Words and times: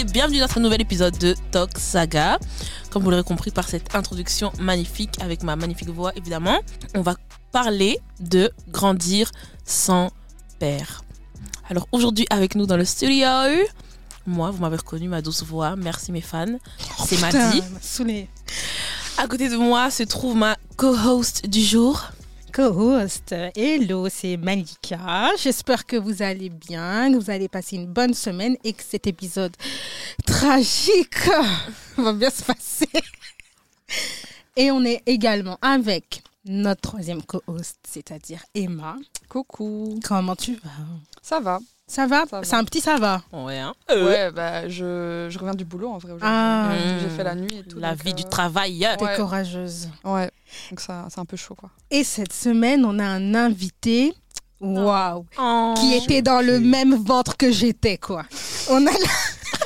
et 0.00 0.04
bienvenue 0.04 0.38
dans 0.40 0.48
ce 0.48 0.58
nouvel 0.58 0.80
épisode 0.80 1.16
de 1.18 1.34
Talk 1.50 1.76
Saga. 1.76 2.38
Comme 2.90 3.02
vous 3.02 3.10
l'aurez 3.10 3.22
compris 3.22 3.50
par 3.50 3.68
cette 3.68 3.94
introduction 3.94 4.50
magnifique 4.58 5.20
avec 5.20 5.42
ma 5.42 5.56
magnifique 5.56 5.90
voix 5.90 6.12
évidemment, 6.16 6.58
on 6.94 7.02
va 7.02 7.16
parler 7.52 7.98
de 8.18 8.50
grandir 8.68 9.30
sans 9.64 10.10
père. 10.58 11.04
Alors 11.68 11.86
aujourd'hui 11.92 12.26
avec 12.30 12.54
nous 12.54 12.66
dans 12.66 12.76
le 12.76 12.84
studio, 12.84 13.26
moi 14.26 14.50
vous 14.50 14.58
m'avez 14.62 14.76
reconnu 14.76 15.08
ma 15.08 15.20
douce 15.22 15.42
voix, 15.42 15.76
merci 15.76 16.12
mes 16.12 16.20
fans, 16.22 16.46
c'est 17.04 17.16
Oh, 17.16 17.26
Putain, 17.26 17.38
Maddy. 17.44 17.62
elle 17.64 17.72
m'a 17.72 17.80
saoulée. 17.80 18.28
À 19.18 19.26
côté 19.26 19.48
de 19.48 19.56
moi 19.56 19.90
se 19.90 20.02
trouve 20.04 20.34
ma 20.36 20.56
co-host 20.76 21.46
du 21.46 21.60
jour. 21.62 22.04
Co-host, 22.60 23.34
hello, 23.56 24.10
c'est 24.10 24.36
Malika. 24.36 25.30
J'espère 25.38 25.86
que 25.86 25.96
vous 25.96 26.20
allez 26.20 26.50
bien, 26.50 27.10
que 27.10 27.16
vous 27.16 27.30
allez 27.30 27.48
passer 27.48 27.76
une 27.76 27.86
bonne 27.86 28.12
semaine 28.12 28.54
et 28.64 28.74
que 28.74 28.82
cet 28.82 29.06
épisode 29.06 29.56
tragique 30.26 31.26
va 31.96 32.12
bien 32.12 32.28
se 32.28 32.44
passer. 32.44 32.90
Et 34.56 34.70
on 34.70 34.84
est 34.84 35.00
également 35.06 35.56
avec 35.62 36.22
notre 36.44 36.82
troisième 36.82 37.22
co-host, 37.22 37.78
c'est-à-dire 37.88 38.44
Emma. 38.54 38.96
Coucou. 39.30 39.98
Comment 40.04 40.36
tu 40.36 40.56
vas? 40.56 40.70
Ça 41.22 41.40
va 41.40 41.60
Ça 41.90 42.06
va? 42.06 42.22
C'est 42.44 42.54
un 42.54 42.62
petit 42.62 42.80
ça 42.80 42.98
va. 42.98 43.20
Ouais, 43.32 43.58
hein. 43.58 43.74
Ouais, 43.90 44.30
bah 44.30 44.68
je, 44.68 45.26
je 45.28 45.38
reviens 45.40 45.54
du 45.54 45.64
boulot 45.64 45.88
en 45.88 45.98
vrai 45.98 46.12
aujourd'hui. 46.12 46.28
Ah. 46.30 46.70
J'ai 47.02 47.08
fait 47.08 47.24
la 47.24 47.34
nuit 47.34 47.52
et 47.58 47.62
tout. 47.64 47.80
La 47.80 47.96
donc, 47.96 48.04
vie 48.04 48.12
euh, 48.12 48.14
du 48.14 48.24
travail. 48.26 48.86
T'es 48.96 49.04
Ouais. 49.04 49.16
courageuse. 49.16 49.88
Ouais, 50.04 50.30
donc 50.70 50.78
ça 50.78 51.06
c'est 51.10 51.18
un 51.18 51.24
peu 51.24 51.36
chaud 51.36 51.56
quoi. 51.56 51.68
Et 51.90 52.04
cette 52.04 52.32
semaine, 52.32 52.84
on 52.84 52.96
a 53.00 53.04
un 53.04 53.34
invité. 53.34 54.14
Waouh 54.60 55.26
Oh. 55.36 55.74
Qui 55.78 55.94
était 55.94 56.22
dans 56.22 56.40
le 56.46 56.60
même 56.60 56.94
ventre 56.94 57.36
que 57.36 57.50
j'étais, 57.50 57.96
quoi. 57.98 58.24
On 58.70 58.86
a 58.86 58.90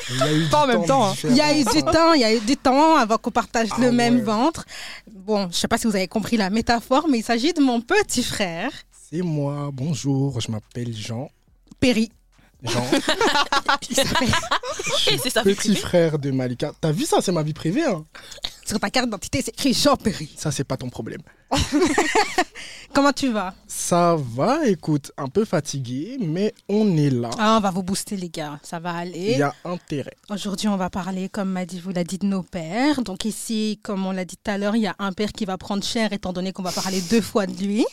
Il 0.09 0.17
y 0.17 0.23
a 0.23 0.33
eu 0.33 0.49
Pas 0.49 0.63
en 0.63 0.67
du 0.67 0.73
même 0.79 0.87
temps 0.87 1.09
hein. 1.11 1.15
Il 1.25 1.37
y 1.37 1.41
a 1.43 1.53
eu 1.59 1.65
du 1.65 1.83
temps, 1.83 2.13
il 2.15 2.21
y 2.23 2.25
a 2.25 2.33
eu 2.35 2.41
du 2.41 2.57
temps 2.57 2.97
avant 2.97 3.19
qu'on 3.19 3.33
partage 3.33 3.69
Ah 3.73 3.81
le 3.83 3.93
même 3.93 4.21
ventre. 4.23 4.65
Bon, 5.11 5.49
je 5.51 5.57
sais 5.57 5.69
pas 5.69 5.77
si 5.77 5.87
vous 5.87 5.95
avez 5.97 6.09
compris 6.09 6.39
la 6.39 6.49
métaphore, 6.49 7.07
mais 7.07 7.19
il 7.19 7.23
s'agit 7.25 7.53
de 7.53 7.61
mon 7.61 7.83
petit 7.83 8.23
frère, 8.23 8.71
C'est 9.11 9.21
moi, 9.21 9.69
bonjour, 9.73 10.41
je 10.41 10.51
m'appelle 10.51 10.95
Jean. 10.97 11.29
Perry. 11.85 12.11
Jean, 12.63 12.83
Il 13.91 13.95
s'appelle- 13.97 14.29
c'est 15.23 15.29
sa 15.31 15.43
vie 15.43 15.55
petit 15.55 15.69
privée. 15.69 15.75
frère 15.81 16.19
de 16.19 16.31
Malika. 16.31 16.73
T'as 16.81 16.93
vu 16.93 17.05
ça, 17.05 17.19
c'est 17.21 17.31
ma 17.33 17.43
vie 17.43 17.53
privée. 17.53 17.85
Hein 17.85 18.05
Sur 18.65 18.81
ta 18.81 18.89
carte 18.89 19.05
d'identité, 19.07 19.43
c'est 19.45 19.51
écrit 19.51 19.75
Jean 19.75 19.97
Perry. 19.97 20.31
ça, 20.35 20.51
c'est 20.51 20.65
pas 20.65 20.79
ton 20.79 20.89
problème. 20.89 21.21
Comment 22.95 23.13
tu 23.13 23.29
vas? 23.33 23.55
Ça 23.67 24.17
va, 24.19 24.67
écoute, 24.67 25.13
un 25.19 25.29
peu 25.29 25.45
fatigué, 25.45 26.17
mais 26.21 26.55
on 26.69 26.97
est 26.97 27.11
là. 27.11 27.29
ah, 27.39 27.57
On 27.59 27.61
va 27.61 27.71
vous 27.71 27.83
booster, 27.83 28.17
les 28.17 28.31
gars. 28.31 28.59
Ça 28.63 28.79
va 28.79 29.05
Il 29.05 29.09
aller. 29.15 29.37
y 29.39 29.43
a 29.43 29.55
intérêt. 29.65 30.17
Aujourd'hui, 30.31 30.69
on 30.69 30.77
va 30.79 30.89
parler, 30.91 31.29
comme 31.29 31.51
m'a 31.51 31.67
dit, 31.67 31.81
vous 31.81 31.91
l'a 31.91 32.05
dit, 32.05 32.17
de 32.19 32.27
nos 32.27 32.43
pères. 32.43 33.03
Donc 33.03 33.25
ici, 33.27 33.79
comme 33.83 34.07
on 34.07 34.13
l'a 34.13 34.25
dit 34.25 34.37
tout 34.43 34.51
à 34.51 34.57
l'heure, 34.59 34.77
il 34.77 34.83
y 34.83 34.87
a 34.87 34.95
un 34.99 35.13
père 35.13 35.33
qui 35.33 35.45
va 35.45 35.59
prendre 35.59 35.85
cher, 35.85 36.13
étant 36.15 36.33
donné 36.33 36.53
qu'on 36.53 36.63
va 36.63 36.73
parler 36.73 37.01
deux 37.11 37.21
fois 37.21 37.47
de 37.47 37.53
lui. 37.63 37.85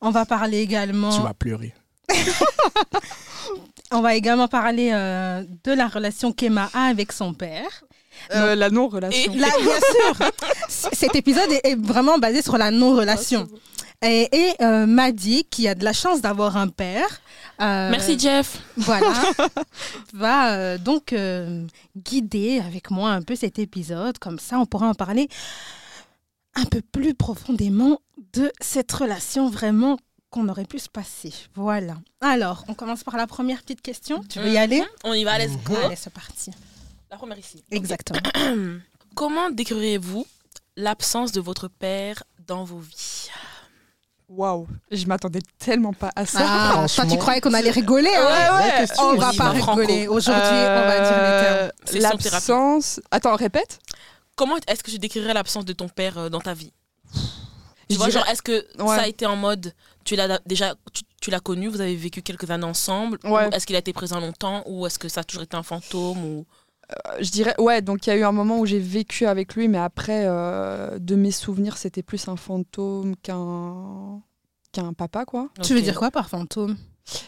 On 0.00 0.10
va 0.10 0.26
parler 0.26 0.58
également. 0.60 1.14
Tu 1.16 1.22
vas 1.22 1.34
pleurer. 1.34 1.74
On 3.92 4.00
va 4.00 4.14
également 4.14 4.46
parler 4.48 4.90
euh, 4.92 5.42
de 5.64 5.72
la 5.72 5.88
relation 5.88 6.32
qu'Emma 6.32 6.70
a 6.74 6.84
avec 6.86 7.12
son 7.12 7.34
père. 7.34 7.84
Euh, 8.34 8.54
la 8.54 8.70
non-relation. 8.70 9.32
Bien 9.32 9.48
sûr, 9.50 10.30
cet 10.68 11.16
épisode 11.16 11.50
est, 11.50 11.70
est 11.70 11.74
vraiment 11.76 12.18
basé 12.18 12.42
sur 12.42 12.58
la 12.58 12.70
non-relation. 12.70 13.48
Et, 14.02 14.28
et 14.32 14.52
euh, 14.62 14.86
Maddy, 14.86 15.44
qui 15.50 15.66
a 15.68 15.74
de 15.74 15.84
la 15.84 15.92
chance 15.92 16.20
d'avoir 16.20 16.56
un 16.56 16.68
père, 16.68 17.20
euh, 17.60 17.90
Merci 17.90 18.18
Jeff. 18.18 18.58
voilà, 18.78 19.12
va 20.14 20.54
euh, 20.54 20.78
donc 20.78 21.12
euh, 21.12 21.66
guider 21.94 22.62
avec 22.66 22.90
moi 22.90 23.10
un 23.10 23.20
peu 23.20 23.36
cet 23.36 23.58
épisode. 23.58 24.18
Comme 24.18 24.38
ça, 24.38 24.58
on 24.58 24.64
pourra 24.64 24.86
en 24.88 24.94
parler 24.94 25.28
un 26.54 26.64
peu 26.64 26.80
plus 26.80 27.14
profondément 27.14 28.00
de 28.32 28.50
cette 28.60 28.90
relation 28.90 29.50
vraiment 29.50 29.98
qu'on 30.30 30.48
aurait 30.48 30.64
pu 30.64 30.78
se 30.78 30.88
passer. 30.88 31.32
Voilà. 31.54 31.94
Alors, 32.20 32.64
on 32.68 32.74
commence 32.74 33.02
par 33.04 33.16
la 33.16 33.26
première 33.26 33.62
petite 33.62 33.82
question. 33.82 34.22
Tu 34.28 34.38
veux 34.38 34.48
y 34.48 34.52
Mhm. 34.52 34.56
aller 34.58 34.84
On 35.04 35.12
y 35.12 35.24
va, 35.24 35.38
let's 35.38 35.56
go. 35.64 35.74
Allez, 35.84 35.96
c'est 35.96 36.12
parti. 36.12 36.50
La 37.10 37.16
première 37.16 37.38
ici. 37.38 37.64
Exactement. 37.70 38.20
Comment 39.16 39.50
décririez-vous 39.50 40.24
l'absence 40.76 41.32
de 41.32 41.40
votre 41.40 41.66
père 41.68 42.22
dans 42.46 42.62
vos 42.64 42.78
vies? 42.78 43.28
Waouh, 44.28 44.68
je 44.92 45.04
m'attendais 45.06 45.40
tellement 45.58 45.92
pas 45.92 46.12
à 46.14 46.24
ça. 46.24 46.38
Ah, 46.42 46.86
toi, 46.94 47.04
tu 47.04 47.18
croyais 47.18 47.40
qu'on 47.40 47.52
allait 47.52 47.72
rigoler 47.72 48.12
hein 48.14 48.58
Ouais, 48.60 48.64
ouais. 48.64 48.78
question, 48.78 49.02
On 49.08 49.16
va 49.16 49.32
pas 49.32 49.50
rigoler. 49.50 50.06
Aujourd'hui, 50.06 50.44
on 50.44 50.86
va 50.86 51.00
dire 51.00 51.10
les 51.10 51.44
termes. 51.44 51.70
Euh. 51.96 52.00
L'absence. 52.00 53.00
Attends, 53.10 53.34
répète. 53.34 53.80
Comment 54.36 54.56
est-ce 54.68 54.84
que 54.84 54.92
je 54.92 54.98
décrirais 54.98 55.34
l'absence 55.34 55.64
de 55.64 55.72
ton 55.72 55.88
père 55.88 56.16
euh, 56.16 56.28
dans 56.28 56.40
ta 56.40 56.54
vie? 56.54 56.72
Tu 57.12 57.20
Je 57.90 57.96
vois, 57.96 58.06
dirais- 58.06 58.20
genre, 58.20 58.28
est-ce 58.30 58.40
que 58.42 58.64
Ouais. 58.80 58.96
ça 58.96 59.02
a 59.02 59.06
été 59.08 59.26
en 59.26 59.34
mode, 59.34 59.74
tu 60.10 60.16
l'as 60.16 60.40
déjà, 60.44 60.74
tu, 60.92 61.02
tu 61.20 61.30
l'as 61.30 61.38
connu, 61.40 61.68
vous 61.68 61.80
avez 61.80 61.94
vécu 61.94 62.20
quelques 62.22 62.50
années 62.50 62.64
ensemble, 62.64 63.18
Ouais. 63.22 63.46
ou 63.46 63.52
est-ce 63.54 63.64
qu'il 63.66 63.76
a 63.76 63.78
été 63.78 63.92
présent 63.92 64.18
longtemps, 64.18 64.64
ou 64.66 64.84
est-ce 64.86 64.98
que 64.98 65.08
ça 65.08 65.20
a 65.20 65.24
toujours 65.24 65.44
été 65.44 65.56
un 65.56 65.62
fantôme, 65.62 66.18
ou? 66.24 66.46
Euh, 66.90 67.18
Je 67.20 67.30
dirais, 67.30 67.54
ouais, 67.58 67.80
donc 67.80 68.06
il 68.06 68.10
y 68.10 68.12
a 68.12 68.16
eu 68.16 68.24
un 68.24 68.32
moment 68.32 68.58
où 68.58 68.66
j'ai 68.66 68.80
vécu 68.80 69.26
avec 69.26 69.54
lui, 69.54 69.68
mais 69.68 69.78
après, 69.78 70.24
euh, 70.26 70.98
de 70.98 71.14
mes 71.14 71.30
souvenirs, 71.30 71.76
c'était 71.76 72.02
plus 72.02 72.26
un 72.26 72.34
fantôme 72.36 73.14
qu'un 73.22 74.20
qu'un 74.72 74.92
papa, 74.94 75.24
quoi. 75.24 75.48
Tu 75.62 75.74
veux 75.74 75.82
dire 75.82 75.96
quoi 75.98 76.10
par 76.10 76.28
fantôme? 76.28 76.76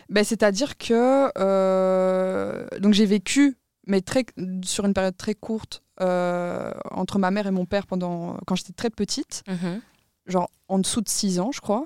Ben, 0.09 0.25
C'est-à-dire 0.25 0.77
que 0.77 1.29
euh, 1.39 2.67
donc 2.81 2.95
j'ai 2.95 3.07
vécu, 3.07 3.57
mais 3.87 4.01
très, 4.01 4.25
sur 4.65 4.85
une 4.87 4.95
période 4.95 5.17
très 5.17 5.35
courte, 5.35 5.83
euh, 6.01 6.73
entre 6.91 7.19
ma 7.19 7.31
mère 7.31 7.47
et 7.47 7.51
mon 7.53 7.67
père 7.67 7.87
pendant, 7.87 8.37
quand 8.47 8.55
j'étais 8.57 8.73
très 8.73 8.91
petite, 8.91 9.43
Mhm. 9.49 9.81
Genre 10.27 10.51
en 10.69 10.79
dessous 10.79 11.01
de 11.03 11.09
6 11.09 11.41
ans, 11.41 11.51
je 11.53 11.61
crois, 11.61 11.85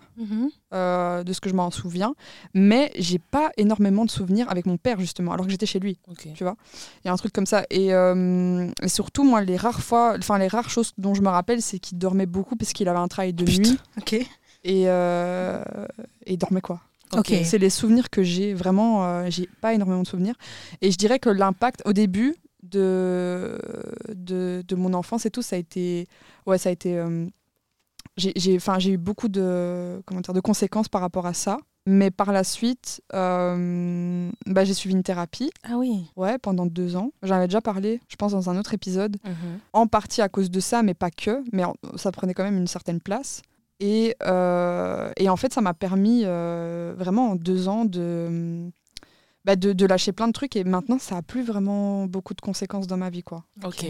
euh, 0.72 1.24
de 1.24 1.32
ce 1.32 1.40
que 1.40 1.48
je 1.48 1.54
m'en 1.54 1.70
souviens. 1.70 2.14
Mais 2.54 2.92
j'ai 2.96 3.18
pas 3.18 3.50
énormément 3.56 4.04
de 4.04 4.10
souvenirs 4.10 4.48
avec 4.50 4.66
mon 4.66 4.76
père, 4.76 5.00
justement, 5.00 5.32
alors 5.32 5.46
que 5.46 5.50
j'étais 5.50 5.66
chez 5.66 5.80
lui. 5.80 5.98
Tu 6.34 6.44
vois 6.44 6.56
Il 7.04 7.08
y 7.08 7.10
a 7.10 7.12
un 7.12 7.16
truc 7.16 7.32
comme 7.32 7.46
ça. 7.46 7.64
Et, 7.70 7.92
euh, 7.92 8.68
et 8.82 8.88
surtout, 8.88 9.24
moi, 9.24 9.40
les 9.42 9.56
rares 9.56 9.80
fois, 9.82 10.14
enfin, 10.18 10.38
les 10.38 10.46
rares 10.48 10.70
choses 10.70 10.92
dont 10.98 11.14
je 11.14 11.22
me 11.22 11.28
rappelle, 11.28 11.62
c'est 11.62 11.78
qu'il 11.80 11.98
dormait 11.98 12.26
beaucoup 12.26 12.54
parce 12.56 12.72
qu'il 12.72 12.88
avait 12.88 12.98
un 12.98 13.08
travail 13.08 13.32
de 13.32 13.44
Putain. 13.44 13.70
nuit. 13.70 13.78
Ok. 13.98 14.12
Et, 14.12 14.84
euh, 14.86 15.62
et 16.24 16.34
il 16.34 16.38
dormait 16.38 16.60
quoi. 16.60 16.80
Ok. 17.12 17.32
C'est 17.44 17.58
les 17.58 17.70
souvenirs 17.70 18.10
que 18.10 18.22
j'ai 18.22 18.52
vraiment. 18.54 19.28
j'ai 19.30 19.48
pas 19.60 19.74
énormément 19.74 20.02
de 20.02 20.06
souvenirs. 20.08 20.34
Et 20.80 20.90
je 20.92 20.96
dirais 20.98 21.18
que 21.18 21.30
l'impact 21.30 21.82
au 21.86 21.92
début 21.92 22.36
de, 22.62 23.58
de, 24.12 24.62
de 24.66 24.74
mon 24.76 24.92
enfance 24.94 25.24
et 25.26 25.30
tout, 25.30 25.42
ça 25.42 25.56
a 25.56 25.58
été. 25.58 26.06
Ouais, 26.46 26.58
ça 26.58 26.68
a 26.68 26.72
été. 26.72 27.00
J'ai 28.16 28.32
j'ai- 28.36 28.56
enfin, 28.56 28.78
j'ai 28.78 28.90
eu 28.92 28.96
beaucoup 28.98 29.28
de, 29.28 30.02
comment 30.06 30.20
dire, 30.20 30.34
de 30.34 30.40
conséquences 30.40 30.88
par 30.88 31.00
rapport 31.00 31.26
à 31.26 31.34
ça. 31.34 31.58
Mais 31.88 32.10
par 32.10 32.32
la 32.32 32.42
suite, 32.42 33.00
euh, 33.14 34.28
bah, 34.46 34.64
j'ai 34.64 34.74
suivi 34.74 34.94
une 34.96 35.04
thérapie 35.04 35.50
Ah 35.62 35.76
oui. 35.78 36.10
ouais, 36.16 36.36
pendant 36.38 36.66
deux 36.66 36.96
ans. 36.96 37.12
J'en 37.22 37.36
avais 37.36 37.46
déjà 37.46 37.60
parlé, 37.60 38.00
je 38.08 38.16
pense, 38.16 38.32
dans 38.32 38.50
un 38.50 38.58
autre 38.58 38.74
épisode. 38.74 39.18
Mhm. 39.24 39.60
En 39.72 39.86
partie 39.86 40.20
à 40.20 40.28
cause 40.28 40.50
de 40.50 40.58
ça, 40.58 40.82
mais 40.82 40.94
pas 40.94 41.10
que. 41.10 41.44
Mais 41.52 41.62
ça 41.96 42.10
prenait 42.10 42.34
quand 42.34 42.42
même 42.42 42.56
une 42.56 42.66
certaine 42.66 43.00
place. 43.00 43.42
Et, 43.78 44.16
euh, 44.24 45.12
et 45.16 45.28
en 45.28 45.36
fait, 45.36 45.52
ça 45.52 45.60
m'a 45.60 45.74
permis 45.74 46.22
euh, 46.24 46.94
vraiment 46.98 47.30
en 47.30 47.36
deux 47.36 47.68
ans 47.68 47.84
de, 47.84 48.68
bah, 49.44 49.54
de, 49.54 49.72
de 49.72 49.86
lâcher 49.86 50.10
plein 50.10 50.26
de 50.26 50.32
trucs. 50.32 50.56
Et 50.56 50.64
maintenant, 50.64 50.98
ça 50.98 51.18
a 51.18 51.22
plus 51.22 51.44
vraiment 51.44 52.06
beaucoup 52.06 52.34
de 52.34 52.40
conséquences 52.40 52.88
dans 52.88 52.96
ma 52.96 53.10
vie, 53.10 53.22
quoi. 53.22 53.44
Ok. 53.64 53.86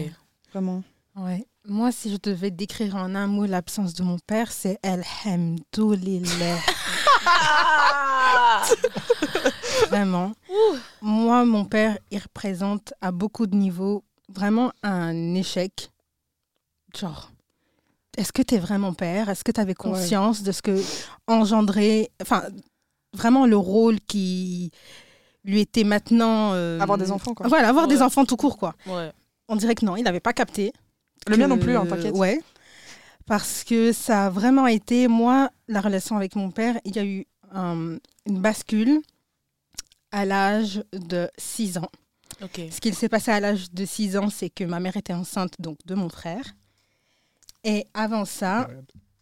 Vraiment. 0.51 0.83
Ouais. 1.15 1.47
Moi, 1.69 1.91
si 1.91 2.09
je 2.11 2.17
devais 2.21 2.49
décrire 2.49 2.95
en 2.95 3.13
un 3.13 3.27
mot 3.27 3.45
l'absence 3.45 3.93
de 3.93 4.01
mon 4.03 4.17
père, 4.25 4.51
c'est 4.53 4.79
Alhamdoulilah. 4.83 6.25
Vraiment. 9.89 10.31
Moi, 11.01 11.43
mon 11.45 11.65
père, 11.65 11.97
il 12.11 12.19
représente 12.19 12.93
à 13.01 13.11
beaucoup 13.11 13.47
de 13.47 13.55
niveaux 13.55 14.03
vraiment 14.33 14.71
un 14.81 15.35
échec. 15.35 15.91
Genre, 16.97 17.31
est-ce 18.17 18.31
que 18.31 18.41
tu 18.41 18.55
es 18.55 18.59
vraiment 18.59 18.93
père? 18.93 19.27
Est-ce 19.29 19.43
que 19.43 19.51
tu 19.51 19.59
avais 19.61 19.73
conscience 19.75 20.43
de 20.43 20.51
ce 20.53 20.61
que 20.61 20.81
engendrait, 21.27 22.09
enfin, 22.21 22.43
vraiment 23.13 23.45
le 23.45 23.57
rôle 23.57 23.99
qui 24.01 24.71
lui 25.43 25.59
était 25.61 25.83
maintenant. 25.83 26.53
euh, 26.53 26.79
Avoir 26.79 26.97
des 26.97 27.11
enfants, 27.11 27.33
quoi. 27.33 27.47
Voilà, 27.47 27.67
avoir 27.69 27.87
Ouais. 27.87 27.93
des 27.93 28.01
enfants 28.01 28.23
tout 28.25 28.37
court, 28.37 28.57
quoi. 28.57 28.73
Ouais. 28.85 29.11
On 29.49 29.55
dirait 29.57 29.75
que 29.75 29.85
non, 29.85 29.95
il 29.97 30.03
n'avait 30.03 30.19
pas 30.21 30.33
capté. 30.33 30.71
Le 31.27 31.37
mien 31.37 31.47
non 31.47 31.57
plus, 31.57 31.75
hein, 31.75 31.85
t'inquiète. 31.85 32.15
Ouais. 32.15 32.39
Parce 33.25 33.63
que 33.63 33.91
ça 33.91 34.27
a 34.27 34.29
vraiment 34.29 34.67
été, 34.67 35.07
moi, 35.07 35.49
la 35.67 35.81
relation 35.81 36.15
avec 36.15 36.35
mon 36.35 36.49
père, 36.49 36.79
il 36.85 36.95
y 36.95 36.99
a 36.99 37.05
eu 37.05 37.25
euh, 37.55 37.97
une 38.25 38.41
bascule 38.41 39.01
à 40.11 40.25
l'âge 40.25 40.83
de 40.93 41.29
6 41.37 41.77
ans. 41.77 41.89
Ok. 42.41 42.61
Ce 42.71 42.79
qu'il 42.79 42.95
s'est 42.95 43.09
passé 43.09 43.31
à 43.31 43.39
l'âge 43.39 43.71
de 43.71 43.85
6 43.85 44.17
ans, 44.17 44.29
c'est 44.29 44.49
que 44.49 44.63
ma 44.63 44.79
mère 44.79 44.95
était 44.95 45.13
enceinte 45.13 45.53
donc 45.59 45.77
de 45.85 45.95
mon 45.95 46.09
frère. 46.09 46.55
Et 47.63 47.85
avant 47.93 48.23
ça, 48.23 48.69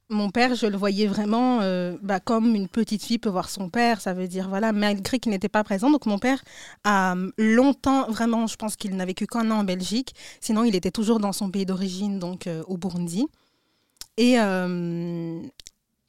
mon 0.10 0.30
père, 0.30 0.56
je 0.56 0.68
le 0.68 0.78
voyais 0.78 1.08
vraiment 1.08 1.62
euh, 1.62 1.98
bah, 2.02 2.20
comme 2.20 2.54
une 2.54 2.68
petite 2.68 3.04
fille 3.04 3.18
peut 3.18 3.30
voir 3.30 3.50
son 3.50 3.70
père. 3.70 4.02
Ça 4.02 4.14
veut 4.14 4.28
dire, 4.28 4.48
voilà, 4.50 4.72
malgré 4.72 5.20
qu'il 5.20 5.32
n'était 5.32 5.50
pas 5.50 5.64
présent. 5.64 5.90
Donc, 5.90 6.06
mon 6.06 6.20
père 6.20 6.44
a 6.84 7.16
longtemps, 7.38 8.10
vraiment, 8.12 8.48
je 8.48 8.56
pense 8.56 8.76
qu'il 8.76 8.96
n'a 8.96 9.06
vécu 9.06 9.26
qu'un 9.26 9.50
an 9.52 9.60
en 9.60 9.64
Belgique. 9.64 10.14
Sinon, 10.42 10.64
il 10.64 10.76
était 10.76 10.92
toujours 10.92 11.20
dans 11.20 11.34
son 11.34 11.50
pays 11.50 11.66
d'origine, 11.66 12.20
donc 12.20 12.48
euh, 12.48 12.64
au 12.68 12.78
Burundi. 12.78 13.26
Et 14.18 14.40
euh, 14.40 15.42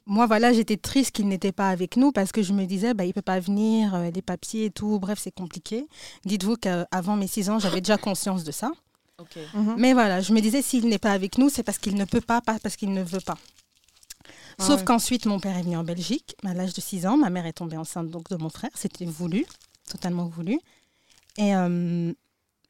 moi, 0.05 0.25
voilà, 0.25 0.53
j'étais 0.53 0.77
triste 0.77 1.11
qu'il 1.11 1.27
n'était 1.27 1.51
pas 1.51 1.69
avec 1.69 1.97
nous 1.97 2.11
parce 2.11 2.31
que 2.31 2.41
je 2.41 2.53
me 2.53 2.65
disais, 2.65 2.93
bah, 2.93 3.03
il 3.03 3.09
ne 3.09 3.13
peut 3.13 3.21
pas 3.21 3.39
venir, 3.39 3.95
euh, 3.95 4.11
les 4.13 4.21
papiers 4.21 4.65
et 4.65 4.69
tout. 4.69 4.99
Bref, 4.99 5.19
c'est 5.21 5.35
compliqué. 5.35 5.87
Dites-vous 6.23 6.55
qu'avant 6.55 7.15
mes 7.17 7.27
six 7.27 7.49
ans, 7.49 7.59
j'avais 7.59 7.81
déjà 7.81 7.97
conscience 7.97 8.43
de 8.43 8.51
ça. 8.51 8.71
Ok. 9.19 9.37
Mhm. 9.53 9.75
Mais 9.77 9.93
voilà, 9.93 10.21
je 10.21 10.31
me 10.31 10.39
disais, 10.39 10.61
s'il 10.61 10.87
n'est 10.87 10.99
pas 10.99 11.11
avec 11.11 11.37
nous, 11.37 11.49
c'est 11.49 11.63
parce 11.63 11.79
qu'il 11.79 11.95
ne 11.95 12.05
peut 12.05 12.21
pas, 12.21 12.39
pas 12.39 12.57
parce 12.59 12.75
qu'il 12.75 12.93
ne 12.93 13.03
veut 13.03 13.19
pas. 13.19 13.37
Ah 14.59 14.63
Sauf 14.65 14.79
ouais. 14.79 14.85
qu'ensuite, 14.85 15.25
mon 15.25 15.39
père 15.39 15.57
est 15.57 15.61
venu 15.61 15.77
en 15.77 15.83
Belgique 15.83 16.35
à 16.45 16.53
l'âge 16.53 16.73
de 16.73 16.81
6 16.81 17.05
ans. 17.05 17.17
Ma 17.17 17.29
mère 17.29 17.45
est 17.45 17.53
tombée 17.53 17.77
enceinte 17.77 18.09
donc, 18.09 18.29
de 18.29 18.37
mon 18.37 18.49
frère. 18.49 18.71
C'était 18.75 19.05
voulu, 19.05 19.45
totalement 19.89 20.25
voulu. 20.27 20.59
Et 21.37 21.55
euh, 21.55 22.11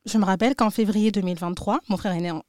je 0.06 0.18
me 0.18 0.26
rappelle 0.26 0.56
qu'en 0.56 0.70
février 0.70 1.12
2023, 1.12 1.80
mon 1.90 1.98
frère 1.98 2.12
est 2.14 2.20
né 2.22 2.32
en 2.32 2.44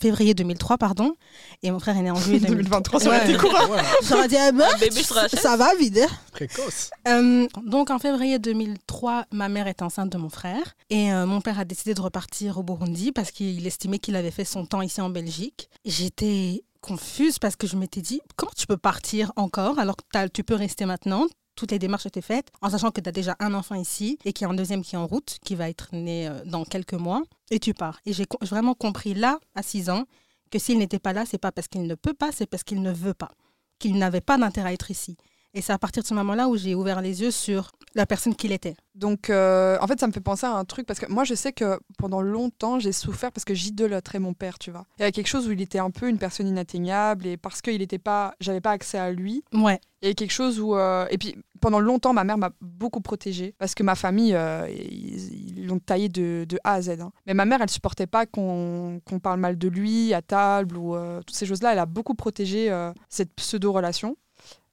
février 0.00 0.34
2003, 0.34 0.78
pardon, 0.78 1.14
et 1.62 1.70
mon 1.70 1.78
frère 1.78 1.96
est 1.96 2.02
né 2.02 2.10
en 2.10 2.16
juillet 2.16 2.40
2023, 2.48 2.98
2023. 2.98 3.00
ça 3.00 3.08
aurait 3.08 3.24
été 3.30 3.38
court. 3.38 3.70
Ouais, 3.70 3.80
J'aurais 4.02 4.26
dit, 4.28 4.36
ah 4.36 4.50
ben, 4.50 4.66
Un 4.74 4.78
bébé 4.78 5.02
sur 5.02 5.14
la 5.14 5.28
chaise. 5.28 5.38
ça 5.40 5.56
va 5.56 5.74
vite. 5.76 5.96
hein. 5.96 6.08
précoce. 6.32 6.90
Euh, 7.06 7.46
donc 7.64 7.90
en 7.90 7.98
février 8.00 8.38
2003, 8.40 9.26
ma 9.30 9.48
mère 9.48 9.68
est 9.68 9.80
enceinte 9.80 10.10
de 10.10 10.18
mon 10.18 10.28
frère 10.28 10.74
et 10.90 11.12
euh, 11.12 11.24
mon 11.24 11.40
père 11.40 11.58
a 11.60 11.64
décidé 11.64 11.94
de 11.94 12.00
repartir 12.00 12.58
au 12.58 12.64
Burundi 12.64 13.12
parce 13.12 13.30
qu'il 13.30 13.64
estimait 13.66 14.00
qu'il 14.00 14.16
avait 14.16 14.32
fait 14.32 14.44
son 14.44 14.66
temps 14.66 14.82
ici 14.82 15.00
en 15.00 15.08
Belgique. 15.08 15.70
J'étais 15.84 16.64
confuse 16.80 17.38
parce 17.38 17.56
que 17.56 17.66
je 17.66 17.76
m'étais 17.76 18.00
dit 18.00 18.20
comment 18.36 18.52
tu 18.56 18.66
peux 18.66 18.76
partir 18.76 19.32
encore 19.36 19.78
alors 19.78 19.96
que 19.96 20.28
tu 20.28 20.44
peux 20.44 20.54
rester 20.54 20.86
maintenant? 20.86 21.26
Toutes 21.56 21.72
les 21.72 21.78
démarches 21.78 22.06
étaient 22.06 22.22
faites, 22.22 22.50
en 22.62 22.70
sachant 22.70 22.90
que 22.90 23.00
tu 23.00 23.08
as 23.08 23.12
déjà 23.12 23.36
un 23.38 23.52
enfant 23.52 23.74
ici 23.74 24.18
et 24.24 24.32
qu'il 24.32 24.46
y 24.46 24.48
a 24.48 24.50
un 24.50 24.54
deuxième 24.54 24.82
qui 24.82 24.94
est 24.94 24.98
en 24.98 25.06
route, 25.06 25.38
qui 25.44 25.54
va 25.54 25.68
être 25.68 25.88
né 25.92 26.26
euh, 26.26 26.42
dans 26.46 26.64
quelques 26.64 26.94
mois, 26.94 27.22
et 27.50 27.58
tu 27.58 27.74
pars. 27.74 28.00
Et 28.06 28.14
j'ai 28.14 28.24
vraiment 28.42 28.74
compris 28.74 29.12
là, 29.12 29.38
à 29.54 29.62
6 29.62 29.90
ans, 29.90 30.06
que 30.50 30.58
s'il 30.58 30.78
n'était 30.78 30.98
pas 30.98 31.12
là, 31.12 31.26
c'est 31.26 31.38
pas 31.38 31.52
parce 31.52 31.68
qu'il 31.68 31.82
ne 31.82 31.94
peut 31.94 32.14
pas, 32.14 32.32
c'est 32.32 32.46
parce 32.46 32.62
qu'il 32.62 32.80
ne 32.80 32.92
veut 32.92 33.14
pas, 33.14 33.32
qu'il 33.78 33.98
n'avait 33.98 34.22
pas 34.22 34.38
d'intérêt 34.38 34.70
à 34.70 34.72
être 34.72 34.90
ici. 34.90 35.16
Et 35.54 35.62
c'est 35.62 35.72
à 35.72 35.78
partir 35.78 36.02
de 36.02 36.08
ce 36.08 36.14
moment-là 36.14 36.48
où 36.48 36.56
j'ai 36.56 36.74
ouvert 36.74 37.00
les 37.00 37.22
yeux 37.22 37.30
sur 37.32 37.72
la 37.96 38.06
personne 38.06 38.36
qu'il 38.36 38.52
était. 38.52 38.76
Donc, 38.94 39.30
euh, 39.30 39.76
en 39.80 39.86
fait, 39.88 39.98
ça 39.98 40.06
me 40.06 40.12
fait 40.12 40.20
penser 40.20 40.46
à 40.46 40.52
un 40.52 40.64
truc 40.64 40.86
parce 40.86 41.00
que 41.00 41.10
moi, 41.10 41.24
je 41.24 41.34
sais 41.34 41.52
que 41.52 41.80
pendant 41.98 42.20
longtemps, 42.22 42.78
j'ai 42.78 42.92
souffert 42.92 43.32
parce 43.32 43.44
que 43.44 43.52
j'idolâtrais 43.54 44.20
mon 44.20 44.32
père, 44.32 44.58
tu 44.60 44.70
vois. 44.70 44.84
Il 44.98 45.00
y 45.00 45.02
avait 45.02 45.12
quelque 45.12 45.26
chose 45.26 45.48
où 45.48 45.52
il 45.52 45.60
était 45.60 45.80
un 45.80 45.90
peu 45.90 46.08
une 46.08 46.18
personne 46.18 46.46
inatteignable 46.46 47.26
et 47.26 47.36
parce 47.36 47.62
qu'il 47.62 47.78
n'était 47.78 47.98
pas, 47.98 48.34
j'avais 48.40 48.60
pas 48.60 48.70
accès 48.70 48.98
à 48.98 49.10
lui. 49.10 49.42
Ouais, 49.52 49.80
Il 50.02 50.04
y 50.04 50.06
avait 50.08 50.14
quelque 50.14 50.30
chose 50.32 50.60
où, 50.60 50.76
euh, 50.76 51.06
et 51.10 51.18
puis 51.18 51.34
pendant 51.60 51.80
longtemps, 51.80 52.12
ma 52.12 52.22
mère 52.22 52.38
m'a 52.38 52.50
beaucoup 52.60 53.00
protégée 53.00 53.54
parce 53.58 53.74
que 53.74 53.82
ma 53.82 53.96
famille, 53.96 54.34
euh, 54.34 54.68
ils 54.70 55.66
l'ont 55.66 55.80
taillé 55.80 56.08
de, 56.08 56.46
de 56.48 56.58
A 56.62 56.74
à 56.74 56.82
Z. 56.82 56.90
hein. 57.00 57.10
Mais 57.26 57.34
ma 57.34 57.44
mère, 57.44 57.60
elle 57.60 57.70
supportait 57.70 58.06
pas 58.06 58.24
qu'on 58.24 59.00
qu'on 59.04 59.18
parle 59.18 59.40
mal 59.40 59.58
de 59.58 59.66
lui 59.68 60.14
à 60.14 60.22
table 60.22 60.76
ou 60.76 60.94
toutes 61.26 61.34
ces 61.36 61.46
choses-là. 61.46 61.72
Elle 61.72 61.78
a 61.80 61.86
beaucoup 61.86 62.14
protégé 62.14 62.70
cette 63.08 63.32
pseudo-relation. 63.34 64.16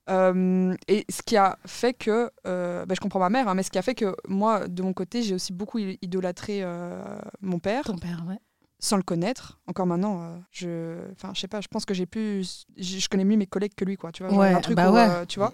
Euh, 0.09 0.73
et 0.87 1.05
ce 1.09 1.21
qui 1.21 1.35
a 1.37 1.57
fait 1.65 1.93
que, 1.93 2.31
euh, 2.45 2.85
bah, 2.85 2.95
je 2.95 3.01
comprends 3.01 3.19
ma 3.19 3.29
mère, 3.29 3.47
hein, 3.47 3.55
mais 3.55 3.63
ce 3.63 3.71
qui 3.71 3.77
a 3.77 3.81
fait 3.81 3.95
que 3.95 4.15
moi, 4.27 4.67
de 4.67 4.81
mon 4.81 4.93
côté, 4.93 5.21
j'ai 5.21 5.35
aussi 5.35 5.51
beaucoup 5.53 5.79
idolâtré 5.79 6.59
euh, 6.63 7.01
mon 7.41 7.59
père 7.59 7.83
ton 7.83 7.97
père, 7.97 8.23
ouais. 8.27 8.37
sans 8.79 8.95
le 8.97 9.03
connaître. 9.03 9.59
Encore 9.67 9.85
maintenant, 9.85 10.21
euh, 10.21 10.37
je, 10.51 11.11
enfin, 11.11 11.31
je 11.33 11.41
sais 11.41 11.47
pas, 11.49 11.59
je 11.61 11.67
pense 11.67 11.83
que 11.85 11.93
j'ai 11.93 12.05
plus, 12.05 12.65
je 12.77 13.07
connais 13.09 13.25
mieux 13.25 13.37
mes 13.37 13.47
collègues 13.47 13.75
que 13.75 13.83
lui, 13.85 13.97
quoi. 13.97 14.11
Tu 14.13 14.23
vois, 14.23 14.29
genre, 14.31 14.39
Ouais, 14.39 14.53
un 14.53 14.61
truc 14.61 14.75
bah 14.77 14.91
où, 14.91 14.95
ouais. 14.95 15.25
tu 15.27 15.39
vois. 15.39 15.51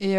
Et 0.00 0.16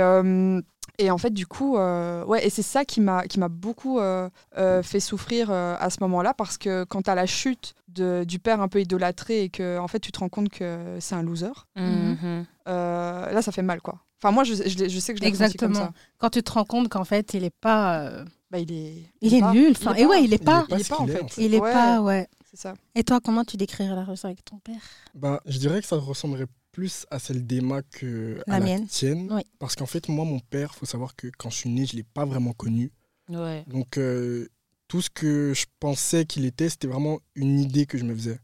et 0.99 1.09
en 1.11 1.17
fait, 1.17 1.31
du 1.33 1.47
coup, 1.47 1.77
euh, 1.77 2.23
ouais, 2.25 2.45
et 2.45 2.49
c'est 2.49 2.61
ça 2.61 2.85
qui 2.85 3.01
m'a 3.01 3.25
qui 3.27 3.39
m'a 3.39 3.49
beaucoup 3.49 3.99
euh, 3.99 4.29
euh, 4.57 4.83
fait 4.83 4.99
souffrir 4.99 5.49
euh, 5.51 5.75
à 5.79 5.89
ce 5.89 5.97
moment-là, 6.01 6.33
parce 6.33 6.57
que 6.57 6.83
quand 6.83 7.07
à 7.07 7.15
la 7.15 7.25
chute 7.25 7.73
de, 7.87 8.23
du 8.27 8.39
père 8.39 8.61
un 8.61 8.67
peu 8.67 8.81
idolâtré 8.81 9.43
et 9.43 9.49
que 9.49 9.77
en 9.79 9.87
fait 9.87 9.99
tu 9.99 10.11
te 10.11 10.19
rends 10.19 10.29
compte 10.29 10.49
que 10.49 10.97
c'est 10.99 11.15
un 11.15 11.23
loser, 11.23 11.51
Mhm. 11.75 12.45
euh, 12.67 13.31
là 13.31 13.41
ça 13.41 13.51
fait 13.51 13.61
mal, 13.61 13.81
quoi. 13.81 13.99
Enfin 14.21 14.31
moi, 14.31 14.43
je, 14.45 14.53
je, 14.53 14.99
sais 14.99 15.13
que 15.13 15.19
je 15.19 15.23
l'ai 15.25 15.31
ressenti 15.31 15.57
comme 15.57 15.71
Exactement. 15.71 15.73
ça. 15.75 15.91
Quand 16.17 16.29
tu 16.29 16.41
te 16.43 16.51
rends 16.53 16.63
compte 16.63 16.87
qu'en 16.89 17.03
fait, 17.03 17.33
il 17.33 17.43
est 17.43 17.49
pas. 17.59 17.99
euh, 17.99 18.23
Bah, 18.51 18.59
il 18.59 18.71
est, 18.71 19.03
il 19.21 19.33
est 19.33 19.41
pas- 19.41 19.51
nul. 19.51 19.71
Enfin, 19.71 19.95
et 19.95 20.05
ouais, 20.05 20.23
il 20.23 20.33
est 20.33 20.37
il 20.37 20.45
pas. 20.45 20.63
est 20.63 20.67
pas 20.69 20.75
Il 20.77 20.81
est 20.81 20.89
pas 20.89 20.97
en 20.99 21.07
est, 21.07 21.11
fait. 21.11 21.21
en 21.23 21.27
fait. 21.27 21.43
Il 21.43 21.53
est 21.55 21.59
Ouais. 21.59 21.73
pas, 21.73 22.01
ouais. 22.01 22.27
C'est 22.49 22.57
ça. 22.57 22.73
Et 22.95 23.03
toi, 23.03 23.19
comment 23.19 23.43
tu 23.43 23.57
décrirais 23.57 23.93
la 23.93 24.03
relation 24.05 24.27
avec 24.29 24.45
ton 24.45 24.59
père? 24.59 24.79
Ben, 25.15 25.39
je 25.45 25.57
dirais 25.57 25.81
que 25.81 25.87
ça 25.87 25.97
ressemblerait 25.97 26.45
plus 26.73 27.05
à 27.11 27.19
celle 27.19 27.45
d'Emma 27.47 27.81
que 27.83 28.41
La 28.47 28.55
à 28.55 28.59
la 28.59 28.65
mienne. 28.65 28.87
tienne. 28.87 29.29
Oui. 29.31 29.43
Parce 29.59 29.75
qu'en 29.75 29.85
fait, 29.85 30.09
moi, 30.09 30.25
mon 30.25 30.39
père, 30.39 30.75
faut 30.75 30.85
savoir 30.85 31.15
que 31.15 31.27
quand 31.37 31.49
je 31.49 31.55
suis 31.59 31.69
né, 31.69 31.85
je 31.85 31.95
l'ai 31.95 32.03
pas 32.03 32.25
vraiment 32.25 32.51
connu. 32.51 32.91
Ouais. 33.29 33.63
Donc, 33.67 33.97
euh, 33.97 34.49
tout 34.89 35.01
ce 35.01 35.09
que 35.09 35.53
je 35.55 35.65
pensais 35.79 36.25
qu'il 36.25 36.45
était, 36.45 36.67
c'était 36.69 36.87
vraiment 36.87 37.19
une 37.35 37.59
idée 37.59 37.85
que 37.85 37.97
je 37.97 38.03
me 38.03 38.13
faisais. 38.13 38.39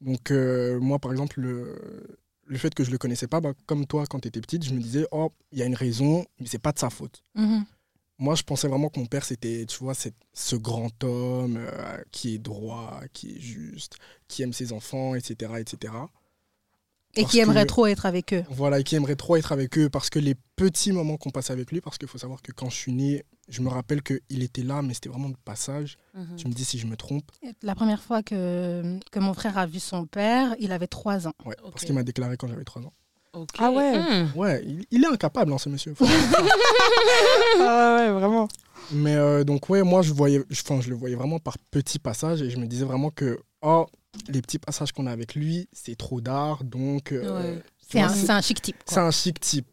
Donc, 0.00 0.30
euh, 0.30 0.78
moi, 0.80 0.98
par 0.98 1.10
exemple, 1.12 1.40
le, 1.40 2.18
le 2.46 2.58
fait 2.58 2.72
que 2.74 2.84
je 2.84 2.90
le 2.92 2.98
connaissais 2.98 3.26
pas, 3.26 3.40
ben, 3.40 3.54
comme 3.66 3.86
toi, 3.86 4.06
quand 4.06 4.20
tu 4.20 4.28
étais 4.28 4.40
petite, 4.40 4.64
je 4.64 4.72
me 4.72 4.80
disais, 4.80 5.06
oh, 5.10 5.30
il 5.50 5.58
y 5.58 5.62
a 5.62 5.66
une 5.66 5.74
raison, 5.74 6.24
mais 6.40 6.46
c'est 6.46 6.58
pas 6.58 6.72
de 6.72 6.78
sa 6.78 6.90
faute. 6.90 7.22
Mhm. 7.34 7.64
Moi, 8.18 8.36
je 8.36 8.44
pensais 8.44 8.68
vraiment 8.68 8.88
que 8.88 9.00
mon 9.00 9.06
père, 9.06 9.24
c'était, 9.24 9.66
tu 9.66 9.78
vois, 9.78 9.94
ce 9.94 10.54
grand 10.56 11.02
homme 11.02 11.56
euh, 11.58 11.96
qui 12.12 12.36
est 12.36 12.38
droit, 12.38 13.00
qui 13.12 13.32
est 13.36 13.40
juste, 13.40 13.96
qui 14.28 14.42
aime 14.44 14.52
ses 14.52 14.72
enfants, 14.72 15.16
etc., 15.16 15.54
etc. 15.58 15.92
Et 17.16 17.24
qui 17.24 17.38
aimerait 17.38 17.62
que- 17.62 17.68
trop 17.68 17.86
être 17.86 18.06
avec 18.06 18.32
eux. 18.32 18.44
Voilà, 18.50 18.80
et 18.80 18.84
qui 18.84 18.96
aimerait 18.96 19.16
trop 19.16 19.36
être 19.36 19.52
avec 19.52 19.76
eux 19.78 19.88
parce 19.88 20.10
que 20.10 20.18
les 20.18 20.34
petits 20.56 20.92
moments 20.92 21.16
qu'on 21.16 21.30
passe 21.30 21.50
avec 21.50 21.70
lui, 21.72 21.80
parce 21.80 21.98
qu'il 21.98 22.08
faut 22.08 22.18
savoir 22.18 22.42
que 22.42 22.52
quand 22.52 22.70
je 22.70 22.76
suis 22.76 22.92
né, 22.92 23.24
je 23.48 23.60
me 23.60 23.68
rappelle 23.68 24.02
qu'il 24.02 24.42
était 24.42 24.62
là, 24.62 24.82
mais 24.82 24.94
c'était 24.94 25.08
vraiment 25.10 25.28
de 25.28 25.36
passage. 25.44 25.96
Mhm. 26.14 26.36
Tu 26.36 26.48
me 26.48 26.52
dis 26.52 26.64
si 26.64 26.78
je 26.78 26.86
me 26.86 26.96
trompe. 26.96 27.30
La 27.62 27.74
première 27.74 28.02
fois 28.02 28.22
que, 28.22 28.98
que 29.10 29.18
mon 29.18 29.34
frère 29.34 29.58
a 29.58 29.66
vu 29.66 29.80
son 29.80 30.06
père, 30.06 30.54
il 30.58 30.72
avait 30.72 30.86
trois 30.86 31.28
ans. 31.28 31.34
Ouais, 31.44 31.56
parce 31.62 31.84
qu'il 31.84 31.94
m'a 31.94 32.02
déclaré 32.02 32.36
quand 32.36 32.48
j'avais 32.48 32.64
3 32.64 32.82
ans. 32.82 32.92
Ah 33.58 33.70
ouais. 33.72 33.98
Mhm. 33.98 34.28
Ouais, 34.36 34.62
il, 34.64 34.84
il 34.92 35.02
est 35.04 35.08
incapable, 35.08 35.52
hein, 35.52 35.58
ce 35.58 35.68
monsieur. 35.68 35.94
Ah 37.60 37.96
ouais, 37.98 38.10
vraiment. 38.12 38.48
mais 38.92 39.14
euh, 39.16 39.44
donc, 39.44 39.68
ouais, 39.68 39.82
moi, 39.82 40.02
je, 40.02 40.12
voyais, 40.12 40.42
je, 40.50 40.60
enfin, 40.62 40.80
je 40.80 40.88
le 40.90 40.96
voyais 40.96 41.16
vraiment 41.16 41.38
par 41.38 41.58
petits 41.70 41.98
passages 41.98 42.42
et 42.42 42.50
je 42.50 42.58
me 42.58 42.66
disais 42.66 42.84
vraiment 42.84 43.10
que, 43.10 43.38
oh, 43.62 43.86
les 44.28 44.40
petits 44.42 44.58
passages 44.58 44.92
qu'on 44.92 45.06
a 45.06 45.12
avec 45.12 45.34
lui, 45.34 45.68
c'est 45.72 45.96
trop 45.96 46.20
d'art, 46.20 46.64
donc. 46.64 47.12
euh, 47.12 47.54
Ouais. 47.54 47.62
C'est 47.86 48.00
un, 48.30 48.40
chic 48.40 48.60
type. 48.62 48.76
C'est 48.86 48.98
un 49.00 49.10
chic 49.10 49.38
type. 49.40 49.66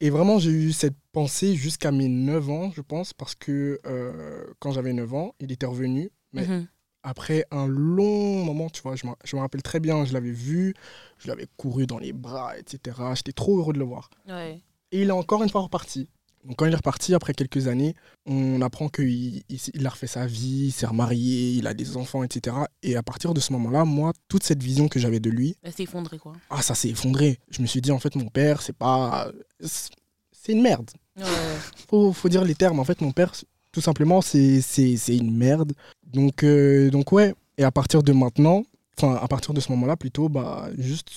Et 0.00 0.10
vraiment, 0.10 0.38
j'ai 0.38 0.50
eu 0.50 0.72
cette 0.72 0.96
pensée 1.12 1.54
jusqu'à 1.54 1.90
mes 1.92 2.08
9 2.08 2.48
ans, 2.50 2.70
je 2.74 2.80
pense, 2.80 3.12
parce 3.12 3.34
que 3.34 3.78
euh, 3.86 4.44
quand 4.58 4.72
j'avais 4.72 4.92
9 4.92 5.12
ans, 5.14 5.34
il 5.40 5.52
était 5.52 5.66
revenu. 5.66 6.10
Mais 6.32 6.46
Mhm. 6.46 6.66
après 7.02 7.44
un 7.50 7.66
long 7.66 8.44
moment, 8.44 8.70
tu 8.70 8.80
vois, 8.82 8.96
je 8.96 9.06
me, 9.06 9.12
je 9.24 9.36
me 9.36 9.40
rappelle 9.40 9.62
très 9.62 9.80
bien, 9.80 10.04
je 10.04 10.12
l'avais 10.12 10.30
vu, 10.32 10.74
je 11.18 11.28
l'avais 11.28 11.46
couru 11.56 11.86
dans 11.86 11.98
les 11.98 12.12
bras, 12.12 12.56
etc. 12.58 12.96
J'étais 13.14 13.32
trop 13.32 13.58
heureux 13.58 13.72
de 13.72 13.78
le 13.78 13.84
voir. 13.84 14.08
Ouais. 14.28 14.60
Et 14.92 15.02
il 15.02 15.08
est 15.08 15.12
encore 15.12 15.42
une 15.42 15.50
fois 15.50 15.60
reparti. 15.62 16.08
Donc 16.44 16.56
quand 16.56 16.66
il 16.66 16.72
est 16.72 16.76
reparti, 16.76 17.14
après 17.14 17.34
quelques 17.34 17.66
années, 17.68 17.94
on 18.26 18.62
apprend 18.62 18.88
qu'il 18.88 19.42
il, 19.48 19.60
il 19.74 19.86
a 19.86 19.90
refait 19.90 20.06
sa 20.06 20.26
vie, 20.26 20.66
il 20.66 20.72
s'est 20.72 20.86
remarié, 20.86 21.52
il 21.52 21.66
a 21.66 21.74
des 21.74 21.96
enfants, 21.96 22.22
etc. 22.22 22.56
Et 22.82 22.96
à 22.96 23.02
partir 23.02 23.34
de 23.34 23.40
ce 23.40 23.52
moment-là, 23.52 23.84
moi, 23.84 24.12
toute 24.28 24.42
cette 24.44 24.62
vision 24.62 24.88
que 24.88 24.98
j'avais 24.98 25.20
de 25.20 25.30
lui, 25.30 25.56
Elle 25.62 25.72
s'est 25.72 25.82
effondrée, 25.82 26.18
quoi. 26.18 26.34
ah, 26.50 26.62
ça 26.62 26.74
s'est 26.74 26.88
effondré. 26.90 27.38
Je 27.50 27.60
me 27.62 27.66
suis 27.66 27.80
dit, 27.80 27.90
en 27.90 27.98
fait, 27.98 28.14
mon 28.16 28.28
père, 28.28 28.62
c'est 28.62 28.76
pas... 28.76 29.30
C'est 29.60 30.52
une 30.52 30.62
merde. 30.62 30.90
Ouais. 31.16 31.24
Faut, 31.88 32.12
faut 32.12 32.28
dire 32.28 32.44
les 32.44 32.54
termes. 32.54 32.78
En 32.80 32.84
fait, 32.84 33.00
mon 33.02 33.12
père, 33.12 33.32
tout 33.72 33.80
simplement, 33.80 34.22
c'est 34.22 34.62
une 35.08 35.36
merde. 35.36 35.72
Donc, 36.06 36.42
euh, 36.44 36.90
donc, 36.90 37.12
ouais. 37.12 37.34
Et 37.58 37.64
à 37.64 37.70
partir 37.70 38.02
de 38.02 38.12
maintenant, 38.12 38.62
enfin, 38.96 39.14
à 39.20 39.28
partir 39.28 39.52
de 39.52 39.60
ce 39.60 39.70
moment-là, 39.72 39.96
plutôt, 39.96 40.28
bah, 40.28 40.70
juste, 40.78 41.10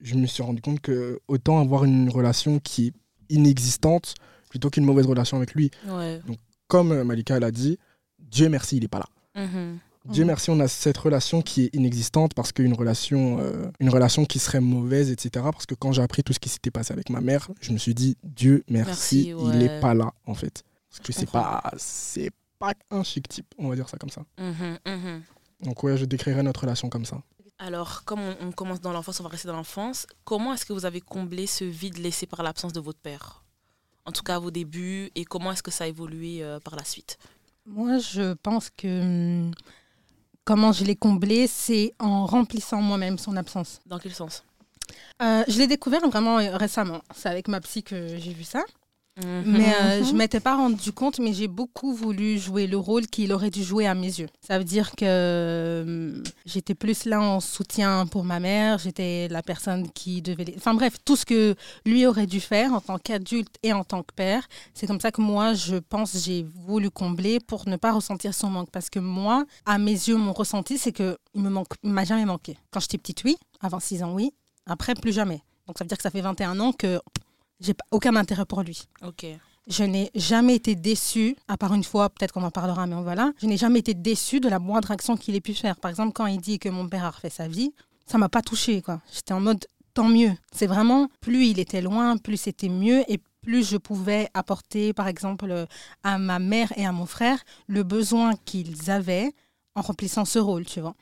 je 0.00 0.14
me 0.14 0.26
suis 0.26 0.42
rendu 0.42 0.60
compte 0.60 0.80
que 0.80 1.18
autant 1.26 1.58
avoir 1.60 1.84
une 1.84 2.08
relation 2.10 2.60
qui 2.60 2.88
est 2.88 2.92
inexistante 3.34 4.14
plutôt 4.52 4.68
qu'une 4.68 4.84
mauvaise 4.84 5.06
relation 5.06 5.38
avec 5.38 5.54
lui. 5.54 5.70
Ouais. 5.88 6.20
Comme 6.68 6.92
euh, 6.92 7.04
Malika 7.04 7.40
l'a 7.40 7.50
dit, 7.50 7.78
Dieu 8.18 8.50
merci, 8.50 8.76
il 8.76 8.84
est 8.84 8.88
pas 8.88 8.98
là. 8.98 9.08
Mhm. 9.46 9.78
Dieu 10.10 10.24
Mhm. 10.24 10.26
merci, 10.26 10.50
on 10.50 10.60
a 10.60 10.68
cette 10.68 10.98
relation 10.98 11.40
qui 11.40 11.64
est 11.64 11.74
inexistante 11.74 12.34
parce 12.34 12.52
qu'une 12.52 12.74
relation, 12.74 13.38
euh, 13.40 13.70
une 13.80 13.88
relation 13.88 14.26
qui 14.26 14.38
serait 14.38 14.60
mauvaise, 14.60 15.10
etc. 15.10 15.46
Parce 15.50 15.64
que 15.64 15.74
quand 15.74 15.92
j'ai 15.92 16.02
appris 16.02 16.22
tout 16.22 16.34
ce 16.34 16.38
qui 16.38 16.50
s'était 16.50 16.70
passé 16.70 16.92
avec 16.92 17.08
ma 17.08 17.22
mère, 17.22 17.48
je 17.62 17.72
me 17.72 17.78
suis 17.78 17.94
dit 17.94 18.18
Dieu 18.22 18.62
merci, 18.68 19.28
Merci, 19.28 19.52
il 19.52 19.58
n'est 19.58 19.80
pas 19.80 19.94
là 19.94 20.12
en 20.26 20.34
fait. 20.34 20.64
Parce 20.90 21.00
que 21.00 21.12
c'est 21.14 21.30
pas, 21.30 21.62
c'est 21.78 22.30
pas 22.58 22.74
un 22.90 23.02
chic 23.02 23.26
type, 23.26 23.46
on 23.56 23.70
va 23.70 23.74
dire 23.74 23.88
ça 23.88 23.96
comme 23.96 24.10
ça. 24.10 24.22
Mhm, 24.38 24.78
mhm. 24.86 25.22
Donc 25.62 25.82
ouais, 25.82 25.96
je 25.96 26.04
décrirais 26.04 26.42
notre 26.42 26.60
relation 26.60 26.90
comme 26.90 27.06
ça. 27.06 27.22
Alors, 27.58 28.02
comme 28.04 28.20
on, 28.20 28.36
on 28.48 28.52
commence 28.52 28.80
dans 28.82 28.92
l'enfance, 28.92 29.18
on 29.20 29.22
va 29.22 29.30
rester 29.30 29.48
dans 29.48 29.56
l'enfance. 29.56 30.06
Comment 30.24 30.52
est-ce 30.52 30.66
que 30.66 30.74
vous 30.74 30.84
avez 30.84 31.00
comblé 31.00 31.46
ce 31.46 31.64
vide 31.64 31.96
laissé 31.98 32.26
par 32.26 32.42
l'absence 32.42 32.72
de 32.74 32.80
votre 32.80 32.98
père? 32.98 33.42
En 34.04 34.12
tout 34.12 34.22
cas, 34.22 34.36
à 34.36 34.38
vos 34.38 34.50
débuts, 34.50 35.10
et 35.14 35.24
comment 35.24 35.52
est-ce 35.52 35.62
que 35.62 35.70
ça 35.70 35.84
a 35.84 35.86
évolué 35.86 36.42
euh, 36.42 36.58
par 36.58 36.76
la 36.76 36.84
suite? 36.84 37.18
Moi, 37.66 37.98
je 37.98 38.34
pense 38.34 38.70
que 38.70 39.00
hum, 39.00 39.52
comment 40.44 40.72
je 40.72 40.84
l'ai 40.84 40.96
comblé, 40.96 41.46
c'est 41.46 41.94
en 41.98 42.26
remplissant 42.26 42.80
moi-même 42.82 43.18
son 43.18 43.36
absence. 43.36 43.80
Dans 43.86 43.98
quel 43.98 44.12
sens? 44.12 44.44
Euh, 45.22 45.44
je 45.46 45.58
l'ai 45.58 45.66
découvert 45.66 46.06
vraiment 46.08 46.38
euh, 46.38 46.56
récemment. 46.56 47.02
C'est 47.14 47.28
avec 47.28 47.48
ma 47.48 47.60
psy 47.60 47.82
que 47.82 48.18
j'ai 48.18 48.32
vu 48.32 48.44
ça. 48.44 48.64
Mhm. 49.18 49.42
Mais 49.46 49.74
euh, 49.74 50.00
Mhm. 50.00 50.06
je 50.06 50.12
m'étais 50.14 50.40
pas 50.40 50.56
rendu 50.56 50.90
compte, 50.92 51.18
mais 51.18 51.34
j'ai 51.34 51.46
beaucoup 51.48 51.92
voulu 51.94 52.38
jouer 52.38 52.66
le 52.66 52.78
rôle 52.78 53.06
qu'il 53.06 53.30
aurait 53.34 53.50
dû 53.50 53.62
jouer 53.62 53.86
à 53.86 53.94
mes 53.94 54.06
yeux. 54.06 54.28
Ça 54.40 54.58
veut 54.58 54.64
dire 54.64 54.92
que 54.92 55.04
euh, 55.04 56.22
j'étais 56.46 56.74
plus 56.74 57.04
là 57.04 57.20
en 57.20 57.40
soutien 57.40 58.06
pour 58.06 58.24
ma 58.24 58.40
mère, 58.40 58.78
j'étais 58.78 59.28
la 59.28 59.42
personne 59.42 59.90
qui 59.90 60.22
devait... 60.22 60.44
les- 60.44 60.54
Enfin 60.56 60.72
bref, 60.74 60.94
tout 61.04 61.16
ce 61.16 61.26
que 61.26 61.54
lui 61.84 62.06
aurait 62.06 62.26
dû 62.26 62.40
faire 62.40 62.72
en 62.72 62.80
tant 62.80 62.98
qu'adulte 62.98 63.54
et 63.62 63.72
en 63.74 63.84
tant 63.84 64.02
que 64.02 64.14
père, 64.14 64.48
c'est 64.72 64.86
comme 64.86 65.00
ça 65.00 65.10
que 65.12 65.20
moi, 65.20 65.52
je 65.54 65.76
pense, 65.76 66.16
j'ai 66.24 66.46
voulu 66.66 66.90
combler 66.90 67.38
pour 67.38 67.68
ne 67.68 67.76
pas 67.76 67.92
ressentir 67.92 68.32
son 68.32 68.48
manque. 68.48 68.70
Parce 68.70 68.88
que 68.88 68.98
moi, 68.98 69.44
à 69.66 69.76
mes 69.76 69.92
yeux, 69.92 70.16
mon 70.16 70.32
ressenti, 70.32 70.78
c'est 70.78 70.92
que 70.92 71.18
il 71.34 71.42
me 71.42 71.50
manque, 71.50 71.68
m'a 71.82 72.04
jamais 72.04 72.24
manqué. 72.24 72.56
Quand 72.70 72.80
j'étais 72.80 72.96
petite, 72.98 73.24
oui. 73.24 73.36
Avant 73.60 73.78
6 73.78 74.02
ans, 74.02 74.14
oui. 74.14 74.32
Après, 74.66 74.94
plus 74.94 75.12
jamais. 75.12 75.42
Donc 75.66 75.76
ça 75.78 75.84
veut 75.84 75.88
dire 75.88 75.96
que 75.98 76.02
ça 76.02 76.10
fait 76.10 76.22
21 76.22 76.58
ans 76.60 76.72
que 76.72 76.98
j'ai 77.62 77.74
aucun 77.90 78.16
intérêt 78.16 78.44
pour 78.44 78.62
lui. 78.62 78.88
Ok. 79.02 79.26
Je 79.68 79.84
n'ai 79.84 80.10
jamais 80.14 80.56
été 80.56 80.74
déçue, 80.74 81.36
à 81.46 81.56
part 81.56 81.72
une 81.72 81.84
fois, 81.84 82.10
peut-être 82.10 82.32
qu'on 82.32 82.42
en 82.42 82.50
parlera, 82.50 82.86
mais 82.86 83.00
voilà. 83.00 83.32
Je 83.40 83.46
n'ai 83.46 83.56
jamais 83.56 83.78
été 83.78 83.94
déçue 83.94 84.40
de 84.40 84.48
la 84.48 84.58
moindre 84.58 84.90
action 84.90 85.16
qu'il 85.16 85.36
ait 85.36 85.40
pu 85.40 85.54
faire. 85.54 85.76
Par 85.78 85.90
exemple, 85.90 86.12
quand 86.12 86.26
il 86.26 86.40
dit 86.40 86.58
que 86.58 86.68
mon 86.68 86.88
père 86.88 87.04
a 87.04 87.10
refait 87.10 87.30
sa 87.30 87.46
vie, 87.46 87.72
ça 88.06 88.18
m'a 88.18 88.28
pas 88.28 88.42
touchée, 88.42 88.82
quoi. 88.82 89.00
J'étais 89.12 89.32
en 89.32 89.40
mode, 89.40 89.64
tant 89.94 90.08
mieux. 90.08 90.32
C'est 90.52 90.66
vraiment, 90.66 91.08
plus 91.20 91.46
il 91.46 91.60
était 91.60 91.80
loin, 91.80 92.16
plus 92.16 92.36
c'était 92.38 92.68
mieux 92.68 93.04
et 93.08 93.20
plus 93.42 93.68
je 93.68 93.76
pouvais 93.76 94.28
apporter, 94.34 94.92
par 94.92 95.06
exemple, 95.06 95.50
euh, 95.50 95.66
à 96.02 96.18
ma 96.18 96.38
mère 96.38 96.72
et 96.76 96.86
à 96.86 96.92
mon 96.92 97.06
frère 97.06 97.38
le 97.66 97.82
besoin 97.82 98.34
qu'ils 98.44 98.90
avaient 98.90 99.32
en 99.74 99.82
remplissant 99.82 100.24
ce 100.24 100.38
rôle, 100.38 100.64
tu 100.64 100.80
vois. 100.80 100.94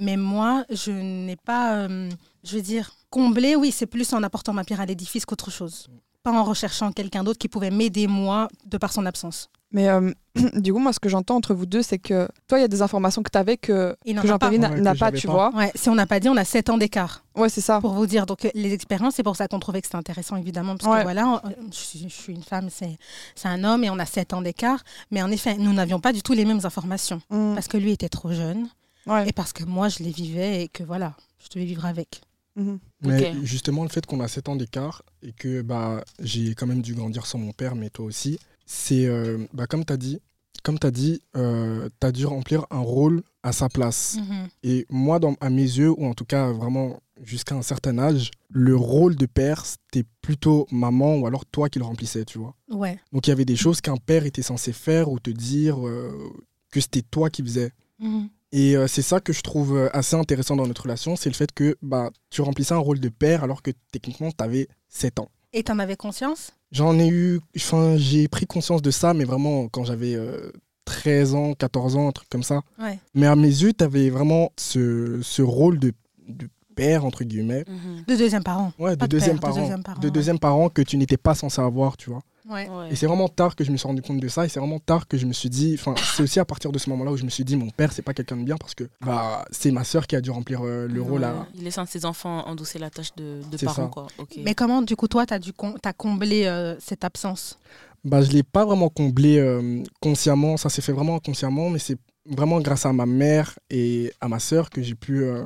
Mais 0.00 0.16
moi, 0.16 0.64
je 0.70 0.90
n'ai 0.92 1.36
pas, 1.36 1.74
euh, 1.76 2.08
je 2.44 2.56
veux 2.56 2.62
dire, 2.62 2.92
comblé, 3.10 3.56
oui, 3.56 3.70
c'est 3.72 3.86
plus 3.86 4.12
en 4.12 4.22
apportant 4.22 4.52
ma 4.52 4.64
pierre 4.64 4.80
à 4.80 4.86
l'édifice 4.86 5.24
qu'autre 5.26 5.50
chose. 5.50 5.88
Pas 6.22 6.32
en 6.32 6.44
recherchant 6.44 6.92
quelqu'un 6.92 7.24
d'autre 7.24 7.38
qui 7.38 7.48
pouvait 7.48 7.70
m'aider, 7.70 8.06
moi, 8.06 8.48
de 8.66 8.76
par 8.78 8.92
son 8.92 9.06
absence. 9.06 9.48
Mais 9.72 9.88
euh, 9.88 10.12
du 10.54 10.72
coup, 10.72 10.80
moi, 10.80 10.92
ce 10.92 10.98
que 11.00 11.08
j'entends 11.08 11.36
entre 11.36 11.54
vous 11.54 11.64
deux, 11.64 11.80
c'est 11.82 11.98
que 11.98 12.28
toi, 12.48 12.58
il 12.58 12.62
y 12.62 12.64
a 12.64 12.68
des 12.68 12.82
informations 12.82 13.22
que 13.22 13.30
tu 13.30 13.38
avais 13.38 13.56
que. 13.56 13.96
Jean-Péry 14.04 14.58
n'a 14.58 14.70
Ouais, 14.70 14.98
pas, 14.98 15.12
tu 15.12 15.28
pas. 15.28 15.32
vois. 15.32 15.54
Ouais, 15.54 15.70
si 15.76 15.88
on 15.88 15.94
n'a 15.94 16.06
pas 16.06 16.18
dit, 16.20 16.28
on 16.28 16.36
a 16.36 16.44
7 16.44 16.68
ans 16.70 16.76
d'écart, 16.76 17.24
Ouais, 17.36 17.48
c'est 17.48 17.60
ça. 17.62 17.80
pour 17.80 17.92
vous 17.92 18.06
dire. 18.06 18.26
Donc, 18.26 18.44
euh, 18.44 18.50
les 18.54 18.72
expériences, 18.74 19.14
c'est 19.14 19.22
pour 19.22 19.36
ça 19.36 19.46
qu'on 19.48 19.60
trouvait 19.60 19.80
que 19.80 19.86
c'était 19.86 19.96
intéressant, 19.96 20.36
évidemment, 20.36 20.76
parce 20.76 20.90
Ouais. 20.92 20.98
que 20.98 21.02
voilà, 21.04 21.40
je, 21.70 21.76
suis- 21.76 22.00
je 22.08 22.08
suis 22.14 22.34
une 22.34 22.42
femme, 22.42 22.68
c'est 22.70 22.98
c'est 23.36 23.48
un 23.48 23.62
homme, 23.64 23.84
et 23.84 23.90
on 23.90 23.98
a 23.98 24.06
7 24.06 24.34
ans 24.34 24.42
d'écart. 24.42 24.82
Mais 25.12 25.22
en 25.22 25.30
effet, 25.30 25.56
nous 25.56 25.72
n'avions 25.72 26.00
pas 26.00 26.12
du 26.12 26.20
tout 26.22 26.32
les 26.32 26.44
mêmes 26.44 26.60
informations, 26.64 27.22
Mm. 27.30 27.54
parce 27.54 27.68
que 27.68 27.76
lui 27.78 27.92
était 27.92 28.08
trop 28.10 28.32
jeune, 28.32 28.68
Ouais. 29.06 29.28
et 29.28 29.32
parce 29.32 29.52
que 29.52 29.64
moi, 29.64 29.88
je 29.88 30.02
les 30.02 30.10
vivais, 30.10 30.64
et 30.64 30.68
que 30.68 30.82
voilà, 30.82 31.16
je 31.42 31.48
devais 31.54 31.66
vivre 31.66 31.86
avec. 31.86 32.20
Mhm. 32.56 32.78
Mais 33.02 33.34
justement, 33.44 33.82
le 33.82 33.88
fait 33.88 34.04
qu'on 34.04 34.20
a 34.20 34.28
7 34.28 34.48
ans 34.48 34.56
d'écart 34.56 35.02
et 35.22 35.32
que 35.32 35.62
bah, 35.62 36.04
j'ai 36.18 36.54
quand 36.54 36.66
même 36.66 36.82
dû 36.82 36.94
grandir 36.94 37.26
sans 37.26 37.38
mon 37.38 37.52
père, 37.52 37.74
mais 37.74 37.90
toi 37.90 38.04
aussi, 38.04 38.38
c'est 38.66 39.06
euh, 39.06 39.38
bah, 39.52 39.66
comme 39.66 39.84
tu 39.84 39.92
as 39.92 39.96
dit, 39.96 40.18
comme 40.62 40.78
tu 40.78 40.86
as 40.86 40.90
dit, 40.90 41.22
tu 41.32 41.40
as 42.06 42.12
dû 42.12 42.26
remplir 42.26 42.66
un 42.70 42.80
rôle 42.80 43.22
à 43.42 43.52
sa 43.52 43.68
place. 43.68 44.18
Mhm. 44.18 44.48
Et 44.64 44.86
moi, 44.90 45.18
dans, 45.18 45.34
à 45.40 45.48
mes 45.48 45.62
yeux, 45.62 45.90
ou 45.90 46.04
en 46.04 46.14
tout 46.14 46.26
cas 46.26 46.50
vraiment 46.52 47.00
jusqu'à 47.22 47.54
un 47.54 47.62
certain 47.62 47.98
âge, 47.98 48.30
le 48.50 48.76
rôle 48.76 49.16
de 49.16 49.26
père, 49.26 49.64
c'était 49.64 50.06
plutôt 50.22 50.66
maman 50.70 51.16
ou 51.16 51.26
alors 51.26 51.46
toi 51.46 51.68
qui 51.68 51.78
le 51.78 51.84
remplissais, 51.84 52.24
tu 52.24 52.38
vois. 52.38 52.54
Ouais. 52.68 52.98
Donc 53.12 53.26
il 53.26 53.30
y 53.30 53.32
avait 53.32 53.44
des 53.44 53.56
choses 53.56 53.80
qu'un 53.80 53.96
père 53.96 54.26
était 54.26 54.42
censé 54.42 54.72
faire 54.72 55.10
ou 55.10 55.18
te 55.18 55.30
dire 55.30 55.86
euh, 55.86 56.32
que 56.70 56.80
c'était 56.80 57.02
toi 57.02 57.30
qui 57.30 57.42
faisais. 57.42 57.72
Mhm. 57.98 58.28
Et 58.52 58.76
euh, 58.76 58.86
c'est 58.86 59.02
ça 59.02 59.20
que 59.20 59.32
je 59.32 59.42
trouve 59.42 59.76
euh, 59.76 59.88
assez 59.92 60.16
intéressant 60.16 60.56
dans 60.56 60.66
notre 60.66 60.82
relation, 60.82 61.14
c'est 61.16 61.28
le 61.28 61.34
fait 61.34 61.52
que 61.52 61.76
bah, 61.82 62.10
tu 62.30 62.42
remplissais 62.42 62.74
un 62.74 62.78
rôle 62.78 62.98
de 62.98 63.08
père 63.08 63.44
alors 63.44 63.62
que 63.62 63.70
techniquement 63.92 64.30
tu 64.30 64.42
avais 64.42 64.68
7 64.88 65.20
ans. 65.20 65.30
Et 65.52 65.62
t'en 65.62 65.78
avais 65.78 65.96
conscience? 65.96 66.52
J'en 66.72 66.98
ai 66.98 67.08
eu, 67.08 67.40
enfin 67.56 67.96
j'ai 67.96 68.28
pris 68.28 68.46
conscience 68.46 68.82
de 68.82 68.90
ça, 68.90 69.14
mais 69.14 69.24
vraiment 69.24 69.68
quand 69.68 69.84
j'avais 69.84 70.14
euh, 70.14 70.50
13 70.84 71.34
ans, 71.34 71.54
14 71.54 71.96
ans, 71.96 72.08
un 72.08 72.12
truc 72.12 72.28
comme 72.28 72.42
ça. 72.42 72.62
Ouais. 72.80 72.98
Mais 73.14 73.26
à 73.26 73.36
mes 73.36 73.48
yeux, 73.48 73.72
tu 73.72 73.84
avais 73.84 74.10
vraiment 74.10 74.52
ce, 74.56 75.20
ce 75.22 75.42
rôle 75.42 75.78
de, 75.78 75.88
de 75.88 75.94
père, 76.80 77.04
entre 77.04 77.22
guillemets. 77.24 77.64
Mhm. 77.68 78.04
De 78.08 78.16
deuxième 78.16 78.42
parent. 78.42 78.72
Ouais, 78.78 78.96
de 78.96 79.00
de 79.02 79.06
deuxième 79.06 79.38
père, 79.38 79.50
de 79.50 79.54
parent. 79.54 79.60
deuxième 79.60 79.82
parent, 79.82 80.00
de 80.00 80.08
deuxième 80.08 80.38
parent 80.38 80.68
que 80.76 80.82
tu 80.82 80.96
n'étais 80.96 81.16
pas 81.18 81.34
censé 81.34 81.60
avoir, 81.60 81.96
tu 81.96 82.10
vois. 82.10 82.22
Ouais. 82.48 82.68
Ouais. 82.68 82.88
Et 82.90 82.96
c'est 82.96 83.06
vraiment 83.06 83.28
tard 83.28 83.54
que 83.54 83.62
je 83.64 83.70
me 83.70 83.76
suis 83.76 83.86
rendu 83.86 84.02
compte 84.02 84.18
de 84.18 84.26
ça. 84.28 84.44
Et 84.44 84.48
c'est 84.48 84.58
vraiment 84.58 84.80
tard 84.80 85.06
que 85.06 85.16
je 85.18 85.26
me 85.26 85.32
suis 85.32 85.50
dit. 85.50 85.76
Enfin, 85.78 85.94
c'est 86.16 86.22
aussi 86.22 86.40
à 86.40 86.44
partir 86.44 86.72
de 86.72 86.78
ce 86.78 86.88
moment-là 86.90 87.12
où 87.12 87.16
je 87.16 87.24
me 87.24 87.30
suis 87.30 87.44
dit, 87.44 87.54
mon 87.54 87.70
père, 87.70 87.92
c'est 87.92 88.02
pas 88.02 88.14
quelqu'un 88.14 88.36
de 88.38 88.44
bien 88.44 88.56
parce 88.56 88.74
que 88.74 88.84
bah, 89.04 89.44
c'est 89.50 89.70
ma 89.70 89.84
sœur 89.84 90.06
qui 90.06 90.16
a 90.16 90.20
dû 90.20 90.30
remplir 90.30 90.60
euh, 90.64 90.88
le 90.88 91.02
rôle 91.02 91.22
à. 91.24 91.46
Il 91.54 91.64
laisse 91.64 91.78
un 91.78 91.84
de 91.84 91.88
ses 91.88 92.04
enfants 92.06 92.38
endosser 92.48 92.78
la 92.80 92.90
tâche 92.90 93.12
de, 93.16 93.40
de 93.52 93.56
parent, 93.64 93.88
quoi. 93.88 94.06
Ok. 94.18 94.38
Mais 94.44 94.54
comment, 94.54 94.80
du 94.82 94.96
coup, 94.96 95.06
toi, 95.06 95.26
t'as 95.26 95.38
dû 95.38 95.52
com- 95.52 95.76
t'as 95.80 95.92
comblé 95.92 96.46
euh, 96.46 96.74
cette 96.80 97.04
absence? 97.04 97.58
Bah, 98.04 98.20
je 98.22 98.30
l'ai 98.32 98.42
pas 98.42 98.64
vraiment 98.64 98.88
comblé 98.88 99.36
euh, 99.38 99.82
consciemment. 100.00 100.56
Ça 100.56 100.70
s'est 100.70 100.82
fait 100.82 100.92
vraiment 100.92 101.16
inconsciemment, 101.16 101.68
mais 101.70 101.78
c'est 101.78 101.98
vraiment 102.26 102.58
grâce 102.60 102.84
à 102.86 102.92
ma 102.92 103.06
mère 103.06 103.58
et 103.70 104.12
à 104.20 104.28
ma 104.28 104.38
sœur 104.40 104.70
que 104.70 104.82
j'ai 104.82 104.94
pu 104.94 105.22
euh, 105.22 105.44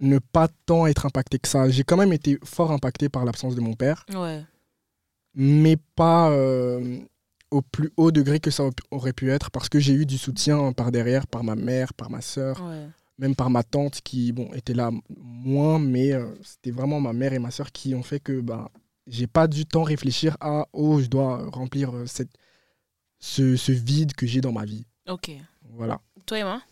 ne 0.00 0.18
pas 0.18 0.48
tant 0.66 0.86
être 0.86 1.06
impacté 1.06 1.38
que 1.38 1.48
ça. 1.48 1.68
J'ai 1.70 1.84
quand 1.84 1.96
même 1.96 2.12
été 2.12 2.38
fort 2.44 2.72
impacté 2.72 3.08
par 3.08 3.24
l'absence 3.24 3.54
de 3.54 3.60
mon 3.60 3.74
père. 3.74 4.04
Ouais. 4.14 4.42
mais 5.34 5.76
pas 5.94 6.30
euh, 6.30 6.98
au 7.50 7.62
plus 7.62 7.92
haut 7.96 8.10
degré 8.10 8.40
que 8.40 8.50
ça 8.50 8.64
aurait 8.90 9.12
pu 9.12 9.30
être 9.30 9.50
parce 9.50 9.68
que 9.68 9.78
j'ai 9.78 9.92
eu 9.94 10.06
du 10.06 10.18
soutien 10.18 10.72
par 10.72 10.90
derrière, 10.90 11.26
par 11.26 11.44
ma 11.44 11.54
mère, 11.54 11.94
par 11.94 12.10
ma 12.10 12.20
sœur, 12.20 12.60
Ouais. 12.64 12.88
même 13.18 13.34
par 13.36 13.48
ma 13.50 13.62
tante 13.62 14.00
qui 14.00 14.32
bon, 14.32 14.48
était 14.54 14.74
là 14.74 14.90
moins, 15.18 15.78
mais 15.78 16.12
euh, 16.12 16.26
c'était 16.42 16.70
vraiment 16.72 17.00
ma 17.00 17.12
mère 17.12 17.32
et 17.32 17.38
ma 17.38 17.50
sœur 17.50 17.70
qui 17.70 17.94
ont 17.94 18.02
fait 18.02 18.18
que 18.20 18.40
bah, 18.40 18.70
j'ai 19.06 19.26
pas 19.26 19.46
du 19.46 19.66
temps 19.66 19.82
réfléchir 19.84 20.36
à 20.40 20.66
oh, 20.72 21.00
je 21.00 21.06
dois 21.06 21.48
remplir 21.50 21.94
euh, 21.94 22.06
cette, 22.06 22.30
ce, 23.18 23.56
ce 23.56 23.72
vide 23.72 24.14
que 24.14 24.26
j'ai 24.26 24.40
dans 24.40 24.52
ma 24.52 24.64
vie. 24.64 24.84
Ok. 25.08 25.30
Voilà. 25.74 26.00
Toi, 26.26 26.38
Emma? 26.38 26.62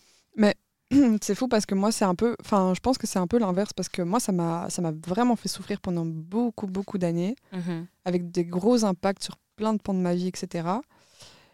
c'est 1.23 1.35
fou 1.35 1.49
parce 1.49 1.67
que 1.67 1.75
moi, 1.75 1.93
c'est 1.93 2.05
un 2.05 2.15
peu. 2.15 2.35
Enfin, 2.41 2.73
je 2.75 2.81
pense 2.81 2.99
que 2.99 3.07
c'est 3.07 3.19
un 3.19 3.27
peu 3.27 3.39
l'inverse 3.39 3.73
parce 3.73 3.89
que 3.89 4.03
moi, 4.03 4.21
ça 4.21 4.33
m'a 4.33 4.71
ça 4.71 4.81
m'a 4.83 4.93
vraiment 5.07 5.37
fait 5.37 5.49
souffrir 5.49 5.81
pendant 5.81 6.07
beaucoup, 6.07 6.67
beaucoup 6.67 6.99
d'années, 6.99 7.37
Mhm. 7.53 7.87
avec 8.05 8.31
des 8.31 8.45
gros 8.45 8.85
impacts 8.85 9.23
sur 9.25 9.37
plein 9.57 9.75
de 9.75 9.81
pans 9.83 9.95
de 9.95 9.99
ma 10.01 10.15
vie, 10.15 10.29
etc. 10.29 10.69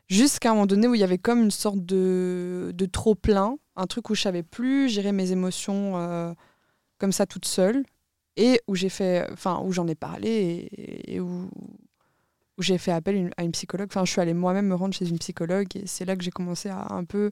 Jusqu'à 0.07 0.50
un 0.50 0.55
moment 0.55 0.67
donné 0.67 0.87
où 0.87 0.95
il 0.95 1.00
y 1.00 1.05
avait 1.05 1.19
comme 1.19 1.41
une 1.43 1.50
sorte 1.50 1.85
de, 1.85 2.73
de 2.75 2.87
trop-plein, 2.87 3.57
un 3.76 3.87
truc 3.87 4.11
où 4.11 4.14
je 4.14 4.21
savais 4.23 4.43
plus 4.43 4.88
gérer 4.88 5.12
mes 5.12 5.33
émotions 5.33 5.97
euh, 5.97 6.33
comme 6.99 7.11
ça 7.12 7.25
toute 7.26 7.47
seule, 7.47 7.85
et 8.37 8.61
où 8.69 8.75
j'ai 8.75 8.88
fait. 8.91 9.26
Enfin, 9.33 9.61
où 9.64 9.73
j'en 9.73 9.88
ai 9.88 9.95
parlé 9.95 10.29
et, 10.31 11.14
et 11.14 11.21
où, 11.21 11.49
où 12.59 12.62
j'ai 12.62 12.79
fait 12.79 12.93
appel 12.93 13.31
à 13.37 13.43
une 13.45 13.53
psychologue. 13.53 13.88
Enfin, 13.91 14.05
je 14.05 14.12
suis 14.12 14.21
allée 14.21 14.35
moi-même 14.35 14.67
me 14.67 14.75
rendre 14.75 14.95
chez 14.95 15.09
une 15.09 15.19
psychologue 15.19 15.75
et 15.76 15.87
c'est 15.87 16.05
là 16.05 16.14
que 16.14 16.23
j'ai 16.23 16.31
commencé 16.31 16.69
à 16.69 16.87
un 16.93 17.05
peu 17.05 17.31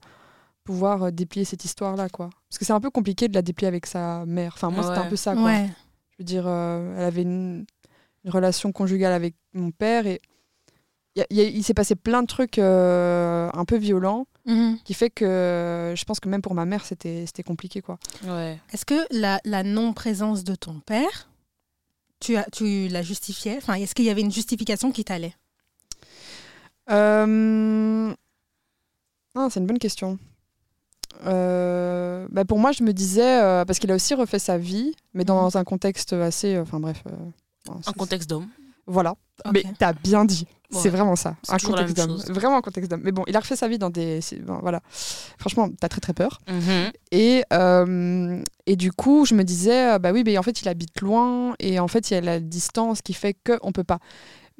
pouvoir 0.64 1.04
euh, 1.04 1.10
déplier 1.10 1.44
cette 1.44 1.64
histoire-là, 1.64 2.08
quoi. 2.08 2.30
Parce 2.48 2.58
que 2.58 2.64
c'est 2.64 2.72
un 2.72 2.80
peu 2.80 2.90
compliqué 2.90 3.28
de 3.28 3.34
la 3.34 3.42
déplier 3.42 3.68
avec 3.68 3.86
sa 3.86 4.24
mère. 4.26 4.52
Enfin, 4.54 4.70
moi, 4.70 4.82
c'était 4.82 4.98
Ouais. 4.98 5.06
un 5.06 5.10
peu 5.10 5.16
ça, 5.16 5.34
quoi. 5.34 5.44
Ouais. 5.44 5.68
Je 6.10 6.16
veux 6.18 6.24
dire, 6.24 6.44
euh, 6.46 6.94
elle 6.96 7.04
avait 7.04 7.22
une, 7.22 7.64
une 8.24 8.30
relation 8.30 8.70
conjugale 8.72 9.12
avec 9.12 9.34
mon 9.54 9.70
père 9.70 10.06
et 10.06 10.20
il 11.14 11.18
y 11.20 11.22
a- 11.22 11.26
il 11.30 11.36
y 11.36 11.40
a- 11.40 11.44
il 11.48 11.62
s'est 11.64 11.74
passé 11.74 11.94
plein 11.94 12.22
de 12.22 12.26
trucs 12.26 12.58
euh, 12.58 13.50
un 13.52 13.64
peu 13.64 13.76
violents 13.76 14.26
Mhm. 14.46 14.78
qui 14.84 14.94
fait 14.94 15.10
que 15.10 15.92
je 15.96 16.04
pense 16.04 16.20
que 16.20 16.28
même 16.28 16.42
pour 16.42 16.54
ma 16.54 16.64
mère, 16.64 16.84
c'était 16.84 17.26
c'était 17.26 17.42
compliqué, 17.42 17.80
quoi. 17.82 17.98
Ouais. 18.24 18.58
Est-ce 18.72 18.84
que 18.84 18.94
la, 19.10 19.40
la 19.44 19.62
non-présence 19.62 20.42
de 20.44 20.54
ton 20.54 20.80
père, 20.80 21.28
tu, 22.20 22.36
as, 22.36 22.44
tu 22.52 22.88
la 22.88 23.02
justifiais? 23.02 23.56
Enfin, 23.58 23.74
est-ce 23.74 23.94
qu'il 23.94 24.04
y 24.04 24.10
avait 24.10 24.20
une 24.22 24.32
justification 24.32 24.90
qui 24.92 25.04
t'allait? 25.04 25.34
Euh, 26.90 28.14
ah, 29.34 29.48
c'est 29.50 29.60
une 29.60 29.66
bonne 29.66 29.78
question. 29.78 30.18
Euh, 31.26 32.26
bah, 32.30 32.44
pour 32.44 32.58
moi, 32.58 32.72
je 32.72 32.82
me 32.82 32.92
disais, 32.92 33.40
euh, 33.42 33.64
parce 33.64 33.78
qu'il 33.78 33.90
a 33.90 33.94
aussi 33.94 34.14
refait 34.14 34.38
sa 34.38 34.58
vie, 34.58 34.94
mais 35.14 35.24
dans 35.24 35.56
un 35.56 35.64
contexte 35.64 36.12
assez. 36.12 36.54
euh, 36.56 36.62
Enfin 36.62 36.80
bref. 36.80 37.02
euh, 37.08 37.72
Un 37.86 37.92
contexte 37.92 38.28
d'homme. 38.28 38.48
Voilà. 38.86 39.14
Mais 39.52 39.62
t'as 39.78 39.92
bien 39.92 40.24
dit. 40.24 40.46
Ouais. 40.72 40.78
C'est 40.80 40.88
vraiment 40.88 41.14
ça. 41.16 41.36
Un 41.48 41.58
contexte 41.58 41.96
d'homme. 41.96 42.16
Vraiment 42.30 42.56
un 42.56 42.60
contexte 42.62 42.90
d'homme. 42.90 43.02
Mais 43.04 43.12
bon, 43.12 43.24
il 43.28 43.36
a 43.36 43.40
refait 43.40 43.56
sa 43.56 43.68
vie 43.68 43.78
dans 43.78 43.90
des. 43.90 44.20
bon, 44.42 44.58
voilà. 44.62 44.80
Franchement, 45.38 45.68
t'as 45.80 45.88
très 45.88 46.00
très 46.00 46.14
peur. 46.14 46.40
Mhm. 46.48 46.90
Et, 47.12 47.44
euh, 47.52 48.42
et 48.66 48.74
du 48.76 48.90
coup, 48.90 49.24
je 49.26 49.34
me 49.34 49.44
disais, 49.44 49.92
euh, 49.92 49.98
bah 49.98 50.10
oui, 50.12 50.22
mais 50.24 50.36
en 50.38 50.42
fait, 50.42 50.62
il 50.62 50.68
habite 50.68 51.00
loin. 51.00 51.54
Et 51.60 51.78
en 51.78 51.88
fait, 51.88 52.10
il 52.10 52.14
y 52.14 52.16
a 52.16 52.20
la 52.20 52.40
distance 52.40 53.02
qui 53.02 53.12
fait 53.12 53.36
qu'on 53.46 53.70
peut 53.70 53.84
pas. 53.84 53.98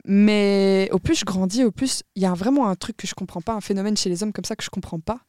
Mais 0.05 0.89
au 0.93 0.99
plus 0.99 1.15
je 1.15 1.25
grandis, 1.25 1.65
au 1.65 1.71
plus 1.71 2.03
il 2.17 2.23
y 2.23 2.27
a 2.27 2.33
vraiment 2.35 2.69
un 2.69 2.75
truc 2.75 2.97
que 2.97 3.07
je 3.07 3.15
comprends 3.15 3.41
pas, 3.43 3.53
un 3.53 3.61
phénomène 3.61 3.97
chez 3.97 4.09
les 4.09 4.23
hommes 4.23 4.33
comme 4.33 4.45
ça 4.45 4.57
que 4.57 4.65
je 4.65 4.71
comprends 4.71 4.99
pas. 4.99 5.21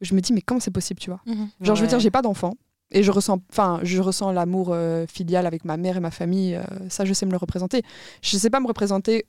Je 0.00 0.14
me 0.14 0.20
dis, 0.20 0.32
mais 0.32 0.40
comment 0.40 0.60
c'est 0.60 0.70
possible, 0.70 1.00
tu 1.00 1.10
vois 1.10 1.20
Genre, 1.60 1.76
je 1.76 1.82
veux 1.82 1.88
dire, 1.88 2.00
j'ai 2.00 2.10
pas 2.10 2.22
d'enfant. 2.22 2.54
Et 2.92 3.02
je 3.04 3.10
ressens, 3.12 3.38
enfin, 3.52 3.78
je 3.84 4.00
ressens 4.00 4.32
l'amour 4.32 4.70
euh, 4.72 5.06
filial 5.06 5.46
avec 5.46 5.64
ma 5.64 5.76
mère 5.76 5.96
et 5.96 6.00
ma 6.00 6.10
famille. 6.10 6.56
euh, 6.56 6.62
ça, 6.88 7.04
je 7.04 7.12
sais 7.12 7.24
me 7.24 7.30
le 7.30 7.36
représenter. 7.36 7.82
Je 8.20 8.36
sais 8.36 8.50
pas 8.50 8.58
me 8.58 8.66
représenter 8.66 9.26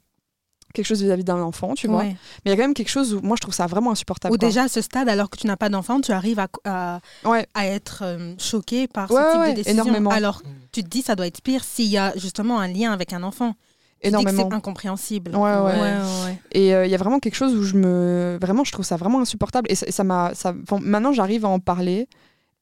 quelque 0.73 0.85
chose 0.87 1.03
vis-à-vis 1.03 1.23
d'un 1.25 1.39
enfant, 1.41 1.75
tu 1.75 1.87
vois. 1.87 1.99
Ouais. 1.99 2.15
Mais 2.45 2.45
il 2.45 2.49
y 2.49 2.53
a 2.53 2.55
quand 2.55 2.63
même 2.63 2.73
quelque 2.73 2.89
chose 2.89 3.13
où 3.13 3.19
moi 3.21 3.35
je 3.35 3.41
trouve 3.41 3.53
ça 3.53 3.67
vraiment 3.67 3.91
insupportable. 3.91 4.33
Ou 4.33 4.37
déjà 4.37 4.63
à 4.63 4.67
ce 4.69 4.81
stade, 4.81 5.09
alors 5.09 5.29
que 5.29 5.37
tu 5.37 5.45
n'as 5.45 5.57
pas 5.57 5.69
d'enfant, 5.69 5.99
tu 6.01 6.11
arrives 6.11 6.39
à, 6.39 6.47
à, 6.65 7.01
Ouais. 7.25 7.45
à 7.53 7.67
être 7.67 8.03
euh, 8.03 8.33
choqué 8.39 8.87
par 8.87 9.11
Ouais, 9.11 9.21
ce 9.21 9.31
type 9.37 9.49
de 9.51 9.55
décision. 9.61 9.83
énormément. 9.83 10.09
Alors 10.09 10.41
tu 10.71 10.81
te 10.83 10.87
dis, 10.89 11.01
ça 11.01 11.15
doit 11.15 11.27
être 11.27 11.41
pire 11.41 11.63
s'il 11.63 11.87
y 11.89 11.97
a 11.97 12.13
justement 12.17 12.59
un 12.59 12.67
lien 12.69 12.91
avec 12.93 13.11
un 13.13 13.21
enfant. 13.21 13.53
Énormément. 14.01 14.47
C'est 14.49 14.55
incompréhensible. 14.55 15.35
Ouais, 15.35 15.41
ouais. 15.41 15.57
ouais, 15.59 15.79
ouais, 15.79 16.25
ouais. 16.25 16.39
Et 16.51 16.73
euh, 16.73 16.85
il 16.85 16.91
y 16.91 16.95
a 16.95 16.97
vraiment 16.97 17.19
quelque 17.19 17.35
chose 17.35 17.55
où 17.55 17.63
je 17.63 17.75
me. 17.75 18.37
Vraiment, 18.41 18.63
je 18.63 18.71
trouve 18.71 18.85
ça 18.85 18.95
vraiment 18.97 19.21
insupportable. 19.21 19.71
Et 19.71 19.75
ça 19.75 20.03
m'a. 20.03 20.33
ça- 20.33 20.53
maintenant, 20.81 21.11
j'arrive 21.13 21.45
à 21.45 21.49
en 21.49 21.59
parler 21.59 22.07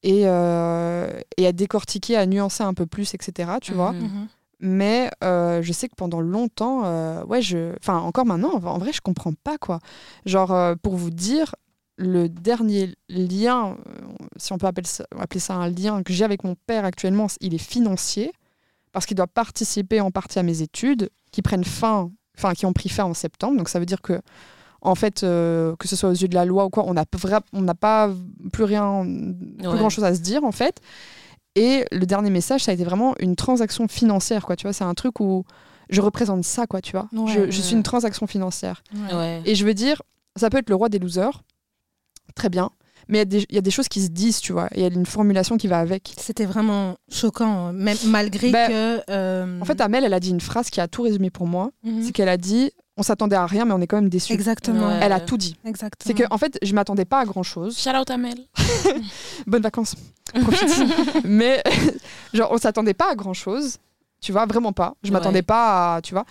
et, 0.04 0.24
euh, 0.26 1.10
et 1.38 1.48
à 1.48 1.52
décortiquer, 1.52 2.18
à 2.18 2.26
nuancer 2.26 2.64
un 2.64 2.74
peu 2.74 2.86
plus, 2.86 3.14
etc. 3.14 3.52
Tu 3.62 3.74
vois. 3.74 3.94
Mhm. 3.94 4.02
Mhm. 4.04 4.28
Mais 4.62 5.10
euh, 5.24 5.62
je 5.62 5.72
sais 5.72 5.88
que 5.88 5.96
pendant 5.96 6.20
longtemps, 6.20 6.82
euh, 6.84 7.24
ouais, 7.24 7.42
je. 7.42 7.74
Enfin, 7.80 8.00
encore 8.00 8.26
maintenant, 8.26 8.54
en 8.56 8.78
vrai, 8.78 8.92
je 8.92 9.00
comprends 9.02 9.32
pas, 9.44 9.58
quoi. 9.58 9.80
Genre, 10.26 10.52
euh, 10.52 10.76
pour 10.82 10.96
vous 10.98 11.12
dire, 11.12 11.56
le 11.96 12.28
dernier 12.28 12.94
lien, 13.08 13.78
si 14.38 14.52
on 14.54 14.58
peut 14.58 14.68
appeler 14.68 14.88
ça, 14.88 15.06
appeler 15.18 15.40
ça 15.40 15.56
un 15.56 15.70
lien 15.70 16.04
que 16.04 16.12
j'ai 16.14 16.26
avec 16.26 16.44
mon 16.44 16.56
père 16.68 16.84
actuellement, 16.86 17.28
il 17.40 17.54
est 17.54 17.58
financier, 17.58 18.32
parce 18.92 19.06
qu'il 19.06 19.16
doit 19.18 19.28
participer 19.28 20.02
en 20.02 20.12
partie 20.12 20.40
à 20.40 20.44
mes 20.44 20.62
études, 20.62 21.10
qui 21.32 21.42
prennent 21.42 21.64
fin, 21.64 22.12
enfin, 22.38 22.54
qui 22.54 22.66
ont 22.66 22.74
pris 22.74 22.90
fin 22.90 23.04
en 23.06 23.14
septembre. 23.14 23.58
Donc, 23.58 23.70
ça 23.70 23.80
veut 23.80 23.86
dire 23.86 24.02
que, 24.02 24.20
en 24.82 24.96
fait, 24.96 25.24
euh, 25.24 25.76
que 25.78 25.88
ce 25.88 25.96
soit 25.96 26.10
aux 26.10 26.14
yeux 26.14 26.28
de 26.28 26.36
la 26.36 26.46
loi 26.46 26.66
ou 26.66 26.70
quoi, 26.70 26.84
on 26.88 26.94
n'a 26.94 27.06
on 27.54 27.62
n'a 27.62 27.76
pas 27.76 28.10
plus 28.54 28.64
rien, 28.64 29.04
plus 29.04 29.68
Ouais. 29.68 29.78
grand 29.78 29.90
chose 29.90 30.04
à 30.06 30.16
se 30.16 30.22
dire, 30.22 30.44
en 30.44 30.52
fait. 30.52 30.80
Et 31.56 31.86
le 31.92 32.06
dernier 32.06 32.30
message, 32.30 32.64
ça 32.64 32.72
a 32.72 32.74
été 32.74 32.84
vraiment 32.84 33.16
une 33.20 33.36
transaction 33.36 33.88
financière, 33.88 34.46
quoi. 34.46 34.56
Tu 34.56 34.64
vois, 34.64 34.74
c'est 34.74 34.84
un 34.86 34.94
truc 34.94 35.20
où 35.20 35.44
je 35.90 36.00
représente 36.02 36.44
ça, 36.44 36.66
quoi. 36.68 36.82
Tu 36.82 36.92
vois, 36.94 37.08
Ouais, 37.12 37.28
je, 37.28 37.34
je 37.34 37.40
ouais. 37.46 37.52
suis 37.52 37.76
une 37.76 37.84
transaction 37.84 38.28
financière. 38.28 38.84
Et 39.46 39.56
je 39.56 39.66
veux 39.66 39.74
dire, 39.74 40.02
ça 40.36 40.50
peut 40.50 40.58
être 40.58 40.70
le 40.70 40.76
roi 40.76 40.90
des 40.90 41.00
losers, 41.00 41.44
très 42.36 42.50
bien. 42.50 42.70
Mais 43.10 43.18
il 43.18 43.20
y 43.20 43.22
a 43.22 43.26
des- 43.26 43.46
il 43.50 43.56
y, 43.56 43.58
a 43.58 43.62
des 43.62 43.72
choses 43.72 43.88
qui 43.90 44.02
se 44.02 44.08
disent, 44.10 44.40
tu 44.40 44.54
vois. 44.54 44.68
et 44.72 44.78
Il 44.78 44.82
y 44.82 44.86
a 44.86 44.90
une 44.94 45.06
formulation 45.06 45.58
qui 45.58 45.68
va 45.68 45.80
avec. 45.80 46.14
C'était 46.18 46.46
vraiment 46.46 46.96
choquant, 47.12 47.74
même 47.74 47.98
malgré 48.06 48.52
Ben, 48.52 48.70
que. 48.70 49.02
euh, 49.10 49.60
En 49.62 49.66
fait, 49.66 49.82
Amel, 49.82 50.04
elle 50.06 50.14
a 50.14 50.20
dit 50.20 50.30
une 50.30 50.40
phrase 50.42 50.70
qui 50.70 50.80
a 50.80 50.88
tout 50.88 51.02
résumé 51.02 51.30
pour 51.32 51.48
moi. 51.48 51.72
mhm. 51.84 52.04
C'est 52.04 52.12
qu'elle 52.12 52.30
a 52.30 52.38
dit 52.38 52.72
on 52.98 53.02
s'appelle 53.04 53.34
à 53.34 53.46
rien, 53.46 53.64
mais 53.66 53.74
on 53.74 53.80
est 53.80 53.88
quand 53.88 53.96
même 53.98 54.10
déçus. 54.10 54.34
exactement. 54.34 54.88
Ouais. 54.90 55.00
Elle 55.02 55.14
a 55.14 55.22
tout 55.22 55.38
dit. 55.38 55.56
Exactement. 55.66 56.06
C'est 56.06 56.14
que, 56.14 56.32
en 56.34 56.38
fait, 56.38 56.60
je 56.62 56.74
m'attendais 56.74 57.06
pas 57.06 57.20
à 57.22 57.26
grand 57.26 57.44
chose. 57.44 57.78
Shout 57.80 57.92
out 57.98 58.10
Amel. 58.12 58.38
Bonnes 59.48 59.62
vacances. 59.62 59.96
Profite. 60.42 60.84
mais, 61.24 61.64
genre, 62.34 62.50
on 62.52 62.58
s'attendait 62.58 62.94
pas 62.94 63.12
à 63.12 63.16
grand 63.16 63.34
chose. 63.34 63.78
Tu 64.22 64.34
vois, 64.34 64.46
vraiment 64.46 64.74
pas. 64.74 64.96
Je 65.02 65.12
m'attendais 65.14 65.40
Ouais. 65.40 65.44
pas 65.44 65.96
à. 65.96 66.02
Tu 66.02 66.14
vois. 66.14 66.26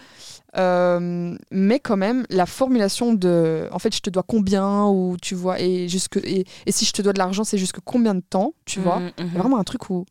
Euh, 0.56 1.36
mais 1.50 1.78
quand 1.78 1.96
même, 1.96 2.24
la 2.30 2.46
formulation 2.46 3.12
de. 3.12 3.68
En 3.72 3.78
fait, 3.78 3.94
je 3.94 4.00
te 4.00 4.10
dois 4.10 4.22
combien, 4.26 4.86
ou 4.86 5.16
tu 5.20 5.34
vois, 5.34 5.60
et, 5.60 5.88
jusque, 5.88 6.16
et, 6.16 6.46
et 6.66 6.72
si 6.72 6.84
je 6.84 6.92
te 6.92 7.02
dois 7.02 7.12
de 7.12 7.18
l'argent, 7.18 7.44
c'est 7.44 7.58
jusque 7.58 7.80
combien 7.84 8.14
de 8.14 8.22
temps, 8.22 8.54
tu 8.64 8.80
vois? 8.80 9.00
Il 9.18 9.24
y 9.24 9.28
mhm. 9.28 9.36
a 9.36 9.38
vraiment 9.40 9.58
un 9.58 9.64
truc 9.64 9.90
où. 9.90 10.06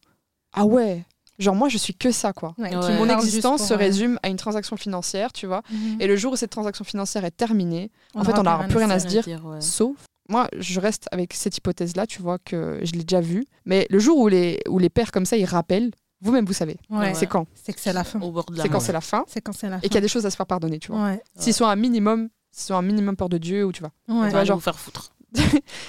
Ah 0.54 0.66
ouais. 0.66 1.04
Genre, 1.40 1.56
moi, 1.56 1.70
je 1.70 1.78
suis 1.78 1.94
que 1.94 2.12
ça, 2.12 2.34
quoi. 2.34 2.56
Ouais, 2.58 2.76
Ouais. 2.76 2.88
tu 2.88 2.94
Mon 2.94 3.10
existence 3.10 3.68
se 3.68 3.74
euh, 3.74 3.78
résume 3.78 4.18
à 4.24 4.30
une 4.30 4.38
transaction 4.38 4.76
financière, 4.76 5.32
tu 5.32 5.46
vois. 5.46 5.62
mhm. 5.72 5.98
Et 6.00 6.08
le 6.08 6.16
jour 6.16 6.34
où 6.34 6.36
cette 6.36 6.50
transaction 6.50 6.84
financière 6.84 7.26
est 7.26 7.36
terminée, 7.36 7.92
en 8.16 8.24
fait, 8.24 8.38
on 8.38 8.44
n'aura 8.44 8.64
plus 8.66 8.78
rien 8.78 8.90
à 8.90 9.00
se 9.00 9.08
dire. 9.08 9.26
ouais. 9.46 9.62
Sauf, 9.62 9.96
moi, 10.30 10.48
je 10.58 10.80
reste 10.80 11.08
avec 11.12 11.34
cette 11.34 11.58
hypothèse-là, 11.58 12.06
tu 12.06 12.22
vois, 12.22 12.38
que 12.38 12.80
je 12.84 12.92
l'ai 12.94 13.04
déjà 13.04 13.22
vue. 13.22 13.46
Mais 13.66 13.88
le 13.90 14.00
jour 14.00 14.18
où 14.18 14.28
les, 14.28 14.60
où 14.68 14.78
les 14.80 14.90
pères 14.90 15.12
comme 15.12 15.26
ça, 15.26 15.38
ils 15.38 15.46
rappellent, 15.46 15.92
vous-même, 16.22 16.46
vous 16.46 16.54
savez. 16.54 16.78
Ouais. 16.90 17.14
C'est 17.14 17.28
quand 17.28 17.46
C'est 17.54 17.74
que 17.74 17.80
c'est 17.80 17.94
la 17.94 18.04
fin. 18.04 18.20
C'est 18.56 18.70
quand 18.70 18.80
c'est 18.80 18.92
la 18.92 19.02
fin 19.02 19.24
C'est 19.28 19.42
quand 19.42 19.52
c'est 19.54 19.70
la 19.70 19.78
fin. 19.78 19.82
et 19.84 19.88
qu'il 19.88 19.96
y 19.96 19.98
a 19.98 20.02
des 20.02 20.08
choses 20.08 20.26
à 20.26 20.32
se 20.32 20.36
faire 20.36 20.48
pardonner, 20.48 20.80
tu 20.80 20.92
vois. 20.92 21.04
Ouais. 21.06 21.24
S'ils 21.38 21.54
sont 21.54 21.66
un 21.66 21.76
minimum, 21.76 22.30
s'ils 22.52 22.68
sont 22.68 22.76
un 22.76 22.82
minimum 22.82 23.16
peur 23.16 23.30
de 23.30 23.38
Dieu, 23.38 23.66
ou 23.66 23.72
tu 23.72 23.82
vois. 23.82 23.92
Ouais. 24.08 24.28
On 24.28 24.30
va 24.30 24.44
genre- 24.46 24.58
vous 24.58 24.64
faire 24.64 24.80
foutre. 24.80 25.12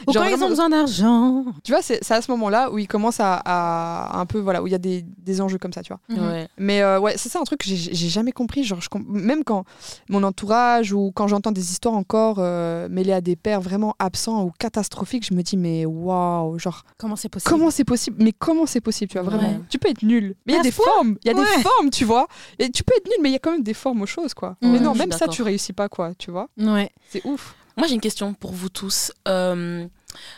Ou 0.06 0.12
quand 0.12 0.24
ils 0.24 0.42
ont 0.42 0.48
besoin 0.48 0.68
d'argent. 0.68 1.44
Tu 1.64 1.72
vois, 1.72 1.82
c'est 1.82 2.00
à 2.10 2.22
ce 2.22 2.30
moment-là 2.32 2.70
où 2.70 2.78
ils 2.78 2.88
commencent 2.88 3.20
à, 3.20 3.40
à 3.44 4.18
un 4.18 4.26
peu, 4.26 4.38
voilà, 4.38 4.62
où 4.62 4.66
il 4.66 4.70
y 4.70 4.74
a 4.74 4.78
des, 4.78 5.04
des 5.18 5.40
enjeux 5.40 5.58
comme 5.58 5.72
ça, 5.72 5.82
tu 5.82 5.92
vois. 5.92 6.00
Mhm. 6.08 6.28
Ouais. 6.30 6.48
Mais 6.58 6.82
euh, 6.82 6.98
ouais, 7.00 7.14
c'est 7.16 7.28
ça 7.28 7.40
un 7.40 7.44
truc 7.44 7.60
que 7.60 7.66
j'ai 7.68 8.08
jamais 8.08 8.32
compris. 8.32 8.64
Genre, 8.64 8.80
je 8.80 8.88
même 9.08 9.44
quand 9.44 9.64
mon 10.08 10.22
entourage 10.22 10.92
ou 10.92 11.12
quand 11.14 11.28
j'entends 11.28 11.52
des 11.52 11.70
histoires 11.72 11.94
encore 11.94 12.36
euh, 12.38 12.88
mêlées 12.90 13.12
à 13.12 13.20
des 13.20 13.36
pères 13.36 13.60
vraiment 13.60 13.94
absents 13.98 14.44
ou 14.44 14.52
catastrophiques, 14.58 15.26
je 15.28 15.34
me 15.34 15.42
dis, 15.42 15.56
mais 15.56 15.84
waouh, 15.86 16.58
genre, 16.58 16.84
Comment 16.98 17.16
c'est 17.16 17.28
possible? 17.28 17.50
comment 17.50 17.70
c'est 17.70 17.84
possible? 17.84 18.16
Mais 18.20 18.32
comment 18.32 18.66
c'est 18.66 18.80
possible, 18.80 19.10
tu 19.10 19.18
vois, 19.18 19.28
vraiment? 19.28 19.48
Ouais. 19.48 19.60
Tu 19.68 19.78
peux 19.78 19.88
être 19.88 20.02
nul, 20.02 20.34
mais 20.46 20.54
il 20.54 20.56
y 20.56 20.60
a 20.60 20.62
des 20.62 20.70
formes, 20.72 21.16
il 21.24 21.28
y 21.28 21.34
a 21.34 21.36
Ouais. 21.38 21.44
des 21.56 21.62
formes, 21.62 21.90
tu 21.90 22.04
vois. 22.04 22.26
Et 22.58 22.70
tu 22.70 22.82
peux 22.84 22.94
être 22.96 23.06
nul, 23.06 23.16
mais 23.22 23.28
il 23.28 23.32
y 23.32 23.36
a 23.36 23.38
quand 23.38 23.52
même 23.52 23.62
des 23.62 23.74
formes 23.74 24.02
aux 24.02 24.06
choses, 24.06 24.34
quoi. 24.34 24.56
Ouais, 24.62 24.68
mais 24.68 24.80
non, 24.80 24.94
même 24.94 25.12
ça, 25.12 25.28
tu 25.28 25.42
réussis 25.42 25.72
pas, 25.72 25.88
quoi, 25.88 26.12
tu 26.14 26.30
vois. 26.30 26.48
Ouais. 26.58 26.90
C'est 27.08 27.24
ouf. 27.24 27.54
Moi, 27.78 27.86
j'ai 27.86 27.94
une 27.94 28.00
question 28.00 28.34
pour 28.34 28.50
vous 28.50 28.68
tous. 28.68 29.12
Euh, 29.28 29.86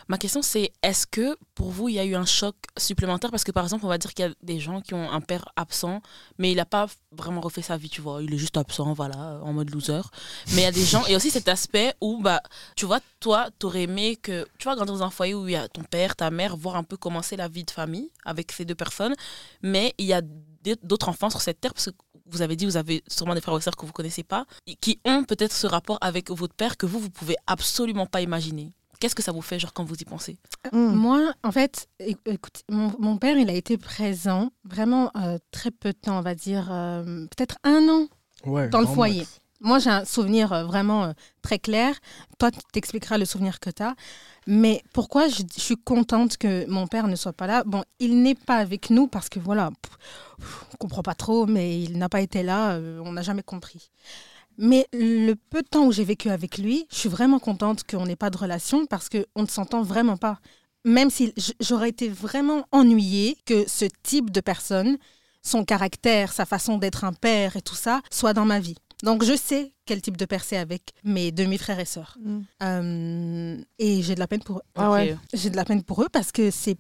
ma 0.08 0.18
question, 0.18 0.42
c'est 0.42 0.72
est-ce 0.82 1.06
que 1.06 1.38
pour 1.54 1.70
vous, 1.70 1.88
il 1.88 1.94
y 1.94 1.98
a 1.98 2.04
eu 2.04 2.14
un 2.14 2.26
choc 2.26 2.54
supplémentaire? 2.76 3.30
Parce 3.30 3.44
que, 3.44 3.50
par 3.50 3.64
exemple, 3.64 3.86
on 3.86 3.88
va 3.88 3.96
dire 3.96 4.12
qu'il 4.12 4.26
y 4.26 4.28
a 4.28 4.34
des 4.42 4.60
gens 4.60 4.82
qui 4.82 4.92
ont 4.92 5.10
un 5.10 5.22
père 5.22 5.46
absent, 5.56 6.02
mais 6.36 6.52
il 6.52 6.56
n'a 6.56 6.66
pas 6.66 6.86
vraiment 7.12 7.40
refait 7.40 7.62
sa 7.62 7.78
vie, 7.78 7.88
tu 7.88 8.02
vois. 8.02 8.22
Il 8.22 8.34
est 8.34 8.36
juste 8.36 8.58
absent, 8.58 8.92
voilà, 8.92 9.40
en 9.42 9.54
mode 9.54 9.70
loser. 9.70 10.02
Mais 10.52 10.60
il 10.60 10.64
y 10.64 10.66
a 10.66 10.70
des 10.70 10.84
gens, 10.84 11.06
et 11.06 11.16
aussi 11.16 11.30
cet 11.30 11.48
aspect 11.48 11.94
où, 12.02 12.20
bah, 12.20 12.42
tu 12.76 12.84
vois, 12.84 13.00
toi, 13.20 13.48
t'aurais 13.58 13.84
aimé 13.84 14.16
que, 14.16 14.46
tu 14.58 14.64
vois, 14.64 14.76
grandir 14.76 14.92
dans 14.96 15.02
un 15.02 15.10
foyer 15.10 15.32
où 15.32 15.48
il 15.48 15.52
y 15.52 15.56
a 15.56 15.66
ton 15.66 15.82
père, 15.82 16.16
ta 16.16 16.30
mère, 16.30 16.58
voir 16.58 16.76
un 16.76 16.84
peu 16.84 16.98
commencer 16.98 17.36
la 17.36 17.48
vie 17.48 17.64
de 17.64 17.70
famille 17.70 18.10
avec 18.26 18.52
ces 18.52 18.66
deux 18.66 18.74
personnes. 18.74 19.14
Mais 19.62 19.94
il 19.96 20.04
y 20.04 20.12
a 20.12 20.20
d'autres 20.82 21.08
enfants 21.08 21.30
sur 21.30 21.40
cette 21.40 21.62
terre, 21.62 21.72
vous 22.30 22.42
avez 22.42 22.56
dit, 22.56 22.64
vous 22.64 22.76
avez 22.76 23.02
sûrement 23.08 23.34
des 23.34 23.40
frères 23.40 23.56
et 23.56 23.60
sœurs 23.60 23.76
que 23.76 23.86
vous 23.86 23.92
connaissez 23.92 24.22
pas, 24.22 24.46
qui 24.80 25.00
ont 25.04 25.24
peut-être 25.24 25.52
ce 25.52 25.66
rapport 25.66 25.98
avec 26.00 26.30
votre 26.30 26.54
père 26.54 26.76
que 26.76 26.86
vous, 26.86 26.98
vous 27.00 27.10
pouvez 27.10 27.36
absolument 27.46 28.06
pas 28.06 28.20
imaginer. 28.20 28.72
Qu'est-ce 29.00 29.14
que 29.14 29.22
ça 29.22 29.32
vous 29.32 29.40
fait, 29.40 29.58
genre, 29.58 29.72
quand 29.72 29.84
vous 29.84 29.94
y 29.96 30.04
pensez? 30.04 30.36
Mm. 30.72 30.78
Moi, 30.94 31.32
en 31.42 31.52
fait, 31.52 31.88
écoute, 32.26 32.62
mon, 32.68 32.92
mon 32.98 33.16
père, 33.16 33.38
il 33.38 33.48
a 33.48 33.54
été 33.54 33.78
présent 33.78 34.50
vraiment 34.64 35.10
euh, 35.16 35.38
très 35.52 35.70
peu 35.70 35.92
de 35.92 35.98
temps, 35.98 36.18
on 36.18 36.22
va 36.22 36.34
dire, 36.34 36.68
euh, 36.70 37.26
peut-être 37.34 37.56
un 37.64 37.88
an 37.88 38.06
Ouais, 38.44 38.68
dans 38.68 38.80
le 38.80 38.86
foyer. 38.86 39.20
max. 39.20 39.40
Moi, 39.62 39.78
j'ai 39.78 39.90
un 39.90 40.04
souvenir 40.06 40.52
euh, 40.52 40.64
vraiment 40.64 41.04
euh, 41.04 41.12
très 41.42 41.58
clair. 41.58 41.94
Toi, 42.38 42.50
tu 42.50 42.60
t'expliqueras 42.72 43.18
le 43.18 43.26
souvenir 43.26 43.60
que 43.60 43.68
tu 43.70 43.82
as. 43.82 43.94
Mais 44.46 44.82
pourquoi 44.92 45.28
je, 45.28 45.42
suis 45.56 45.76
contente 45.76 46.36
que 46.36 46.68
mon 46.68 46.86
père 46.86 47.06
ne 47.06 47.16
soit 47.16 47.32
pas 47.32 47.46
là? 47.46 47.62
Bon, 47.64 47.84
il 47.98 48.22
n'est 48.22 48.34
pas 48.34 48.56
avec 48.56 48.90
nous 48.90 49.06
parce 49.06 49.28
que 49.28 49.38
voilà, 49.38 49.70
on 50.72 50.76
comprend 50.78 51.02
pas 51.02 51.14
trop, 51.14 51.46
mais 51.46 51.80
il 51.82 51.98
n'a 51.98 52.08
pas 52.08 52.20
été 52.20 52.42
là, 52.42 52.72
euh, 52.72 53.00
on 53.04 53.12
n'a 53.12 53.22
jamais 53.22 53.42
compris. 53.42 53.90
Mais 54.58 54.86
le 54.92 55.34
peu 55.34 55.62
de 55.62 55.68
temps 55.68 55.86
où 55.86 55.92
j'ai 55.92 56.04
vécu 56.04 56.30
avec 56.30 56.58
lui, 56.58 56.86
je 56.90 56.96
suis 56.96 57.08
vraiment 57.08 57.38
contente 57.38 57.84
qu'on 57.84 58.06
n'ait 58.06 58.16
pas 58.16 58.30
de 58.30 58.36
relation 58.36 58.86
parce 58.86 59.08
qu'on 59.08 59.42
ne 59.42 59.46
s'entend 59.46 59.82
vraiment 59.82 60.16
pas. 60.16 60.38
Même 60.84 61.10
si 61.10 61.32
j'aurais 61.60 61.90
été 61.90 62.08
vraiment 62.08 62.66
ennuyée 62.72 63.36
que 63.46 63.68
ce 63.68 63.86
type 64.02 64.30
de 64.30 64.40
personne, 64.40 64.98
son 65.42 65.64
caractère, 65.64 66.32
sa 66.32 66.46
façon 66.46 66.78
d'être 66.78 67.04
un 67.04 67.12
père 67.12 67.56
et 67.56 67.62
tout 67.62 67.74
ça, 67.74 68.00
soit 68.10 68.32
dans 68.32 68.44
ma 68.44 68.60
vie. 68.60 68.76
Donc 69.02 69.24
je 69.24 69.36
sais 69.36 69.72
quel 69.86 70.02
type 70.02 70.16
de 70.16 70.24
père 70.24 70.44
c'est 70.44 70.56
avec 70.56 70.92
mes 71.04 71.32
demi-frères 71.32 71.80
et 71.80 71.84
sœurs. 71.84 72.16
Mm. 72.20 72.40
Euh, 72.62 73.56
et 73.78 74.02
j'ai 74.02 74.14
de 74.14 74.20
la 74.20 74.26
peine 74.26 74.42
pour 74.42 74.58
eux. 74.58 74.62
Ah 74.74 74.90
ouais. 74.90 75.16
J'ai 75.32 75.50
de 75.50 75.56
la 75.56 75.64
peine 75.64 75.82
pour 75.82 76.02
eux 76.02 76.08
parce 76.10 76.32
que 76.32 76.50
c'est. 76.50 76.78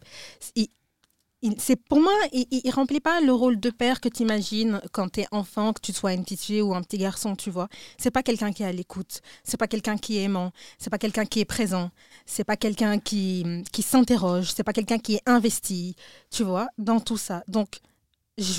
C'est 1.56 1.76
pour 1.76 2.02
moi, 2.02 2.12
il, 2.34 2.46
il 2.50 2.70
remplit 2.70 3.00
pas 3.00 3.22
le 3.22 3.32
rôle 3.32 3.58
de 3.58 3.70
père 3.70 4.02
que 4.02 4.10
tu 4.10 4.20
imagines 4.22 4.82
quand 4.92 5.08
tu 5.08 5.20
es 5.20 5.26
enfant, 5.30 5.72
que 5.72 5.80
tu 5.80 5.94
sois 5.94 6.12
une 6.12 6.22
petite 6.22 6.42
fille 6.42 6.60
ou 6.60 6.74
un 6.74 6.82
petit 6.82 6.98
garçon, 6.98 7.34
tu 7.34 7.50
vois. 7.50 7.68
C'est 7.96 8.10
pas 8.10 8.22
quelqu'un 8.22 8.52
qui 8.52 8.62
est 8.62 8.66
à 8.66 8.72
l'écoute, 8.72 9.22
c'est 9.42 9.56
pas 9.56 9.66
quelqu'un 9.66 9.96
qui 9.96 10.18
est 10.18 10.24
aimant, 10.24 10.52
c'est 10.78 10.90
pas 10.90 10.98
quelqu'un 10.98 11.24
qui 11.24 11.40
est 11.40 11.46
présent, 11.46 11.92
c'est 12.26 12.44
pas 12.44 12.58
quelqu'un 12.58 12.98
qui, 12.98 13.64
qui 13.72 13.80
s'interroge, 13.80 14.52
c'est 14.54 14.64
pas 14.64 14.74
quelqu'un 14.74 14.98
qui 14.98 15.14
est 15.14 15.22
investi, 15.24 15.96
tu 16.30 16.44
vois, 16.44 16.68
dans 16.76 17.00
tout 17.00 17.16
ça. 17.16 17.42
Donc, 17.48 17.80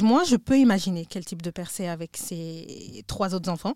moi, 0.01 0.23
je 0.23 0.35
peux 0.35 0.57
imaginer 0.57 1.05
quel 1.09 1.25
type 1.25 1.41
de 1.41 1.49
père 1.51 1.69
c'est 1.71 1.87
avec 1.87 2.17
ses 2.17 3.03
trois 3.07 3.33
autres 3.33 3.49
enfants. 3.49 3.73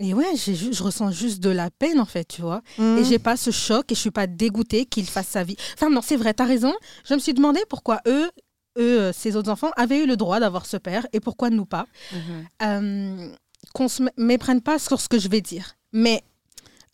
Et 0.00 0.12
ouais, 0.12 0.34
je 0.36 0.82
ressens 0.82 1.12
juste 1.12 1.40
de 1.40 1.50
la 1.50 1.70
peine, 1.70 2.00
en 2.00 2.04
fait, 2.04 2.24
tu 2.24 2.42
vois. 2.42 2.62
Mm. 2.78 2.98
Et 2.98 3.04
j'ai 3.04 3.20
pas 3.20 3.36
ce 3.36 3.50
choc 3.52 3.92
et 3.92 3.94
je 3.94 4.00
suis 4.00 4.10
pas 4.10 4.26
dégoûtée 4.26 4.86
qu'il 4.86 5.06
fasse 5.06 5.28
sa 5.28 5.44
vie. 5.44 5.56
Enfin, 5.74 5.88
non, 5.88 6.00
c'est 6.02 6.16
vrai, 6.16 6.34
t'as 6.34 6.46
raison. 6.46 6.74
Je 7.08 7.14
me 7.14 7.20
suis 7.20 7.32
demandé 7.32 7.60
pourquoi 7.68 8.00
eux, 8.08 8.28
eux, 8.78 9.00
euh, 9.00 9.12
ces 9.12 9.36
autres 9.36 9.50
enfants, 9.52 9.70
avaient 9.76 10.02
eu 10.02 10.06
le 10.06 10.16
droit 10.16 10.40
d'avoir 10.40 10.66
ce 10.66 10.76
père 10.78 11.06
et 11.12 11.20
pourquoi 11.20 11.48
nous 11.50 11.64
pas. 11.64 11.86
Euh, 12.62 13.28
qu'on 13.72 13.86
se 13.88 14.02
mé- 14.02 14.10
méprenne 14.16 14.60
pas 14.60 14.80
sur 14.80 15.00
ce 15.00 15.08
que 15.08 15.18
je 15.20 15.28
vais 15.28 15.40
dire. 15.40 15.76
Mais 15.92 16.22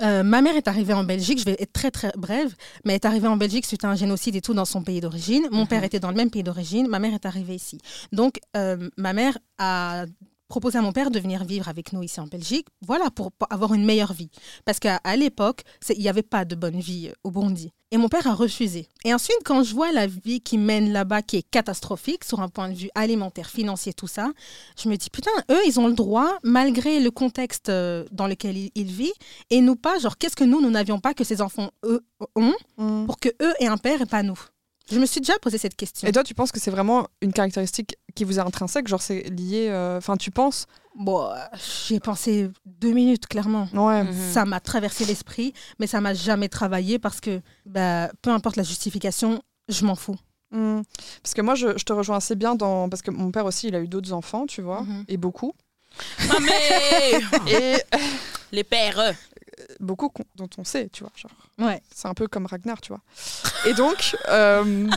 euh, 0.03 0.23
ma 0.23 0.41
mère 0.43 0.57
est 0.57 0.69
arrivée 0.69 0.95
en 0.95 1.05
Belgique, 1.05 1.39
je 1.41 1.45
vais 1.45 1.57
être 1.59 1.73
très 1.73 1.91
très 1.91 2.13
brève, 2.17 2.55
mais 2.85 2.95
est 2.95 3.05
arrivée 3.05 3.29
en 3.29 3.37
Belgique 3.37 3.67
suite 3.67 3.85
à 3.85 3.89
un 3.89 3.95
génocide 3.97 4.37
et 4.37 4.41
tout 4.41 4.55
dans 4.55 4.65
son 4.65 4.83
pays 4.83 5.01
d'origine. 5.01 5.47
Mon 5.51 5.63
Mhm. 5.63 5.67
père 5.69 5.85
était 5.85 6.01
dans 6.01 6.11
le 6.11 6.17
même 6.17 6.31
pays 6.31 6.43
d'origine, 6.43 6.89
ma 6.89 6.99
mère 6.99 7.15
est 7.15 7.27
arrivée 7.27 7.55
ici. 7.55 7.79
Donc 8.13 8.41
euh, 8.57 8.89
ma 8.97 9.13
mère 9.13 9.37
a 9.59 10.05
proposé 10.49 10.79
à 10.79 10.83
mon 10.83 10.93
père 10.93 11.11
de 11.13 11.21
venir 11.21 11.45
vivre 11.45 11.69
avec 11.69 11.93
nous 11.93 12.03
ici 12.03 12.19
en 12.21 12.27
Belgique, 12.27 12.67
voilà, 12.85 13.11
pour, 13.11 13.31
pour 13.31 13.47
avoir 13.53 13.73
une 13.73 13.85
meilleure 13.85 14.13
vie. 14.13 14.31
Parce 14.65 14.81
qu'à 14.81 14.97
à 15.05 15.15
l'époque, 15.17 15.63
il 15.95 16.01
n'y 16.01 16.09
avait 16.09 16.23
pas 16.25 16.45
de 16.45 16.57
bonne 16.57 16.81
vie 16.81 17.09
euh, 17.09 17.13
au 17.23 17.31
Burundi. 17.31 17.73
Et 17.93 17.97
mon 17.97 18.09
père 18.09 18.27
a 18.29 18.35
refusé. 18.35 18.89
Et 19.05 19.13
ensuite, 19.13 19.39
quand 19.45 19.65
je 19.65 19.75
vois 19.75 19.91
la 19.91 20.07
vie 20.07 20.41
qu'ils 20.41 20.61
mènent 20.61 20.93
là-bas, 20.93 21.23
qui 21.23 21.39
est 21.39 21.43
catastrophique 21.51 22.23
sur 22.23 22.41
un 22.41 22.49
point 22.49 22.69
de 22.69 22.75
vue 22.75 22.91
alimentaire, 22.95 23.51
financier, 23.51 23.93
tout 23.93 24.07
ça, 24.07 24.31
je 24.81 24.89
me 24.89 24.97
dis, 24.97 25.11
putain, 25.11 25.33
eux, 25.51 25.61
ils 25.67 25.81
ont 25.81 25.89
le 25.89 25.95
droit, 25.95 26.39
malgré 26.45 27.01
le 27.01 27.11
contexte 27.11 27.69
euh, 27.69 28.05
dans 28.13 28.29
lequel 28.29 28.57
ils, 28.57 28.71
ils 28.77 28.87
vivent, 28.93 29.13
et 29.51 29.61
nous 29.61 29.75
pas, 29.75 29.99
genre, 29.99 30.17
qu'est-ce 30.19 30.37
que 30.37 30.45
nous, 30.45 30.61
nous 30.61 30.71
n'avions 30.71 31.01
pas 31.01 31.15
que 31.15 31.25
ces 31.25 31.41
enfants, 31.43 31.71
eux, 31.85 32.05
ont, 32.37 32.55
Mm. 32.79 33.07
pour 33.07 33.19
que 33.19 33.29
eux 33.43 33.53
aient 33.61 33.67
un 33.67 33.77
père 33.77 34.01
et 34.01 34.07
pas 34.07 34.23
nous? 34.23 34.39
Je 34.91 34.99
me 34.99 35.07
suis 35.07 35.21
déjà 35.21 35.39
posé 35.39 35.57
cette 35.59 35.77
question. 35.77 36.09
Et 36.09 36.13
toi, 36.13 36.25
tu 36.25 36.35
penses 36.35 36.51
que 36.53 36.59
c'est 36.61 36.71
vraiment 36.71 37.07
une 37.23 37.33
caractéristique 37.33 37.97
qui 38.15 38.25
vous 38.25 38.39
est 38.39 38.43
intrinsèque 38.43 38.89
Genre, 38.89 39.01
c'est 39.03 39.23
lié. 39.31 39.69
euh, 39.69 39.99
Enfin, 39.99 40.17
tu 40.17 40.31
penses? 40.31 40.67
Bon, 40.97 41.31
euh, 41.31 41.35
j'y 41.87 41.95
ai 41.95 42.01
pensé 42.01 42.51
deux 42.67 42.93
minutes, 42.93 43.27
clairement. 43.29 43.69
Ouais. 43.73 44.03
Mhm. 44.05 44.33
Ça 44.33 44.45
m'a 44.45 44.59
traversé 44.61 45.05
l'esprit, 45.05 45.55
mais 45.79 45.87
ça 45.87 46.01
m'a 46.01 46.15
jamais 46.15 46.49
travaillé 46.49 46.99
parce 46.99 47.21
que 47.21 47.41
bah, 47.67 48.11
peu 48.23 48.31
importe 48.31 48.57
la 48.57 48.65
justification, 48.65 49.43
je 49.69 49.85
m'en 49.85 49.95
fous. 49.95 50.17
Mm. 50.51 50.81
Parce 51.23 51.35
que 51.35 51.43
moi, 51.43 51.55
je, 51.55 51.79
je 51.79 51.85
te 51.85 51.93
rejoins 51.93 52.17
assez 52.17 52.35
bien 52.35 52.57
dans. 52.57 52.89
Parce 52.89 53.03
que 53.03 53.13
mon 53.13 53.31
père 53.31 53.47
aussi, 53.47 53.69
il 53.69 53.75
a 53.77 53.81
eu 53.81 53.87
d'autres 53.87 54.13
enfants, 54.13 54.47
tu 54.47 54.63
vois, 54.63 54.83
Mhm. 54.83 55.05
et 55.07 55.17
beaucoup. 55.17 55.53
Mamé 56.29 56.51
Et 57.49 57.77
Les 58.53 58.65
pères. 58.65 59.15
Beaucoup 59.81 60.11
dont 60.37 60.49
on 60.59 60.65
sait, 60.65 60.89
tu 60.93 61.03
vois. 61.03 61.13
Genre, 61.17 61.31
Ouais. 61.59 61.83
c'est 61.95 62.07
un 62.09 62.15
peu 62.15 62.29
comme 62.29 62.47
Ragnar, 62.47 62.81
tu 62.81 62.93
vois. 62.93 63.01
Et 63.67 63.75
donc. 63.75 64.17
euh, 64.29 64.89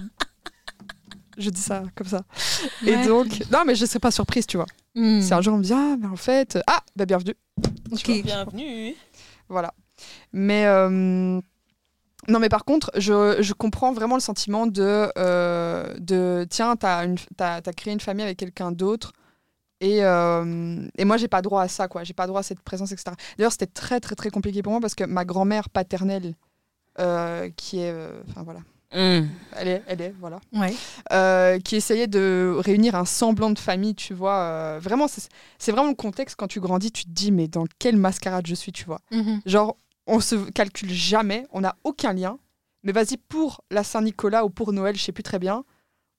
Je 1.38 1.50
dis 1.50 1.62
ça 1.62 1.82
comme 1.96 2.08
ça. 2.08 2.24
Et 2.86 2.96
donc. 3.08 3.42
Non, 3.52 3.64
mais 3.66 3.74
je 3.76 3.86
serais 3.86 4.00
pas 4.00 4.12
surprise, 4.12 4.46
tu 4.46 4.58
vois. 4.58 4.68
Hmm. 4.96 5.20
Si 5.22 5.34
un 5.34 5.42
jour 5.42 5.56
on 5.56 5.58
me 5.58 5.64
dit, 5.64 5.74
ah, 5.74 5.96
mais 6.00 6.06
en 6.08 6.16
fait. 6.16 6.60
Ah, 6.68 6.82
bah 6.96 7.06
bienvenue. 7.06 7.34
Ok. 7.92 8.22
Bienvenue. 8.24 8.94
Voilà. 9.50 9.74
Mais 10.32 10.66
euh, 10.68 10.90
non, 12.28 12.40
mais 12.40 12.50
par 12.50 12.66
contre, 12.66 12.92
je, 12.96 13.38
je 13.42 13.54
comprends 13.54 13.94
vraiment 13.94 14.16
le 14.16 14.22
sentiment 14.22 14.68
de, 14.68 15.10
euh, 15.18 15.94
de 16.00 16.46
tiens, 16.50 16.76
t'as 16.76 17.06
une- 17.06 17.18
t'as 17.36 17.56
as 17.66 17.74
créé 17.74 17.94
une 17.94 18.00
famille 18.00 18.26
avec 18.26 18.38
quelqu'un 18.38 18.72
d'autre. 18.72 19.12
Et, 19.84 20.04
euh, 20.04 20.88
et 20.98 21.04
moi, 21.06 21.18
j'ai 21.18 21.28
pas 21.28 21.42
droit 21.42 21.62
à 21.62 21.68
ça, 21.68 21.88
quoi. 21.90 22.04
J'ai 22.04 22.14
pas 22.14 22.26
droit 22.26 22.40
à 22.40 22.44
cette 22.44 22.62
présence, 22.62 22.92
etc. 22.94 23.16
D'ailleurs, 23.38 23.52
c'était 23.52 23.68
très, 23.68 24.00
très, 24.00 24.16
très 24.16 24.30
compliqué 24.30 24.62
pour 24.64 24.72
moi 24.72 24.80
parce 24.82 24.96
que 24.96 25.04
ma 25.04 25.26
grand-mère 25.26 25.70
paternelle, 25.70 26.36
euh, 27.00 27.50
qui 27.58 27.80
est. 27.80 27.92
euh, 27.92 28.22
Enfin, 28.30 28.44
voilà. 28.44 28.60
Mm. 28.94 29.28
Elle 29.58 29.68
est, 29.68 29.84
elle 29.88 30.02
est, 30.02 30.14
voilà. 30.20 30.40
Ouais. 30.54 30.74
Euh, 31.12 31.60
qui 31.60 31.76
essayait 31.76 32.06
de 32.08 32.56
réunir 32.60 32.94
un 32.96 33.06
semblant 33.06 33.50
de 33.50 33.58
famille, 33.60 33.96
tu 33.96 34.14
vois. 34.14 34.38
euh, 34.38 34.80
vraiment, 34.82 35.08
c'est 35.08 35.28
c'est 35.58 35.72
vraiment 35.72 35.90
le 35.90 35.96
contexte 35.96 36.36
quand 36.38 36.48
tu 36.48 36.60
grandis, 36.62 36.92
tu 36.92 37.04
te 37.06 37.10
dis, 37.10 37.32
mais 37.32 37.48
dans 37.48 37.66
quelle 37.80 37.98
mascarade 37.98 38.46
je 38.48 38.56
suis, 38.56 38.72
tu 38.72 38.86
vois. 38.86 39.00
Mhm. 39.12 39.42
Genre, 39.48 39.76
on 40.08 40.20
se 40.20 40.36
calcule 40.52 40.92
jamais, 40.92 41.46
on 41.52 41.62
n'a 41.62 41.76
aucun 41.84 42.14
lien. 42.14 42.38
Mais 42.84 42.92
vas-y, 42.92 43.18
pour 43.18 43.62
la 43.72 43.84
Saint-Nicolas 43.84 44.46
ou 44.46 44.50
pour 44.50 44.72
Noël, 44.74 44.96
je 44.96 45.02
sais 45.02 45.12
plus 45.12 45.24
très 45.24 45.40
bien, 45.40 45.64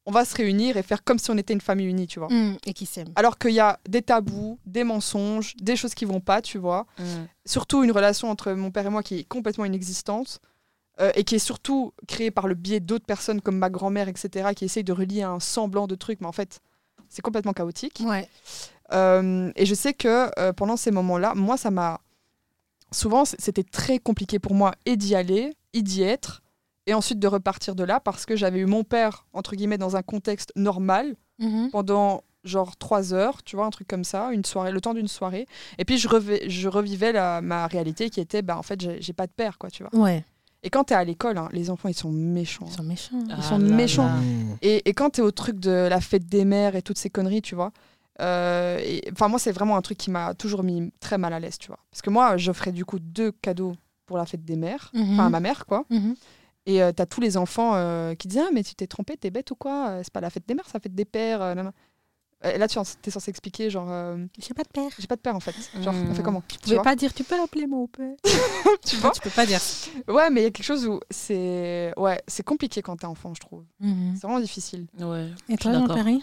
on 0.07 0.12
va 0.12 0.25
se 0.25 0.35
réunir 0.37 0.77
et 0.77 0.83
faire 0.83 1.03
comme 1.03 1.19
si 1.19 1.31
on 1.31 1.38
était 1.38 1.55
une 1.55 1.61
famille 1.61 1.87
unie, 1.87 2.07
tu 2.07 2.19
vois. 2.19 2.29
Hmm. 2.29 2.57
Et 2.67 2.75
qui 2.75 2.87
s'aiment. 2.87 3.12
Alors 3.17 3.38
qu'il 3.38 3.53
y 3.53 3.61
a 3.61 3.81
des 3.88 4.03
tabous, 4.03 4.59
des 4.67 4.85
mensonges, 4.85 5.55
des 5.57 5.77
choses 5.77 5.95
qui 5.95 6.05
vont 6.05 6.21
pas, 6.21 6.43
tu 6.43 6.59
vois. 6.59 6.87
Mm. 6.99 7.25
Surtout 7.47 7.83
une 7.85 7.90
relation 7.90 8.31
entre 8.31 8.53
mon 8.53 8.71
père 8.71 8.87
et 8.87 8.90
moi 8.90 9.03
qui 9.03 9.21
est 9.21 9.25
complètement 9.25 9.64
inexistante. 9.64 10.40
euh, 11.01 11.11
et 11.17 11.25
qui 11.25 11.35
est 11.35 11.40
surtout 11.40 11.93
créée 12.07 12.31
par 12.31 12.47
le 12.47 12.55
biais 12.55 12.81
d'autres 12.81 13.05
personnes 13.05 13.40
comme 13.40 13.59
ma 13.59 13.69
grand-mère, 13.69 14.09
etc., 14.09 14.51
qui 14.55 14.64
essayent 14.64 14.85
de 14.85 14.93
relier 14.93 15.23
un 15.23 15.40
semblant 15.40 15.88
de 15.88 15.97
truc, 15.97 16.21
mais 16.21 16.29
en 16.29 16.33
fait, 16.33 16.61
c'est 17.09 17.23
complètement 17.23 17.53
chaotique. 17.53 18.01
Ouais. 18.05 18.29
Euh, 18.93 19.51
et 19.57 19.67
je 19.67 19.75
sais 19.75 19.93
que 19.93 20.31
euh, 20.38 20.53
pendant 20.53 20.77
ces 20.77 20.93
moments-là, 20.93 21.35
moi, 21.35 21.57
ça 21.57 21.71
m'a. 21.71 22.01
Souvent, 22.93 23.25
c'était 23.25 23.64
très 23.64 23.99
compliqué 23.99 24.38
pour 24.38 24.55
moi 24.55 24.73
et 24.87 24.97
d'y 24.97 25.17
aller, 25.17 25.57
et 25.73 25.83
d'y 25.83 26.03
être, 26.03 26.43
et 26.87 26.94
ensuite 26.94 27.18
de 27.18 27.29
repartir 27.29 27.75
de 27.75 27.85
là 27.85 28.01
parce 28.01 28.27
que 28.27 28.37
j'avais 28.37 28.59
eu 28.61 28.66
mon 28.66 28.85
père, 28.85 29.27
entre 29.33 29.57
guillemets, 29.57 29.79
dans 29.79 29.97
un 29.97 30.03
contexte 30.03 30.53
normal 30.57 31.14
Mhm. 31.38 31.70
pendant 31.73 32.23
genre 32.44 32.77
trois 32.77 33.14
heures, 33.14 33.42
tu 33.42 33.57
vois, 33.57 33.64
un 33.66 33.70
truc 33.70 33.88
comme 33.88 34.05
ça, 34.05 34.31
une 34.33 34.44
soirée, 34.44 34.70
le 34.70 34.81
temps 34.81 34.92
d'une 34.94 35.09
soirée. 35.09 35.47
Et 35.79 35.85
puis 35.87 35.97
je, 35.99 36.09
revais- 36.09 36.49
je 36.49 36.68
revivais 36.68 37.11
la, 37.12 37.40
ma 37.40 37.66
réalité 37.66 38.11
qui 38.11 38.20
était, 38.20 38.42
bah, 38.42 38.59
en 38.59 38.62
fait, 38.62 39.01
j'ai 39.01 39.12
pas 39.14 39.27
de 39.27 39.33
père, 39.33 39.57
quoi, 39.59 39.70
tu 39.70 39.83
vois. 39.83 39.94
Ouais. 39.99 40.25
Et 40.62 40.70
quand 40.70 40.85
t'es 40.85 40.94
à 40.94 41.05
l'école, 41.05 41.38
hein, 41.38 41.49
les 41.53 41.70
enfants, 41.70 41.88
ils 41.88 41.94
sont 41.94 42.11
méchants. 42.12 42.66
Ils 42.68 42.73
sont 42.75 42.83
méchants. 42.83 43.25
Ah 43.31 43.40
sont 43.42 43.59
là 43.59 43.75
méchants. 43.75 44.07
là. 44.07 44.14
Et, 44.62 44.88
et 44.88 44.92
quand 44.94 45.11
tu 45.11 45.20
es 45.20 45.25
au 45.25 45.31
truc 45.31 45.59
de 45.59 45.70
la 45.70 46.01
fête 46.01 46.27
des 46.27 46.44
mères 46.44 46.77
et 46.77 46.83
toutes 46.83 46.99
ces 46.99 47.11
conneries, 47.11 47.42
tu 47.42 47.55
vois, 47.55 47.73
euh, 48.20 48.81
enfin 49.12 49.29
moi 49.29 49.38
c'est 49.38 49.53
vraiment 49.53 49.77
un 49.77 49.83
truc 49.83 49.99
qui 49.99 50.11
m'a 50.11 50.35
toujours 50.35 50.62
mis 50.62 50.92
très 51.01 51.18
mal 51.18 51.33
à 51.33 51.40
l'aise, 51.40 51.59
tu 51.59 51.68
vois. 51.68 51.79
Parce 51.90 52.01
que 52.03 52.11
moi 52.11 52.37
j'offrais 52.37 52.73
du 52.73 52.85
coup 52.85 52.99
deux 52.99 53.33
cadeaux 53.33 53.75
pour 54.07 54.16
la 54.18 54.25
fête 54.27 54.44
des 54.44 54.57
mères, 54.57 54.90
Mhm. 54.94 55.14
enfin 55.14 55.27
à 55.27 55.31
ma 55.31 55.40
mère 55.40 55.66
quoi. 55.66 55.85
Mhm. 55.90 56.14
Et 56.66 56.83
euh, 56.83 56.92
t'as 56.92 57.07
tous 57.07 57.20
les 57.20 57.37
enfants 57.37 57.74
euh, 57.74 58.14
qui 58.14 58.27
disent 58.29 58.40
ah 58.46 58.50
mais 58.53 58.62
tu 58.64 58.74
t'es 58.74 58.87
trompé, 58.87 59.16
t'es 59.16 59.31
bête 59.31 59.50
ou 59.50 59.55
quoi 59.55 59.88
Euh, 59.90 60.00
C'est 60.03 60.12
pas 60.12 60.20
la 60.22 60.31
fête 60.31 60.46
des 60.48 60.55
mères, 60.55 60.64
c'est 60.66 60.74
la 60.74 60.81
fête 60.81 60.94
des 60.94 61.05
pères. 61.05 61.42
euh, 61.42 61.55
nan, 61.55 61.64
nan. 61.66 61.72
Et 62.53 62.59
là 62.59 62.68
tu 62.68 62.79
es 62.79 63.11
censé 63.11 63.31
expliquer 63.31 63.70
genre 63.70 63.90
euh, 63.90 64.18
J'ai 64.38 64.53
pas 64.55 64.64
de 64.64 64.68
père. 64.68 64.90
j'ai 64.98 65.07
pas 65.07 65.16
de 65.16 65.20
père 65.22 65.35
en 65.35 65.40
fait. 65.40 65.55
Genre 65.83 65.94
Mm. 65.94 66.11
on 66.11 66.14
fait 66.14 66.22
comment? 66.22 66.42
Tu 66.46 66.57
Tu 66.59 66.62
pouvais 66.64 66.83
pas 66.83 66.94
dire, 66.96 67.12
tu 67.14 67.24
peux 67.24 67.40
appeler 67.40 67.66
mon 67.66 67.87
père. 67.87 68.14
tu 68.87 68.96
vois? 68.96 69.12
tu 69.12 69.20
peux 69.22 69.31
pas 69.31 69.46
dire. 69.46 69.61
Ouais 70.09 70.29
mais 70.31 70.40
il 70.42 70.44
y 70.44 70.46
a 70.46 70.50
quelque 70.50 70.64
chose 70.66 70.87
où 70.87 71.00
c'est 71.11 71.92
ouais 71.98 72.20
c'est 72.27 72.42
compliqué 72.42 72.83
quand 72.83 72.96
t'es 72.98 73.07
enfant 73.07 73.33
je 73.35 73.40
trouve. 73.40 73.64
Mhm. 73.81 74.14
C'est 74.16 74.27
vraiment 74.27 74.40
difficile. 74.40 74.87
Ouais. 74.98 75.31
Et 75.48 75.57
toi, 75.57 75.72
mon 75.79 76.20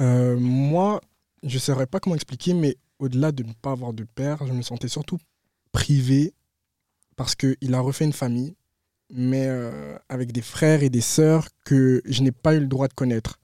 Euh, 0.00 0.38
moi, 0.38 1.00
je 1.42 1.54
ne 1.54 1.58
saurais 1.60 1.86
pas 1.86 2.00
comment 2.00 2.14
expliquer, 2.16 2.52
mais 2.54 2.76
au-delà 2.98 3.32
de 3.32 3.42
ne 3.42 3.52
pas 3.54 3.70
avoir 3.72 3.92
de 3.94 4.04
père, 4.04 4.46
je 4.46 4.52
me 4.52 4.62
sentais 4.62 4.88
surtout 4.88 5.18
privé 5.72 6.34
parce 7.16 7.34
qu'il 7.34 7.74
a 7.74 7.80
refait 7.80 8.04
une 8.04 8.12
famille, 8.12 8.54
mais 9.10 9.46
euh, 9.46 9.96
avec 10.08 10.32
des 10.32 10.42
frères 10.42 10.82
et 10.82 10.90
des 10.90 11.00
sœurs 11.00 11.48
que 11.64 12.02
je 12.04 12.22
n'ai 12.22 12.32
pas 12.32 12.54
eu 12.54 12.60
le 12.60 12.66
droit 12.66 12.88
de 12.88 12.94
connaître. 12.94 13.38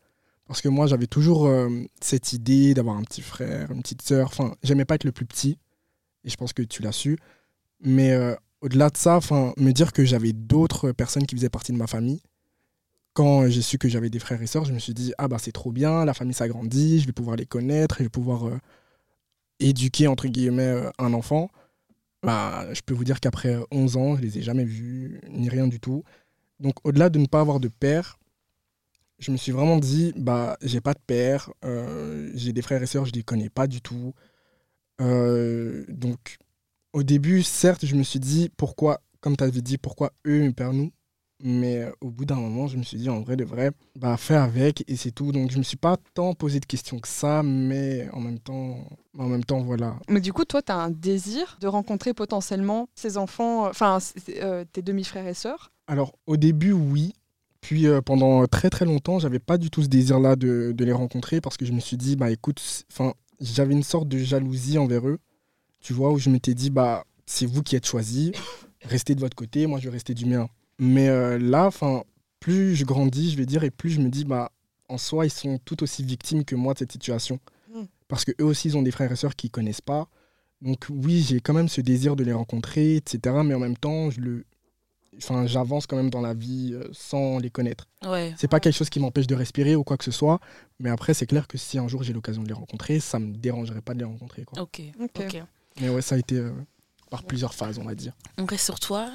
Parce 0.47 0.61
que 0.61 0.69
moi, 0.69 0.87
j'avais 0.87 1.07
toujours 1.07 1.47
euh, 1.47 1.69
cette 2.01 2.33
idée 2.33 2.75
d'avoir 2.75 2.97
un 2.97 3.03
petit 3.03 3.23
frère, 3.23 3.71
une 3.71 3.83
petite 3.83 4.03
sœur. 4.03 4.27
Enfin, 4.27 4.55
j'aimais 4.63 4.85
pas 4.85 4.97
être 4.97 5.05
le 5.05 5.13
plus 5.13 5.25
petit, 5.25 5.59
et 6.25 6.31
je 6.31 6.37
pense 6.37 6.53
que 6.53 6.63
tu 6.63 6.83
l'as 6.83 6.93
su. 6.93 7.17
Mais 7.81 8.13
euh, 8.13 8.35
au-delà 8.61 8.91
de 8.91 8.97
ça, 8.97 9.17
enfin, 9.17 9.53
me 9.57 9.73
dire 9.73 9.93
que 9.93 10.05
j'avais 10.05 10.33
d'autres 10.33 10.93
personnes 10.93 11.27
qui 11.27 11.37
faisaient 11.37 11.49
partie 11.49 11.73
de 11.73 11.79
ma 11.79 11.87
famille, 11.87 12.23
quand 13.15 13.49
j'ai 13.49 13.63
su 13.63 13.79
que 13.79 13.89
j'avais 13.89 14.11
des 14.11 14.19
frères 14.19 14.41
et 14.43 14.47
sœurs, 14.47 14.65
je 14.65 14.73
me 14.73 14.79
suis 14.79 14.95
dit, 14.95 15.13
ah 15.19 15.29
bah 15.29 15.37
c'est 15.39 15.53
trop 15.53 15.71
bien, 15.71 16.05
la 16.05 16.15
famille 16.15 16.35
s'agrandit, 16.35 17.01
je 17.01 17.07
vais 17.07 17.13
pouvoir 17.13 17.37
les 17.37 17.45
connaître, 17.45 17.97
je 17.99 18.05
vais 18.05 18.09
pouvoir 18.09 18.45
éduquer, 19.61 20.07
entre 20.07 20.29
guillemets, 20.29 20.83
un 20.99 21.13
enfant. 21.13 21.51
Bah, 22.23 22.73
je 22.73 22.81
peux 22.83 22.95
vous 22.95 23.05
dire 23.05 23.21
qu'après 23.21 23.57
11 23.73 23.97
ans, 23.97 24.17
je 24.17 24.23
les 24.23 24.39
ai 24.39 24.43
jamais 24.43 24.65
vus, 24.65 25.21
ni 25.29 25.49
rien 25.49 25.67
du 25.67 25.81
tout. 25.81 26.05
Donc 26.61 26.75
au-delà 26.85 27.11
de 27.11 27.19
ne 27.19 27.27
pas 27.27 27.41
avoir 27.41 27.61
de 27.61 27.69
père, 27.69 28.19
je 29.19 29.31
me 29.33 29.37
suis 29.37 29.53
vraiment 29.53 29.79
dit, 29.79 30.13
bah 30.17 30.57
j'ai 30.63 30.81
pas 30.81 30.95
de 30.95 31.01
père, 31.07 31.51
euh, 31.65 32.31
j'ai 32.35 32.53
des 32.53 32.63
frères 32.63 32.83
et 32.83 32.87
sœurs, 32.87 33.07
je 33.07 33.13
les 33.13 33.23
connais 33.23 33.49
pas 33.51 33.67
du 33.67 33.81
tout. 33.81 34.15
Euh, 35.01 35.85
donc 35.89 36.39
au 36.93 37.03
début, 37.03 37.43
certes, 37.43 37.87
je 37.87 37.97
me 37.97 38.03
suis 38.05 38.21
dit, 38.21 38.51
pourquoi, 38.57 39.03
comme 39.21 39.37
tu 39.37 39.45
avais 39.45 39.63
dit, 39.63 39.79
pourquoi 39.79 40.13
eux 40.27 40.43
me 40.43 40.53
perdent 40.53 40.77
nous? 40.77 40.93
Mais 41.43 41.79
euh, 41.83 41.91
au 42.01 42.11
bout 42.11 42.25
d'un 42.25 42.37
moment, 42.37 42.67
je 42.69 42.77
me 42.77 42.83
suis 42.83 42.97
dit, 42.97 43.09
en 43.11 43.21
vrai 43.21 43.37
de 43.37 43.45
vrai, 43.45 43.73
bah, 43.97 44.17
fais 44.17 44.35
avec 44.37 44.85
et 44.89 44.97
c'est 44.97 45.11
tout. 45.11 45.33
Donc, 45.33 45.51
je 45.51 45.59
me 45.59 45.63
suis 45.63 45.77
pas 45.77 45.97
tant 46.15 46.35
posé 46.35 46.61
de 46.61 46.67
questions 46.67 46.99
que 46.99 47.09
ça, 47.09 47.43
mais 47.43 48.09
en 48.13 48.21
même 48.21 48.39
temps, 48.39 48.77
en 49.19 49.27
même 49.27 49.45
temps 49.45 49.61
voilà. 49.63 49.97
Mais 50.09 50.21
du 50.21 50.33
coup, 50.33 50.45
toi, 50.45 50.63
tu 50.63 50.73
as 50.73 50.77
un 50.77 50.91
désir 50.91 51.59
de 51.61 51.67
rencontrer 51.67 52.15
potentiellement 52.15 52.89
ces 52.95 53.17
enfants, 53.19 53.67
enfin, 53.69 53.99
c- 54.01 54.15
euh, 54.43 54.65
tes 54.73 54.83
demi-frères 54.83 55.27
et 55.27 55.35
sœurs? 55.35 55.73
Alors, 55.87 56.13
au 56.27 56.37
début, 56.37 56.73
oui. 56.73 57.13
Puis, 57.61 57.87
euh, 57.87 58.01
pendant 58.01 58.47
très 58.47 58.71
très 58.71 58.85
longtemps, 58.85 59.19
j'avais 59.19 59.39
pas 59.39 59.59
du 59.59 59.71
tout 59.71 59.83
ce 59.83 59.89
désir-là 59.89 60.37
de, 60.37 60.73
de 60.77 60.85
les 60.85 60.93
rencontrer 60.93 61.41
parce 61.41 61.57
que 61.57 61.65
je 61.65 61.73
me 61.73 61.81
suis 61.81 61.97
dit, 61.97 62.17
bah 62.17 62.31
écoute, 62.31 62.61
enfin, 62.93 63.15
j'avais 63.41 63.73
une 63.75 63.83
sorte 63.85 64.09
de 64.09 64.19
jalousie 64.19 64.79
envers 64.79 65.07
eux, 65.09 65.19
tu 65.81 65.93
vois, 65.93 66.11
où 66.13 66.19
je 66.19 66.31
m'étais 66.31 66.55
dit, 66.55 66.71
bah 66.71 67.05
c'est 67.27 67.47
vous 67.47 67.63
qui 67.63 67.77
êtes 67.77 67.87
choisis, 67.87 68.33
restez 68.83 69.15
de 69.15 69.21
votre 69.21 69.37
côté, 69.37 69.67
moi 69.67 69.79
je 69.79 69.85
vais 69.85 69.91
rester 69.93 70.13
du 70.15 70.27
mien. 70.27 70.49
Mais 70.79 71.09
euh, 71.09 71.39
là, 71.39 71.67
enfin, 71.67 72.03
plus 72.41 72.75
je 72.75 72.85
grandis, 72.85 73.31
je 73.31 73.37
vais 73.37 73.47
dire, 73.47 73.65
et 73.65 73.71
plus 73.71 73.91
je 73.91 74.01
me 74.01 74.09
dis, 74.09 74.25
bah 74.25 74.53
en 74.89 74.99
soi, 74.99 75.27
ils 75.27 75.31
sont 75.31 75.59
tout 75.65 75.83
aussi 75.83 76.05
victimes 76.05 76.45
que 76.45 76.55
moi 76.55 76.75
de 76.75 76.79
cette 76.79 76.93
situation. 76.93 77.39
Mm. 77.73 77.83
Parce 78.09 78.25
que 78.25 78.33
eux 78.41 78.45
aussi, 78.45 78.69
ils 78.69 78.77
ont 78.77 78.83
des 78.83 78.91
frères 78.91 79.11
et 79.11 79.17
sœurs 79.17 79.37
qui 79.37 79.51
connaissent 79.51 79.81
pas. 79.81 80.09
Donc 80.61 80.87
oui, 80.91 81.25
j'ai 81.27 81.41
quand 81.41 81.55
même 81.55 81.69
ce 81.69 81.81
désir 81.81 82.15
de 82.15 82.25
les 82.25 82.33
rencontrer, 82.33 82.97
etc. 82.97 83.37
Mais 83.45 83.55
en 83.55 83.59
même 83.59 83.77
temps, 83.77 84.11
je 84.11 84.21
le, 84.21 84.45
enfin, 85.17 85.47
j'avance 85.47 85.87
quand 85.87 85.97
même 85.97 86.11
dans 86.11 86.21
la 86.21 86.35
vie 86.35 86.73
euh, 86.73 86.85
sans 86.93 87.39
les 87.39 87.51
connaître. 87.51 87.87
Ouais. 88.05 88.35
C'est 88.37 88.49
pas 88.49 88.61
quelque 88.61 88.77
chose 88.77 88.91
qui 88.91 89.01
m'empêche 89.01 89.27
de 89.27 89.35
respirer 89.35 89.77
ou 89.77 89.85
quoi 89.85 89.97
que 89.97 90.05
ce 90.05 90.11
soit, 90.11 90.41
mais 90.79 90.91
après 90.91 91.15
c'est 91.15 91.27
clair 91.27 91.49
que 91.49 91.59
si 91.59 91.79
un 91.79 91.89
jour 91.89 92.03
j'ai 92.03 92.13
l'occasion 92.13 92.43
de 92.43 92.49
les 92.49 92.55
rencontrer, 92.55 93.01
ça 93.01 93.19
me 93.19 93.35
dérangerait 93.35 93.83
pas 93.83 93.95
de 93.95 94.01
les 94.01 94.05
rencontrer. 94.05 94.45
Quoi. 94.45 94.63
Ok. 94.63 94.83
Ok. 95.01 95.11
Ok. 95.21 95.43
Mais 95.81 95.89
ouais, 95.89 96.03
ça 96.03 96.17
a 96.17 96.19
été 96.19 96.37
euh, 96.37 96.53
par 97.13 97.23
plusieurs 97.23 97.53
phases, 97.55 97.79
on 97.79 97.85
va 97.85 97.95
dire. 97.95 98.13
On 98.39 98.47
reste 98.47 98.65
sur 98.65 98.81
toi, 98.81 99.07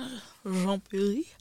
Jean 0.46 0.80
Perry. 0.80 1.26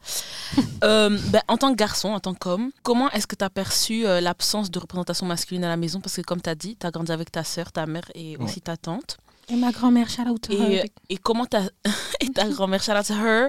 Euh, 0.84 1.18
ben, 1.32 1.42
en 1.48 1.56
tant 1.56 1.70
que 1.72 1.76
garçon, 1.76 2.08
en 2.10 2.20
tant 2.20 2.34
qu'homme, 2.34 2.70
comment 2.84 3.10
est-ce 3.10 3.26
que 3.26 3.34
tu 3.34 3.44
as 3.44 3.50
perçu 3.50 4.06
euh, 4.06 4.20
l'absence 4.20 4.70
de 4.70 4.78
représentation 4.78 5.26
masculine 5.26 5.64
à 5.64 5.68
la 5.68 5.76
maison? 5.76 6.00
Parce 6.00 6.14
que 6.16 6.20
comme 6.22 6.40
tu 6.40 6.48
as 6.50 6.54
dit, 6.54 6.76
tu 6.78 6.86
as 6.86 6.90
grandi 6.90 7.10
avec 7.10 7.32
ta 7.32 7.42
sœur, 7.42 7.72
ta 7.72 7.84
mère 7.86 8.04
et 8.14 8.36
Ouais. 8.36 8.44
aussi 8.44 8.60
ta 8.60 8.76
tante. 8.76 9.16
Et 9.48 9.56
ma 9.56 9.72
grand-mère, 9.72 10.08
shout 10.08 10.22
out 10.28 10.40
to 10.42 10.52
Et, 10.52 10.76
her. 10.76 10.84
et 11.08 11.16
comment 11.18 11.46
t'as 11.46 11.62
et 12.20 12.28
ta 12.30 12.48
grand-mère 12.48 12.82
shout 12.82 12.92
out 12.92 13.06
to 13.06 13.14
her 13.14 13.48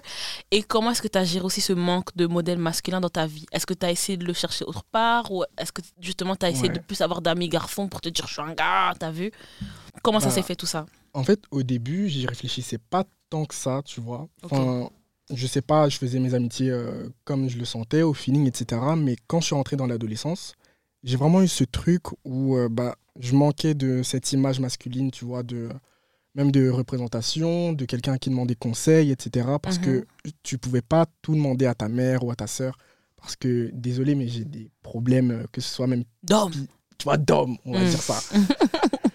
et 0.51 0.63
comment 0.63 0.91
est-ce 0.91 1.01
que 1.01 1.07
tu 1.07 1.17
as 1.17 1.23
géré 1.25 1.45
aussi 1.45 1.61
ce 1.61 1.73
manque 1.73 2.15
de 2.15 2.25
modèle 2.27 2.57
masculin 2.59 2.99
dans 3.01 3.09
ta 3.09 3.25
vie? 3.27 3.45
Est-ce 3.51 3.65
que 3.67 3.73
tu 3.75 3.85
as 3.85 3.91
essayé 3.91 4.17
de 4.17 4.25
le 4.25 4.33
chercher 4.33 4.63
autre 4.65 4.83
part 4.91 5.31
ou 5.31 5.43
est-ce 5.57 5.71
que 5.71 5.81
justement 5.99 6.35
tu 6.35 6.45
as 6.45 6.49
essayé 6.49 6.69
Ouais. 6.69 6.75
de 6.75 6.79
plus 6.79 7.01
avoir 7.01 7.21
d'amis 7.21 7.49
garçons 7.49 7.87
pour 7.87 8.01
te 8.01 8.09
dire 8.09 8.25
je 8.27 8.33
suis 8.33 8.41
un 8.41 8.53
gars, 8.53 8.93
t'as 8.99 9.11
vu? 9.11 9.31
Comment 10.01 10.19
ça 10.19 10.27
Bah, 10.27 10.33
s'est 10.35 10.43
fait 10.43 10.55
tout 10.55 10.65
ça? 10.67 10.85
En 11.13 11.23
fait, 11.23 11.41
au 11.51 11.63
début, 11.63 12.07
j'y 12.09 12.25
réfléchissais 12.27 12.77
pas 12.77 13.05
tant 13.29 13.45
que 13.45 13.55
ça, 13.55 13.81
tu 13.85 13.99
vois. 14.01 14.27
Enfin, 14.43 14.89
je 15.33 15.45
sais 15.47 15.61
pas, 15.61 15.89
je 15.89 15.97
faisais 15.97 16.19
mes 16.19 16.33
amitiés 16.33 16.69
euh, 16.69 17.09
comme 17.25 17.49
je 17.49 17.57
le 17.57 17.65
sentais, 17.65 18.01
au 18.01 18.13
feeling, 18.13 18.47
etc. 18.47 18.81
Mais 18.97 19.15
quand 19.27 19.39
je 19.41 19.47
suis 19.47 19.55
rentré 19.55 19.75
dans 19.75 19.87
l'adolescence, 19.87 20.53
j'ai 21.03 21.17
vraiment 21.17 21.41
eu 21.41 21.47
ce 21.47 21.63
truc 21.63 22.03
où 22.23 22.55
euh, 22.55 22.69
bah, 22.69 22.95
je 23.19 23.35
manquais 23.35 23.73
de 23.73 24.03
cette 24.03 24.31
image 24.31 24.59
masculine, 24.59 25.11
tu 25.11 25.25
vois, 25.25 25.43
de 25.43 25.69
même 26.35 26.51
de 26.51 26.69
représentation, 26.69 27.73
de 27.73 27.85
quelqu'un 27.85 28.17
qui 28.17 28.29
demandait 28.29 28.55
conseil, 28.55 29.11
etc. 29.11 29.47
Parce 29.61 29.79
que 29.79 30.05
tu 30.43 30.57
pouvais 30.57 30.81
pas 30.83 31.05
tout 31.21 31.33
demander 31.35 31.65
à 31.65 31.73
ta 31.75 31.89
mère 31.89 32.23
ou 32.23 32.31
à 32.31 32.35
ta 32.35 32.47
sœur. 32.47 32.77
Parce 33.17 33.35
que, 33.35 33.71
désolé, 33.73 34.13
mais 34.13 34.27
j'ai 34.27 34.45
des 34.45 34.69
problèmes, 34.83 35.31
euh, 35.31 35.43
que 35.51 35.59
ce 35.61 35.73
soit 35.73 35.87
même 35.87 36.03
D'homme 36.23 36.53
tu 36.99 37.03
vois, 37.03 37.17
d'homme, 37.17 37.57
on 37.63 37.73
va 37.73 37.83
Mm. 37.83 37.89
dire 37.89 38.01
ça. 38.01 38.19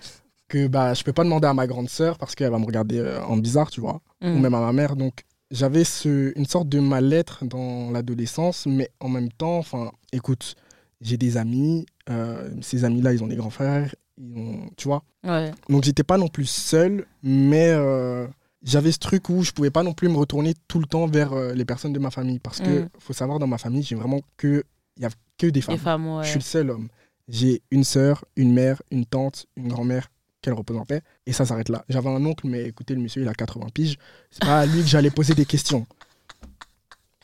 que 0.53 0.67
bah, 0.67 0.93
je 0.95 1.03
peux 1.03 1.13
pas 1.13 1.25
demander 1.25 1.47
à 1.49 1.55
ma 1.55 1.67
grande 1.67 1.89
sœur 1.89 2.19
parce 2.19 2.35
qu'elle 2.35 2.51
va 2.51 2.59
me 2.59 2.67
regarder 2.67 2.99
euh, 2.99 3.23
en 3.25 3.37
bizarre, 3.39 3.71
tu 3.71 3.81
vois, 3.81 4.01
ou 4.23 4.27
Mm. 4.29 4.41
même 4.41 4.55
à 4.55 4.61
ma 4.61 4.73
mère. 4.73 4.97
Donc, 4.97 5.15
j'avais 5.51 5.85
ce, 5.85 6.33
une 6.39 6.47
sorte 6.47 6.69
de 6.69 6.79
mal-être 6.81 7.45
dans 7.45 7.91
l'adolescence, 7.91 8.67
mais 8.67 8.89
en 9.01 9.09
même 9.09 9.31
temps, 9.33 9.59
enfin, 9.59 9.91
écoute, 10.13 10.55
j'ai 11.01 11.17
des 11.17 11.37
amis, 11.37 11.87
euh, 12.11 12.49
ces 12.61 12.85
amis-là, 12.85 13.13
ils 13.15 13.23
ont 13.25 13.27
des 13.27 13.37
grands 13.37 13.51
frères, 13.51 13.95
ils 14.19 14.37
ont, 14.37 14.71
tu 14.77 14.89
vois. 14.89 15.03
Ouais. 15.25 15.51
Donc, 15.69 15.85
j'étais 15.85 16.05
pas 16.05 16.19
non 16.19 16.29
plus 16.29 16.47
seul, 16.47 17.07
mais 17.23 17.69
euh, 17.71 18.27
j'avais 18.63 18.93
ce 18.93 18.99
truc 18.99 19.29
où 19.31 19.43
je 19.43 19.53
pouvais 19.53 19.71
pas 19.71 19.83
non 19.83 19.95
plus 19.95 20.09
me 20.09 20.17
retourner 20.17 20.55
tout 20.69 20.79
le 20.81 20.87
temps 20.87 21.07
vers 21.07 21.33
euh, 21.33 21.53
les 21.55 21.65
personnes 21.65 21.93
de 21.93 21.99
ma 21.99 22.11
famille. 22.11 22.39
Parce 22.39 22.61
que, 22.61 22.83
Mm. 22.83 22.89
faut 22.99 23.13
savoir, 23.15 23.39
dans 23.39 23.47
ma 23.47 23.59
famille, 23.59 23.83
j'ai 23.83 23.97
vraiment 23.97 24.21
que, 24.37 24.63
il 24.99 25.03
y 25.03 25.07
a 25.07 25.11
que 25.39 25.47
des 25.49 25.61
femmes. 25.63 25.75
Les 25.75 25.81
femmes, 25.81 26.07
ouais. 26.17 26.25
Je 26.25 26.29
suis 26.31 26.39
le 26.39 26.45
seul 26.45 26.71
homme. 26.71 26.89
J'ai 27.29 27.63
une 27.71 27.85
sœur, 27.85 28.25
une 28.37 28.53
mère, 28.53 28.83
une 28.91 29.07
tante, 29.07 29.47
une 29.57 29.69
grand-mère 29.69 30.09
qu'elle 30.43 30.55
représentait. 30.55 31.01
Et 31.27 31.33
ça 31.33 31.47
s'arrête 31.47 31.69
là. 31.69 31.85
J'avais 31.89 32.09
un 32.11 32.25
oncle, 32.25 32.47
mais 32.47 32.65
écoutez, 32.65 32.95
le 32.95 33.01
monsieur, 33.01 33.23
il 33.23 33.29
a 33.29 33.35
80 33.35 33.67
piges. 33.73 33.97
C'est 34.31 34.43
pas 34.43 34.61
à 34.61 34.67
lui 34.67 34.83
que 34.83 34.89
j'allais 34.89 35.11
poser 35.11 35.35
des 35.35 35.47
questions. 35.47 35.87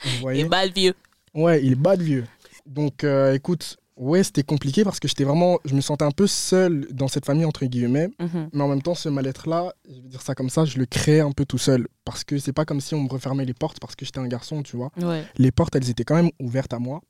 Vous 0.05 0.21
voyez 0.21 0.45
bah, 0.45 0.65
le 0.65 0.73
vieux. 0.73 0.95
Ouais, 1.35 1.63
il 1.63 1.73
est 1.73 1.77
bas 1.77 1.97
de 1.97 2.03
vieux. 2.03 2.25
Donc, 2.67 3.03
euh, 3.05 3.35
écoute, 3.35 3.77
ouais, 3.97 4.23
c'était 4.23 4.43
compliqué 4.43 4.85
parce 4.85 5.01
que 5.01 5.09
j'étais 5.09 5.25
vraiment. 5.25 5.59
Je 5.65 5.75
me 5.75 5.81
sentais 5.81 6.05
un 6.05 6.11
peu 6.11 6.27
seul 6.27 6.87
dans 6.93 7.09
cette 7.09 7.25
famille, 7.27 7.45
entre 7.45 7.65
guillemets. 7.67 8.09
Mhm. 8.21 8.51
Mais 8.53 8.63
en 8.63 8.69
même 8.69 8.83
temps, 8.83 8.95
ce 8.95 9.09
mal-être-là, 9.09 9.73
je 9.89 10.01
vais 10.01 10.09
dire 10.09 10.23
ça 10.23 10.35
comme 10.35 10.51
ça, 10.51 10.65
je 10.65 10.79
le 10.79 10.87
créais 10.87 11.21
un 11.21 11.33
peu 11.33 11.45
tout 11.45 11.59
seul. 11.59 11.89
Parce 12.05 12.25
que 12.25 12.39
c'est 12.39 12.53
pas 12.53 12.65
comme 12.65 12.81
si 12.81 12.95
on 12.95 13.03
me 13.03 13.09
refermait 13.09 13.45
les 13.45 13.55
portes 13.55 13.81
parce 13.81 13.97
que 13.97 14.05
j'étais 14.05 14.21
un 14.21 14.29
garçon, 14.29 14.63
tu 14.63 14.77
vois 14.77 14.91
Ouais. 15.03 15.25
les 15.37 15.51
portes, 15.51 15.75
elles 15.77 15.91
étaient 15.91 16.05
quand 16.05 16.17
même 16.17 16.31
ouvertes 16.41 16.73
à 16.73 16.79
moi. 16.79 17.03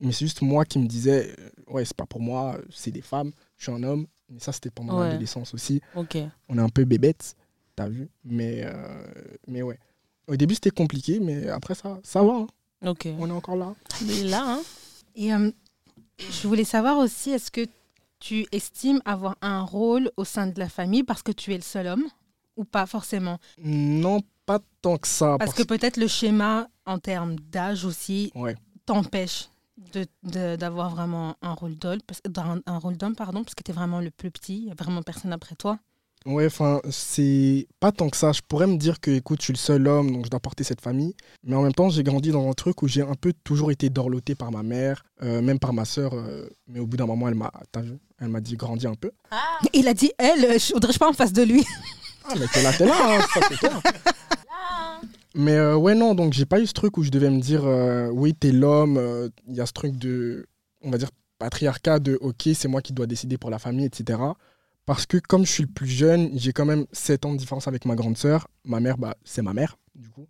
Mais 0.00 0.12
c'est 0.12 0.24
juste 0.26 0.42
moi 0.42 0.64
qui 0.64 0.78
me 0.78 0.86
disais, 0.86 1.34
euh, 1.38 1.50
ouais, 1.72 1.84
c'est 1.84 1.96
pas 1.96 2.06
pour 2.06 2.20
moi, 2.20 2.58
c'est 2.70 2.90
des 2.90 3.00
femmes, 3.02 3.32
je 3.56 3.64
suis 3.64 3.72
un 3.72 3.82
homme. 3.82 4.06
Mais 4.30 4.40
ça, 4.40 4.52
c'était 4.52 4.70
pendant 4.70 4.98
Ouais. 4.98 5.08
l'adolescence 5.08 5.52
aussi. 5.54 5.80
Ok. 5.94 6.16
On 6.48 6.56
est 6.58 6.60
un 6.62 6.68
peu 6.70 6.84
bébête, 6.84 7.36
t'as 7.76 7.88
vu. 7.88 8.08
Mais, 8.24 8.62
euh, 8.64 9.04
mais 9.46 9.62
ouais. 9.62 9.78
Au 10.26 10.36
début, 10.36 10.54
c'était 10.54 10.70
compliqué, 10.70 11.20
mais 11.20 11.48
après, 11.48 11.74
ça, 11.74 12.00
ça 12.02 12.22
va. 12.22 12.32
hein. 12.32 12.46
Ok. 12.86 13.06
On 13.18 13.28
est 13.28 13.32
encore 13.32 13.56
là. 13.56 13.74
Mais 14.06 14.22
là, 14.24 14.42
hein. 14.56 14.62
Et 15.14 15.32
euh, 15.32 15.50
je 16.18 16.48
voulais 16.48 16.64
savoir 16.64 16.98
aussi, 16.98 17.30
est-ce 17.30 17.50
que 17.50 17.66
tu 18.18 18.46
estimes 18.52 19.00
avoir 19.04 19.36
un 19.42 19.60
rôle 19.62 20.10
au 20.16 20.24
sein 20.24 20.46
de 20.46 20.58
la 20.58 20.68
famille 20.70 21.02
parce 21.04 21.22
que 21.22 21.32
tu 21.32 21.52
es 21.52 21.56
le 21.56 21.62
seul 21.62 21.86
homme 21.86 22.04
ou 22.56 22.64
pas 22.64 22.86
forcément? 22.86 23.38
Non, 23.62 24.20
pas 24.46 24.58
tant 24.80 24.96
que 24.96 25.06
ça. 25.06 25.36
Parce 25.38 25.52
que 25.54 25.62
peut-être 25.62 25.98
le 25.98 26.08
schéma 26.08 26.68
en 26.86 26.98
termes 26.98 27.36
d'âge 27.38 27.84
aussi 27.84 28.32
Ouais. 28.34 28.56
t'empêche 28.86 29.50
d'avoir 30.22 30.90
vraiment 30.90 31.36
un 31.42 31.52
rôle 31.52 31.76
d'homme, 31.76 32.00
parce, 32.06 32.20
d'un- 32.28 32.60
un 32.66 32.78
rôle 32.78 32.96
d'homme, 32.96 33.16
pardon, 33.16 33.42
parce 33.44 33.54
que 33.54 33.62
tu 33.62 33.70
es 33.70 33.74
vraiment 33.74 34.00
le 34.00 34.10
plus 34.10 34.30
petit, 34.30 34.56
il 34.58 34.64
n'y 34.66 34.70
a 34.70 34.74
vraiment 34.74 35.02
personne 35.02 35.32
après 35.32 35.54
toi. 35.56 35.78
Ouais, 36.26 36.46
enfin, 36.46 36.80
c'est 36.90 37.66
pas 37.80 37.92
tant 37.92 38.08
que 38.08 38.16
ça. 38.16 38.32
Je 38.32 38.40
pourrais 38.48 38.66
me 38.66 38.78
dire 38.78 38.98
que, 38.98 39.10
écoute, 39.10 39.40
je 39.40 39.44
suis 39.44 39.52
le 39.52 39.58
seul 39.58 39.86
homme, 39.86 40.10
donc 40.10 40.24
je 40.24 40.30
dois 40.30 40.40
porter 40.40 40.64
cette 40.64 40.80
famille. 40.80 41.14
Mais 41.42 41.54
en 41.54 41.60
même 41.62 41.74
temps, 41.74 41.90
j'ai 41.90 42.02
grandi 42.02 42.30
dans 42.30 42.48
un 42.48 42.54
truc 42.54 42.80
où 42.82 42.88
j'ai 42.88 43.02
un 43.02 43.12
peu 43.14 43.34
toujours 43.44 43.70
été 43.70 43.90
dorloté 43.90 44.34
par 44.34 44.50
ma 44.50 44.62
mère, 44.62 45.04
euh, 45.22 45.42
même 45.42 45.58
par 45.58 45.74
ma 45.74 45.84
sœur. 45.84 46.14
euh, 46.14 46.48
mais 46.66 46.80
au 46.80 46.86
bout 46.86 46.96
d'un 46.96 47.04
moment, 47.04 47.28
elle 47.28 47.34
m'a, 47.34 47.52
elle 48.20 48.28
m'a 48.28 48.40
dit 48.40 48.56
grandis 48.56 48.86
un 48.86 48.94
peu. 48.94 49.10
Il 49.74 49.86
a 49.86 49.92
dit, 49.92 50.12
elle, 50.16 50.58
je 50.58 50.72
voudrais 50.72 50.94
pas 50.94 51.08
en 51.10 51.12
face 51.12 51.32
de 51.34 51.42
lui. 51.42 51.62
Ah, 52.24 52.32
mais 52.38 52.46
t'es 52.46 52.62
là, 52.62 52.72
t'es 52.72 52.86
là, 52.86 53.18
hein, 53.18 53.20
ça. 53.34 53.40
Mais 55.34 55.56
euh, 55.56 55.76
ouais, 55.76 55.94
non, 55.94 56.14
donc 56.14 56.32
j'ai 56.32 56.46
pas 56.46 56.60
eu 56.60 56.66
ce 56.66 56.72
truc 56.72 56.96
où 56.96 57.02
je 57.02 57.10
devais 57.10 57.30
me 57.30 57.40
dire, 57.40 57.64
euh, 57.64 58.08
oui, 58.10 58.34
t'es 58.34 58.52
l'homme, 58.52 58.96
euh, 58.96 59.28
il 59.48 59.56
y 59.56 59.60
a 59.60 59.66
ce 59.66 59.72
truc 59.72 59.96
de, 59.96 60.46
on 60.82 60.90
va 60.90 60.98
dire, 60.98 61.10
patriarcat 61.38 61.98
de, 61.98 62.16
ok, 62.20 62.48
c'est 62.54 62.68
moi 62.68 62.80
qui 62.80 62.92
dois 62.92 63.06
décider 63.06 63.36
pour 63.36 63.50
la 63.50 63.58
famille, 63.58 63.84
etc. 63.84 64.20
Parce 64.86 65.06
que 65.06 65.16
comme 65.18 65.44
je 65.44 65.50
suis 65.50 65.62
le 65.64 65.68
plus 65.68 65.88
jeune, 65.88 66.30
j'ai 66.34 66.52
quand 66.52 66.66
même 66.66 66.86
7 66.92 67.26
ans 67.26 67.32
de 67.32 67.38
différence 67.38 67.66
avec 67.66 67.84
ma 67.84 67.96
grande 67.96 68.16
sœur. 68.16 68.46
Ma 68.64 68.78
mère, 68.78 68.96
bah, 68.96 69.16
c'est 69.24 69.42
ma 69.42 69.54
mère, 69.54 69.76
du 69.96 70.08
coup. 70.08 70.28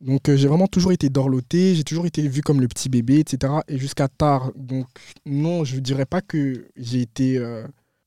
Donc 0.00 0.32
j'ai 0.32 0.46
vraiment 0.46 0.68
toujours 0.68 0.92
été 0.92 1.10
dorloté, 1.10 1.74
j'ai 1.74 1.82
toujours 1.82 2.06
été 2.06 2.26
vu 2.28 2.40
comme 2.40 2.60
le 2.60 2.68
petit 2.68 2.88
bébé, 2.88 3.18
etc. 3.18 3.52
Et 3.66 3.78
jusqu'à 3.78 4.08
tard. 4.08 4.52
Donc 4.54 4.86
non, 5.26 5.64
je 5.64 5.78
dirais 5.80 6.06
pas 6.06 6.22
que 6.22 6.68
j'ai 6.76 7.02
été... 7.02 7.38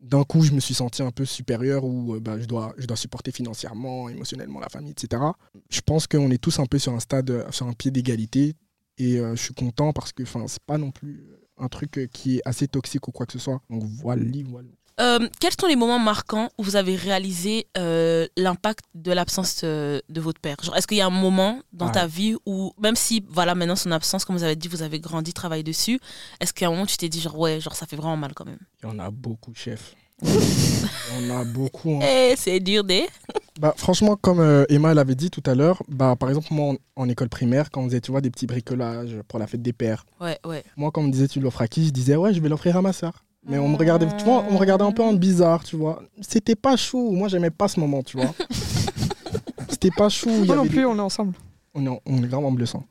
d'un 0.01 0.23
coup, 0.23 0.41
je 0.41 0.51
me 0.51 0.59
suis 0.59 0.73
senti 0.73 1.03
un 1.03 1.11
peu 1.11 1.25
supérieur 1.25 1.83
ou 1.85 2.15
euh, 2.15 2.19
bah, 2.19 2.39
je, 2.39 2.45
dois, 2.45 2.73
supporter 2.95 3.31
financièrement, 3.31 4.09
émotionnellement 4.09 4.59
la 4.59 4.69
famille, 4.69 4.91
etc. 4.91 5.21
Je 5.69 5.81
pense 5.81 6.07
qu'on 6.07 6.31
est 6.31 6.41
tous 6.41 6.59
un 6.59 6.65
peu 6.65 6.79
sur 6.79 6.93
un 6.93 6.99
stade, 6.99 7.29
euh, 7.29 7.51
sur 7.51 7.67
un 7.67 7.73
pied 7.73 7.91
d'égalité. 7.91 8.55
Et 8.97 9.19
euh, 9.19 9.35
je 9.35 9.41
suis 9.41 9.53
content 9.53 9.93
parce 9.93 10.11
que 10.11 10.23
c'est 10.25 10.63
pas 10.63 10.77
non 10.77 10.91
plus 10.91 11.23
un 11.57 11.67
truc 11.67 12.09
qui 12.11 12.37
est 12.37 12.41
assez 12.45 12.67
toxique 12.67 13.07
ou 13.07 13.11
quoi 13.11 13.25
que 13.25 13.33
ce 13.33 13.39
soit. 13.39 13.61
Donc 13.69 13.83
voilà, 13.83 14.23
voilà. 14.47 14.67
Euh, 15.01 15.27
quels 15.39 15.53
sont 15.59 15.67
les 15.67 15.75
moments 15.75 15.97
marquants 15.99 16.49
où 16.57 16.63
vous 16.63 16.75
avez 16.75 16.95
réalisé 16.95 17.65
euh, 17.77 18.27
l'impact 18.37 18.85
de 18.93 19.11
l'absence 19.11 19.61
euh, 19.63 19.99
de 20.09 20.21
votre 20.21 20.39
père? 20.39 20.57
Est-ce 20.75 20.85
qu'il 20.85 20.97
y 20.97 21.01
a 21.01 21.07
un 21.07 21.09
moment 21.09 21.61
dans 21.73 21.87
Ouais. 21.87 21.91
ta 21.91 22.05
vie 22.07 22.35
où, 22.45 22.71
même 22.79 22.95
si, 22.95 23.25
voilà, 23.29 23.55
maintenant 23.55 23.75
son 23.75 23.91
absence, 23.91 24.25
comme 24.25 24.35
vous 24.37 24.43
avez 24.43 24.55
dit, 24.55 24.67
vous 24.67 24.83
avez 24.83 24.99
grandi, 24.99 25.33
travaillé 25.33 25.63
dessus, 25.63 25.99
est-ce 26.39 26.53
qu'il 26.53 26.63
y 26.63 26.65
a 26.65 26.67
un 26.67 26.71
moment 26.71 26.83
où 26.83 26.87
tu 26.87 26.97
t'es 26.97 27.09
dit, 27.09 27.19
genre, 27.19 27.37
ouais, 27.39 27.59
genre, 27.59 27.75
ça 27.75 27.85
fait 27.87 27.95
vraiment 27.95 28.17
mal 28.17 28.33
quand 28.35 28.45
même? 28.45 28.59
Il 28.83 28.89
y 28.89 28.91
en 28.91 28.99
a 28.99 29.09
beaucoup, 29.09 29.53
chef. 29.55 29.95
Il 30.23 31.27
y 31.27 31.31
en 31.31 31.39
a 31.39 31.43
beaucoup. 31.45 31.95
hein. 31.95 32.05
Eh, 32.07 32.35
c'est 32.37 32.59
dur, 32.59 32.83
des. 32.83 33.07
Bah, 33.59 33.73
franchement, 33.77 34.15
comme 34.15 34.65
Emma 34.69 34.93
l'avait 34.93 35.13
dit 35.13 35.29
tout 35.29 35.43
à 35.45 35.53
l'heure, 35.55 35.83
bah, 35.87 36.15
par 36.15 36.29
exemple, 36.29 36.47
moi, 36.51 36.73
en, 36.95 37.03
en 37.03 37.09
école 37.09 37.29
primaire, 37.29 37.69
quand 37.69 37.81
on 37.81 37.85
faisait, 37.85 38.01
tu 38.01 38.09
vois, 38.11 38.21
des 38.21 38.31
petits 38.31 38.47
bricolages 38.47 39.17
pour 39.27 39.37
la 39.39 39.45
fête 39.45 39.61
des 39.61 39.73
pères, 39.73 40.05
Ouais, 40.19 40.39
ouais. 40.45 40.63
moi, 40.77 40.89
quand 40.91 41.01
on 41.01 41.05
me 41.07 41.11
disait, 41.11 41.27
tu 41.27 41.39
l'offres 41.39 41.61
à 41.61 41.67
qui 41.67 41.85
Je 41.85 41.91
disais, 41.91 42.15
ouais, 42.15 42.33
je 42.33 42.39
vais 42.41 42.49
l'offrir 42.49 42.77
à 42.77 42.81
ma 42.81 42.93
soeur. 42.93 43.23
Mais 43.47 43.57
on 43.57 43.67
me 43.69 43.75
regardait, 43.75 44.05
tu 44.17 44.23
vois, 44.23 44.45
on 44.47 44.53
me 44.53 44.57
regardait 44.57 44.83
un 44.85 44.91
peu 44.91 45.03
en 45.03 45.13
bizarre, 45.13 45.63
tu 45.63 45.75
vois. 45.75 46.03
C'était 46.21 46.55
pas 46.55 46.75
chou. 46.75 47.11
Moi, 47.11 47.27
j'aimais 47.27 47.49
pas 47.49 47.67
ce 47.67 47.79
moment, 47.79 48.03
tu 48.03 48.17
vois. 48.17 48.33
C'était 49.69 49.89
pas 49.91 50.09
chou. 50.09 50.29
Moi 50.45 50.55
non 50.55 50.65
plus, 50.67 50.77
des- 50.77 50.85
on 50.85 50.95
est 50.97 51.01
ensemble. 51.01 51.33
on 51.73 51.85
est, 51.85 52.01
on 52.05 52.23
est 52.23 52.27
vraiment 52.27 52.51
blessant. 52.51 52.83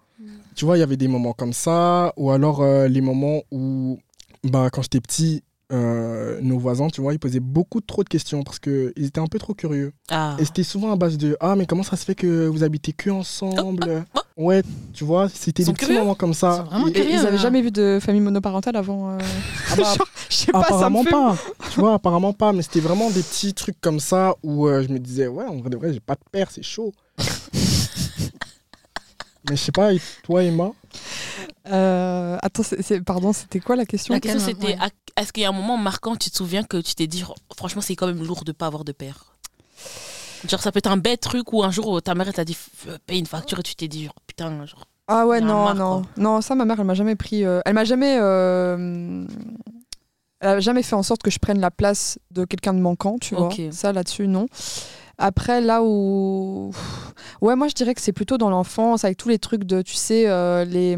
Tu 0.57 0.65
vois, 0.65 0.77
il 0.77 0.81
y 0.81 0.83
avait 0.83 0.97
des 0.97 1.09
moments 1.09 1.33
comme 1.33 1.53
ça, 1.53 2.13
ou 2.17 2.31
alors 2.33 2.61
euh, 2.63 2.89
les 2.89 3.01
moments 3.01 3.41
où, 3.53 3.99
bah, 4.45 4.69
quand 4.73 4.83
j'étais 4.83 5.01
petit, 5.01 5.43
euh, 5.73 6.39
nos 6.43 6.59
voisins, 6.59 6.89
tu 6.89 7.01
vois, 7.01 7.13
ils 7.13 7.19
posaient 7.19 7.41
beaucoup 7.41 7.81
trop 7.81 8.03
de 8.03 8.09
questions 8.09 8.43
parce 8.43 8.59
qu'ils 8.59 8.93
étaient 8.97 9.21
un 9.21 9.27
peu 9.27 9.39
trop 9.39 9.55
curieux. 9.55 9.93
Ah. 10.11 10.37
Et 10.39 10.45
c'était 10.45 10.63
souvent 10.63 10.93
à 10.93 10.97
base 10.97 11.17
de 11.19 11.37
Ah, 11.41 11.55
mais 11.57 11.67
comment 11.67 11.83
ça 11.83 11.97
se 11.97 12.05
fait 12.05 12.15
que 12.15 12.47
vous 12.47 12.65
habitez 12.65 12.93
que 12.93 13.11
ensemble? 13.11 14.05
Ouais, 14.37 14.63
tu 14.95 15.05
vois, 15.05 15.29
c'était 15.29 15.65
des 15.65 15.73
petits 15.73 15.93
moments 15.93 16.15
comme 16.15 16.33
ça. 16.35 16.67
curieux. 16.71 17.11
ils 17.11 17.19
avaient 17.19 17.37
hein. 17.37 17.41
jamais 17.41 17.61
vu 17.61 17.71
de 17.71 17.99
famille 18.01 18.23
monoparentale 18.23 18.75
avant. 18.77 19.11
euh, 19.11 19.19
Ah 19.71 19.77
bah, 19.77 19.83
genre, 19.85 20.09
je 20.31 20.35
sais 20.35 20.53
pas, 20.53 20.63
ça 20.63 20.71
me 20.71 20.75
apparemment 20.75 21.05
fait. 21.05 21.11
pas. 21.11 21.37
Tu 21.73 21.81
vois, 21.81 21.95
apparemment 21.95 22.33
pas. 22.33 22.53
Mais 22.53 22.63
c'était 22.63 22.81
vraiment 22.81 23.11
des 23.11 23.23
petits 23.23 23.53
trucs 23.53 23.79
comme 23.81 24.01
ça 24.01 24.35
où 24.43 24.67
euh, 24.67 24.83
je 24.83 24.93
me 24.93 24.99
disais 24.99 25.27
Ouais, 25.27 25.45
en 25.45 25.57
vrai 25.59 25.69
de 25.71 25.77
vrai, 25.77 25.93
j'ai 25.93 26.01
pas 26.01 26.15
de 26.15 26.21
père, 26.33 26.51
c'est 26.51 26.63
chaud. 26.63 26.93
mais 29.49 29.57
je 29.57 29.63
sais 29.63 29.73
pas, 29.73 29.93
et 29.93 30.01
toi, 30.23 30.43
Emma 30.43 30.71
Euh, 31.69 32.37
attends, 32.43 32.63
pardon, 33.07 33.33
c'était 33.33 33.61
quoi 33.61 33.77
la 33.77 33.87
question 33.87 34.15
La 34.15 34.21
question, 34.21 34.41
c'était 34.41 34.77
ouais. 34.79 34.89
est-ce 35.17 35.33
qu'il 35.33 35.43
y 35.43 35.47
a 35.47 35.49
un 35.49 35.53
moment 35.53 35.77
marquant, 35.77 36.17
tu 36.17 36.31
te 36.31 36.37
souviens 36.37 36.63
que 36.63 36.79
tu 36.79 36.95
t'es 36.95 37.07
dit, 37.07 37.25
oh, 37.29 37.35
franchement, 37.57 37.81
c'est 37.83 37.97
quand 37.97 38.07
même 38.07 38.23
lourd 38.25 38.45
de 38.45 38.53
pas 38.53 38.67
avoir 38.67 38.85
de 38.85 38.93
père? 38.93 39.35
Genre, 40.49 40.61
ça 40.61 40.73
peut 40.73 40.79
être 40.79 40.91
un 40.91 40.97
bête 40.97 41.21
truc 41.21 41.53
où 41.53 41.63
un 41.63 41.71
jour, 41.71 41.99
euh, 41.99 42.01
ta 42.01 42.15
mère 42.15 42.33
t'a 42.33 42.45
dit, 42.45 42.55
F- 42.55 42.97
paye 43.07 43.19
une 43.19 43.27
facture 43.27 43.59
et 43.59 43.63
tu 43.63 43.75
t'es 43.75 43.89
dit, 43.89 44.05
genre, 44.05 44.15
putain, 44.27 44.65
genre. 44.67 44.87
Ah 45.07 45.27
ouais, 45.27 45.41
non, 45.41 45.75
non. 45.75 46.03
quoi. 46.03 46.11
Non, 46.17 46.41
ça, 46.41 46.55
ma 46.55 46.65
mère, 46.65 46.79
elle 46.81 46.87
m'a 46.87 46.95
jamais 46.95 47.17
pris. 47.17 47.45
euh, 47.45 47.61
elle 47.67 47.75
m'a 47.75 47.85
jamais. 47.85 48.17
euh, 48.21 49.27
Elle 50.41 50.49
a 50.49 50.61
jamais 50.61 50.83
fait 50.83 50.95
en 50.95 51.03
sorte 51.03 51.23
que 51.23 51.31
je 51.31 51.39
prenne 51.39 51.61
la 51.61 51.71
place 51.71 52.19
de 52.31 52.45
quelqu'un 52.47 52.73
de 52.73 52.79
manquant, 52.79 53.19
tu 53.21 53.35
Ok. 53.35 53.61
vois. 53.61 53.73
Ça, 53.73 53.93
là-dessus, 53.93 54.27
non. 54.29 54.47
Après, 55.23 55.61
là 55.61 55.83
où. 55.85 56.71
Ouais, 57.43 57.55
moi, 57.55 57.69
je 57.69 57.75
dirais 57.75 57.95
que 57.95 58.01
c'est 58.01 58.13
plutôt 58.13 58.39
dans 58.39 58.49
l'enfance, 58.51 59.05
avec 59.05 59.17
tous 59.19 59.29
les 59.29 59.39
trucs 59.39 59.65
de, 59.65 59.83
tu 59.83 59.95
sais, 59.95 60.25
euh, 60.27 60.65
les, 60.65 60.97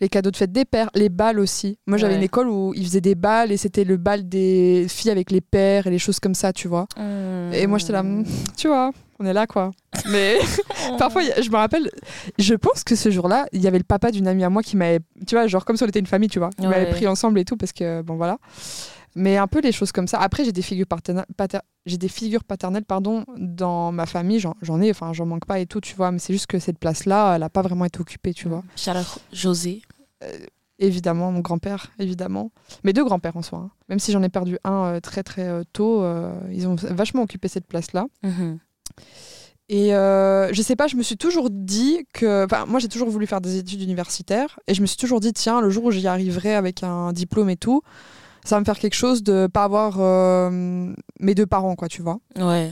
les 0.00 0.08
cadeaux 0.08 0.30
de 0.30 0.36
fête 0.36 0.52
des 0.52 0.64
pères, 0.64 0.88
les 0.94 1.10
balles 1.10 1.38
aussi. 1.38 1.78
Moi, 1.86 1.98
j'avais 1.98 2.14
Ouais. 2.14 2.18
une 2.18 2.24
école 2.24 2.48
où 2.48 2.72
ils 2.74 2.84
faisaient 2.84 3.00
des 3.02 3.14
balles 3.14 3.52
et 3.52 3.56
c'était 3.58 3.84
le 3.84 3.98
bal 3.98 4.26
des 4.28 4.86
filles 4.88 5.10
avec 5.10 5.30
les 5.30 5.40
pères 5.42 5.86
et 5.86 5.90
les 5.90 5.98
choses 5.98 6.18
comme 6.18 6.34
ça, 6.34 6.52
tu 6.54 6.66
vois. 6.66 6.86
Et 7.52 7.66
moi, 7.66 7.76
j'étais 7.78 7.92
là. 7.92 8.02
Hmm, 8.02 8.24
tu 8.56 8.68
vois, 8.68 8.90
on 9.20 9.26
est 9.26 9.34
là, 9.34 9.46
quoi. 9.46 9.70
Mais 10.10 10.38
parfois, 10.98 11.22
je 11.40 11.50
me 11.50 11.56
rappelle, 11.56 11.90
je 12.38 12.54
pense 12.54 12.84
que 12.84 12.96
ce 12.96 13.10
jour-là, 13.10 13.46
il 13.52 13.60
y 13.62 13.66
avait 13.66 13.78
le 13.78 13.84
papa 13.84 14.10
d'une 14.10 14.28
amie 14.28 14.44
à 14.44 14.50
moi 14.50 14.62
qui 14.62 14.78
m'avait, 14.78 15.00
tu 15.26 15.34
vois, 15.34 15.46
genre 15.46 15.66
comme 15.66 15.76
si 15.76 15.82
on 15.84 15.86
était 15.88 16.00
une 16.00 16.06
famille, 16.06 16.30
tu 16.30 16.38
vois. 16.38 16.48
Il 16.58 16.64
Ouais. 16.68 16.70
m'avait 16.70 16.90
pris 16.90 17.06
ensemble 17.06 17.38
et 17.38 17.44
tout, 17.44 17.58
parce 17.58 17.72
que, 17.72 18.00
bon, 18.00 18.16
voilà. 18.16 18.38
Mais 19.14 19.36
un 19.36 19.46
peu 19.46 19.60
les 19.60 19.72
choses 19.72 19.92
comme 19.92 20.06
ça. 20.08 20.18
Après, 20.20 20.44
j'ai 20.44 20.52
des 20.52 20.62
figures 20.62 20.86
paternelles, 20.86 21.26
j'ai 21.84 21.98
des 21.98 22.08
figures 22.08 22.44
paternelles, 22.44 22.84
pardon, 22.84 23.24
dans 23.36 23.92
ma 23.92 24.06
famille. 24.06 24.40
J'en 24.40 24.54
j'en 24.62 24.80
ai, 24.80 24.90
enfin, 24.90 25.12
j'en 25.12 25.26
manque 25.26 25.44
pas 25.44 25.58
et 25.60 25.66
tout, 25.66 25.80
tu 25.80 25.94
vois. 25.94 26.10
Mais 26.12 26.18
c'est 26.18 26.32
juste 26.32 26.46
que 26.46 26.58
cette 26.58 26.78
place-là, 26.78 27.34
elle 27.36 27.42
a 27.42 27.50
pas 27.50 27.62
vraiment 27.62 27.84
été 27.84 28.00
occupée, 28.00 28.32
tu 28.32 28.48
vois. 28.48 28.62
Charlotte 28.76 29.18
José. 29.32 29.82
Évidemment, 30.78 31.30
mon 31.30 31.40
grand-père, 31.40 31.92
évidemment. 31.98 32.50
Mes 32.82 32.92
deux 32.92 33.04
grands-pères 33.04 33.36
en 33.36 33.42
soi. 33.42 33.58
hein. 33.58 33.70
Même 33.88 33.98
si 33.98 34.10
j'en 34.10 34.22
ai 34.22 34.28
perdu 34.28 34.58
un 34.64 34.94
euh, 34.94 35.00
très 35.00 35.22
très 35.22 35.46
euh, 35.46 35.62
tôt, 35.72 36.02
euh, 36.02 36.34
ils 36.50 36.66
ont 36.66 36.74
vachement 36.74 37.22
occupé 37.22 37.46
cette 37.48 37.66
place-là. 37.66 38.06
Mhm. 38.24 38.58
Et 39.68 39.94
euh, 39.94 40.52
je 40.52 40.60
sais 40.60 40.74
pas, 40.74 40.86
je 40.88 40.96
me 40.96 41.02
suis 41.02 41.16
toujours 41.16 41.48
dit 41.50 42.04
que. 42.12 42.44
Enfin, 42.46 42.66
moi, 42.66 42.80
j'ai 42.80 42.88
toujours 42.88 43.10
voulu 43.10 43.26
faire 43.26 43.40
des 43.40 43.58
études 43.58 43.82
universitaires. 43.82 44.58
Et 44.66 44.74
je 44.74 44.80
me 44.82 44.86
suis 44.86 44.96
toujours 44.96 45.20
dit, 45.20 45.32
tiens, 45.32 45.60
le 45.60 45.70
jour 45.70 45.84
où 45.84 45.90
j'y 45.90 46.06
arriverai 46.06 46.54
avec 46.54 46.82
un 46.82 47.12
diplôme 47.12 47.50
et 47.50 47.56
tout, 47.56 47.82
ça 48.44 48.56
va 48.56 48.60
me 48.60 48.64
faire 48.64 48.78
quelque 48.78 48.94
chose 48.94 49.22
de 49.22 49.46
pas 49.52 49.64
avoir 49.64 49.96
euh, 49.98 50.92
mes 51.20 51.34
deux 51.34 51.46
parents, 51.46 51.74
quoi, 51.76 51.88
tu 51.88 52.02
vois. 52.02 52.18
Ouais. 52.36 52.70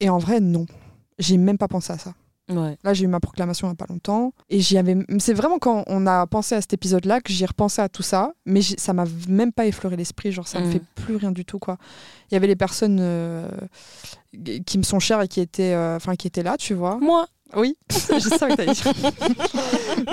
Et 0.00 0.08
en 0.08 0.18
vrai, 0.18 0.40
non. 0.40 0.66
J'ai 1.18 1.36
même 1.36 1.58
pas 1.58 1.68
pensé 1.68 1.92
à 1.92 1.98
ça. 1.98 2.14
Ouais. 2.48 2.76
Là, 2.82 2.94
j'ai 2.94 3.04
eu 3.04 3.06
ma 3.06 3.20
proclamation 3.20 3.68
il 3.68 3.70
y 3.70 3.72
a 3.72 3.76
pas 3.76 3.86
longtemps. 3.88 4.32
Et 4.48 4.60
j'y 4.60 4.76
avais. 4.78 4.96
C'est 5.18 5.34
vraiment 5.34 5.58
quand 5.58 5.84
on 5.86 6.04
a 6.06 6.26
pensé 6.26 6.54
à 6.56 6.60
cet 6.60 6.72
épisode-là 6.72 7.20
que 7.20 7.32
j'y 7.32 7.46
repensé 7.46 7.80
à 7.80 7.88
tout 7.88 8.02
ça. 8.02 8.32
Mais 8.44 8.60
ça 8.62 8.92
m'a 8.92 9.04
même 9.28 9.52
pas 9.52 9.66
effleuré 9.66 9.94
l'esprit. 9.96 10.32
Genre, 10.32 10.48
ça 10.48 10.58
me 10.60 10.66
Mhm. 10.66 10.72
fait 10.72 10.82
plus 10.96 11.16
rien 11.16 11.30
du 11.30 11.44
tout, 11.44 11.58
quoi. 11.60 11.76
Il 12.30 12.34
y 12.34 12.36
avait 12.36 12.48
les 12.48 12.56
personnes 12.56 12.98
euh, 13.00 13.48
qui 14.66 14.78
me 14.78 14.82
sont 14.82 14.98
chères 14.98 15.20
et 15.22 15.28
qui 15.28 15.40
étaient, 15.40 15.74
euh, 15.74 15.98
qui 16.18 16.26
étaient 16.26 16.42
là, 16.42 16.56
tu 16.56 16.74
vois. 16.74 16.98
Moi. 17.00 17.26
Oui, 17.56 17.76
je 17.90 18.28
savais 18.28 18.52
que 18.52 18.56
t'allais 18.56 18.72
dire. 18.72 18.92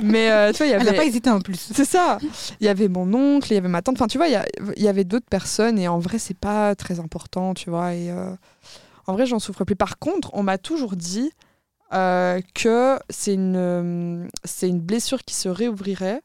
Mais 0.04 0.32
euh, 0.32 0.52
tu 0.52 0.58
vois, 0.58 0.68
il 0.68 0.70
y 0.70 0.74
Elle 0.74 0.84
n'a 0.84 0.90
avait. 0.90 0.98
pas 0.98 1.06
hésité 1.06 1.30
en 1.30 1.40
plus. 1.40 1.70
C'est 1.74 1.86
ça. 1.86 2.18
Il 2.60 2.66
y 2.66 2.70
avait 2.70 2.88
mon 2.88 3.14
oncle, 3.14 3.52
il 3.52 3.56
y 3.56 3.58
avait 3.58 3.68
ma 3.68 3.82
tante. 3.82 3.96
Enfin, 3.98 4.08
tu 4.08 4.18
vois, 4.18 4.28
il 4.28 4.84
y, 4.84 4.88
avait 4.88 5.04
d'autres 5.04 5.28
personnes 5.30 5.78
et 5.78 5.88
en 5.88 6.00
vrai, 6.00 6.18
c'est 6.20 6.38
pas 6.38 6.76
très 6.76 7.00
important, 7.00 7.54
tu 7.54 7.70
vois. 7.70 7.94
Et 7.94 8.10
euh, 8.12 8.34
en 9.06 9.14
vrai, 9.14 9.26
j'en 9.26 9.40
souffre 9.40 9.64
plus. 9.64 9.76
Par 9.76 10.00
contre, 10.00 10.32
on 10.34 10.44
m'a 10.44 10.58
toujours 10.58 10.96
dit 10.96 11.32
euh, 11.94 12.42
que 12.56 12.98
c'est 13.10 13.34
une, 13.34 13.56
euh, 13.56 14.28
c'est 14.44 14.68
une 14.68 14.80
blessure 14.80 15.24
qui 15.24 15.36
se 15.36 15.50
réouvrirait. 15.50 16.22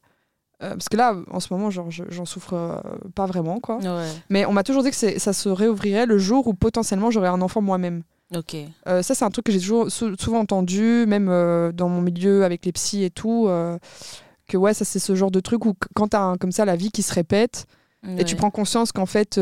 Parce 0.59 0.87
que 0.87 0.95
là, 0.95 1.13
en 1.29 1.41
ce 1.41 1.53
moment, 1.53 1.69
genre, 1.69 1.89
j'en 1.89 2.23
souffre 2.23 2.81
pas 3.15 3.25
vraiment, 3.25 3.59
quoi. 3.59 3.79
Ouais. 3.79 4.07
Mais 4.29 4.45
on 4.45 4.53
m'a 4.53 4.63
toujours 4.63 4.81
dit 4.81 4.91
que 4.91 4.95
ça 4.95 5.33
se 5.33 5.49
réouvrirait 5.49 6.05
le 6.05 6.17
jour 6.17 6.47
où 6.47 6.53
potentiellement 6.53 7.11
j'aurais 7.11 7.27
un 7.27 7.41
enfant 7.41 7.59
moi-même. 7.59 8.03
Ok. 8.35 8.55
Euh, 8.87 9.01
ça, 9.01 9.15
c'est 9.15 9.25
un 9.25 9.29
truc 9.29 9.45
que 9.45 9.51
j'ai 9.51 9.59
toujours 9.59 9.89
sou- 9.91 10.15
souvent 10.19 10.39
entendu, 10.39 11.05
même 11.07 11.27
euh, 11.29 11.71
dans 11.71 11.89
mon 11.89 12.01
milieu 12.01 12.43
avec 12.43 12.65
les 12.65 12.71
psys 12.71 13.03
et 13.03 13.09
tout. 13.09 13.45
euh, 13.47 13.77
que 14.47 14.57
ouais, 14.57 14.73
ça, 14.73 14.83
c'est 14.85 14.99
ce 14.99 15.15
genre 15.15 15.31
de 15.31 15.39
truc 15.39 15.65
où 15.65 15.73
quand 15.95 16.09
t'as 16.09 16.21
un- 16.21 16.37
comme 16.37 16.51
ça 16.51 16.65
la 16.65 16.75
vie 16.75 16.91
qui 16.91 17.01
se 17.01 17.13
répète 17.13 17.65
et 18.19 18.25
tu 18.25 18.35
prends 18.35 18.51
conscience 18.51 18.91
qu'en 18.91 19.05
fait, 19.05 19.39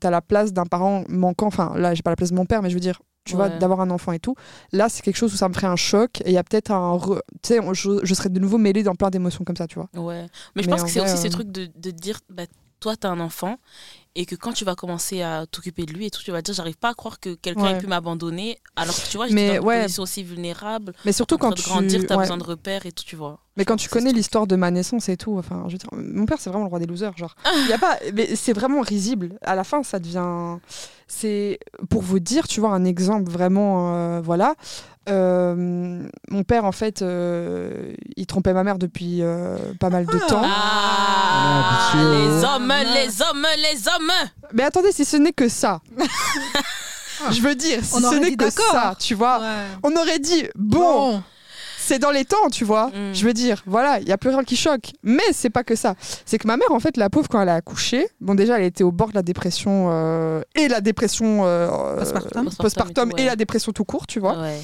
t'as 0.00 0.10
la 0.10 0.20
place 0.20 0.52
d'un 0.52 0.64
parent 0.66 1.04
manquant. 1.08 1.46
Enfin, 1.46 1.72
là, 1.76 1.94
j'ai 1.94 2.02
pas 2.02 2.10
la 2.10 2.16
place 2.16 2.30
de 2.30 2.34
mon 2.36 2.44
père, 2.46 2.60
mais 2.62 2.68
je 2.68 2.74
veux 2.74 2.80
dire, 2.80 3.00
tu 3.24 3.36
vois, 3.36 3.48
d'avoir 3.60 3.80
un 3.82 3.90
enfant 3.90 4.10
et 4.10 4.18
tout. 4.18 4.34
Là, 4.72 4.88
c'est 4.88 5.02
quelque 5.02 5.16
chose 5.16 5.32
où 5.32 5.36
ça 5.36 5.48
me 5.48 5.54
ferait 5.54 5.68
un 5.68 5.76
choc 5.76 6.20
et 6.22 6.30
il 6.30 6.32
y 6.32 6.36
a 6.38 6.42
peut-être 6.42 6.72
un. 6.72 6.96
re- 6.96 7.20
Tu 7.42 7.54
sais, 7.54 7.60
je, 7.72 8.00
je 8.02 8.14
serais 8.14 8.28
de 8.30 8.40
nouveau 8.40 8.58
mêlée 8.58 8.82
dans 8.82 8.96
plein 8.96 9.10
d'émotions 9.10 9.44
comme 9.44 9.54
ça, 9.56 9.68
tu 9.68 9.76
vois. 9.76 9.88
Ouais. 9.94 10.26
Mais 10.56 10.62
je 10.64 10.68
pense 10.68 10.80
en 10.80 10.84
que 10.86 10.90
c'est 10.90 11.00
aussi 11.00 11.18
ce 11.18 11.28
truc 11.28 11.52
de, 11.52 11.68
de 11.76 11.90
dire, 11.92 12.18
bah, 12.28 12.44
toi, 12.80 12.96
t'as 12.96 13.10
un 13.10 13.20
enfant, 13.20 13.56
et 14.16 14.26
que 14.26 14.34
quand 14.34 14.52
tu 14.52 14.64
vas 14.64 14.74
commencer 14.74 15.22
à 15.22 15.46
t'occuper 15.46 15.86
de 15.86 15.92
lui 15.92 16.06
et 16.06 16.10
tout, 16.10 16.22
tu 16.22 16.32
vas 16.32 16.42
dire, 16.42 16.52
j'arrive 16.52 16.76
pas 16.76 16.88
à 16.88 16.94
croire 16.94 17.20
que 17.20 17.34
quelqu'un 17.34 17.62
Ouais. 17.62 17.72
ait 17.72 17.78
pu 17.78 17.86
m'abandonner, 17.86 18.58
alors 18.74 18.94
que 18.94 19.08
tu 19.08 19.16
vois, 19.16 19.28
j'étais 19.28 19.58
dans 19.58 19.64
ouais. 19.64 20.00
aussi 20.00 20.24
vulnérable. 20.24 20.92
Mais 21.04 21.12
surtout 21.12 21.38
quand 21.38 21.52
tu. 21.52 21.62
grandir, 21.62 22.02
t'as 22.08 22.16
ouais. 22.16 22.22
besoin 22.22 22.38
de 22.38 22.42
repères 22.42 22.86
et 22.86 22.92
tout, 22.92 23.04
tu 23.04 23.14
vois. 23.14 23.38
Mais 23.56 23.64
quand 23.64 23.76
tu 23.76 23.88
connais 23.88 24.12
l'histoire 24.12 24.46
de 24.46 24.56
ma 24.56 24.70
naissance 24.70 25.08
et 25.08 25.16
tout, 25.16 25.36
enfin, 25.38 25.64
je 25.68 25.72
veux 25.72 25.78
dire, 25.78 25.90
mon 25.92 26.26
père 26.26 26.38
c'est 26.40 26.50
vraiment 26.50 26.64
le 26.64 26.70
roi 26.70 26.78
des 26.80 26.86
losers, 26.86 27.16
genre. 27.16 27.36
Il 27.64 27.68
y 27.68 27.72
a 27.72 27.78
pas, 27.78 27.98
mais 28.14 28.34
c'est 28.34 28.52
vraiment 28.52 28.80
risible. 28.80 29.38
À 29.42 29.54
la 29.54 29.64
fin, 29.64 29.82
ça 29.82 29.98
devient, 29.98 30.58
c'est 31.06 31.60
pour 31.88 32.02
vous 32.02 32.18
dire, 32.18 32.48
tu 32.48 32.60
vois, 32.60 32.70
un 32.70 32.84
exemple 32.84 33.30
vraiment, 33.30 33.94
euh, 33.94 34.20
voilà. 34.20 34.54
Euh, 35.08 36.06
mon 36.28 36.42
père, 36.44 36.64
en 36.64 36.72
fait, 36.72 37.02
euh, 37.02 37.94
il 38.16 38.26
trompait 38.26 38.52
ma 38.52 38.64
mère 38.64 38.78
depuis 38.78 39.22
euh, 39.22 39.56
pas 39.78 39.90
mal 39.90 40.06
de 40.06 40.18
temps. 40.28 40.42
Ah, 40.44 41.90
habitué, 41.92 42.10
les 42.10 42.44
hommes, 42.44 42.72
les 42.94 43.22
hommes, 43.22 43.46
les 43.56 43.88
hommes 43.88 44.12
Mais 44.52 44.62
attendez, 44.62 44.92
si 44.92 45.04
ce 45.04 45.16
n'est 45.16 45.32
que 45.32 45.48
ça. 45.48 45.80
je 47.30 47.40
veux 47.40 47.54
dire, 47.54 47.84
si 47.84 47.96
On 47.96 48.10
ce 48.10 48.16
n'est 48.16 48.36
que 48.36 48.50
ça, 48.50 48.94
tu 48.98 49.14
vois. 49.14 49.40
On 49.82 49.94
aurait 49.96 50.18
dit, 50.18 50.44
bon, 50.54 51.22
c'est 51.80 51.98
dans 51.98 52.10
les 52.10 52.24
temps, 52.24 52.48
tu 52.52 52.64
vois. 52.64 52.88
Mm. 52.88 53.14
Je 53.14 53.24
veux 53.24 53.32
dire, 53.32 53.62
voilà, 53.66 53.98
il 54.00 54.08
y 54.08 54.12
a 54.12 54.18
plus 54.18 54.30
rien 54.30 54.44
qui 54.44 54.56
choque. 54.56 54.92
Mais 55.02 55.22
c'est 55.32 55.50
pas 55.50 55.64
que 55.64 55.74
ça. 55.74 55.94
C'est 56.26 56.38
que 56.38 56.46
ma 56.46 56.56
mère, 56.56 56.70
en 56.72 56.80
fait, 56.80 56.96
la 56.96 57.10
pauvre, 57.10 57.28
quand 57.28 57.40
elle 57.40 57.48
a 57.48 57.54
accouché, 57.56 58.06
bon, 58.20 58.34
déjà, 58.34 58.58
elle 58.58 58.64
était 58.64 58.84
au 58.84 58.92
bord 58.92 59.08
de 59.08 59.14
la 59.14 59.22
dépression 59.22 59.88
euh, 59.90 60.42
et 60.54 60.68
la 60.68 60.80
dépression 60.80 61.44
euh, 61.44 61.68
Postpartum. 61.96 62.46
euh, 62.46 62.50
postpartum 62.58 63.08
et 63.08 63.12
tout, 63.14 63.18
et 63.22 63.24
la 63.26 63.36
dépression 63.36 63.72
tout 63.72 63.84
court, 63.84 64.06
tu 64.06 64.20
vois. 64.20 64.38
Ouais. 64.40 64.58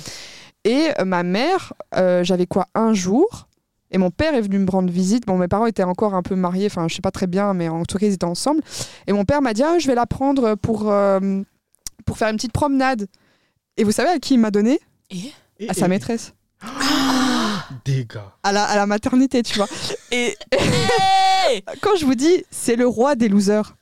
Et 0.64 0.88
euh, 0.98 1.04
ma 1.04 1.22
mère, 1.22 1.72
euh, 1.96 2.24
j'avais 2.24 2.46
quoi, 2.46 2.66
un 2.74 2.92
jour 2.92 3.46
et 3.92 3.98
mon 3.98 4.10
père 4.10 4.34
est 4.34 4.40
venu 4.40 4.58
me 4.58 4.68
rendre 4.70 4.90
visite. 4.90 5.26
Bon, 5.26 5.38
mes 5.38 5.46
parents 5.46 5.66
étaient 5.66 5.84
encore 5.84 6.14
un 6.14 6.22
peu 6.22 6.34
mariés, 6.34 6.66
enfin, 6.66 6.88
je 6.88 6.94
sais 6.96 7.02
pas 7.02 7.12
très 7.12 7.28
bien, 7.28 7.54
mais 7.54 7.68
en 7.68 7.84
tout 7.84 7.98
cas, 7.98 8.06
ils 8.06 8.12
étaient 8.14 8.24
ensemble. 8.24 8.60
Et 9.06 9.12
mon 9.12 9.24
père 9.24 9.40
m'a 9.42 9.54
dit, 9.54 9.62
ah, 9.62 9.78
je 9.78 9.86
vais 9.86 9.94
la 9.94 10.06
prendre 10.06 10.56
pour, 10.56 10.90
euh, 10.90 11.40
pour 12.04 12.18
faire 12.18 12.28
une 12.28 12.36
petite 12.36 12.52
promenade. 12.52 13.06
Et 13.76 13.84
vous 13.84 13.92
savez 13.92 14.08
à 14.10 14.18
qui 14.18 14.34
il 14.34 14.40
m'a 14.40 14.50
donné? 14.50 14.80
Et? 15.10 15.32
Et- 15.60 15.70
À 15.70 15.74
sa 15.74 15.86
et- 15.86 15.88
maîtresse. 15.88 16.34
Gars. 18.04 18.32
À 18.42 18.52
la, 18.52 18.64
à 18.64 18.76
la 18.76 18.86
maternité, 18.86 19.42
tu 19.42 19.54
vois. 19.56 19.68
Et 20.10 20.36
Hey 20.52 21.62
quand 21.80 21.96
je 21.96 22.04
vous 22.04 22.14
dis, 22.14 22.44
c'est 22.50 22.76
le 22.76 22.86
roi 22.86 23.14
des 23.14 23.28
losers. 23.28 23.76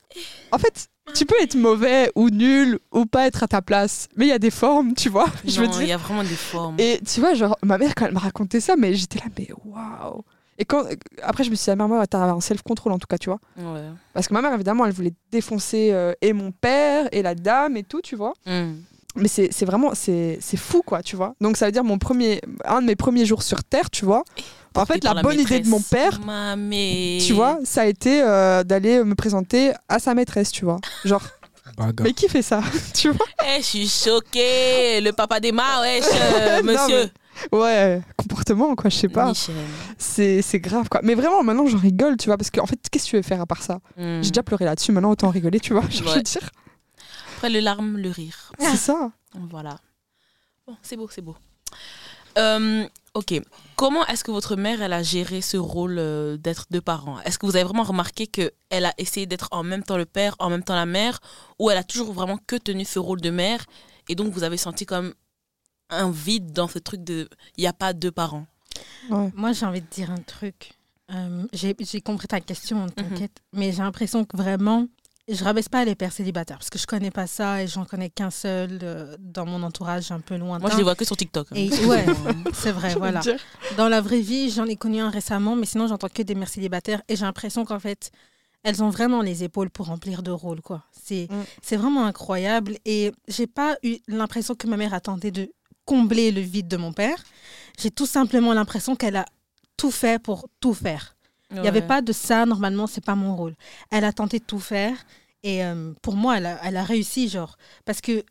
En 0.53 0.59
fait, 0.59 0.88
tu 1.14 1.27
peux 1.27 1.40
être 1.40 1.55
mauvais 1.55 2.11
ou 2.14 2.31
nul 2.31 2.79
ou 2.92 3.07
pas 3.07 3.27
être 3.27 3.42
à 3.42 3.49
ta 3.49 3.62
place, 3.62 4.09
mais 4.16 4.27
il 4.27 4.29
y 4.29 4.33
a 4.33 4.38
des 4.38 4.51
formes, 4.51 4.94
tu 4.94 5.09
vois. 5.09 5.27
Je 5.44 5.61
veux 5.61 5.68
il 5.81 5.88
y 5.88 5.92
a 5.92 5.97
vraiment 5.97 6.23
des 6.23 6.29
formes. 6.29 6.77
Et 6.79 7.01
tu 7.07 7.20
vois, 7.20 7.35
genre, 7.35 7.57
ma 7.62 7.79
mère, 7.79 7.94
quand 7.94 8.07
elle 8.07 8.12
m'a 8.12 8.20
raconté 8.20 8.61
ça, 8.61 8.77
mais 8.77 8.94
j'étais 8.94 9.18
là, 9.18 9.27
mais 9.37 9.49
waouh. 9.64 10.23
Et 10.57 10.64
quand, 10.64 10.85
après, 11.23 11.42
je 11.42 11.51
me 11.51 11.57
suis 11.57 11.64
dit, 11.64 11.70
ah, 11.70 11.77
maman, 11.77 12.05
t'as 12.07 12.33
un 12.33 12.40
self-control 12.40 12.92
en 12.92 12.99
tout 12.99 13.09
cas, 13.09 13.18
tu 13.18 13.29
vois. 13.29 13.40
Ouais. 13.57 13.88
Parce 14.12 14.29
que 14.29 14.35
ma 14.35 14.40
mère, 14.40 14.53
évidemment, 14.55 14.87
elle 14.87 14.92
voulait 14.92 15.14
défoncer 15.33 15.90
euh, 15.92 16.12
et 16.20 16.33
mon 16.33 16.53
père 16.53 17.09
et 17.11 17.23
la 17.23 17.35
dame 17.35 17.77
et 17.77 17.83
tout, 17.83 18.01
tu 18.01 18.14
vois. 18.14 18.35
Mm. 18.47 18.75
Mais 19.16 19.29
c'est 19.29 19.53
c'est 19.53 19.64
vraiment, 19.64 19.92
c'est 19.94 20.38
c'est 20.40 20.57
fou, 20.57 20.83
quoi, 20.85 21.03
tu 21.03 21.14
vois. 21.16 21.35
Donc 21.40 21.57
ça 21.57 21.66
veut 21.66 21.72
dire 21.72 21.85
mon 21.85 21.98
premier, 21.98 22.40
un 22.64 22.81
de 22.83 22.87
mes 22.87 22.96
premiers 22.96 23.24
jours 23.27 23.42
sur 23.42 23.62
Terre, 23.62 23.90
tu 23.90 24.05
vois. 24.05 24.24
En 24.77 24.87
fait, 24.87 25.05
la 25.05 25.14
bonne 25.22 25.38
idée 25.38 25.61
de 25.61 25.68
mon 25.68 25.81
père, 25.81 26.18
Mamé. 26.20 27.18
tu 27.24 27.33
vois, 27.33 27.59
ça 27.64 27.83
a 27.83 27.87
été 27.87 28.22
euh, 28.22 28.64
d'aller 28.64 29.05
me 29.05 29.14
présenter 29.14 29.72
à 29.88 30.00
sa 30.00 30.14
maîtresse, 30.14 30.50
tu 30.50 30.64
vois. 30.64 30.79
Genre, 31.05 31.22
mais 32.03 32.12
qui 32.12 32.29
fait 32.29 32.42
ça 32.42 32.61
Tu 32.94 33.11
vois? 33.11 33.27
Eh, 33.46 33.61
je 33.61 33.66
suis 33.66 33.88
choquée. 33.88 35.00
Le 35.00 35.12
papa 35.12 35.38
d'Emma, 35.38 35.81
wesh, 35.83 36.05
euh, 36.12 36.62
Non, 36.64 36.72
monsieur. 36.72 37.11
Ouais, 37.53 38.00
comportement, 38.16 38.74
quoi, 38.74 38.90
je 38.90 38.96
sais 38.96 39.09
pas. 39.09 39.33
C'est 39.96 40.42
c'est 40.42 40.59
grave, 40.61 40.88
quoi. 40.88 41.00
Mais 41.05 41.14
vraiment, 41.14 41.42
maintenant, 41.44 41.66
j'en 41.66 41.79
rigole, 41.79 42.16
tu 42.16 42.27
vois, 42.27 42.37
parce 42.37 42.50
qu'en 42.50 42.66
fait, 42.66 42.79
qu'est-ce 42.90 43.05
que 43.05 43.11
tu 43.11 43.16
veux 43.16 43.22
faire 43.22 43.40
à 43.40 43.46
part 43.46 43.62
ça? 43.62 43.77
Mm. 43.96 44.22
J'ai 44.22 44.31
déjà 44.31 44.42
pleuré 44.42 44.64
là-dessus, 44.64 44.90
maintenant, 44.92 45.11
autant 45.11 45.31
rigoler, 45.31 45.61
tu 45.61 45.72
vois. 45.72 45.85
Je 45.88 46.03
Ouais. 46.03 46.14
veux 46.16 46.22
dire, 46.22 46.50
Après 47.37 47.51
le 47.51 47.61
larme, 47.61 47.97
le 47.99 48.11
rire. 48.11 48.53
c'est 48.59 48.77
ça. 48.88 49.12
Voilà. 49.35 49.79
Bon, 50.66 50.77
c'est 50.83 50.97
beau, 50.97 51.09
c'est 51.11 51.23
beau. 51.23 51.37
Euh, 52.38 52.87
ok. 53.14 53.40
Comment 53.77 54.07
est-ce 54.07 54.25
que 54.25 54.31
votre 54.31 54.57
mère, 54.57 54.83
elle 54.83 54.92
a 54.92 55.03
géré 55.03 55.40
ce 55.40 55.57
rôle 55.57 55.99
euh, 55.99 56.37
d'être 56.37 56.66
deux 56.70 56.81
parents? 56.81 57.20
Est-ce 57.23 57.38
que 57.38 57.47
vous 57.47 57.57
avez 57.57 57.64
vraiment 57.64 57.83
remarqué 57.83 58.27
qu'elle 58.27 58.85
a 58.85 58.94
essayé 58.99 59.27
d'être 59.27 59.49
en 59.51 59.62
même 59.62 59.83
temps 59.83 59.97
le 59.97 60.07
père, 60.07 60.35
en 60.38 60.51
même 60.51 60.62
temps 60.62 60.75
la 60.75 60.87
mère, 60.87 61.20
ou 61.59 61.70
elle 61.70 61.79
a 61.79 61.85
toujours 61.85 62.12
vraiment 62.12 62.38
que 62.47 62.57
tenu 62.57 62.85
ce 62.85 62.99
rôle 62.99 63.20
de 63.20 63.31
mère, 63.31 63.64
et 64.09 64.14
donc 64.14 64.33
vous 64.33 64.42
avez 64.44 64.57
senti 64.57 64.87
comme 64.87 65.14
un 65.90 66.11
vide 66.11 66.53
dans 66.53 66.68
ce 66.68 66.79
truc 66.79 67.05
de 67.05 67.29
il 67.57 67.61
n'y 67.61 67.66
a 67.66 67.73
pas 67.73 67.92
deux 67.92 68.11
parents 68.12 68.47
Ouais. 69.11 69.31
Moi, 69.35 69.53
j'ai 69.53 69.66
envie 69.66 69.83
de 69.83 69.87
dire 69.87 70.11
un 70.11 70.16
truc. 70.18 70.73
Euh, 71.12 71.44
j'ai 71.53 71.77
j'ai 71.79 72.01
compris 72.01 72.27
ta 72.27 72.41
question, 72.41 72.89
t'inquiète. 72.89 73.43
Mais 73.53 73.70
j'ai 73.70 73.82
l'impression 73.82 74.24
que 74.24 74.37
vraiment, 74.37 74.89
je 75.29 75.43
rabaisse 75.43 75.68
pas 75.68 75.85
les 75.85 75.95
pères 75.95 76.12
célibataires 76.12 76.59
parce 76.59 76.70
que 76.70 76.79
je 76.79 76.87
connais 76.87 77.11
pas 77.11 77.27
ça 77.27 77.62
et 77.62 77.66
j'en 77.66 77.85
connais 77.85 78.11
qu'un 78.11 78.31
seul 78.31 78.79
euh, 78.83 79.16
dans 79.18 79.47
mon 79.47 79.62
entourage 79.62 80.12
un 80.12 80.20
peu 80.20 80.37
lointain. 80.37 80.61
Moi, 80.61 80.70
je 80.70 80.77
les 80.77 80.83
vois 80.83 80.95
que 80.95 81.05
sur 81.05 81.16
TikTok. 81.16 81.49
hein. 81.51 81.55
Et 81.57 81.70
ouais, 81.87 82.05
c'est 82.53 82.72
vrai, 82.72 82.95
voilà. 82.95 83.22
Dans 83.77 83.89
la 83.89 84.01
vraie 84.01 84.20
vie, 84.20 84.51
j'en 84.51 84.66
ai 84.66 84.77
connu 84.77 85.01
un 85.01 85.11
récemment, 85.11 85.57
mais 85.57 85.66
sinon, 85.66 85.87
j'entends 85.87 86.09
que 86.09 86.22
des 86.22 86.35
mères 86.35 86.49
célibataires 86.49 87.03
et 87.09 87.16
j'ai 87.16 87.25
l'impression 87.25 87.64
qu'en 87.64 87.81
fait, 87.81 88.11
elles 88.62 88.83
ont 88.83 88.91
vraiment 88.91 89.22
les 89.22 89.45
épaules 89.45 89.70
pour 89.70 89.87
remplir 89.87 90.22
de 90.22 90.31
rôles, 90.31 90.61
quoi. 90.62 90.85
C'est 90.93 91.29
Mm. 91.31 91.43
c'est 91.62 91.77
vraiment 91.77 92.05
incroyable. 92.07 92.77
Et 92.85 93.12
j'ai 93.29 93.47
pas 93.47 93.77
eu 93.83 93.97
l'impression 94.09 94.55
que 94.55 94.66
ma 94.66 94.77
mère 94.77 94.93
a 94.95 95.01
tenté 95.01 95.31
de 95.31 95.51
combler 95.87 96.33
le 96.33 96.41
vide 96.41 96.68
de 96.68 96.77
mon 96.77 96.93
père. 96.93 97.22
J'ai 97.79 97.91
tout 97.91 98.07
simplement 98.07 98.53
l'impression 98.55 98.95
qu'elle 98.97 99.16
a 99.16 99.27
tout 99.77 99.91
fait 99.91 100.22
pour 100.22 100.49
tout 100.61 100.72
faire. 100.75 101.14
Il 101.55 101.61
n'y 101.62 101.68
avait 101.68 101.86
pas 101.86 102.02
de 102.02 102.12
ça, 102.12 102.46
normalement, 102.46 102.86
c'est 102.86 103.05
pas 103.05 103.14
mon 103.14 103.36
rôle. 103.36 103.55
Elle 103.90 104.05
a 104.05 104.12
tenté 104.12 104.38
de 104.38 104.44
tout 104.44 104.59
faire. 104.59 104.96
Et 105.42 105.64
euh, 105.64 105.92
pour 106.02 106.16
moi, 106.16 106.38
elle 106.38 106.46
a, 106.46 106.59
elle 106.64 106.76
a 106.76 106.84
réussi, 106.84 107.28
genre. 107.28 107.57
Parce 107.84 108.00
que 108.00 108.24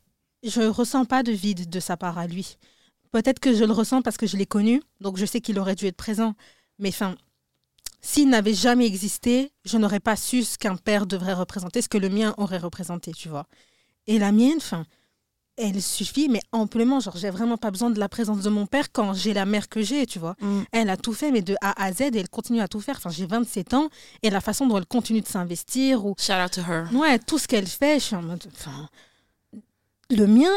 je 0.44 0.62
ressens 0.62 1.06
pas 1.06 1.24
de 1.24 1.32
vide 1.32 1.70
de 1.70 1.80
sa 1.80 1.96
part 1.98 2.18
à 2.18 2.28
lui. 2.28 2.58
Peut-être 3.12 3.40
que 3.40 3.54
je 3.54 3.64
le 3.64 3.72
ressens 3.72 4.02
parce 4.02 4.18
que 4.18 4.26
je 4.26 4.38
l'ai 4.38 4.48
connu, 4.48 4.82
donc 5.00 5.18
je 5.18 5.26
sais 5.26 5.40
qu'il 5.40 5.60
aurait 5.60 5.76
dû 5.76 5.86
être 5.86 5.96
présent. 5.96 6.34
Mais 6.80 6.90
enfin, 6.90 7.16
s'il 8.02 8.30
n'avait 8.30 8.54
jamais 8.54 8.86
existé, 8.86 9.52
je 9.66 9.78
n'aurais 9.78 10.00
pas 10.00 10.16
su 10.16 10.44
ce 10.44 10.58
qu'un 10.58 10.76
père 10.76 11.06
devrait 11.06 11.34
représenter, 11.34 11.82
ce 11.82 11.90
que 11.90 11.98
le 11.98 12.10
mien 12.10 12.34
aurait 12.38 12.58
représenté, 12.58 13.12
tu 13.14 13.30
vois. 13.30 13.48
Et 14.08 14.20
la 14.20 14.32
mienne, 14.32 14.58
enfin, 14.58 14.86
elle 15.58 15.82
suffit, 15.82 16.30
mais 16.30 16.42
amplement. 16.52 17.00
Genre, 17.00 17.16
j'ai 17.18 17.30
vraiment 17.30 17.58
pas 17.58 17.70
besoin 17.72 17.90
de 17.92 18.00
la 18.00 18.10
présence 18.10 18.42
de 18.42 18.50
mon 18.50 18.66
père 18.66 18.92
quand 18.92 19.14
j'ai 19.14 19.34
la 19.34 19.46
mère 19.46 19.70
que 19.70 19.82
j'ai, 19.82 20.06
tu 20.08 20.18
vois. 20.20 20.36
Mm. 20.42 20.62
Elle 20.72 20.90
a 20.90 20.98
tout 20.98 21.14
fait, 21.14 21.32
mais 21.32 21.42
de 21.42 21.56
A 21.62 21.82
à 21.84 21.92
Z, 21.94 22.02
et 22.02 22.12
elle 22.18 22.30
continue 22.30 22.60
à 22.62 22.68
tout 22.68 22.80
faire. 22.80 22.96
Enfin, 22.98 23.10
j'ai 23.12 23.26
27 23.26 23.74
ans, 23.74 23.90
et 24.24 24.30
la 24.30 24.42
façon 24.42 24.66
dont 24.68 24.78
elle 24.78 24.86
continue 24.86 25.22
de 25.22 25.28
s'investir, 25.28 26.06
ou 26.06 26.16
Shout 26.18 26.34
out 26.34 26.52
to 26.52 26.62
her. 26.62 26.88
Ouais, 26.94 27.20
tout 27.20 27.38
ce 27.38 27.48
qu'elle 27.48 27.68
fait, 27.68 28.00
je 28.00 28.04
suis 28.06 28.16
en 28.16 28.22
mode. 28.24 28.44
enfin, 28.54 28.90
le 30.10 30.26
mien, 30.28 30.52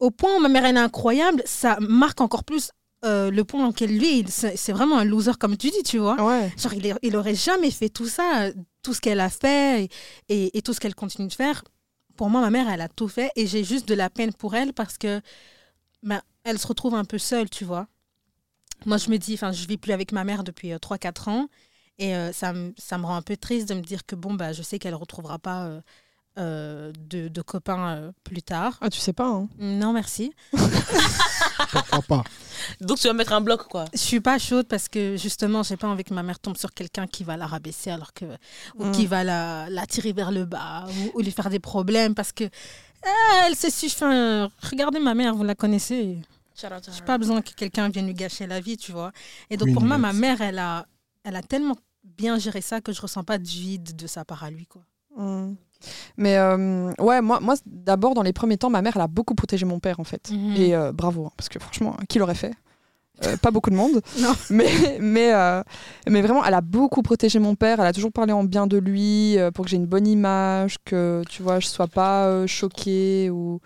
au 0.00 0.10
point 0.10 0.36
où 0.36 0.40
ma 0.40 0.48
mère 0.48 0.64
elle 0.64 0.76
est 0.76 0.80
incroyable, 0.80 1.42
ça 1.46 1.76
marque 1.80 2.20
encore 2.20 2.44
plus 2.44 2.70
euh, 3.04 3.30
le 3.30 3.44
point 3.44 3.64
auquel 3.68 3.96
lui, 3.96 4.24
c'est 4.28 4.72
vraiment 4.72 4.98
un 4.98 5.04
loser, 5.04 5.32
comme 5.38 5.56
tu 5.56 5.70
dis, 5.70 5.82
tu 5.84 5.98
vois. 5.98 6.20
Ouais. 6.20 6.52
Genre, 6.60 6.74
il, 6.74 6.84
est- 6.86 6.94
il 7.02 7.16
aurait 7.16 7.34
jamais 7.36 7.70
fait 7.70 7.88
tout 7.88 8.08
ça, 8.08 8.48
tout 8.82 8.92
ce 8.92 9.00
qu'elle 9.00 9.20
a 9.20 9.30
fait 9.30 9.84
et, 9.84 9.88
et- 10.28 10.58
et 10.58 10.62
tout 10.62 10.72
ce 10.72 10.80
qu'elle 10.80 10.96
continue 10.96 11.28
de 11.28 11.32
faire. 11.32 11.62
Pour 12.18 12.30
moi, 12.30 12.42
ma 12.42 12.50
mère, 12.50 12.70
elle 12.70 12.82
a 12.82 12.90
tout 12.90 13.08
fait 13.08 13.32
et 13.36 13.48
j'ai 13.48 13.64
juste 13.64 13.88
de 13.88 13.94
la 13.94 14.10
peine 14.10 14.34
pour 14.34 14.56
elle 14.56 14.74
parce 14.74 14.98
que 14.98 15.22
ben, 16.02 16.22
elle 16.44 16.58
se 16.58 16.66
retrouve 16.68 16.94
un 16.94 17.04
peu 17.06 17.18
seule, 17.18 17.50
tu 17.50 17.64
vois. 17.64 17.88
Moi, 18.86 18.96
je 18.98 19.10
me 19.10 19.18
dis, 19.18 19.34
enfin, 19.34 19.52
je 19.52 19.66
vis 19.66 19.78
plus 19.78 19.92
avec 19.92 20.12
ma 20.12 20.24
mère 20.24 20.44
depuis 20.44 20.72
3-4 20.80 21.28
ans 21.28 21.48
et 21.98 22.14
euh, 22.16 22.32
ça, 22.32 22.52
me- 22.52 22.74
ça 22.78 22.96
rend 22.98 23.16
un 23.16 23.22
peu 23.22 23.36
triste 23.36 23.68
de 23.68 23.74
me 23.74 23.80
dire 23.82 24.06
que 24.06 24.14
bon, 24.16 24.34
bah, 24.34 24.52
je 24.52 24.62
sais 24.62 24.78
qu'elle 24.78 24.94
retrouvera 24.94 25.38
pas 25.38 25.66
euh, 25.66 25.80
euh, 26.38 26.92
de, 27.10 27.28
de 27.28 27.42
copains 27.42 27.88
euh, 27.96 28.12
plus 28.24 28.42
tard. 28.42 28.78
Ah, 28.80 28.88
tu 28.90 29.00
sais 29.00 29.12
pas, 29.12 29.26
hein. 29.28 29.48
Non, 29.58 29.92
merci. 29.92 30.32
Pourquoi 31.70 32.02
pas? 32.02 32.24
Donc 32.80 32.98
tu 32.98 33.06
vas 33.06 33.12
mettre 33.12 33.32
un 33.32 33.40
bloc, 33.40 33.64
quoi. 33.68 33.84
Je 33.92 33.98
suis 33.98 34.20
pas 34.20 34.38
chaude 34.38 34.66
parce 34.66 34.88
que 34.88 35.16
justement, 35.16 35.62
j'ai 35.62 35.76
pas 35.76 35.88
envie 35.88 36.04
que 36.04 36.14
ma 36.14 36.22
mère 36.22 36.38
tombe 36.38 36.56
sur 36.56 36.72
quelqu'un 36.72 37.06
qui 37.06 37.24
va 37.24 37.36
la 37.36 37.46
rabaisser 37.46 37.90
alors 37.90 38.12
que 38.12 38.24
ou 38.76 38.86
Mm. 38.86 38.92
qui 38.92 39.06
va 39.06 39.24
la, 39.24 39.68
la 39.70 39.86
tirer 39.86 40.12
vers 40.12 40.30
le 40.30 40.44
bas 40.44 40.86
ou, 41.14 41.18
ou 41.18 41.22
lui 41.22 41.30
faire 41.30 41.50
des 41.50 41.58
problèmes 41.60 42.14
parce 42.14 42.32
que 42.32 42.44
ah, 43.04 43.44
elle 43.46 43.54
se 43.56 43.70
suffit. 43.70 44.04
Regardez 44.70 44.98
ma 44.98 45.14
mère, 45.14 45.34
vous 45.34 45.44
la 45.44 45.54
connaissez. 45.54 46.18
J'ai 46.60 47.02
pas 47.06 47.18
besoin 47.18 47.40
que 47.40 47.52
quelqu'un 47.52 47.88
vienne 47.88 48.06
lui 48.06 48.14
gâcher 48.14 48.46
la 48.48 48.60
vie, 48.60 48.76
tu 48.76 48.90
vois. 48.90 49.12
Et 49.50 49.56
donc 49.56 49.68
Oui, 49.68 49.74
pour 49.74 49.82
moi, 49.84 49.96
ma 49.98 50.12
mère, 50.12 50.40
elle 50.40 50.58
a, 50.58 50.86
elle 51.22 51.36
a 51.36 51.42
tellement 51.42 51.76
bien 52.02 52.36
géré 52.38 52.60
ça 52.60 52.80
que 52.80 52.92
je 52.92 53.00
ressens 53.00 53.22
pas 53.22 53.38
de 53.38 53.46
vide 53.46 53.94
de 53.94 54.06
sa 54.08 54.24
part 54.24 54.42
à 54.42 54.50
lui, 54.50 54.66
quoi. 54.66 54.82
Mm. 55.16 55.54
Mais 56.16 56.36
euh, 56.36 56.92
ouais, 56.98 57.20
moi, 57.20 57.40
moi 57.40 57.54
d'abord, 57.66 58.14
dans 58.14 58.22
les 58.22 58.32
premiers 58.32 58.56
temps, 58.56 58.70
ma 58.70 58.82
mère, 58.82 58.94
elle 58.96 59.02
a 59.02 59.06
beaucoup 59.06 59.34
protégé 59.34 59.64
mon 59.64 59.78
père, 59.78 60.00
en 60.00 60.04
fait. 60.04 60.30
Mhm. 60.30 60.54
Et 60.56 60.74
euh, 60.74 60.92
bravo, 60.92 61.26
hein, 61.26 61.32
parce 61.36 61.48
que 61.48 61.58
franchement, 61.58 61.96
qui 62.08 62.18
l'aurait 62.18 62.34
fait? 62.34 62.52
Euh, 63.24 63.36
Pas 63.36 63.50
beaucoup 63.50 63.70
de 63.70 63.74
monde. 63.76 64.00
Non. 64.20 64.32
Mais, 64.50 64.68
mais, 65.00 65.32
mais 66.08 66.22
vraiment, 66.22 66.44
elle 66.44 66.54
a 66.54 66.60
beaucoup 66.60 67.02
protégé 67.02 67.38
mon 67.38 67.54
père. 67.54 67.80
Elle 67.80 67.86
a 67.86 67.92
toujours 67.92 68.12
parlé 68.12 68.32
en 68.32 68.44
bien 68.44 68.66
de 68.66 68.78
lui 68.78 69.36
pour 69.54 69.64
que 69.64 69.70
j'ai 69.70 69.76
une 69.76 69.86
bonne 69.86 70.06
image, 70.06 70.76
que 70.84 71.22
tu 71.28 71.42
vois, 71.42 71.58
je 71.60 71.66
sois 71.66 71.88
pas 71.88 72.46
choquée 72.46 73.30
ou, 73.30 73.60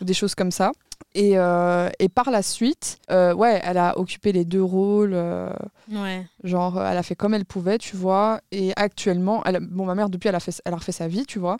ou 0.00 0.04
des 0.04 0.14
choses 0.14 0.34
comme 0.34 0.50
ça. 0.50 0.72
Et, 1.14 1.38
euh, 1.38 1.88
et 1.98 2.08
par 2.08 2.30
la 2.30 2.42
suite, 2.42 2.98
euh, 3.10 3.32
ouais, 3.34 3.60
elle 3.64 3.78
a 3.78 3.98
occupé 3.98 4.32
les 4.32 4.44
deux 4.44 4.62
rôles. 4.62 5.12
euh, 5.14 5.50
Ouais. 5.92 6.26
Genre, 6.42 6.78
euh, 6.78 6.88
elle 6.90 6.96
a 6.98 7.02
fait 7.02 7.14
comme 7.14 7.34
elle 7.34 7.44
pouvait, 7.44 7.78
tu 7.78 7.96
vois. 7.96 8.40
Et 8.52 8.72
actuellement, 8.76 9.42
elle, 9.44 9.60
bon, 9.60 9.84
ma 9.86 9.94
mère, 9.94 10.08
depuis, 10.10 10.28
elle 10.28 10.34
a, 10.34 10.40
fait, 10.40 10.60
elle 10.64 10.72
a 10.72 10.76
refait 10.76 10.92
sa 10.92 11.06
vie, 11.08 11.24
tu 11.26 11.38
vois. 11.38 11.56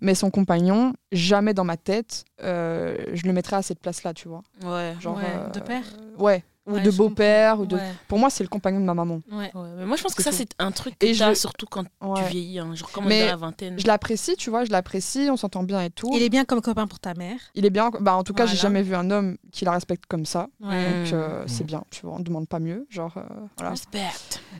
Mais 0.00 0.14
son 0.16 0.30
compagnon, 0.30 0.92
jamais 1.12 1.54
dans 1.54 1.64
ma 1.64 1.76
tête, 1.76 2.24
euh, 2.42 2.96
je 3.14 3.24
le 3.24 3.32
mettrais 3.32 3.56
à 3.56 3.62
cette 3.62 3.78
place-là, 3.80 4.12
tu 4.14 4.28
vois. 4.28 4.42
Ouais. 4.64 4.94
Genre, 5.00 5.16
Ouais, 5.16 5.22
euh, 5.24 5.48
de 5.50 5.60
père 5.60 5.84
Ouais, 6.18 6.42
ou 6.66 6.74
Ouais, 6.74 6.82
de 6.82 6.90
beau-père. 6.90 7.60
Ou 7.60 7.66
de... 7.66 7.76
Ouais. 7.76 7.92
Pour 8.08 8.18
moi, 8.18 8.30
c'est 8.30 8.44
le 8.44 8.48
compagnon 8.48 8.80
de 8.80 8.84
ma 8.84 8.94
maman. 8.94 9.20
Ouais. 9.30 9.50
Ouais, 9.54 9.68
mais 9.78 9.86
moi 9.86 9.96
je 9.96 10.02
pense 10.02 10.14
que 10.14 10.22
ça 10.22 10.30
c'est 10.32 10.48
un 10.58 10.70
truc 10.70 10.98
que 10.98 11.06
Et 11.06 11.14
t'as 11.16 11.30
je- 11.30 11.34
surtout 11.38 11.66
quand 11.66 11.84
tu 11.84 12.22
vieillis, 12.30 12.58
hein. 12.60 12.74
genre 12.74 12.90
comme 12.92 13.06
on 13.06 13.10
est 13.10 13.20
dans 13.20 13.26
la 13.26 13.36
vingtaine. 13.36 13.78
Je 13.78 13.86
l'apprécie, 13.86 14.36
tu 14.36 14.50
vois, 14.50 14.64
je 14.64 14.70
l'apprécie, 14.70 15.28
on 15.30 15.36
s'entend 15.36 15.62
bien 15.64 15.80
et 15.82 15.90
tout. 15.90 16.10
Il 16.14 16.22
est 16.22 16.28
bien 16.28 16.44
comme 16.44 16.60
copain 16.60 16.86
pour 16.86 17.00
ta 17.00 17.14
mère. 17.14 17.38
Il 17.54 17.64
est 17.66 17.70
bien, 17.70 17.90
bah, 18.00 18.14
en 18.16 18.22
tout 18.24 18.32
cas, 18.34 18.44
j'ai 18.46 18.50
Voilà. 18.56 18.62
jamais 18.62 18.82
vu 18.82 18.94
un 18.94 19.10
homme 19.10 19.36
qui 19.50 19.64
la 19.64 19.72
respecte 19.72 20.04
comme 20.06 20.24
ça. 20.26 20.48
Ouais. 20.60 21.02
Donc, 21.04 21.12
euh, 21.12 21.44
Mm. 21.44 21.48
c'est 21.48 21.64
bien, 21.64 21.82
tu 21.90 22.02
vois, 22.06 22.14
on 22.14 22.18
ne 22.18 22.24
demande 22.24 22.48
pas 22.48 22.58
mieux. 22.60 22.86
Genre, 22.90 23.12
euh, 23.16 23.22
voilà. 23.56 23.70
Respect. 23.70 24.00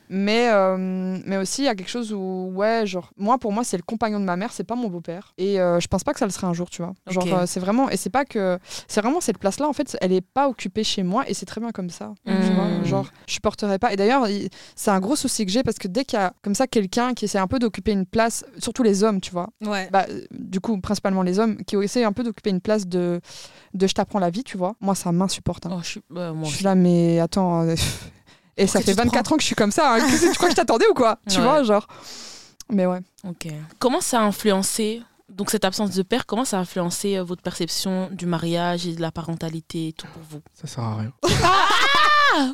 Mais, 0.08 0.48
euh, 0.50 1.18
mais 1.24 1.36
aussi, 1.36 1.62
il 1.62 1.64
y 1.66 1.68
a 1.68 1.74
quelque 1.74 1.88
chose 1.90 2.12
où, 2.12 2.50
ouais, 2.54 2.86
genre, 2.86 3.10
moi, 3.16 3.38
pour 3.38 3.52
moi, 3.52 3.64
c'est 3.64 3.76
le 3.76 3.82
compagnon 3.82 4.20
de 4.20 4.24
ma 4.24 4.36
mère, 4.36 4.52
c'est 4.52 4.64
pas 4.64 4.74
mon 4.74 4.88
beau-père. 4.88 5.32
Et 5.38 5.60
euh, 5.60 5.80
je 5.80 5.88
pense 5.88 6.04
pas 6.04 6.12
que 6.12 6.18
ça 6.18 6.26
le 6.26 6.32
serait 6.32 6.46
un 6.46 6.52
jour, 6.52 6.68
tu 6.70 6.82
vois. 6.82 6.94
Genre, 7.06 7.26
euh, 7.32 7.46
c'est 7.46 7.60
vraiment, 7.60 7.88
et 7.90 7.96
c'est 7.96 8.10
pas 8.10 8.24
que, 8.24 8.58
c'est 8.88 9.00
vraiment 9.00 9.20
cette 9.20 9.38
place-là, 9.38 9.68
en 9.68 9.72
fait, 9.72 9.96
elle 10.00 10.12
est 10.12 10.20
pas 10.20 10.48
occupée 10.48 10.84
chez 10.84 11.02
moi 11.02 11.24
et 11.28 11.34
c'est 11.34 11.46
très 11.46 11.60
bien 11.60 11.70
comme 11.70 11.90
ça. 11.92 12.12
Tu 12.26 12.32
Mm. 12.32 12.54
vois, 12.54 12.84
genre, 12.84 13.06
je 13.28 13.34
supporterais 13.34 13.78
pas. 13.78 13.92
Et 13.92 13.96
d'ailleurs, 13.96 14.26
il- 14.28 14.48
c'est 14.74 14.90
un 14.90 14.98
gros 14.98 15.14
souci 15.14 15.46
que 15.46 15.52
j'ai 15.52 15.62
parce 15.62 15.78
que 15.78 15.86
dès 15.86 16.04
qu'il 16.04 16.18
y 16.18 16.22
a 16.22 16.32
comme 16.42 16.54
ça 16.56 16.66
quelqu'un 16.66 17.14
qui 17.14 17.26
essaie 17.26 17.38
un 17.38 17.46
peu 17.46 17.58
d'occuper 17.60 17.92
une 17.92 18.06
place, 18.06 18.44
surtout 18.58 18.82
les 18.82 19.04
hommes, 19.04 19.20
tu 19.20 19.30
vois, 19.30 19.48
Ouais. 19.64 19.88
bah, 19.92 20.06
du 20.32 20.58
coup, 20.60 20.80
principalement 20.80 21.22
les 21.22 21.38
hommes, 21.38 21.56
qui 21.64 21.76
essaient 21.76 22.04
un 22.04 22.12
peu 22.12 22.24
d'occuper 22.24 22.50
une 22.50 22.60
place 22.60 22.86
de, 22.88 23.20
de 23.74 23.86
je 23.86 23.94
t'apprends 23.94 24.18
la 24.18 24.30
vie, 24.30 24.42
tu 24.42 24.56
vois, 24.56 24.74
moi, 24.80 24.94
ça 24.96 25.12
m'insupporte. 25.12 25.66
hein. 25.66 25.70
Oh, 25.74 25.80
je 25.82 25.88
suis 25.88 26.00
Je 26.10 26.48
suis 26.56 26.64
là, 26.64 26.74
mais 26.74 27.20
attends. 27.20 27.62
euh, 27.62 27.74
et 28.56 28.66
ça 28.66 28.80
fait 28.80 28.86
tu 28.92 28.96
te 28.96 29.02
24 29.02 29.32
ans 29.32 29.36
que 29.36 29.42
je 29.42 29.46
suis 29.46 29.54
comme 29.56 29.70
ça. 29.72 29.94
hein. 29.94 29.98
Tu 30.20 30.30
crois 30.34 30.48
que 30.48 30.52
je 30.52 30.56
t'attendais 30.56 30.86
ou 30.88 30.94
quoi 30.94 31.18
Tu 31.28 31.38
Ouais. 31.38 31.44
vois, 31.44 31.62
genre. 31.62 31.86
Mais 32.70 32.86
ouais. 32.86 33.00
Ok. 33.28 33.48
Comment 33.78 34.00
ça 34.00 34.20
a 34.20 34.24
influencé 34.24 35.02
donc 35.32 35.50
cette 35.50 35.64
absence 35.64 35.90
de 35.94 36.02
père, 36.02 36.26
comment 36.26 36.44
ça 36.44 36.58
a 36.58 36.60
influencé 36.60 37.16
euh, 37.16 37.24
votre 37.24 37.42
perception 37.42 38.08
du 38.12 38.26
mariage 38.26 38.86
et 38.86 38.94
de 38.94 39.00
la 39.00 39.10
parentalité 39.10 39.88
et 39.88 39.92
tout 39.92 40.06
pour 40.12 40.22
vous? 40.30 40.40
Ça 40.54 40.66
sert 40.66 40.84
à 40.84 40.96
rien. 40.96 41.12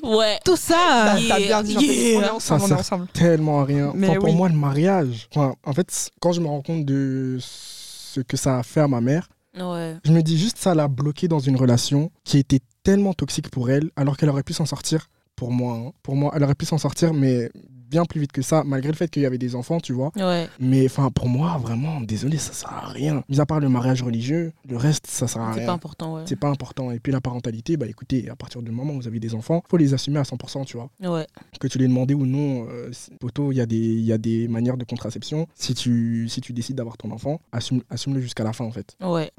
Ouais. 0.02 0.38
Tout 0.44 0.56
ça. 0.56 1.14
T'as 1.28 1.38
Yeah, 1.38 1.38
bien 1.38 1.62
dit, 1.62 1.76
on 1.76 1.80
est 1.80 2.10
yeah. 2.24 2.34
ensemble, 2.34 2.40
Ça 2.40 2.54
on 2.54 2.58
est 2.64 2.68
sert- 2.68 2.78
ensemble. 2.78 3.06
Tellement 3.12 3.60
à 3.60 3.64
rien. 3.64 3.92
Mais 3.94 4.08
Enfin, 4.08 4.18
pour 4.18 4.28
oui. 4.30 4.34
moi, 4.34 4.48
le 4.48 4.56
mariage, 4.56 5.28
enfin, 5.32 5.54
en 5.64 5.72
fait, 5.72 6.10
quand 6.20 6.32
je 6.32 6.40
me 6.40 6.46
rends 6.48 6.62
compte 6.62 6.84
de 6.84 7.36
ce 7.40 8.20
que 8.20 8.36
ça 8.36 8.58
a 8.58 8.62
fait 8.64 8.80
à 8.80 8.88
ma 8.88 9.00
mère, 9.00 9.28
Ouais. 9.56 9.96
je 10.04 10.10
me 10.12 10.20
dis 10.22 10.36
juste 10.38 10.58
ça 10.58 10.74
l'a 10.74 10.88
bloquée 10.88 11.28
dans 11.28 11.38
une 11.38 11.56
relation 11.56 12.10
qui 12.24 12.38
était 12.38 12.60
tellement 12.82 13.12
toxique 13.12 13.50
pour 13.50 13.70
elle, 13.70 13.90
alors 13.96 14.16
qu'elle 14.16 14.28
aurait 14.30 14.42
pu 14.42 14.52
s'en 14.52 14.66
sortir, 14.66 15.06
pour 15.36 15.52
moi, 15.52 15.74
hein. 15.74 15.92
pour 16.02 16.16
moi, 16.16 16.32
elle 16.34 16.42
aurait 16.44 16.54
pu 16.56 16.66
s'en 16.66 16.78
sortir, 16.78 17.12
mais 17.14 17.48
bien 17.90 18.04
plus 18.04 18.20
vite 18.20 18.32
que 18.32 18.42
ça, 18.42 18.62
malgré 18.64 18.90
le 18.90 18.96
fait 18.96 19.08
qu'il 19.10 19.22
y 19.22 19.26
avait 19.26 19.38
des 19.38 19.54
enfants, 19.54 19.80
tu 19.80 19.92
vois. 19.92 20.10
Ouais. 20.16 20.48
Mais 20.60 20.84
enfin, 20.86 21.10
pour 21.10 21.28
moi, 21.28 21.58
vraiment, 21.58 22.00
désolé, 22.00 22.36
ça 22.38 22.52
sert 22.52 22.72
à 22.72 22.86
rien. 22.88 23.22
Mis 23.28 23.40
à 23.40 23.46
part 23.46 23.60
le 23.60 23.68
mariage 23.68 24.02
religieux, 24.02 24.52
le 24.68 24.76
reste, 24.76 25.06
ça 25.06 25.26
sert 25.26 25.42
à 25.42 25.52
C'est 25.52 25.60
rien. 25.60 25.66
pas 25.66 25.72
important, 25.72 26.14
ouais. 26.16 26.22
C'est 26.26 26.36
pas 26.36 26.48
important. 26.48 26.90
Et 26.90 26.98
puis 27.00 27.12
la 27.12 27.20
parentalité, 27.20 27.76
bah 27.76 27.86
écoutez, 27.86 28.28
à 28.30 28.36
partir 28.36 28.62
du 28.62 28.70
moment 28.70 28.92
où 28.94 29.00
vous 29.00 29.08
avez 29.08 29.20
des 29.20 29.34
enfants, 29.34 29.62
faut 29.68 29.76
les 29.76 29.94
assumer 29.94 30.18
à 30.18 30.22
100%, 30.24 30.64
tu 30.64 30.76
vois. 30.76 30.90
Ouais. 31.00 31.26
Que 31.60 31.66
tu 31.68 31.78
les 31.78 31.88
demandé 31.88 32.14
ou 32.14 32.26
non, 32.26 32.66
euh, 32.68 32.90
poto, 33.20 33.52
il 33.52 33.56
y, 33.56 33.60
a 33.60 33.66
des- 33.66 33.76
il 33.76 34.04
y 34.04 34.12
a 34.12 34.18
des 34.18 34.48
manières 34.48 34.76
de 34.76 34.84
contraception. 34.84 35.46
Si 35.54 35.74
tu, 35.74 36.28
si 36.28 36.40
tu 36.40 36.52
décides 36.52 36.76
d'avoir 36.76 36.96
ton 36.96 37.10
enfant, 37.10 37.40
assume, 37.52 37.82
assume-le 37.90 38.20
jusqu'à 38.20 38.44
la 38.44 38.52
fin, 38.52 38.64
en 38.64 38.70
fait. 38.72 38.96
Ouais. 39.02 39.30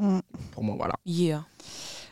Pour 0.52 0.64
moi, 0.64 0.76
voilà. 0.78 0.96
Yeah. 1.06 1.46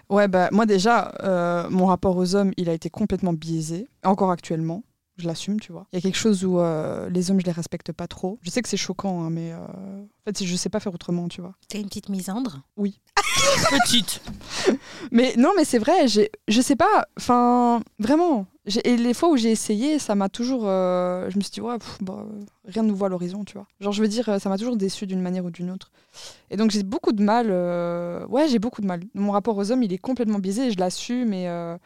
Ouais, 0.09 0.29
bah, 0.29 0.47
moi 0.53 0.65
déjà, 0.65 1.13
euh, 1.23 1.69
mon 1.69 1.87
rapport 1.87 2.15
aux 2.15 2.33
hommes, 2.35 2.51
il 2.55 2.69
a 2.69 2.73
été 2.73 2.89
complètement 2.89 3.33
biaisé. 3.33 3.87
Encore 4.05 4.31
actuellement. 4.31 4.83
Je 5.17 5.25
l'assume, 5.27 5.59
tu 5.59 5.71
vois. 5.71 5.87
Il 5.91 5.95
y 5.95 5.99
a 5.99 6.01
quelque 6.01 6.17
chose 6.17 6.45
où 6.45 6.59
euh, 6.59 7.09
les 7.09 7.31
hommes, 7.31 7.39
je 7.39 7.45
les 7.45 7.51
respecte 7.51 7.91
pas 7.91 8.07
trop. 8.07 8.37
Je 8.43 8.49
sais 8.51 8.61
que 8.61 8.69
c'est 8.69 8.77
choquant, 8.77 9.23
hein, 9.23 9.29
mais 9.31 9.51
euh, 9.51 9.57
en 9.57 10.05
fait, 10.25 10.43
je 10.43 10.55
sais 10.55 10.69
pas 10.69 10.79
faire 10.79 10.93
autrement, 10.93 11.27
tu 11.27 11.41
vois. 11.41 11.53
T'es 11.67 11.79
une 11.81 11.87
petite 11.87 12.09
misandre? 12.09 12.61
Petite. 13.69 14.21
Mais 15.11 15.33
non, 15.37 15.51
mais 15.55 15.63
c'est 15.63 15.77
vrai, 15.77 16.07
je 16.07 16.61
sais 16.61 16.75
pas, 16.75 17.07
enfin, 17.17 17.81
vraiment. 17.99 18.45
Et 18.83 18.97
les 18.97 19.13
fois 19.13 19.29
où 19.29 19.37
j'ai 19.37 19.51
essayé, 19.51 19.99
ça 19.99 20.15
m'a 20.15 20.27
toujours. 20.27 20.63
euh, 20.65 21.29
je 21.29 21.37
me 21.37 21.41
suis 21.41 21.51
dit, 21.51 21.61
ouais, 21.61 21.77
pff, 21.77 21.97
bah, 22.01 22.25
rien 22.65 22.83
de 22.83 22.89
nouveau 22.89 23.05
à 23.05 23.09
l'horizon, 23.09 23.43
tu 23.45 23.53
vois. 23.53 23.67
Genre, 23.79 23.93
je 23.93 24.01
veux 24.01 24.07
dire, 24.07 24.39
ça 24.41 24.49
m'a 24.49 24.57
toujours 24.57 24.75
déçu 24.75 25.05
d'une 25.07 25.21
manière 25.21 25.45
ou 25.45 25.51
d'une 25.51 25.69
autre. 25.71 25.91
Et 26.49 26.57
donc, 26.57 26.71
j'ai 26.71 26.83
beaucoup 26.83 27.11
de 27.13 27.23
mal. 27.23 27.47
euh, 27.49 28.25
Ouais, 28.27 28.47
j'ai 28.49 28.59
beaucoup 28.59 28.81
de 28.81 28.87
mal. 28.87 29.01
Mon 29.13 29.31
rapport 29.31 29.55
aux 29.57 29.71
hommes, 29.71 29.83
il 29.83 29.93
est 29.93 29.97
complètement 29.97 30.39
biaisé 30.39 30.67
et 30.67 30.71
je 30.71 30.77
l'assume. 30.79 31.31
Euh, 31.33 31.77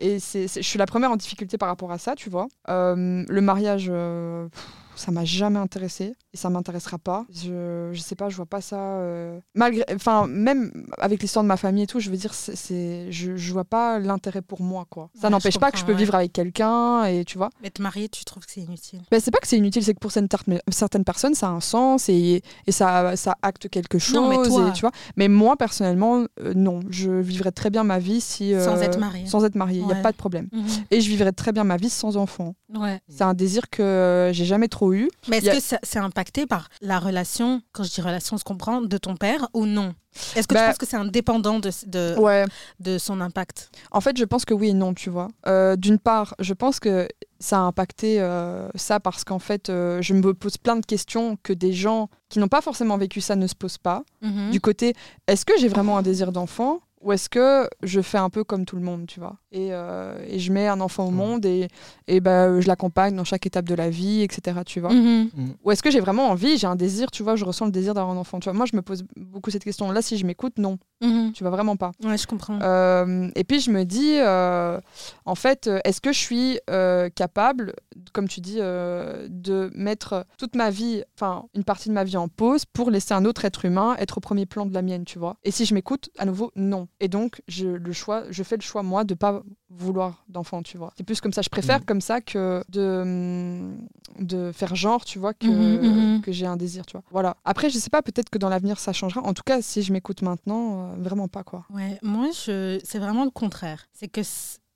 et 0.00 0.18
c'est, 0.18 0.46
je 0.48 0.66
suis 0.66 0.78
la 0.78 0.86
première 0.86 1.10
en 1.10 1.16
difficulté 1.16 1.58
par 1.58 1.68
rapport 1.68 1.92
à 1.92 1.98
ça, 1.98 2.14
tu 2.14 2.30
vois. 2.30 2.48
Euh, 2.68 3.24
le 3.28 3.40
mariage. 3.40 3.88
euh, 3.90 4.48
ça 4.96 5.10
m'a 5.12 5.24
jamais 5.24 5.58
intéressé 5.58 6.14
et 6.32 6.36
ça 6.36 6.50
m'intéressera 6.50 6.98
pas. 6.98 7.26
Je, 7.32 7.90
je 7.92 8.00
sais 8.00 8.14
pas, 8.14 8.28
je 8.28 8.36
vois 8.36 8.46
pas 8.46 8.60
ça. 8.60 8.78
euh, 8.78 9.38
Malgré, 9.54 9.84
enfin, 9.94 10.26
même 10.26 10.70
avec 10.98 11.22
l'histoire 11.22 11.42
de 11.42 11.48
ma 11.48 11.56
famille 11.56 11.84
et 11.84 11.86
tout, 11.86 12.00
je 12.00 12.10
veux 12.10 12.16
dire, 12.16 12.34
c'est, 12.34 13.10
je, 13.12 13.36
je 13.36 13.52
vois 13.52 13.64
pas 13.64 13.98
l'intérêt 13.98 14.42
pour 14.42 14.62
moi, 14.62 14.86
quoi. 14.88 15.10
Ça 15.14 15.26
Ouais, 15.28 15.30
n'empêche 15.30 15.58
pas 15.58 15.70
que 15.70 15.78
je 15.78 15.84
peux 15.84 15.92
ouais. 15.92 15.98
vivre 15.98 16.14
avec 16.14 16.32
quelqu'un 16.32 17.04
et 17.04 17.24
tu 17.24 17.38
vois. 17.38 17.50
Mais 17.62 17.70
te 17.70 17.80
marier, 17.82 18.08
tu 18.08 18.24
trouves 18.24 18.44
que 18.44 18.52
c'est 18.52 18.60
inutile? 18.62 19.00
Ben, 19.10 19.20
c'est 19.20 19.30
pas 19.30 19.38
que 19.38 19.46
c'est 19.48 19.56
inutile, 19.58 19.82
c'est 19.84 19.94
que 19.94 19.98
pour 20.00 20.12
certaines, 20.12 20.60
certaines 20.70 21.04
personnes, 21.04 21.34
ça 21.34 21.48
a 21.48 21.50
un 21.50 21.60
sens 21.60 22.08
et, 22.08 22.42
et 22.66 22.72
ça, 22.72 23.16
ça 23.16 23.36
acte 23.42 23.68
quelque 23.68 23.98
chose. 23.98 24.14
Non, 24.16 24.28
mais 24.28 24.48
toi- 24.48 24.68
et, 24.68 24.72
tu 24.72 24.80
vois. 24.80 24.92
mais 25.16 25.28
moi, 25.28 25.56
personnellement, 25.56 26.24
euh, 26.40 26.52
non. 26.54 26.80
Je 26.90 27.10
vivrais 27.10 27.52
très 27.52 27.70
bien 27.70 27.84
ma 27.84 27.98
vie 27.98 28.20
si, 28.20 28.54
euh, 28.54 28.64
Sans 28.64 28.80
être 28.82 28.98
mariée. 28.98 29.26
Sans 29.26 29.44
être 29.44 29.54
mariée, 29.54 29.80
il 29.80 29.86
n'y 29.86 29.92
a 29.92 29.96
Ouais. 29.96 30.02
pas 30.02 30.12
de 30.12 30.16
problème. 30.16 30.48
Et 30.90 31.00
je 31.00 31.08
vivrais 31.08 31.32
très 31.32 31.52
bien 31.52 31.64
ma 31.64 31.76
vie 31.76 31.90
sans 31.90 32.16
enfant. 32.16 32.54
Ouais. 32.74 33.00
C'est 33.08 33.22
un 33.24 33.34
désir 33.34 33.68
que 33.70 34.30
j'ai 34.32 34.44
jamais 34.44 34.68
trop 34.86 34.92
eu. 34.94 35.08
Mais 35.28 35.38
est-ce 35.38 35.48
a- 35.50 35.54
que 35.54 35.60
ça- 35.60 35.78
c'est 35.82 35.98
impacté 35.98 36.46
par 36.46 36.68
la 36.80 36.98
relation, 36.98 37.60
quand 37.72 37.82
je 37.84 37.90
dis 37.92 38.00
relation, 38.00 38.36
on 38.36 38.38
se 38.38 38.44
comprend, 38.44 38.80
de 38.82 38.98
ton 38.98 39.16
père 39.16 39.48
ou 39.54 39.66
non? 39.66 39.94
Est-ce 40.34 40.48
que 40.48 40.54
Bah- 40.54 40.60
tu 40.62 40.66
penses 40.68 40.78
que 40.78 40.86
c'est 40.86 40.96
indépendant 40.96 41.58
de, 41.58 41.70
de, 41.86 42.18
Ouais. 42.18 42.44
de 42.80 42.96
son 42.96 43.20
impact? 43.20 43.70
En 43.90 44.00
fait, 44.00 44.16
je 44.16 44.24
pense 44.24 44.44
que 44.46 44.54
oui 44.54 44.68
et 44.70 44.72
non, 44.72 44.94
tu 44.94 45.10
vois. 45.10 45.28
Euh, 45.46 45.76
D'une 45.76 45.98
part, 45.98 46.34
je 46.38 46.54
pense 46.54 46.80
que 46.80 47.06
ça 47.38 47.58
a 47.58 47.60
impacté 47.60 48.18
euh, 48.20 48.68
ça 48.76 48.98
parce 48.98 49.24
qu'en 49.24 49.38
fait, 49.38 49.68
euh, 49.68 50.00
je 50.00 50.14
me 50.14 50.32
pose 50.32 50.56
plein 50.56 50.76
de 50.76 50.86
questions 50.86 51.36
que 51.42 51.52
des 51.52 51.72
gens 51.74 52.08
qui 52.30 52.38
n'ont 52.38 52.48
pas 52.48 52.62
forcément 52.62 52.96
vécu 52.96 53.20
ça 53.20 53.36
ne 53.36 53.46
se 53.46 53.54
posent 53.54 53.76
pas. 53.78 54.04
Mhm. 54.22 54.50
Du 54.52 54.60
côté, 54.60 54.94
est-ce 55.26 55.44
que 55.44 55.52
j'ai 55.58 55.68
vraiment 55.68 55.98
un 55.98 56.02
désir 56.02 56.32
d'enfant 56.32 56.80
ou 57.02 57.12
est-ce 57.12 57.28
que 57.28 57.68
je 57.82 58.00
fais 58.00 58.16
un 58.18 58.30
peu 58.30 58.42
comme 58.42 58.64
tout 58.64 58.76
le 58.76 58.82
monde, 58.82 59.06
tu 59.06 59.20
vois? 59.20 59.36
Et, 59.56 59.68
euh, 59.72 60.14
et 60.28 60.38
je 60.38 60.52
mets 60.52 60.68
un 60.68 60.80
enfant 60.80 61.06
au 61.06 61.10
monde 61.10 61.46
et, 61.46 61.68
et 62.08 62.20
ben, 62.20 62.60
je 62.60 62.66
l'accompagne 62.68 63.16
dans 63.16 63.24
chaque 63.24 63.46
étape 63.46 63.66
de 63.66 63.74
la 63.74 63.88
vie, 63.88 64.22
etc. 64.22 64.60
Tu 64.66 64.80
vois 64.80 64.92
Mhm. 64.92 65.54
Ou 65.64 65.70
est-ce 65.70 65.82
que 65.82 65.90
j'ai 65.90 66.00
vraiment 66.00 66.28
envie, 66.28 66.58
j'ai 66.58 66.66
un 66.66 66.76
désir, 66.76 67.10
tu 67.10 67.22
vois, 67.22 67.36
je 67.36 67.44
ressens 67.44 67.64
le 67.66 67.70
désir 67.72 67.94
d'avoir 67.94 68.14
un 68.14 68.18
enfant. 68.18 68.38
Tu 68.38 68.44
vois, 68.44 68.52
moi, 68.52 68.66
je 68.70 68.76
me 68.76 68.82
pose 68.82 69.04
beaucoup 69.16 69.50
cette 69.50 69.64
question. 69.64 69.90
Là, 69.90 70.02
si 70.02 70.18
je 70.18 70.26
m'écoute, 70.26 70.58
non, 70.58 70.78
tu 71.00 71.42
vois 71.42 71.50
vraiment 71.50 71.76
pas. 71.76 71.92
Ouais, 72.04 72.18
je 72.18 72.26
comprends. 72.26 72.58
Euh, 72.60 73.28
et 73.34 73.44
puis 73.44 73.60
je 73.60 73.70
me 73.70 73.84
dis, 73.84 74.18
euh, 74.18 74.78
en 75.24 75.34
fait, 75.34 75.70
est-ce 75.84 76.00
que 76.00 76.12
je 76.12 76.18
suis 76.18 76.58
euh, 76.70 77.08
capable, 77.08 77.72
comme 78.12 78.28
tu 78.28 78.40
dis, 78.40 78.58
euh, 78.60 79.26
de 79.30 79.70
mettre 79.74 80.26
toute 80.38 80.54
ma 80.56 80.70
vie, 80.70 81.02
enfin 81.16 81.44
une 81.54 81.64
partie 81.64 81.88
de 81.88 81.94
ma 81.94 82.04
vie 82.04 82.16
en 82.16 82.28
pause 82.28 82.64
pour 82.64 82.90
laisser 82.90 83.14
un 83.14 83.24
autre 83.24 83.44
être 83.44 83.64
humain 83.64 83.96
être 83.98 84.18
au 84.18 84.20
premier 84.20 84.46
plan 84.46 84.66
de 84.66 84.74
la 84.74 84.82
mienne, 84.82 85.04
tu 85.04 85.18
vois 85.18 85.36
Et 85.44 85.50
si 85.50 85.64
je 85.64 85.74
m'écoute, 85.74 86.10
à 86.18 86.24
nouveau, 86.24 86.50
non. 86.56 86.88
Et 87.00 87.08
donc 87.08 87.42
je, 87.48 87.66
le 87.66 87.92
choix, 87.92 88.24
je 88.30 88.42
fais 88.42 88.56
le 88.56 88.62
choix 88.62 88.82
moi 88.82 89.04
de 89.04 89.14
pas 89.14 89.42
vouloir 89.70 90.24
d'enfant, 90.28 90.62
tu 90.62 90.78
vois. 90.78 90.92
C'est 90.96 91.04
plus 91.04 91.20
comme 91.20 91.32
ça. 91.32 91.42
Je 91.42 91.48
préfère 91.48 91.80
Mm. 91.80 91.84
comme 91.84 92.00
ça 92.00 92.20
que 92.20 92.62
de 92.68 93.02
hum, 93.02 93.86
de 94.18 94.50
faire 94.52 94.74
genre, 94.74 95.04
tu 95.04 95.18
vois, 95.18 95.34
que 95.34 95.46
Mhm, 95.46 96.14
mhm. 96.14 96.20
que 96.22 96.32
j'ai 96.32 96.46
un 96.46 96.56
désir, 96.56 96.86
tu 96.86 96.92
vois. 96.92 97.02
Voilà. 97.10 97.36
Après, 97.44 97.68
je 97.70 97.78
sais 97.78 97.90
pas, 97.90 98.02
peut-être 98.02 98.30
que 98.30 98.38
dans 98.38 98.48
l'avenir 98.48 98.78
ça 98.78 98.92
changera. 98.92 99.20
En 99.22 99.34
tout 99.34 99.42
cas, 99.44 99.60
si 99.62 99.82
je 99.82 99.92
m'écoute 99.92 100.22
maintenant, 100.22 100.92
euh, 100.92 100.94
vraiment 100.98 101.28
pas 101.28 101.42
quoi. 101.44 101.66
Ouais, 101.70 101.98
moi, 102.02 102.28
je... 102.32 102.80
c'est 102.84 102.98
vraiment 102.98 103.24
le 103.24 103.30
contraire. 103.30 103.86
C'est 103.92 104.08
que 104.08 104.22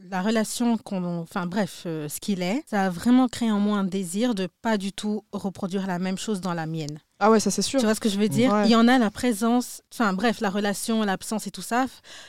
la 0.09 0.23
relation 0.23 0.77
qu'on. 0.79 1.21
Enfin, 1.21 1.47
bref, 1.47 1.83
euh, 1.87 2.09
ce 2.09 2.21
qu'il 2.21 2.43
est, 2.43 2.63
ça 2.69 2.85
a 2.85 2.91
vraiment 2.91 3.29
créé 3.29 3.51
en 3.51 3.61
moi 3.61 3.79
un 3.79 3.85
désir 3.85 4.35
de 4.35 4.49
pas 4.63 4.79
du 4.79 4.93
tout 4.93 5.25
reproduire 5.33 5.87
la 5.87 5.99
même 5.99 6.19
chose 6.19 6.41
dans 6.41 6.55
la 6.55 6.67
mienne. 6.67 6.99
Ah 7.19 7.31
ouais, 7.31 7.41
ça 7.41 7.51
c'est 7.51 7.63
sûr. 7.63 7.81
Tu 7.81 7.87
vois 7.87 7.95
ce 7.95 8.01
que 8.01 8.09
je 8.09 8.19
veux 8.19 8.29
dire? 8.29 8.53
Ouais. 8.53 8.67
Il 8.67 8.71
y 8.71 8.77
en 8.77 8.89
a 8.89 8.99
la 8.99 9.11
présence, 9.11 9.83
enfin 9.93 10.13
bref, 10.15 10.41
la 10.41 10.51
relation, 10.51 11.03
l'absence 11.03 11.47
et 11.47 11.51
tout 11.51 11.63
ça 11.63 11.87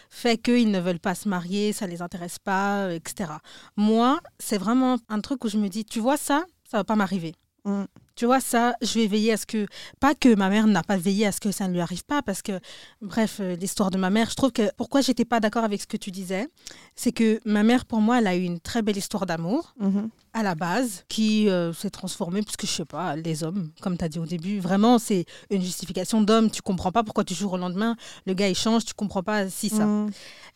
fait 0.09 0.37
qu'ils 0.37 0.69
ne 0.69 0.79
veulent 0.79 0.99
pas 0.99 1.15
se 1.15 1.29
marier, 1.29 1.71
ça 1.71 1.87
les 1.87 2.01
intéresse 2.01 2.39
pas, 2.39 2.87
euh, 2.87 2.95
etc. 2.95 3.31
Moi, 3.77 4.19
c'est 4.39 4.57
vraiment 4.57 4.97
un 5.07 5.21
truc 5.21 5.43
où 5.45 5.47
je 5.47 5.57
me 5.57 5.69
dis, 5.69 5.85
tu 5.85 5.99
vois 5.99 6.17
ça, 6.17 6.43
ça 6.69 6.77
va 6.77 6.83
pas 6.83 6.95
m'arriver. 6.95 7.35
Mm. 7.63 7.83
Tu 8.21 8.27
vois 8.27 8.39
ça, 8.39 8.75
je 8.83 8.99
vais 8.99 9.07
veiller 9.07 9.33
à 9.33 9.37
ce 9.37 9.47
que, 9.47 9.65
pas 9.99 10.13
que 10.13 10.35
ma 10.35 10.49
mère 10.49 10.67
n'a 10.67 10.83
pas 10.83 10.95
veillé 10.95 11.25
à 11.25 11.31
ce 11.31 11.39
que 11.39 11.51
ça 11.51 11.67
ne 11.67 11.73
lui 11.73 11.79
arrive 11.81 12.05
pas, 12.05 12.21
parce 12.21 12.43
que, 12.43 12.59
bref, 13.01 13.37
euh, 13.39 13.55
l'histoire 13.55 13.89
de 13.89 13.97
ma 13.97 14.11
mère, 14.11 14.29
je 14.29 14.35
trouve 14.35 14.51
que 14.51 14.69
pourquoi 14.77 15.01
j'étais 15.01 15.25
pas 15.25 15.39
d'accord 15.39 15.63
avec 15.63 15.81
ce 15.81 15.87
que 15.87 15.97
tu 15.97 16.11
disais, 16.11 16.47
c'est 16.95 17.11
que 17.13 17.41
ma 17.45 17.63
mère, 17.63 17.83
pour 17.83 17.99
moi, 17.99 18.19
elle 18.19 18.27
a 18.27 18.35
eu 18.35 18.43
une 18.43 18.59
très 18.59 18.83
belle 18.83 18.97
histoire 18.97 19.25
d'amour 19.25 19.73
Mhm. 19.79 20.11
À 20.33 20.43
la 20.43 20.55
base 20.55 21.03
qui 21.09 21.49
euh, 21.49 21.73
s'est 21.73 21.89
transformée 21.89 22.41
puisque 22.41 22.65
je 22.65 22.71
sais 22.71 22.85
pas 22.85 23.15
les 23.15 23.43
hommes 23.43 23.71
comme 23.81 23.97
tu 23.97 24.05
as 24.05 24.09
dit 24.09 24.19
au 24.19 24.25
début 24.25 24.59
vraiment 24.59 24.97
c'est 24.99 25.25
une 25.49 25.61
justification 25.61 26.21
d'homme. 26.21 26.49
Tu 26.49 26.61
comprends 26.61 26.91
pas 26.91 27.03
pourquoi 27.03 27.23
du 27.23 27.33
jour 27.33 27.53
au 27.53 27.57
lendemain. 27.57 27.95
Le 28.25 28.33
gars 28.33 28.47
il 28.47 28.55
change 28.55 28.85
tu 28.85 28.93
comprends 28.93 29.23
pas 29.23 29.49
si 29.49 29.69
ça. 29.69 29.85
Mm. 29.85 30.09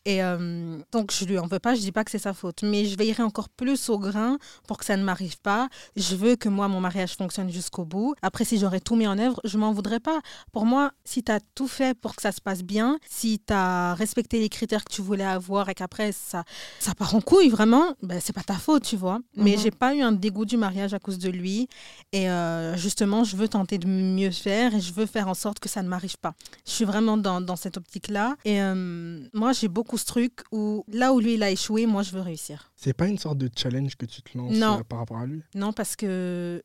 et 0.06 0.24
euh, 0.24 0.78
donc 0.92 1.12
je 1.12 1.26
lui 1.26 1.38
en 1.38 1.48
veux 1.48 1.60
pas 1.60 1.76
je 1.76 1.82
dis 1.82 1.92
pas 1.92 2.04
que 2.06 2.12
c'est 2.12 2.20
sa 2.20 2.34
faute 2.34 2.64
mais 2.64 2.86
je 2.86 2.98
veillerai 2.98 3.24
encore 3.24 3.50
plus 3.50 3.90
au 3.90 4.00
grain 4.00 4.38
pour 4.68 4.78
que 4.78 4.86
ça 4.86 4.96
ne 4.96 5.04
m'arrive 5.04 5.40
pas. 5.42 5.68
Je 5.96 6.16
veux 6.16 6.36
que 6.36 6.48
moi 6.48 6.68
mon 6.68 6.80
mariage 6.80 7.16
fonctionne 7.16 7.50
jusqu'au 7.52 7.84
bout. 7.86 8.16
Après 8.22 8.46
si 8.46 8.58
j'aurais 8.58 8.80
tout 8.80 8.96
mis 8.96 9.08
en 9.08 9.18
œuvre 9.20 9.42
je 9.44 9.58
m'en 9.58 9.74
voudrais 9.74 10.00
pas. 10.00 10.22
Pour 10.54 10.66
moi 10.66 10.92
si 11.04 11.22
tu 11.24 11.32
as 11.32 11.40
tout 11.54 11.68
fait 11.68 11.98
pour 12.00 12.16
que 12.16 12.22
ça 12.22 12.32
se 12.32 12.40
passe 12.40 12.64
bien 12.64 12.98
si 13.10 13.40
tu 13.46 13.54
as 13.54 13.94
respecté 13.96 14.40
les 14.40 14.50
critères 14.50 14.86
que 14.86 14.94
tu 14.94 15.02
voulais 15.02 15.26
avoir 15.26 15.68
et 15.70 15.74
qu'après 15.74 16.12
ça 16.14 16.44
ça 16.80 16.94
part 16.96 17.14
en 17.16 17.22
couille 17.22 17.50
vraiment 17.50 17.94
ben 18.02 18.20
c'est 18.24 18.34
pas 18.34 18.44
ta 18.44 18.54
faute 18.56 18.84
tu 18.84 18.96
vois. 18.96 19.20
Mais 19.36 19.56
Mhm. 19.56 19.65
J'ai 19.66 19.72
pas 19.72 19.96
eu 19.96 20.02
un 20.02 20.12
dégoût 20.12 20.46
du 20.46 20.58
mariage 20.58 20.94
à 20.94 21.00
cause 21.00 21.18
de 21.18 21.30
lui 21.30 21.68
et 22.12 22.30
euh, 22.30 22.78
justement 22.78 23.24
je 23.24 23.36
veux 23.36 23.48
tenter 23.48 23.78
de 23.80 23.88
mieux 23.88 24.30
faire 24.32 24.76
et 24.76 24.80
je 24.80 24.94
veux 24.94 25.08
faire 25.08 25.28
en 25.28 25.34
sorte 25.34 25.60
que 25.60 25.68
ça 25.68 25.82
ne 25.82 25.88
m'arrive 25.90 26.18
pas 26.18 26.34
je 26.68 26.72
suis 26.72 26.86
vraiment 26.86 27.18
dans, 27.18 27.42
dans 27.42 27.56
cette 27.56 27.78
optique 27.78 28.10
là 28.10 28.36
et 28.46 28.62
euh, 28.62 29.28
moi 29.34 29.54
j'ai 29.54 29.68
beaucoup 29.68 29.98
ce 29.98 30.06
truc 30.06 30.44
où 30.52 30.84
là 30.92 31.14
où 31.14 31.20
lui 31.20 31.34
il 31.34 31.42
a 31.44 31.50
échoué 31.50 31.88
moi 31.88 32.04
je 32.04 32.12
veux 32.12 32.22
réussir 32.22 32.72
C'est 32.76 32.94
pas 32.94 33.08
une 33.08 33.18
sorte 33.18 33.40
de 33.40 33.50
challenge 33.56 33.96
que 33.96 34.06
tu 34.06 34.22
te 34.22 34.38
lances 34.38 34.56
Non. 34.56 34.80
euh, 34.80 34.84
par 34.84 35.00
rapport 35.00 35.18
à 35.18 35.26
lui? 35.26 35.42
Non 35.56 35.74
parce 35.74 35.96
que 35.96 36.62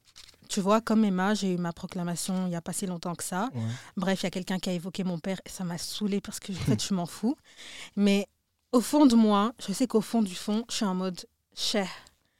tu 0.49 0.61
vois, 0.61 0.81
comme 0.81 1.05
Emma, 1.05 1.33
j'ai 1.35 1.55
eu 1.55 1.59
ma 1.59 1.73
proclamation 1.73 2.47
il 2.47 2.51
n'y 2.51 2.57
a 2.57 2.61
pas 2.61 2.73
si 2.73 2.85
longtemps 2.85 3.15
que 3.15 3.23
ça. 3.23 3.49
Ouais. 3.55 3.61
Bref, 3.97 4.23
il 4.23 4.25
y 4.25 4.27
a 4.27 4.31
quelqu'un 4.31 4.59
qui 4.59 4.69
a 4.69 4.73
évoqué 4.73 5.05
mon 5.05 5.17
père 5.21 5.41
et 5.47 5.49
ça 5.49 5.63
m'a 5.63 5.79
saoulée 5.79 6.21
parce 6.21 6.41
que 6.41 6.51
en 6.51 6.57
fait, 6.57 6.83
je 6.85 6.93
m'en 6.93 7.07
fous. 7.07 7.37
Mais 7.95 8.27
au 8.73 8.81
fond 8.81 9.07
de 9.07 9.15
moi, 9.15 9.53
je 9.65 9.73
sais 9.73 9.87
qu'au 9.87 10.01
fond 10.01 10.23
du 10.23 10.35
fond, 10.35 10.65
je 10.69 10.75
suis 10.75 10.85
en 10.85 10.97
mode 10.97 11.25
cher. 11.55 11.87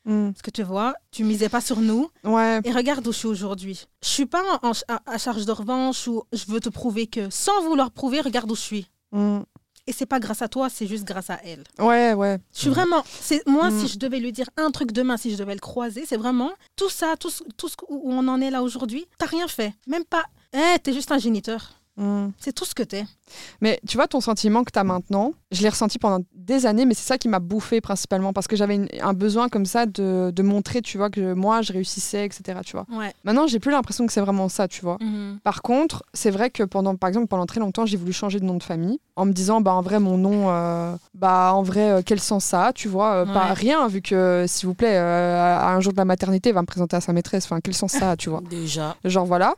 Mm. 0.07 0.31
Parce 0.33 0.43
que 0.43 0.51
tu 0.51 0.63
vois, 0.63 0.95
tu 1.11 1.25
misais 1.25 1.49
pas 1.49 1.61
sur 1.61 1.81
nous. 1.81 2.09
Ouais. 2.25 2.61
Et 2.65 2.73
regarde 2.73 3.07
où 3.07 3.13
je 3.13 3.19
suis 3.19 3.27
aujourd'hui. 3.29 3.87
Je 4.03 4.09
suis 4.09 4.27
pas 4.27 4.43
en- 4.63 4.73
à, 4.89 5.01
à 5.07 5.19
charge 5.19 5.45
de 5.45 5.53
revanche 5.53 6.09
ou 6.09 6.23
je 6.33 6.45
veux 6.47 6.61
te 6.61 6.69
prouver 6.71 7.07
que 7.07 7.29
sans 7.31 7.63
vouloir 7.63 7.91
prouver, 7.91 8.21
regarde 8.21 8.51
où 8.51 8.55
je 8.57 8.61
suis. 8.61 8.87
Mm. 9.13 9.41
Et 9.87 9.93
c'est 9.93 10.07
pas 10.07 10.21
grâce 10.21 10.41
à 10.43 10.49
toi, 10.49 10.69
c'est 10.71 10.87
juste 10.87 11.05
grâce 11.05 11.31
à 11.31 11.41
elle. 11.45 11.65
Ouais, 11.79 12.13
ouais. 12.15 12.39
Je 12.55 12.59
suis 12.61 12.69
Ouais. 12.69 12.75
vraiment. 12.75 13.03
C'est 13.21 13.47
moi, 13.47 13.71
Mm. 13.71 13.81
si 13.81 13.89
je 13.89 13.99
devais 13.99 14.21
lui 14.21 14.31
dire 14.33 14.49
un 14.57 14.71
truc 14.71 14.93
demain, 14.93 15.17
si 15.17 15.33
je 15.33 15.37
devais 15.37 15.55
le 15.55 15.61
croiser, 15.61 16.05
c'est 16.07 16.17
vraiment 16.19 16.53
tout 16.77 16.91
ça, 16.91 17.17
tout 17.19 17.31
ce, 17.31 17.43
tout 17.57 17.69
ce 17.69 17.75
où 17.89 18.03
on 18.13 18.27
en 18.29 18.41
est 18.41 18.51
là 18.51 18.63
aujourd'hui. 18.63 19.07
T'as 19.19 19.27
rien 19.27 19.49
fait, 19.49 19.75
même 19.87 20.05
pas. 20.05 20.25
Eh, 20.53 20.79
t'es 20.81 20.93
juste 20.93 21.13
un 21.13 21.19
géniteur. 21.19 21.73
Mm. 21.97 22.29
C'est 22.39 22.53
tout 22.55 22.65
ce 22.65 22.75
que 22.75 22.83
t'es. 22.85 23.05
Mais 23.61 23.81
tu 23.87 23.97
vois, 23.97 24.07
ton 24.09 24.21
sentiment 24.21 24.65
que 24.65 24.71
tu 24.73 24.79
as 24.79 24.85
maintenant, 24.85 25.33
je 25.53 25.63
l'ai 25.63 25.69
ressenti 25.69 25.99
pendant 25.99 26.25
des 26.35 26.67
années, 26.67 26.85
mais 26.87 26.95
c'est 26.95 27.07
ça 27.07 27.19
qui 27.19 27.29
m'a 27.29 27.39
bouffé 27.39 27.81
principalement, 27.81 28.33
parce 28.33 28.47
que 28.49 28.57
j'avais 28.57 28.89
un 29.01 29.13
besoin 29.13 29.49
comme 29.49 29.67
ça 29.67 29.87
de, 29.87 30.33
de 30.35 30.43
montrer, 30.43 30.83
tu 30.83 30.97
vois, 30.99 31.11
que 31.11 31.33
moi, 31.35 31.63
je 31.63 31.73
réussissais, 31.73 32.25
etc. 32.25 32.61
Tu 32.65 32.73
vois. 32.73 32.87
Ouais. 32.93 33.13
Maintenant, 33.25 33.47
j'ai 33.47 33.59
plus 33.59 33.71
l'impression 33.73 34.07
que 34.07 34.13
c'est 34.13 34.21
vraiment 34.21 34.49
ça, 34.49 34.69
tu 34.69 34.83
vois. 34.83 34.99
Par 35.45 35.63
contre, 35.63 36.05
c'est 36.15 36.31
vrai 36.31 36.51
que 36.51 36.63
pendant, 36.63 36.95
par 36.97 37.09
exemple, 37.09 37.27
pendant 37.27 37.47
très 37.47 37.61
longtemps, 37.61 37.87
j'ai 37.87 37.97
voulu 37.97 38.13
changer 38.13 38.41
de 38.41 38.45
nom 38.45 38.55
de 38.57 38.63
famille 38.63 38.99
en 39.17 39.27
me 39.27 39.33
disant, 39.33 39.61
bah 39.61 39.73
en 39.75 39.83
vrai, 39.83 40.01
mon 40.01 40.17
nom, 40.17 40.47
euh, 40.49 40.95
bah 41.15 41.53
en 41.53 41.63
vrai, 41.63 41.91
euh, 41.91 42.03
quel 42.05 42.21
sens 42.21 42.45
ça 42.45 42.67
a, 42.67 42.73
tu 42.73 42.89
vois 42.89 43.13
euh, 43.17 43.27
Pas 43.27 43.53
rien, 43.53 43.87
vu 43.89 44.01
que, 44.01 44.45
s'il 44.49 44.67
vous 44.67 44.75
plaît, 44.75 44.97
euh, 44.97 45.59
à 45.59 45.75
un 45.75 45.81
jour 45.81 45.93
de 45.93 45.99
la 45.99 46.05
maternité, 46.07 46.51
il 46.51 46.55
va 46.55 46.63
me 46.63 46.67
présenter 46.67 46.97
à 46.97 47.01
sa 47.01 47.13
maîtresse. 47.13 47.45
Enfin, 47.45 47.61
quel 47.61 47.75
sens 47.75 47.93
ça 47.93 48.13
a, 48.13 48.17
tu 48.17 48.31
vois 48.31 48.41
Déjà. 48.51 48.97
Genre 49.05 49.27
voilà. 49.27 49.55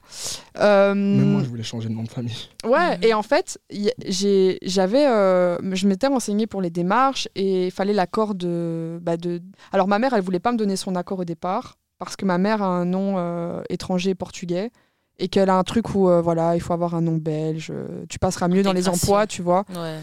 Euh, 0.59 0.95
Même 0.95 1.33
moi, 1.33 1.43
je 1.45 1.49
voulais 1.49 1.63
changer 1.63 1.89
de 1.89 1.95
nom 1.95 2.03
de 2.03 2.09
famille. 2.09 2.49
Ouais, 2.65 2.97
Mhm. 2.99 3.05
et 3.05 3.15
en 3.15 3.23
fait, 3.23 3.59
j'avais, 3.71 5.07
euh, 5.07 5.75
je 5.75 5.87
m'étais 5.87 6.07
renseignée 6.07 6.47
pour 6.47 6.61
les 6.61 6.71
démarches 6.71 7.29
et 7.35 7.67
il 7.67 7.71
fallait 7.71 7.93
l'accord 7.93 8.35
de, 8.35 8.99
bah, 9.03 9.17
de. 9.17 9.41
Alors 9.73 9.89
ma 9.89 9.99
mère, 9.99 10.13
elle 10.13 10.23
voulait 10.23 10.41
pas 10.41 10.53
me 10.53 10.59
donner 10.59 10.77
son 10.77 10.95
accord 10.95 11.21
au 11.21 11.25
départ 11.25 11.79
parce 11.99 12.17
que 12.17 12.25
ma 12.25 12.39
mère 12.39 12.63
a 12.63 12.67
un 12.67 12.85
nom 12.85 13.15
euh, 13.17 13.63
étranger 13.71 14.15
portugais 14.15 14.71
et 15.19 15.29
qu'elle 15.29 15.51
a 15.51 15.57
un 15.57 15.65
truc 15.65 15.95
où 15.95 16.09
euh, 16.09 16.21
voilà, 16.21 16.55
il 16.57 16.61
faut 16.61 16.73
avoir 16.73 16.95
un 16.95 17.01
nom 17.01 17.17
belge. 17.17 17.73
Tu 18.09 18.19
passeras 18.19 18.49
mieux 18.49 18.63
dans 18.63 18.73
les 18.73 18.89
emplois, 18.89 19.27
tu 19.27 19.43
vois. 19.43 19.65
Ouais. 19.75 19.99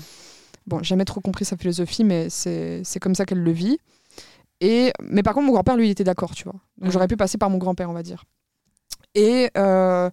Bon, 0.65 0.79
j'ai 0.79 0.89
jamais 0.89 1.05
trop 1.05 1.19
compris 1.19 1.45
sa 1.45 1.57
philosophie, 1.57 2.03
mais 2.03 2.29
c'est 2.29 2.99
comme 3.01 3.15
ça 3.15 3.25
qu'elle 3.25 3.43
le 3.43 3.51
vit. 3.51 3.79
Et 4.61 4.91
mais 5.01 5.23
par 5.23 5.33
contre, 5.33 5.47
mon 5.47 5.53
grand-père, 5.53 5.77
lui, 5.77 5.87
il 5.87 5.91
était 5.91 6.03
d'accord, 6.03 6.35
tu 6.35 6.43
vois. 6.43 6.55
Donc 6.79 6.91
j'aurais 6.91 7.07
pu 7.07 7.17
passer 7.17 7.37
par 7.37 7.49
mon 7.49 7.57
grand-père, 7.57 7.89
on 7.89 7.93
va 7.93 8.03
dire. 8.03 8.25
Et, 9.15 9.49
euh, 9.57 10.09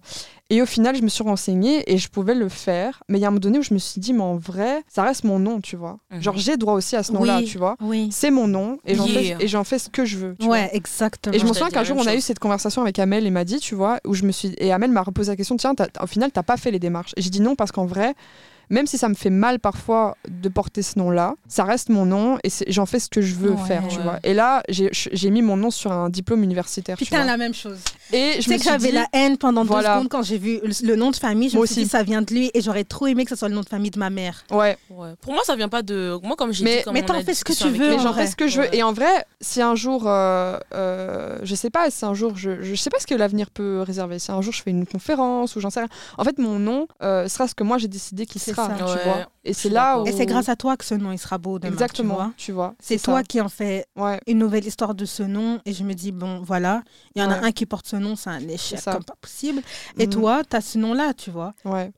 et 0.49 0.61
au 0.61 0.65
final, 0.65 0.95
je 0.95 1.01
me 1.01 1.07
suis 1.07 1.23
renseignée 1.23 1.83
et 1.91 1.97
je 1.97 2.09
pouvais 2.09 2.33
le 2.33 2.49
faire. 2.49 3.03
Mais 3.09 3.19
il 3.19 3.21
y 3.21 3.25
a 3.25 3.27
un 3.27 3.31
moment 3.31 3.39
donné 3.39 3.59
où 3.59 3.61
je 3.61 3.73
me 3.73 3.79
suis 3.79 3.99
dit, 4.01 4.13
mais 4.13 4.23
en 4.23 4.37
vrai, 4.37 4.83
ça 4.87 5.03
reste 5.03 5.23
mon 5.23 5.39
nom, 5.39 5.61
tu 5.61 5.75
vois. 5.75 5.99
Mhm. 6.11 6.21
Genre, 6.21 6.37
j'ai 6.37 6.57
droit 6.57 6.73
aussi 6.73 6.95
à 6.95 7.03
ce 7.03 7.11
nom-là, 7.11 7.37
Oui. 7.39 7.45
tu 7.45 7.57
vois. 7.57 7.75
Oui. 7.81 8.09
C'est 8.11 8.31
mon 8.31 8.47
nom 8.47 8.79
et 8.85 8.95
j'en 8.95 9.05
Yeah. 9.05 9.37
fais, 9.37 9.45
et 9.45 9.47
j'en 9.47 9.63
fais 9.63 9.77
ce 9.79 9.89
que 9.89 10.03
je 10.05 10.17
veux. 10.17 10.35
tu 10.39 10.47
Ouais, 10.47 10.65
vois. 10.65 10.73
exactement. 10.75 11.35
Et 11.35 11.39
je 11.39 11.43
me 11.45 11.49
souviens 11.53 11.69
qu'un 11.69 11.83
jour, 11.83 11.97
on 11.97 12.07
a 12.07 12.15
eu 12.15 12.21
cette 12.21 12.39
conversation 12.39 12.81
avec 12.81 12.97
Amel 12.99 13.25
et 13.27 13.29
m'a 13.31 13.43
dit, 13.43 13.59
tu 13.59 13.75
vois, 13.75 13.99
où 14.05 14.13
je 14.13 14.23
me 14.23 14.31
suis. 14.31 14.53
Et 14.57 14.71
Amel 14.71 14.91
m'a 14.91 15.03
reposé 15.03 15.31
la 15.31 15.35
question, 15.35 15.57
tiens, 15.57 15.73
au 16.01 16.07
final, 16.07 16.31
t'as 16.31 16.43
pas 16.43 16.57
fait 16.57 16.71
les 16.71 16.79
démarches. 16.79 17.11
Et 17.17 17.21
j'ai 17.21 17.29
dit 17.29 17.41
non, 17.41 17.55
parce 17.55 17.71
qu'en 17.71 17.85
vrai, 17.85 18.15
même 18.69 18.87
si 18.87 18.97
ça 18.97 19.09
me 19.09 19.13
fait 19.15 19.29
mal 19.29 19.59
parfois 19.59 20.17
de 20.29 20.49
porter 20.49 20.81
ce 20.81 20.97
nom-là, 20.99 21.35
ça 21.47 21.63
reste 21.63 21.89
mon 21.89 22.05
nom 22.05 22.37
et 22.43 22.49
j'en 22.67 22.85
fais 22.85 22.99
ce 22.99 23.09
que 23.09 23.21
je 23.21 23.35
veux 23.35 23.51
Ouais. 23.51 23.65
faire, 23.67 23.87
tu 23.87 23.97
Ouais. 23.97 24.03
vois. 24.03 24.19
Et 24.23 24.33
là, 24.33 24.63
j'ai 24.69 25.29
mis 25.29 25.41
mon 25.41 25.57
nom 25.57 25.71
sur 25.71 25.91
un 25.91 26.09
diplôme 26.09 26.43
universitaire. 26.43 26.97
tu 26.97 27.05
Putain, 27.05 27.17
vois. 27.17 27.25
la 27.25 27.37
même 27.37 27.53
chose. 27.53 27.77
Et 28.13 28.33
Tu 28.35 28.43
je 28.43 28.49
me 28.49 28.53
sais 28.53 28.59
que 28.59 28.63
j'avais 28.65 28.91
la 28.91 29.07
haine 29.13 29.37
pendant 29.37 29.63
Voilà. 29.63 29.89
deux 29.89 29.93
secondes 29.95 30.09
quand 30.09 30.21
j'ai 30.23 30.37
vu 30.37 30.59
le, 30.63 30.87
le 30.87 30.95
nom 30.95 31.11
de 31.11 31.15
famille. 31.15 31.49
Je 31.49 31.55
Moi 31.55 31.63
me 31.63 31.67
suis 31.67 31.75
aussi. 31.75 31.83
dit, 31.85 31.89
ça 31.89 32.03
vient 32.03 32.21
de 32.21 32.33
lui 32.33 32.51
et 32.53 32.61
j'aurais 32.61 32.83
trop 32.83 33.07
aimé 33.07 33.23
que 33.23 33.29
ce 33.29 33.35
soit 33.35 33.49
le 33.49 33.55
nom 33.55 33.61
de 33.61 33.67
famille 33.69 33.91
de 33.91 33.99
ma 33.99 34.09
mère. 34.09 34.43
ouais, 34.51 34.77
Ouais. 34.89 35.09
Pour 35.21 35.33
moi, 35.33 35.41
ça 35.45 35.55
vient 35.55 35.69
pas 35.69 35.81
de. 35.81 36.17
Moi, 36.23 36.35
comme 36.35 36.51
j'ai 36.53 36.63
Mais- 36.63 36.77
dit, 36.79 36.83
comme 36.83 36.93
mais 36.93 37.03
t'en 37.03 37.13
a 37.15 37.23
fais 37.23 37.33
ce 37.33 37.43
que 37.43 37.53
tu 37.53 37.69
veux, 37.69 37.89
mais 37.89 37.95
en 37.95 37.99
j'en 37.99 38.13
fais 38.13 38.27
ce 38.27 38.35
que 38.35 38.47
je 38.47 38.61
veux. 38.61 38.75
Et 38.75 38.83
en 38.83 38.93
vrai, 38.93 39.25
si 39.41 39.61
un 39.61 39.75
jour, 39.75 40.03
euh, 40.07 40.57
euh, 40.73 41.37
je 41.43 41.55
sais 41.55 41.69
pas, 41.69 41.89
si 41.89 42.05
un 42.05 42.13
jour, 42.13 42.33
je, 42.37 42.61
je 42.61 42.75
sais 42.75 42.89
pas 42.89 42.99
ce 42.99 43.07
que 43.07 43.15
l'avenir 43.15 43.49
peut 43.49 43.81
réserver. 43.81 44.19
Si 44.19 44.31
un 44.31 44.41
jour 44.41 44.53
je 44.53 44.61
fais 44.61 44.71
une 44.71 44.85
conférence 44.85 45.55
ou 45.55 45.59
j'en 45.59 45.69
sais 45.69 45.79
rien. 45.81 45.89
En 46.17 46.23
fait, 46.23 46.37
mon 46.37 46.59
nom 46.59 46.87
euh, 47.03 47.27
sera 47.27 47.47
ce 47.47 47.55
que 47.55 47.63
moi 47.63 47.77
j'ai 47.77 47.87
décidé 47.87 48.25
qu'il 48.25 48.41
C'est 48.41 48.51
sera, 48.65 48.77
ça. 48.77 48.83
tu 48.85 48.91
Ouais, 48.97 49.03
vois. 49.03 49.29
Et 49.43 49.53
c'est 49.53 49.69
là 49.69 49.99
où. 49.99 50.05
Et 50.05 50.11
c'est 50.11 50.25
grâce 50.25 50.49
à 50.49 50.55
toi 50.55 50.75
que 50.75 50.83
ce 50.85 50.93
nom 50.95 51.11
il 51.11 51.17
sera 51.17 51.37
beau 51.37 51.57
demain. 51.59 51.71
Exactement, 51.71 52.15
tu 52.15 52.19
vois. 52.19 52.33
tu 52.37 52.51
vois. 52.51 52.75
C'est 52.79 52.97
toi 53.01 53.23
qui 53.23 53.39
en 53.41 53.47
fais 53.49 53.85
Ouais. 53.95 54.19
une 54.27 54.37
nouvelle 54.39 54.65
histoire 54.65 54.93
de 54.95 55.05
ce 55.05 55.23
nom 55.23 55.59
et 55.65 55.73
je 55.73 55.83
me 55.83 55.93
dis 55.93 56.11
bon 56.11 56.41
voilà 56.41 56.81
il 57.15 57.21
y 57.21 57.25
en 57.25 57.31
a 57.31 57.37
un 57.45 57.51
qui 57.51 57.65
porte 57.65 57.87
ce 57.87 57.95
nom 57.95 58.15
c'est 58.15 58.29
un 58.29 58.45
échec 58.47 58.79
comme 58.83 59.03
pas 59.03 59.15
possible 59.21 59.61
et 59.97 60.05
Mhm. 60.05 60.11
toi 60.13 60.41
tu 60.49 60.55
as 60.55 60.61
ce 60.61 60.77
nom 60.77 60.93
là 60.93 61.13
tu 61.13 61.31
vois 61.31 61.53
Ouais. 61.65 61.91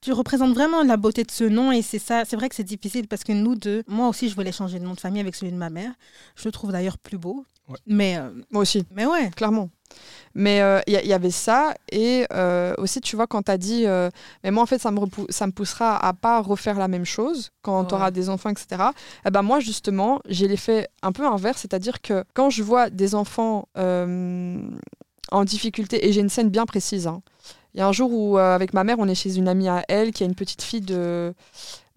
Tu 0.00 0.12
représentes 0.12 0.52
vraiment 0.54 0.82
la 0.82 0.96
beauté 0.96 1.24
de 1.24 1.30
ce 1.30 1.44
nom 1.44 1.72
et 1.72 1.82
c'est 1.82 1.98
ça 1.98 2.24
c'est 2.24 2.36
vrai 2.36 2.48
que 2.48 2.54
c'est 2.54 2.62
difficile 2.64 3.08
parce 3.08 3.24
que 3.24 3.32
nous 3.32 3.54
deux 3.54 3.82
moi 3.88 4.08
aussi 4.08 4.28
je 4.28 4.34
voulais 4.34 4.52
changer 4.52 4.78
de 4.78 4.84
nom 4.84 4.94
de 4.94 5.00
famille 5.00 5.20
avec 5.20 5.34
celui 5.34 5.52
de 5.52 5.56
ma 5.56 5.70
mère 5.70 5.92
je 6.36 6.44
le 6.46 6.52
trouve 6.52 6.72
d'ailleurs 6.72 6.98
plus 6.98 7.18
beau 7.18 7.44
Ouais. 7.68 7.76
mais 7.86 8.18
euh, 8.18 8.30
Moi 8.50 8.62
aussi. 8.62 8.84
mais 8.94 9.06
ouais 9.06 9.30
clairement. 9.34 9.70
Mais 10.34 10.60
euh, 10.60 10.80
il 10.88 10.94
y, 11.00 11.06
y 11.06 11.12
avait 11.12 11.30
ça, 11.30 11.72
et 11.92 12.26
euh, 12.32 12.74
aussi, 12.78 13.00
tu 13.00 13.14
vois, 13.14 13.28
quand 13.28 13.42
tu 13.44 13.52
as 13.52 13.58
dit, 13.58 13.86
euh, 13.86 14.10
mais 14.42 14.50
moi, 14.50 14.64
en 14.64 14.66
fait, 14.66 14.80
ça 14.80 14.90
me, 14.90 14.98
ça 15.28 15.46
me 15.46 15.52
poussera 15.52 15.96
à 16.04 16.12
pas 16.12 16.40
refaire 16.40 16.76
la 16.76 16.88
même 16.88 17.04
chose 17.04 17.50
quand 17.62 17.82
Ouais. 17.82 17.86
tu 17.86 17.94
auras 17.94 18.10
des 18.10 18.28
enfants, 18.28 18.50
etc. 18.50 18.86
Eh 19.24 19.30
ben, 19.30 19.42
moi, 19.42 19.60
justement, 19.60 20.18
j'ai 20.28 20.48
l'effet 20.48 20.88
un 21.02 21.12
peu 21.12 21.24
inverse, 21.24 21.60
c'est-à-dire 21.60 22.00
que 22.02 22.24
quand 22.34 22.50
je 22.50 22.64
vois 22.64 22.90
des 22.90 23.14
enfants 23.14 23.68
euh, 23.78 24.58
en 25.30 25.44
difficulté, 25.44 26.04
et 26.08 26.12
j'ai 26.12 26.20
une 26.22 26.28
scène 26.28 26.48
bien 26.50 26.66
précise, 26.66 27.06
hein. 27.06 27.22
il 27.72 27.78
y 27.78 27.80
a 27.80 27.86
un 27.86 27.92
jour 27.92 28.12
où, 28.12 28.36
euh, 28.36 28.54
avec 28.56 28.74
ma 28.74 28.82
mère, 28.82 28.96
on 28.98 29.06
est 29.06 29.14
chez 29.14 29.36
une 29.36 29.46
amie 29.46 29.68
à 29.68 29.84
elle 29.88 30.10
qui 30.10 30.24
a 30.24 30.26
une 30.26 30.34
petite 30.34 30.62
fille 30.62 30.80
de, 30.80 31.32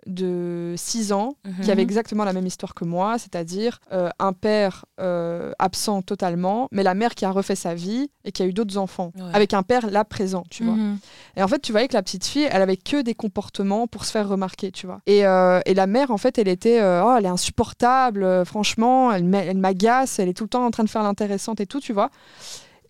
de 0.07 0.73
6 0.77 1.11
ans 1.11 1.35
Mhm. 1.45 1.63
qui 1.63 1.71
avait 1.71 1.81
exactement 1.81 2.23
la 2.23 2.33
même 2.33 2.45
histoire 2.47 2.73
que 2.73 2.85
moi, 2.85 3.17
c'est-à-dire 3.19 3.79
euh, 3.91 4.09
un 4.19 4.33
père 4.33 4.85
euh, 4.99 5.51
absent 5.59 6.01
totalement, 6.01 6.67
mais 6.71 6.81
la 6.83 6.93
mère 6.93 7.13
qui 7.15 7.25
a 7.25 7.31
refait 7.31 7.55
sa 7.55 7.73
vie 7.75 8.09
et 8.23 8.31
qui 8.31 8.41
a 8.43 8.45
eu 8.45 8.53
d'autres 8.53 8.77
enfants, 8.77 9.11
Ouais. 9.15 9.23
avec 9.33 9.53
un 9.53 9.63
père 9.63 9.89
là 9.89 10.03
présent, 10.05 10.43
tu 10.49 10.63
vois. 10.63 10.73
Mhm. 10.75 10.97
Et 11.35 11.43
en 11.43 11.47
fait, 11.47 11.59
tu 11.59 11.71
voyais 11.71 11.87
que 11.87 11.93
la 11.93 12.01
petite 12.03 12.25
fille, 12.25 12.47
elle 12.51 12.61
avait 12.61 12.77
que 12.77 13.01
des 13.01 13.13
comportements 13.13 13.87
pour 13.87 14.05
se 14.05 14.11
faire 14.11 14.27
remarquer, 14.27 14.71
tu 14.71 14.85
vois. 14.87 14.99
Et, 15.05 15.25
euh, 15.25 15.59
et 15.65 15.73
la 15.73 15.87
mère, 15.87 16.11
en 16.11 16.17
fait, 16.17 16.37
elle 16.37 16.47
était, 16.47 16.79
oh, 16.81 17.13
elle 17.17 17.25
est 17.25 17.29
insupportable, 17.29 18.45
franchement, 18.45 19.11
elle 19.11 19.57
m'agace, 19.57 20.19
elle 20.19 20.29
est 20.29 20.33
tout 20.33 20.43
le 20.45 20.49
temps 20.49 20.65
en 20.65 20.71
train 20.71 20.83
de 20.83 20.89
faire 20.89 21.03
l'intéressante 21.03 21.59
et 21.59 21.65
tout, 21.67 21.79
tu 21.79 21.93
vois. 21.93 22.09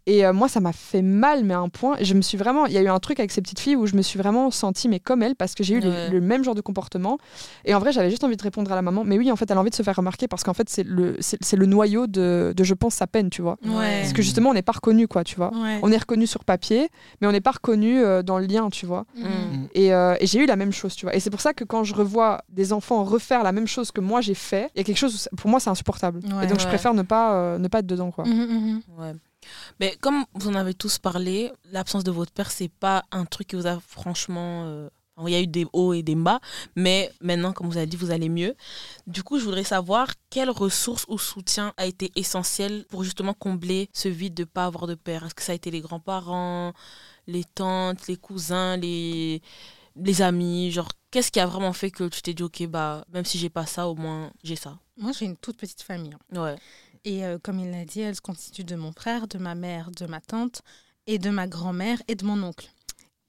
Et 0.10 0.26
euh, 0.26 0.32
moi, 0.34 0.48
ça 0.48 0.60
m'a 0.62 0.72
fait 0.72 1.02
mal, 1.02 1.44
mais 1.44 1.54
à 1.54 1.60
un 1.60 1.68
point. 1.70 1.98
Je 2.02 2.14
me 2.14 2.22
suis 2.22 2.38
vraiment. 2.38 2.66
Il 2.66 2.72
y 2.72 2.78
a 2.78 2.82
eu 2.82 2.88
un 2.88 2.98
truc 3.00 3.20
avec 3.20 3.30
ces 3.30 3.42
petites 3.42 3.60
filles 3.60 3.76
où 3.76 3.86
je 3.88 3.96
me 3.96 4.02
suis 4.02 4.18
vraiment 4.18 4.50
sentie, 4.52 4.88
mais 4.88 5.00
comme 5.02 5.22
elle, 5.22 5.36
parce 5.36 5.54
que 5.54 5.64
j'ai 5.64 5.76
eu 5.76 5.82
Ouais. 5.86 6.10
le 6.10 6.22
même 6.22 6.44
genre 6.46 6.56
de 6.56 6.62
comportement. 6.62 7.18
Et 7.66 7.76
en 7.76 7.80
vrai, 7.80 7.92
j'avais 7.92 8.10
juste 8.10 8.24
envie 8.24 8.38
de 8.38 8.42
répondre 8.42 8.72
à 8.72 8.76
la 8.76 8.82
maman. 8.82 9.04
Mais 9.04 9.18
oui, 9.18 9.30
en 9.32 9.36
fait, 9.36 9.52
elle 9.52 9.58
a 9.58 9.60
envie 9.60 9.70
de 9.70 9.76
se 9.76 9.84
faire 9.84 9.98
remarquer 9.98 10.28
parce 10.30 10.44
qu'en 10.46 10.54
fait, 10.54 10.70
c'est 10.70 10.84
le, 10.84 11.18
c'est, 11.20 11.56
le 11.58 11.66
noyau 11.66 12.08
de, 12.08 12.54
de, 12.56 12.64
je 12.64 12.74
pense, 12.74 12.96
sa 12.96 13.06
peine, 13.06 13.30
tu 13.30 13.42
vois. 13.42 13.58
Ouais. 13.66 14.00
Parce 14.02 14.14
que 14.14 14.22
justement, 14.22 14.52
on 14.52 14.54
n'est 14.54 14.62
pas 14.62 14.72
reconnu, 14.72 15.08
quoi, 15.10 15.26
tu 15.26 15.36
vois. 15.36 15.52
Ouais. 15.54 15.80
On 15.84 15.92
est 15.92 15.98
reconnu 15.98 16.26
sur 16.26 16.46
papier, 16.46 16.88
mais 17.20 17.28
on 17.28 17.32
n'est 17.34 17.42
pas 17.42 17.52
reconnu 17.52 18.00
euh, 18.02 18.24
dans 18.24 18.40
le 18.40 18.46
lien, 18.46 18.70
tu 18.70 18.86
vois. 18.86 19.06
Mhm. 19.18 19.68
Et, 19.76 19.94
euh, 19.94 20.16
et 20.22 20.26
j'ai 20.26 20.40
eu 20.40 20.46
la 20.46 20.56
même 20.56 20.72
chose, 20.72 20.96
tu 20.96 21.06
vois. 21.06 21.16
Et 21.16 21.20
c'est 21.20 21.30
pour 21.30 21.42
ça 21.42 21.54
que 21.54 21.66
quand 21.66 21.84
je 21.84 21.94
revois 21.94 22.42
des 22.50 22.72
enfants 22.72 23.04
refaire 23.04 23.44
la 23.44 23.52
même 23.52 23.68
chose 23.68 23.92
que 23.92 24.00
moi 24.00 24.22
j'ai 24.22 24.34
fait, 24.36 24.70
il 24.74 24.78
y 24.78 24.82
a 24.82 24.84
quelque 24.86 24.98
chose, 24.98 25.28
où 25.34 25.36
pour 25.36 25.50
moi, 25.50 25.60
c'est 25.60 25.70
insupportable. 25.70 26.22
Ouais. 26.34 26.46
et 26.46 26.48
donc, 26.48 26.62
je 26.62 26.68
préfère 26.68 26.94
ne 26.94 27.02
pas, 27.04 27.34
euh, 27.36 27.58
ne 27.58 27.68
pas 27.68 27.80
être 27.80 27.88
dedans, 27.88 28.12
quoi. 28.12 28.26
Mhm, 28.26 28.82
mhm. 28.98 29.18
Mais 29.80 29.96
comme 30.02 30.26
vous 30.34 30.50
en 30.50 30.56
avez 30.56 30.74
tous 30.74 30.98
parlé, 31.00 31.52
l'absence 31.72 32.04
de 32.04 32.12
votre 32.12 32.32
père, 32.32 32.52
c'est 32.52 32.70
pas 32.70 33.04
un 33.12 33.26
truc 33.26 33.48
qui 33.48 33.56
vous 33.56 33.68
a 33.68 33.80
franchement. 33.80 34.64
euh, 34.66 34.90
Il 35.26 35.30
y 35.30 35.36
a 35.36 35.42
eu 35.42 35.48
des 35.48 35.66
hauts 35.74 35.94
et 35.94 36.04
des 36.04 36.14
bas, 36.16 36.40
mais 36.76 37.12
maintenant, 37.22 37.52
comme 37.52 37.68
vous 37.68 37.78
avez 37.78 37.88
dit, 37.88 37.98
vous 37.98 38.12
allez 38.12 38.30
mieux. 38.30 38.54
Du 39.08 39.24
coup, 39.24 39.40
je 39.40 39.46
voudrais 39.46 39.64
savoir 39.64 40.06
quelle 40.30 40.52
ressource 40.52 41.06
ou 41.08 41.18
soutien 41.18 41.74
a 41.78 41.88
été 41.88 42.12
essentiel 42.16 42.86
pour 42.90 43.04
justement 43.04 43.34
combler 43.34 43.90
ce 43.94 44.10
vide 44.10 44.36
de 44.36 44.44
pas 44.44 44.66
avoir 44.66 44.86
de 44.86 44.94
père. 44.94 45.26
Est-ce 45.26 45.34
que 45.34 45.42
ça 45.42 45.54
a 45.54 45.56
été 45.56 45.72
les 45.72 45.82
grands-parents, 45.82 46.74
les 47.26 47.44
tantes, 47.44 48.08
les 48.08 48.18
cousins, 48.18 48.78
les, 48.78 49.42
les 49.96 50.22
amis? 50.22 50.70
Genre, 50.70 50.92
qu'est-ce 51.10 51.32
qui 51.32 51.40
a 51.40 51.48
vraiment 51.48 51.74
fait 51.74 51.90
que 51.90 52.08
tu 52.10 52.22
t'es 52.22 52.36
dit, 52.36 52.44
ok, 52.44 52.68
bah, 52.68 53.04
même 53.12 53.26
si 53.26 53.40
j'ai 53.40 53.50
pas 53.50 53.66
ça, 53.66 53.88
au 53.88 53.96
moins 53.96 54.32
j'ai 54.44 54.56
ça? 54.56 54.78
Moi 55.00 55.12
j'ai 55.18 55.26
une 55.26 55.38
toute 55.38 55.58
petite 55.58 55.84
famille 55.84 56.14
hein. 56.14 56.42
Ouais. 56.44 56.56
Et 57.08 57.24
euh, 57.24 57.38
comme 57.42 57.60
il 57.60 57.72
l'a 57.72 57.86
dit, 57.86 58.02
elle 58.02 58.18
se 58.18 58.22
constitue 58.22 58.66
de 58.66 58.76
mon 58.76 58.92
frère, 58.92 59.30
de 59.30 59.38
ma 59.38 59.56
mère, 59.56 59.92
de 59.92 60.06
ma 60.08 60.20
tante 60.20 60.62
et 61.06 61.20
de 61.20 61.30
ma 61.30 61.48
grand-mère 61.48 62.02
et 62.10 62.16
de 62.16 62.26
mon 62.26 62.44
oncle. 62.44 62.70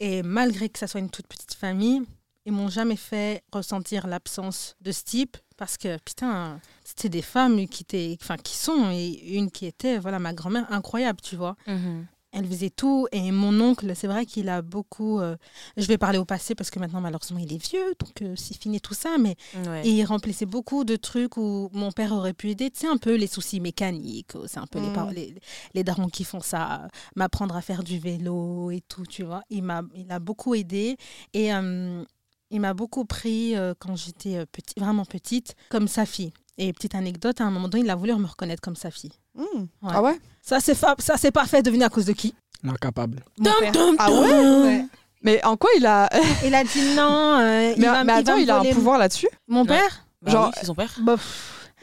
Et 0.00 0.24
malgré 0.24 0.68
que 0.68 0.80
ça 0.80 0.88
soit 0.88 0.98
une 0.98 1.10
toute 1.10 1.28
petite 1.28 1.54
famille, 1.54 2.02
ils 2.44 2.52
m'ont 2.52 2.70
jamais 2.70 2.96
fait 2.96 3.44
ressentir 3.52 4.08
l'absence 4.08 4.74
de 4.80 4.90
ce 4.90 5.04
type 5.04 5.36
parce 5.56 5.76
que 5.76 5.96
putain, 5.98 6.60
c'était 6.84 7.08
des 7.08 7.22
femmes 7.22 7.68
qui 7.68 7.84
étaient, 7.84 8.18
enfin 8.20 8.36
qui 8.36 8.56
sont 8.56 8.90
et 8.90 9.36
une 9.36 9.48
qui 9.48 9.66
était, 9.66 9.98
voilà, 9.98 10.18
ma 10.18 10.32
grand-mère 10.32 10.66
incroyable, 10.72 11.20
tu 11.20 11.36
vois. 11.36 11.54
Mhm. 11.68 12.04
Elle 12.32 12.46
faisait 12.46 12.68
tout 12.70 13.06
et 13.10 13.30
mon 13.32 13.58
oncle, 13.60 13.90
c'est 13.96 14.06
vrai 14.06 14.26
qu'il 14.26 14.50
a 14.50 14.60
beaucoup. 14.60 15.18
euh, 15.18 15.36
je 15.78 15.86
vais 15.86 15.96
parler 15.96 16.18
au 16.18 16.26
passé 16.26 16.54
parce 16.54 16.68
que 16.70 16.78
maintenant 16.78 17.00
malheureusement 17.00 17.38
il 17.38 17.50
est 17.52 17.56
vieux, 17.70 17.94
donc 17.98 18.20
euh, 18.20 18.34
c'est 18.36 18.54
fini 18.60 18.80
tout 18.82 18.92
ça, 18.92 19.16
mais 19.18 19.34
Ouais. 19.66 19.86
et 19.88 19.90
il 19.92 20.04
remplissait 20.04 20.44
beaucoup 20.44 20.84
de 20.84 20.96
trucs 20.96 21.38
où 21.38 21.70
mon 21.72 21.90
père 21.90 22.12
aurait 22.12 22.34
pu 22.34 22.50
aider. 22.50 22.70
Tu 22.70 22.80
sais, 22.80 22.86
un 22.86 22.98
peu 22.98 23.14
les 23.14 23.26
soucis 23.28 23.60
mécaniques, 23.60 24.36
euh, 24.36 24.44
c'est 24.46 24.58
un 24.58 24.66
peu 24.66 24.78
les, 24.78 24.88
Mm. 24.88 25.10
les, 25.14 25.34
les 25.74 25.84
darons 25.84 26.08
qui 26.08 26.24
font 26.24 26.40
ça, 26.40 26.82
euh, 26.84 26.88
m'apprendre 27.16 27.56
à 27.56 27.62
faire 27.62 27.82
du 27.82 27.98
vélo 27.98 28.70
et 28.70 28.82
tout, 28.82 29.06
tu 29.06 29.22
vois. 29.22 29.42
Il 29.48 29.62
m'a 29.62 29.82
il 29.94 30.10
a 30.12 30.18
beaucoup 30.18 30.54
aidé 30.54 30.96
et 31.32 31.54
euh, 31.54 32.04
il 32.50 32.60
m'a 32.60 32.74
beaucoup 32.74 33.06
pris 33.06 33.56
euh, 33.56 33.72
quand 33.78 33.96
j'étais 33.96 34.36
euh, 34.36 34.44
petit, 34.52 34.74
vraiment 34.78 35.04
petite 35.06 35.54
comme 35.70 35.88
sa 35.88 36.04
fille. 36.04 36.32
Et 36.58 36.72
petite 36.72 36.94
anecdote, 36.94 37.40
à 37.40 37.44
un 37.44 37.50
moment 37.50 37.68
donné, 37.68 37.84
il 37.84 37.90
a 37.90 37.94
voulu 37.94 38.12
me 38.16 38.26
reconnaître 38.26 38.60
comme 38.60 38.74
sa 38.76 38.90
fille. 38.90 39.12
Mmh. 39.36 39.42
Ouais. 39.82 39.92
Ah 39.94 40.02
ouais? 40.02 40.18
Ça, 40.42 40.58
c'est 40.60 40.74
fa- 40.74 40.96
ça, 40.98 41.16
c'est 41.16 41.30
parfait. 41.30 41.62
Deviner 41.62 41.84
à 41.84 41.88
cause 41.88 42.04
de 42.06 42.12
qui? 42.12 42.34
Incapable. 42.68 43.22
Mon 43.38 43.44
père. 43.60 43.72
Ah 43.98 44.10
ouais? 44.10 44.62
Ouais? 44.62 44.84
Mais 45.22 45.44
en 45.44 45.56
quoi 45.56 45.70
il 45.76 45.86
a. 45.86 46.08
Il 46.44 46.54
a 46.54 46.64
dit 46.64 46.94
non. 46.96 47.38
euh, 47.40 47.72
il 47.76 47.80
mais, 47.80 47.86
va, 47.86 48.02
mais 48.04 48.12
il 48.14 48.16
attends, 48.28 48.36
il 48.36 48.50
a 48.50 48.58
un 48.58 48.64
pouvoir 48.72 48.98
là-dessus? 48.98 49.28
Mon 49.46 49.60
Ouais. 49.62 49.68
père? 49.68 50.04
Bah 50.22 50.32
Genre- 50.32 50.46
oui, 50.48 50.52
c'est 50.58 50.66
son 50.66 50.74
père. 50.74 50.92
Bah, 51.02 51.16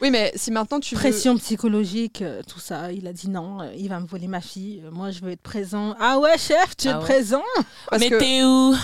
Oui, 0.02 0.10
mais 0.10 0.30
si 0.36 0.50
maintenant 0.50 0.78
tu 0.80 0.94
veux. 0.94 1.00
pression 1.00 1.36
psychologique, 1.38 2.20
euh, 2.20 2.42
tout 2.46 2.60
ça. 2.60 2.92
Il 2.92 3.06
a 3.06 3.12
dit 3.14 3.30
non, 3.30 3.62
euh, 3.62 3.72
il 3.76 3.88
va 3.88 3.98
me 4.00 4.06
voler 4.06 4.26
ma 4.26 4.42
fille. 4.42 4.82
euh, 4.84 4.90
moi, 4.90 5.10
je 5.10 5.20
veux 5.22 5.30
être 5.30 5.40
présent. 5.42 5.94
Ah 6.00 6.18
ouais, 6.18 6.36
chef, 6.36 6.76
tu 6.76 6.88
es 6.88 6.90
Ah 6.90 6.98
ouais. 6.98 7.04
présent? 7.04 7.42
Parce 7.90 8.00
Mais 8.02 8.10
que- 8.10 8.18
t'es 8.18 8.44
où? 8.44 8.74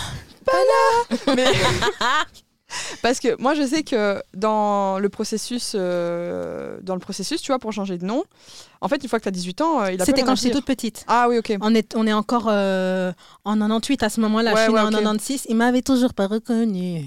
Mais- 1.35 1.45
Parce 3.01 3.19
que 3.19 3.39
moi, 3.41 3.53
je 3.53 3.65
sais 3.65 3.83
que 3.83 4.21
dans 4.33 4.99
le 4.99 5.09
processus, 5.09 5.73
euh, 5.75 6.77
dans 6.81 6.93
le 6.93 6.99
processus, 6.99 7.41
tu 7.41 7.51
vois, 7.51 7.59
pour 7.59 7.71
changer 7.71 7.97
de 7.97 8.05
nom, 8.05 8.23
en 8.81 8.87
fait, 8.87 9.01
une 9.03 9.09
fois 9.09 9.19
que 9.19 9.23
tu 9.23 9.29
as 9.29 9.31
18 9.31 9.61
ans, 9.61 9.81
euh, 9.81 9.91
il 9.91 10.01
a 10.01 10.05
C'était 10.05 10.23
quand 10.23 10.35
j'étais 10.35 10.53
toute 10.53 10.65
petite. 10.65 11.05
Ah 11.07 11.27
oui, 11.29 11.37
ok. 11.37 11.57
On 11.61 11.73
est, 11.73 11.95
on 11.95 12.07
est 12.07 12.13
encore 12.13 12.47
euh, 12.49 13.11
en 13.45 13.57
98 13.57 14.03
à 14.03 14.09
ce 14.09 14.21
moment-là. 14.21 14.53
Ouais, 14.53 14.59
je 14.59 14.63
suis 14.63 14.73
ouais, 14.73 14.81
en 14.81 14.87
ok. 14.87 14.93
96. 14.93 15.45
Il 15.49 15.55
m'avait 15.55 15.81
toujours 15.81 16.13
pas 16.13 16.27
reconnu. 16.27 17.05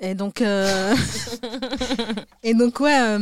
Et 0.00 0.14
donc, 0.14 0.40
et 2.42 2.54
donc 2.54 2.80
ouais, 2.80 3.18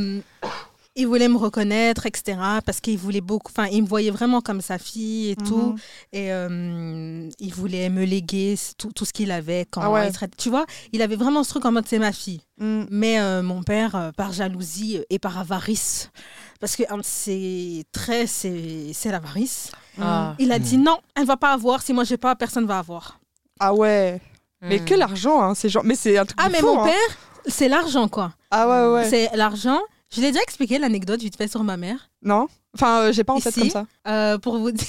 il 0.99 1.07
voulait 1.07 1.28
me 1.28 1.36
reconnaître, 1.38 2.05
etc. 2.07 2.38
Parce 2.66 2.80
qu'il 2.80 2.99
voulait 2.99 3.20
beaucoup. 3.22 3.51
Enfin, 3.51 3.68
il 3.70 3.82
me 3.84 3.88
voyait 3.88 4.11
vraiment 4.11 4.40
comme 4.42 4.61
sa 4.61 4.76
fille 4.78 5.30
et 5.30 5.36
tout. 5.36 5.72
Mhm. 5.72 5.76
Et 6.12 6.32
euh, 6.32 7.28
il 7.38 7.55
voulait 7.55 7.88
me 7.88 8.05
léguer 8.05 8.57
tout, 8.76 8.90
tout 8.92 9.05
ce 9.05 9.12
qu'il 9.12 9.30
avait 9.30 9.64
quand 9.70 9.80
Ah 9.82 9.90
ouais. 9.90 10.09
il 10.09 10.12
serait- 10.12 10.28
Tu 10.36 10.51
vois, 10.51 10.66
il 10.92 11.01
avait 11.01 11.16
vraiment 11.16 11.42
ce 11.44 11.51
truc 11.51 11.64
en 11.64 11.72
mode 11.72 11.86
c'est 11.86 11.99
ma 11.99 12.12
fille. 12.12 12.40
Mm. 12.59 12.82
Mais 12.90 13.20
euh, 13.20 13.42
mon 13.42 13.62
père, 13.62 13.94
euh, 13.94 14.11
par 14.12 14.32
jalousie 14.32 15.01
et 15.09 15.18
par 15.18 15.38
avarice, 15.38 16.11
parce 16.61 16.74
que 16.76 16.82
un 16.92 16.99
de 16.99 17.05
ses 17.05 17.84
traits, 17.92 18.28
c'est 18.28 18.90
c'est 18.92 19.11
l'avarice, 19.12 19.70
Ah. 20.01 20.34
il 20.38 20.51
a 20.53 20.59
Mm. 20.59 20.62
dit 20.62 20.78
non, 20.78 20.99
elle 21.14 21.26
va 21.26 21.36
pas 21.36 21.53
avoir. 21.53 21.80
Si 21.82 21.92
moi 21.92 22.05
j'ai 22.05 22.16
pas, 22.18 22.34
personne 22.34 22.66
va 22.66 22.78
avoir. 22.80 23.20
Ah 23.61 23.72
ouais. 23.72 24.20
Mais 24.61 24.80
que 24.80 24.94
l'argent, 24.94 25.40
hein, 25.40 25.55
c'est 25.55 25.68
genre. 25.68 25.84
Mais 25.84 25.94
c'est 25.94 26.18
un 26.18 26.24
truc. 26.24 26.36
Ah, 26.42 26.49
de 26.49 26.53
mais 26.53 26.59
fou, 26.59 26.66
mon 26.74 26.82
hein. 26.82 26.86
père, 26.86 27.18
c'est 27.46 27.68
l'argent, 27.68 28.09
quoi. 28.09 28.32
Ah 28.51 28.68
ouais, 28.68 28.92
ouais. 28.94 29.09
C'est 29.09 29.30
l'argent. 29.36 29.78
Je 30.14 30.20
l'ai 30.20 30.28
déjà 30.28 30.42
expliqué 30.42 30.78
l'anecdote 30.78 31.20
vite 31.20 31.36
fait 31.36 31.48
sur 31.48 31.62
ma 31.64 31.76
mère. 31.76 32.11
Non? 32.22 32.48
Enfin, 32.74 33.02
euh, 33.02 33.12
j'ai 33.12 33.24
pas 33.24 33.34
en 33.34 33.40
tête 33.40 33.54
comme 33.54 33.70
ça. 33.70 33.86
Euh, 34.06 34.38
pour 34.38 34.59
vous 34.59 34.70
dire. 34.72 34.86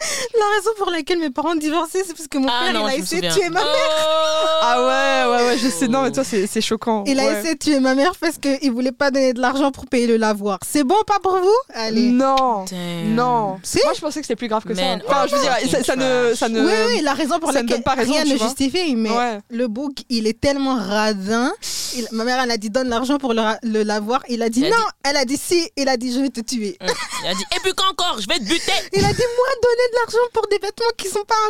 La 0.00 0.44
raison 0.56 0.70
pour 0.76 0.90
laquelle 0.90 1.18
mes 1.18 1.30
parents 1.30 1.52
ont 1.52 1.56
divorcé, 1.56 2.02
c'est 2.06 2.14
parce 2.14 2.28
que 2.28 2.36
mon 2.36 2.48
Ah 2.48 2.64
père, 2.64 2.74
non, 2.74 2.86
il 2.88 2.92
a 2.92 2.96
essayé 2.96 3.22
de 3.22 3.32
tuer 3.32 3.48
ma 3.48 3.64
mère. 3.64 3.72
Oh 3.74 4.46
Ah 4.60 4.80
ouais, 4.86 5.30
ouais, 5.42 5.46
ouais, 5.48 5.58
je 5.58 5.68
sais. 5.68 5.88
Non, 5.88 6.02
mais 6.02 6.12
toi, 6.12 6.22
c'est 6.22 6.46
c'est 6.46 6.60
choquant. 6.60 7.02
Il 7.06 7.18
a 7.18 7.38
essayé 7.38 7.54
de 7.54 7.58
tuer 7.58 7.80
ma 7.80 7.94
mère 7.94 8.12
parce 8.20 8.36
qu'il 8.36 8.70
voulait 8.72 8.92
pas 8.92 9.10
donner 9.10 9.32
de 9.32 9.40
l'argent 9.40 9.70
pour 9.72 9.86
payer 9.86 10.06
le 10.06 10.18
lavoir. 10.18 10.58
C'est 10.70 10.84
bon, 10.84 10.96
pas 11.06 11.18
pour 11.20 11.38
vous? 11.38 11.56
Allez. 11.72 12.10
Non. 12.10 12.66
Damn. 12.70 13.14
Non. 13.14 13.58
Si? 13.62 13.80
Moi, 13.84 13.94
je 13.94 14.00
pensais 14.02 14.20
que 14.20 14.26
c'était 14.26 14.36
plus 14.36 14.48
grave 14.48 14.64
que 14.64 14.74
Man, 14.74 15.00
ça. 15.00 15.06
Enfin, 15.08 15.26
je 15.28 15.34
veux 15.34 15.40
dire, 15.40 15.52
fucking 15.54 15.70
ça, 15.70 15.82
ça 15.82 15.96
ne, 15.96 16.34
ça 16.34 16.48
ne. 16.50 16.60
Oui, 16.64 16.72
oui, 16.88 17.00
la 17.02 17.14
raison 17.14 17.38
pour 17.38 17.50
ça 17.52 17.62
ne 17.62 17.66
laquelle 17.66 17.78
donne 17.78 17.84
pas 17.84 17.94
raison, 17.94 18.12
rien 18.12 18.24
ne 18.26 18.34
vois. 18.36 18.46
justifie, 18.48 18.94
mais 18.96 19.10
Ouais. 19.10 19.38
le 19.48 19.66
bouc, 19.66 19.94
il 20.10 20.26
est 20.26 20.38
tellement 20.38 20.74
radin. 20.76 21.52
Il- 21.96 22.06
ma 22.12 22.24
mère, 22.24 22.42
elle 22.42 22.50
a 22.50 22.58
dit 22.58 22.68
donne 22.68 22.90
l'argent 22.90 23.16
pour 23.16 23.32
le, 23.32 23.82
lavoir. 23.82 24.22
Il 24.28 24.42
a 24.42 24.50
dit 24.50 24.62
Elle 24.64 24.72
a 24.74 24.76
non. 24.76 24.84
Elle 25.04 25.16
a 25.16 25.24
dit 25.24 25.38
si. 25.42 25.70
Il 25.76 25.88
a 25.88 25.96
dit 25.96 26.12
je 26.12 26.20
vais 26.20 26.28
te 26.28 26.40
tuer. 26.40 26.76
Hum. 26.82 26.88
Il 27.24 27.28
a 27.30 27.34
dit, 27.34 27.44
et 27.56 27.60
puis 27.62 27.72
quand 27.74 27.88
encore, 27.90 28.20
je 28.20 28.26
vais 28.28 28.38
te 28.38 28.44
buter. 28.44 28.72
Il 28.92 29.02
a 29.04 29.12
dit 29.12 29.22
moi 29.38 29.48
donner 29.62 29.85
de 29.90 29.96
l'argent 30.00 30.28
pour 30.32 30.46
des 30.48 30.58
vêtements 30.58 30.90
qui 30.96 31.08
sont 31.08 31.24
pas 31.24 31.34
à 31.34 31.48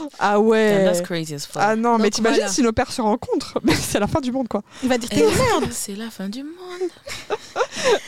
moi. 0.00 0.08
Ah 0.18 0.40
ouais. 0.40 0.84
That's 0.84 1.00
crazy 1.02 1.34
as 1.34 1.46
fuck. 1.46 1.62
Ah 1.64 1.76
non, 1.76 1.98
mais 1.98 2.10
t'imagines 2.10 2.38
voilà. 2.40 2.52
si 2.52 2.62
nos 2.62 2.72
pères 2.72 2.92
se 2.92 3.00
rencontrent 3.02 3.58
C'est 3.74 3.98
la 4.00 4.06
fin 4.06 4.20
du 4.20 4.32
monde, 4.32 4.48
quoi. 4.48 4.62
Il 4.82 4.88
va 4.88 4.98
dire 4.98 5.08
t'es 5.08 5.20
une 5.20 5.34
merde. 5.36 5.72
C'est 5.72 5.94
la 5.96 6.10
fin 6.10 6.28
du 6.28 6.42
monde? 6.44 6.90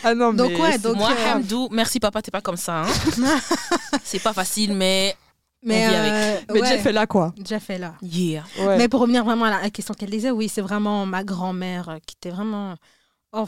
Ah 0.03 0.15
non, 0.15 0.33
Donc, 0.33 0.51
mais 0.53 0.61
ouais, 0.61 0.73
c'est- 0.73 0.79
donc- 0.79 0.97
Moi, 0.97 1.11
euh, 1.11 1.33
Hamdou, 1.35 1.69
merci 1.73 2.01
papa, 2.01 2.23
t'es 2.23 2.31
pas 2.31 2.41
comme 2.41 2.57
ça. 2.57 2.83
hein. 2.83 2.87
c'est 4.05 4.19
pas 4.23 4.33
facile, 4.33 4.73
mais 4.75 5.17
Mais, 5.63 5.87
euh, 5.89 6.41
Mais 6.53 6.61
ouais, 6.61 6.69
Jeff 6.69 6.87
est 6.87 6.93
là, 6.93 7.07
quoi. 7.07 7.33
Jeff 7.43 7.71
est 7.71 7.79
là. 7.79 7.95
yeah. 8.03 8.45
Ouais. 8.59 8.77
Mais 8.77 8.89
pour 8.89 9.01
revenir 9.01 9.25
vraiment 9.25 9.47
à 9.47 9.63
la 9.63 9.71
question 9.71 9.95
qu'elle 9.95 10.11
disait, 10.11 10.31
oui, 10.31 10.49
c'est 10.49 10.61
vraiment 10.61 11.07
ma 11.07 11.25
grand-mère 11.25 11.99
qui 12.07 12.17
était 12.21 12.31
vraiment. 12.35 12.75
Oh, 13.33 13.47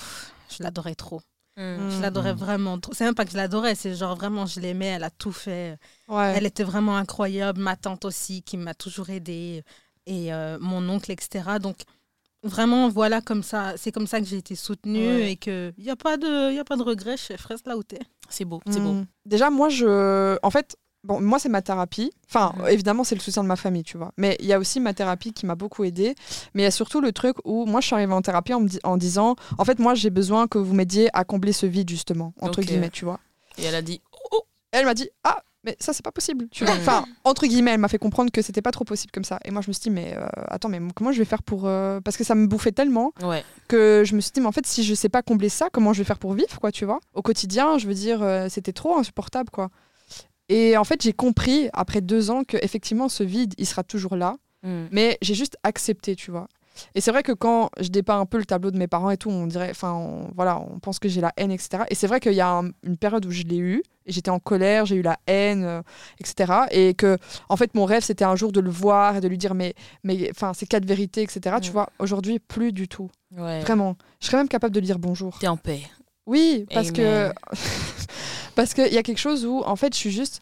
je 0.48 0.62
l'adorais 0.62 0.94
trop. 0.94 1.20
Hum. 1.58 1.90
Je 1.90 2.00
l'adorais 2.02 2.34
Mm. 2.34 2.38
vraiment 2.38 2.78
trop. 2.78 2.92
C'est 2.92 3.04
même 3.04 3.14
pas 3.14 3.24
que 3.24 3.30
je 3.30 3.36
l'adorais, 3.36 3.74
c'est 3.74 3.94
genre 3.94 4.14
vraiment 4.14 4.44
je 4.46 4.60
l'aimais, 4.60 4.86
elle 4.86 5.04
a 5.04 5.10
tout 5.10 5.32
fait. 5.32 5.78
Ouais. 6.08 6.34
Elle 6.36 6.44
était 6.46 6.64
vraiment 6.64 6.96
incroyable. 6.96 7.60
Ma 7.60 7.76
tante 7.76 8.04
aussi 8.04 8.42
qui 8.42 8.56
m'a 8.58 8.74
toujours 8.74 9.08
aidée 9.10 9.62
et 10.06 10.32
euh, 10.34 10.58
mon 10.60 10.86
oncle, 10.88 11.10
etc. 11.10 11.58
Donc 11.60 11.78
vraiment, 12.42 12.88
voilà, 12.88 13.20
comme 13.22 13.42
ça, 13.42 13.72
c'est 13.76 13.90
comme 13.90 14.06
ça 14.06 14.20
que 14.20 14.26
j'ai 14.26 14.36
été 14.36 14.54
soutenue 14.54 15.06
Ouais. 15.06 15.32
et 15.32 15.36
qu'il 15.36 15.72
n'y 15.78 15.90
a, 15.90 15.96
pas 15.96 16.16
de- 16.16 16.52
y 16.52 16.58
a 16.58 16.64
pas 16.64 16.76
de 16.76 16.82
regret, 16.82 17.16
chef, 17.16 17.44
reste 17.46 17.66
là 17.66 17.76
où 17.76 17.82
t'es. 17.82 17.98
C'est 18.28 18.44
beau, 18.44 18.60
c'est 18.70 18.80
beau. 18.80 18.92
Mm. 18.92 19.06
Déjà, 19.24 19.50
moi, 19.50 19.68
je. 19.68 20.38
En 20.42 20.50
fait, 20.50 20.76
bon, 21.06 21.20
moi, 21.20 21.38
c'est 21.38 21.48
ma 21.48 21.62
thérapie. 21.62 22.10
Enfin, 22.28 22.52
Mhm. 22.58 22.68
évidemment, 22.68 23.04
c'est 23.04 23.14
le 23.14 23.20
soutien 23.20 23.42
de 23.42 23.48
ma 23.48 23.56
famille, 23.56 23.84
tu 23.84 23.96
vois. 23.96 24.12
Mais 24.16 24.36
il 24.40 24.46
y 24.46 24.52
a 24.52 24.58
aussi 24.58 24.80
ma 24.80 24.92
thérapie 24.92 25.32
qui 25.32 25.46
m'a 25.46 25.54
beaucoup 25.54 25.84
aidée. 25.84 26.14
Mais 26.54 26.62
il 26.62 26.64
y 26.64 26.68
a 26.68 26.70
surtout 26.70 27.00
le 27.00 27.12
truc 27.12 27.36
où 27.44 27.64
moi, 27.66 27.80
je 27.80 27.86
suis 27.86 27.94
arrivée 27.94 28.12
en 28.12 28.22
thérapie 28.22 28.52
en, 28.54 28.60
me 28.60 28.68
di- 28.68 28.80
en 28.84 28.96
disant 28.96 29.36
En 29.58 29.64
fait, 29.64 29.78
moi, 29.78 29.94
j'ai 29.94 30.10
besoin 30.10 30.46
que 30.48 30.58
vous 30.58 30.74
m'aidiez 30.74 31.08
à 31.16 31.24
combler 31.24 31.52
ce 31.52 31.66
vide, 31.66 31.88
justement, 31.88 32.34
entre 32.40 32.60
guillemets, 32.62 32.90
tu 32.90 33.04
vois. 33.04 33.20
Et 33.58 33.64
elle 33.64 33.74
a 33.74 33.82
dit, 33.82 34.00
oh, 34.32 34.40
Elle 34.72 34.84
m'a 34.84 34.94
dit 34.94 35.08
Ah, 35.24 35.42
mais 35.64 35.76
ça, 35.80 35.92
c'est 35.92 36.04
pas 36.04 36.12
possible, 36.12 36.46
tu 36.50 36.64
vois. 36.64 36.74
Mhm. 36.74 36.80
Enfin, 36.80 37.04
entre 37.24 37.46
guillemets, 37.46 37.72
elle 37.72 37.80
m'a 37.80 37.88
fait 37.88 37.98
comprendre 37.98 38.30
que 38.30 38.40
c'était 38.42 38.62
pas 38.62 38.70
trop 38.70 38.84
possible 38.84 39.10
comme 39.12 39.24
ça. 39.24 39.40
Et 39.44 39.50
moi, 39.50 39.62
je 39.62 39.68
me 39.68 39.72
suis 39.72 39.82
dit 39.82 39.90
Mais 39.90 40.14
euh, 40.16 40.26
attends, 40.48 40.68
mais 40.68 40.80
comment 40.94 41.10
je 41.12 41.18
vais 41.18 41.24
faire 41.24 41.42
pour. 41.42 41.62
euh, 41.66 42.00
Parce 42.00 42.16
que 42.16 42.22
ça 42.24 42.34
me 42.36 42.46
bouffait 42.46 42.70
tellement 42.72 43.12
ouais. 43.22 43.42
que 43.68 44.02
je 44.06 44.14
me 44.14 44.20
suis 44.20 44.30
dit, 44.32 44.40
mais 44.40 44.46
en 44.46 44.52
fait, 44.52 44.66
si 44.66 44.84
je 44.84 44.94
sais 44.94 45.08
pas 45.08 45.22
combler 45.22 45.48
ça, 45.48 45.68
comment 45.72 45.92
je 45.92 45.98
vais 45.98 46.04
faire 46.04 46.18
pour 46.20 46.34
vivre, 46.34 46.60
quoi, 46.60 46.70
tu 46.70 46.84
vois 46.84 47.00
Au 47.14 47.22
quotidien, 47.22 47.78
je 47.78 47.86
veux 47.88 47.94
dire, 47.94 48.22
euh, 48.22 48.48
c'était 48.48 48.72
trop 48.72 48.96
insupportable, 48.96 49.50
quoi. 49.50 49.70
Et 50.48 50.76
en 50.76 50.84
fait, 50.84 51.02
j'ai 51.02 51.12
compris, 51.12 51.68
après 51.72 52.00
deux 52.00 52.30
ans, 52.30 52.44
que 52.44 52.56
effectivement 52.62 53.08
ce 53.08 53.22
vide, 53.24 53.54
il 53.58 53.66
sera 53.66 53.82
toujours 53.82 54.16
là, 54.16 54.36
Hum. 54.64 54.88
mais 54.90 55.18
j'ai 55.22 55.34
juste 55.34 55.56
accepté, 55.62 56.16
tu 56.16 56.30
vois. 56.30 56.48
Et 56.94 57.00
c'est 57.00 57.10
vrai 57.10 57.22
que 57.22 57.32
quand 57.32 57.70
je 57.80 57.88
dépeins 57.88 58.20
un 58.20 58.26
peu 58.26 58.36
le 58.36 58.44
tableau 58.44 58.70
de 58.70 58.76
mes 58.76 58.86
parents 58.86 59.10
et 59.10 59.16
tout, 59.16 59.30
on 59.30 59.46
dirait, 59.46 59.70
enfin, 59.70 60.28
voilà, 60.34 60.58
on 60.60 60.78
pense 60.78 60.98
que 60.98 61.08
j'ai 61.08 61.22
la 61.22 61.32
haine, 61.38 61.50
etc. 61.50 61.84
Et 61.88 61.94
c'est 61.94 62.06
vrai 62.06 62.20
qu'il 62.20 62.34
y 62.34 62.40
a 62.42 62.50
un- 62.50 62.70
une 62.82 62.98
période 62.98 63.24
où 63.24 63.30
je 63.30 63.44
l'ai 63.44 63.56
eu, 63.56 63.82
j'étais 64.04 64.30
en 64.30 64.38
colère, 64.40 64.84
j'ai 64.84 64.96
eu 64.96 65.02
la 65.02 65.16
haine, 65.26 65.64
euh, 65.64 65.80
etc. 66.20 66.52
Et 66.70 66.92
que, 66.92 67.16
en 67.48 67.56
fait, 67.56 67.74
mon 67.74 67.86
rêve, 67.86 68.02
c'était 68.04 68.26
un 68.26 68.36
jour 68.36 68.52
de 68.52 68.60
le 68.60 68.68
voir 68.70 69.16
et 69.16 69.20
de 69.22 69.28
lui 69.28 69.38
dire, 69.38 69.54
mais, 69.54 69.74
mais, 70.04 70.28
enfin, 70.30 70.52
ces 70.52 70.66
quatre 70.66 70.84
vérités, 70.84 71.22
etc. 71.22 71.56
Tu 71.62 71.68
Ouais. 71.68 71.72
vois, 71.72 71.88
aujourd'hui, 71.98 72.40
plus 72.40 72.72
du 72.72 72.88
tout. 72.88 73.10
Ouais. 73.34 73.60
Vraiment. 73.60 73.96
Je 74.20 74.26
serais 74.26 74.36
même 74.36 74.48
capable 74.48 74.74
de 74.74 74.80
lui 74.80 74.86
dire 74.86 74.98
bonjour. 74.98 75.38
T'es 75.38 75.48
en 75.48 75.56
paix. 75.56 75.80
Oui, 76.26 76.66
parce 76.74 76.88
Amen. 76.88 77.32
que 77.32 77.32
parce 78.56 78.74
qu'il 78.74 78.92
y 78.92 78.98
a 78.98 79.02
quelque 79.04 79.18
chose 79.20 79.46
où 79.46 79.62
en 79.64 79.76
fait 79.76 79.94
je 79.94 79.98
suis 79.98 80.10
juste 80.10 80.40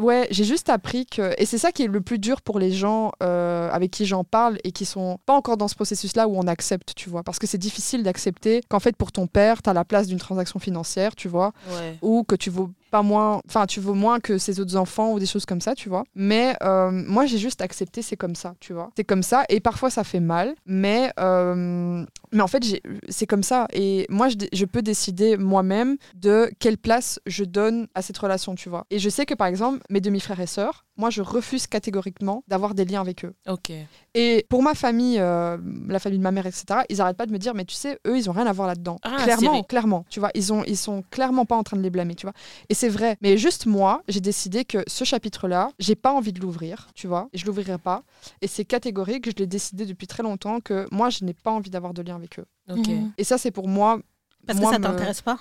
ouais 0.00 0.26
j'ai 0.30 0.44
juste 0.44 0.68
appris 0.68 1.04
que 1.06 1.34
et 1.38 1.46
c'est 1.46 1.58
ça 1.58 1.72
qui 1.72 1.82
est 1.82 1.88
le 1.88 2.00
plus 2.00 2.18
dur 2.18 2.40
pour 2.42 2.58
les 2.58 2.72
gens 2.72 3.12
euh, 3.22 3.68
avec 3.70 3.90
qui 3.90 4.06
j'en 4.06 4.24
parle 4.24 4.58
et 4.64 4.72
qui 4.72 4.84
sont 4.84 5.18
pas 5.26 5.34
encore 5.34 5.56
dans 5.56 5.68
ce 5.68 5.74
processus 5.74 6.16
là 6.16 6.28
où 6.28 6.36
on 6.36 6.46
accepte 6.46 6.94
tu 6.96 7.10
vois. 7.10 7.22
Parce 7.22 7.38
que 7.38 7.46
c'est 7.46 7.58
difficile 7.58 8.02
d'accepter 8.02 8.62
qu'en 8.68 8.80
fait 8.80 8.96
pour 8.96 9.12
ton 9.12 9.26
père 9.26 9.60
tu 9.62 9.68
as 9.70 9.72
la 9.74 9.84
place 9.84 10.06
d'une 10.06 10.18
transaction 10.18 10.58
financière 10.58 11.14
tu 11.14 11.28
vois 11.28 11.52
Ouais. 11.70 11.98
ou 12.02 12.24
que 12.24 12.36
tu 12.36 12.50
vaux 12.50 12.70
pas 12.90 13.02
moins 13.02 13.40
enfin 13.48 13.66
tu 13.66 13.80
vaux 13.80 13.94
moins 13.94 14.20
que 14.20 14.38
ses 14.38 14.60
autres 14.60 14.76
enfants 14.76 15.12
ou 15.12 15.18
des 15.18 15.26
choses 15.26 15.44
comme 15.46 15.60
ça 15.60 15.74
tu 15.74 15.88
vois. 15.88 16.04
Mais 16.14 16.56
euh, 16.62 16.90
moi 16.92 17.26
j'ai 17.26 17.38
juste 17.38 17.60
accepté 17.60 18.02
c'est 18.02 18.16
comme 18.16 18.36
ça 18.36 18.54
tu 18.60 18.72
vois. 18.72 18.90
C'est 18.96 19.04
comme 19.04 19.22
ça 19.24 19.44
et 19.48 19.58
parfois 19.60 19.90
ça 19.90 20.04
fait 20.04 20.20
mal 20.20 20.54
mais 20.66 21.10
euh, 21.18 22.04
mais 22.32 22.42
en 22.42 22.46
fait 22.46 22.62
c'est 23.08 23.26
comme 23.26 23.42
ça 23.42 23.66
et 23.72 24.06
moi 24.08 24.28
je 24.52 24.64
peux 24.64 24.82
décider 24.82 25.36
moi-même 25.36 25.96
de 26.14 26.50
quelle 26.60 26.78
place 26.78 27.18
je 27.26 27.44
donne 27.44 27.88
à 27.94 28.02
cette 28.02 28.18
relation 28.18 28.54
tu 28.54 28.68
vois 28.68 28.84
et 28.90 28.98
je 28.98 29.08
sais 29.08 29.24
que 29.26 29.34
par 29.34 29.46
exemple 29.46 29.78
mes 29.90 30.00
demi-frères 30.00 30.40
et 30.40 30.46
sœurs 30.46 30.84
moi 30.96 31.10
je 31.10 31.22
refuse 31.22 31.66
catégoriquement 31.66 32.44
d'avoir 32.48 32.74
des 32.74 32.84
liens 32.84 33.00
avec 33.00 33.24
eux 33.24 33.34
Ok. 33.48 33.72
et 34.14 34.46
pour 34.48 34.62
ma 34.62 34.74
famille, 34.74 35.18
euh, 35.18 35.56
la 35.88 35.98
famille 35.98 36.18
de 36.18 36.22
ma 36.22 36.30
mère, 36.30 36.46
etc., 36.46 36.80
ils 36.88 37.00
arrêtent 37.00 37.16
pas 37.16 37.26
de 37.26 37.32
me 37.32 37.38
dire, 37.38 37.52
mais 37.54 37.64
tu 37.64 37.74
sais, 37.74 37.98
eux, 38.06 38.16
ils 38.16 38.30
ont 38.30 38.32
rien 38.32 38.46
à 38.46 38.52
voir 38.52 38.68
là-dedans. 38.68 38.98
Ah, 39.02 39.16
clairement, 39.24 39.62
clairement. 39.64 40.04
Tu 40.08 40.20
vois, 40.20 40.30
ils, 40.34 40.52
ont, 40.52 40.62
ils 40.64 40.76
sont 40.76 41.02
clairement 41.10 41.44
pas 41.46 41.56
en 41.56 41.64
train 41.64 41.76
de 41.76 41.82
les 41.82 41.90
blâmer, 41.90 42.14
tu 42.14 42.26
vois. 42.26 42.32
Et 42.68 42.74
c'est 42.74 42.88
vrai. 42.88 43.16
Mais 43.22 43.36
juste 43.38 43.66
moi, 43.66 44.02
j'ai 44.06 44.20
décidé 44.20 44.64
que 44.64 44.84
ce 44.86 45.02
chapitre-là, 45.04 45.70
j'ai 45.80 45.96
pas 45.96 46.12
envie 46.12 46.32
de 46.32 46.40
l'ouvrir, 46.40 46.88
tu 46.94 47.08
vois. 47.08 47.28
Et 47.32 47.38
je 47.38 47.44
l'ouvrirai 47.46 47.78
pas. 47.78 48.04
Et 48.40 48.46
c'est 48.46 48.64
catégorique, 48.64 49.26
je 49.28 49.34
l'ai 49.36 49.48
décidé 49.48 49.84
depuis 49.84 50.06
très 50.06 50.22
longtemps 50.22 50.60
que 50.60 50.86
moi, 50.92 51.10
je 51.10 51.24
n'ai 51.24 51.34
pas 51.34 51.50
envie 51.50 51.70
d'avoir 51.70 51.92
de 51.92 52.02
lien 52.02 52.14
avec 52.14 52.38
eux. 52.38 52.44
Ok. 52.70 52.88
Et 53.18 53.24
ça, 53.24 53.36
c'est 53.38 53.50
pour 53.50 53.66
moi. 53.66 53.98
Parce 54.46 54.60
moi, 54.60 54.70
que 54.70 54.74
ça 54.76 54.78
me- 54.78 54.84
t'intéresse 54.84 55.22
pas? 55.22 55.38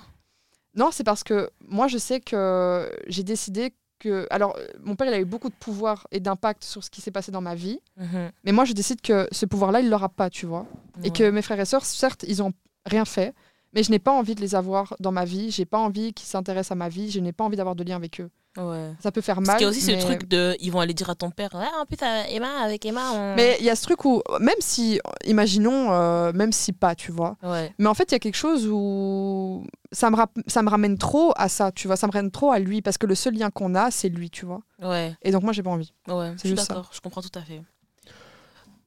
Non, 0.75 0.89
c'est 0.91 1.03
parce 1.03 1.23
que 1.23 1.49
moi, 1.67 1.87
je 1.87 1.97
sais 1.97 2.19
que 2.19 2.91
j'ai 3.07 3.23
décidé 3.23 3.73
que. 3.99 4.27
Alors, 4.29 4.55
euh, 4.57 4.67
mon 4.81 4.95
père, 4.95 5.07
il 5.07 5.13
a 5.13 5.19
eu 5.19 5.25
beaucoup 5.25 5.49
de 5.49 5.55
pouvoir 5.55 6.07
et 6.11 6.19
d'impact 6.19 6.63
sur 6.63 6.83
ce 6.83 6.89
qui 6.89 7.01
s'est 7.01 7.11
passé 7.11 7.31
dans 7.31 7.41
ma 7.41 7.55
vie. 7.55 7.79
Mhm. 7.97 8.31
Mais 8.43 8.51
moi, 8.51 8.65
je 8.65 8.73
décide 8.73 9.01
que 9.01 9.27
ce 9.31 9.45
pouvoir-là, 9.45 9.81
il 9.81 9.89
l'aura 9.89 10.09
pas, 10.09 10.29
tu 10.29 10.45
vois. 10.45 10.65
Et 11.03 11.11
que 11.11 11.29
mes 11.29 11.41
frères 11.41 11.59
et 11.59 11.65
sœurs, 11.65 11.85
certes, 11.85 12.23
ils 12.27 12.41
ont 12.43 12.53
rien 12.85 13.05
fait, 13.05 13.33
mais 13.73 13.83
je 13.83 13.91
n'ai 13.91 13.99
pas 13.99 14.11
envie 14.11 14.35
de 14.35 14.41
les 14.41 14.55
avoir 14.55 14.95
dans 14.99 15.11
ma 15.11 15.25
vie. 15.25 15.51
J'ai 15.51 15.65
pas 15.65 15.79
envie 15.79 16.13
qu'ils 16.13 16.27
s'intéressent 16.27 16.71
à 16.71 16.75
ma 16.75 16.89
vie. 16.89 17.11
Je 17.11 17.19
n'ai 17.19 17.31
pas 17.33 17.43
envie 17.43 17.57
d'avoir 17.57 17.75
de 17.75 17.83
lien 17.83 17.95
avec 17.95 18.21
eux. 18.21 18.29
Ouais. 18.57 18.91
Ça 18.99 19.11
peut 19.11 19.21
faire 19.21 19.37
Parce 19.37 19.47
mal. 19.47 19.57
qu'il 19.57 19.63
y 19.63 19.67
a 19.67 19.69
aussi 19.71 19.91
mais... 19.91 19.99
ce 19.99 20.05
truc 20.05 20.27
de. 20.27 20.55
Ils 20.59 20.71
vont 20.71 20.79
aller 20.79 20.93
dire 20.93 21.09
à 21.09 21.15
ton 21.15 21.31
père 21.31 21.49
Ah, 21.53 21.81
en 21.81 21.85
plus, 21.85 21.97
Emma, 22.29 22.61
avec 22.61 22.85
Emma, 22.85 23.01
on. 23.13 23.35
Mais 23.35 23.57
il 23.59 23.65
y 23.65 23.69
a 23.69 23.75
ce 23.75 23.81
truc 23.81 24.05
où, 24.05 24.21
même 24.39 24.53
si, 24.59 24.99
imaginons, 25.25 25.91
euh, 25.91 26.31
même 26.33 26.51
si 26.51 26.71
pas, 26.71 26.93
tu 26.93 27.11
vois. 27.11 27.35
Ouais. 27.41 27.73
Mais 27.79 27.87
en 27.87 27.95
fait, 27.95 28.11
il 28.11 28.11
y 28.11 28.15
a 28.15 28.19
quelque 28.19 28.35
chose 28.35 28.67
où 28.69 29.65
ça 29.91 30.11
me, 30.11 30.17
ça 30.45 30.61
me 30.61 30.69
ramène 30.69 30.99
trop 30.99 31.33
à 31.35 31.49
ça, 31.49 31.71
tu 31.71 31.87
vois. 31.87 31.95
Ça 31.95 32.05
me 32.05 32.11
ramène 32.11 32.29
trop 32.29 32.51
à 32.51 32.59
lui 32.59 32.83
parce 32.83 32.99
que 32.99 33.07
le 33.07 33.15
seul 33.15 33.33
lien 33.33 33.49
qu'on 33.49 33.73
a, 33.73 33.89
c'est 33.89 34.09
lui, 34.09 34.29
tu 34.29 34.45
vois. 34.45 34.61
Ouais. 34.83 35.15
Et 35.23 35.31
donc, 35.31 35.41
moi, 35.41 35.51
j'ai 35.53 35.63
pas 35.63 35.71
envie. 35.71 35.91
Ouais. 36.07 36.33
Je 36.35 36.39
suis 36.39 36.49
juste 36.49 36.67
ça. 36.67 36.75
d'accord. 36.75 36.91
Je 36.93 37.01
comprends 37.01 37.21
tout 37.21 37.31
à 37.33 37.41
fait. 37.41 37.63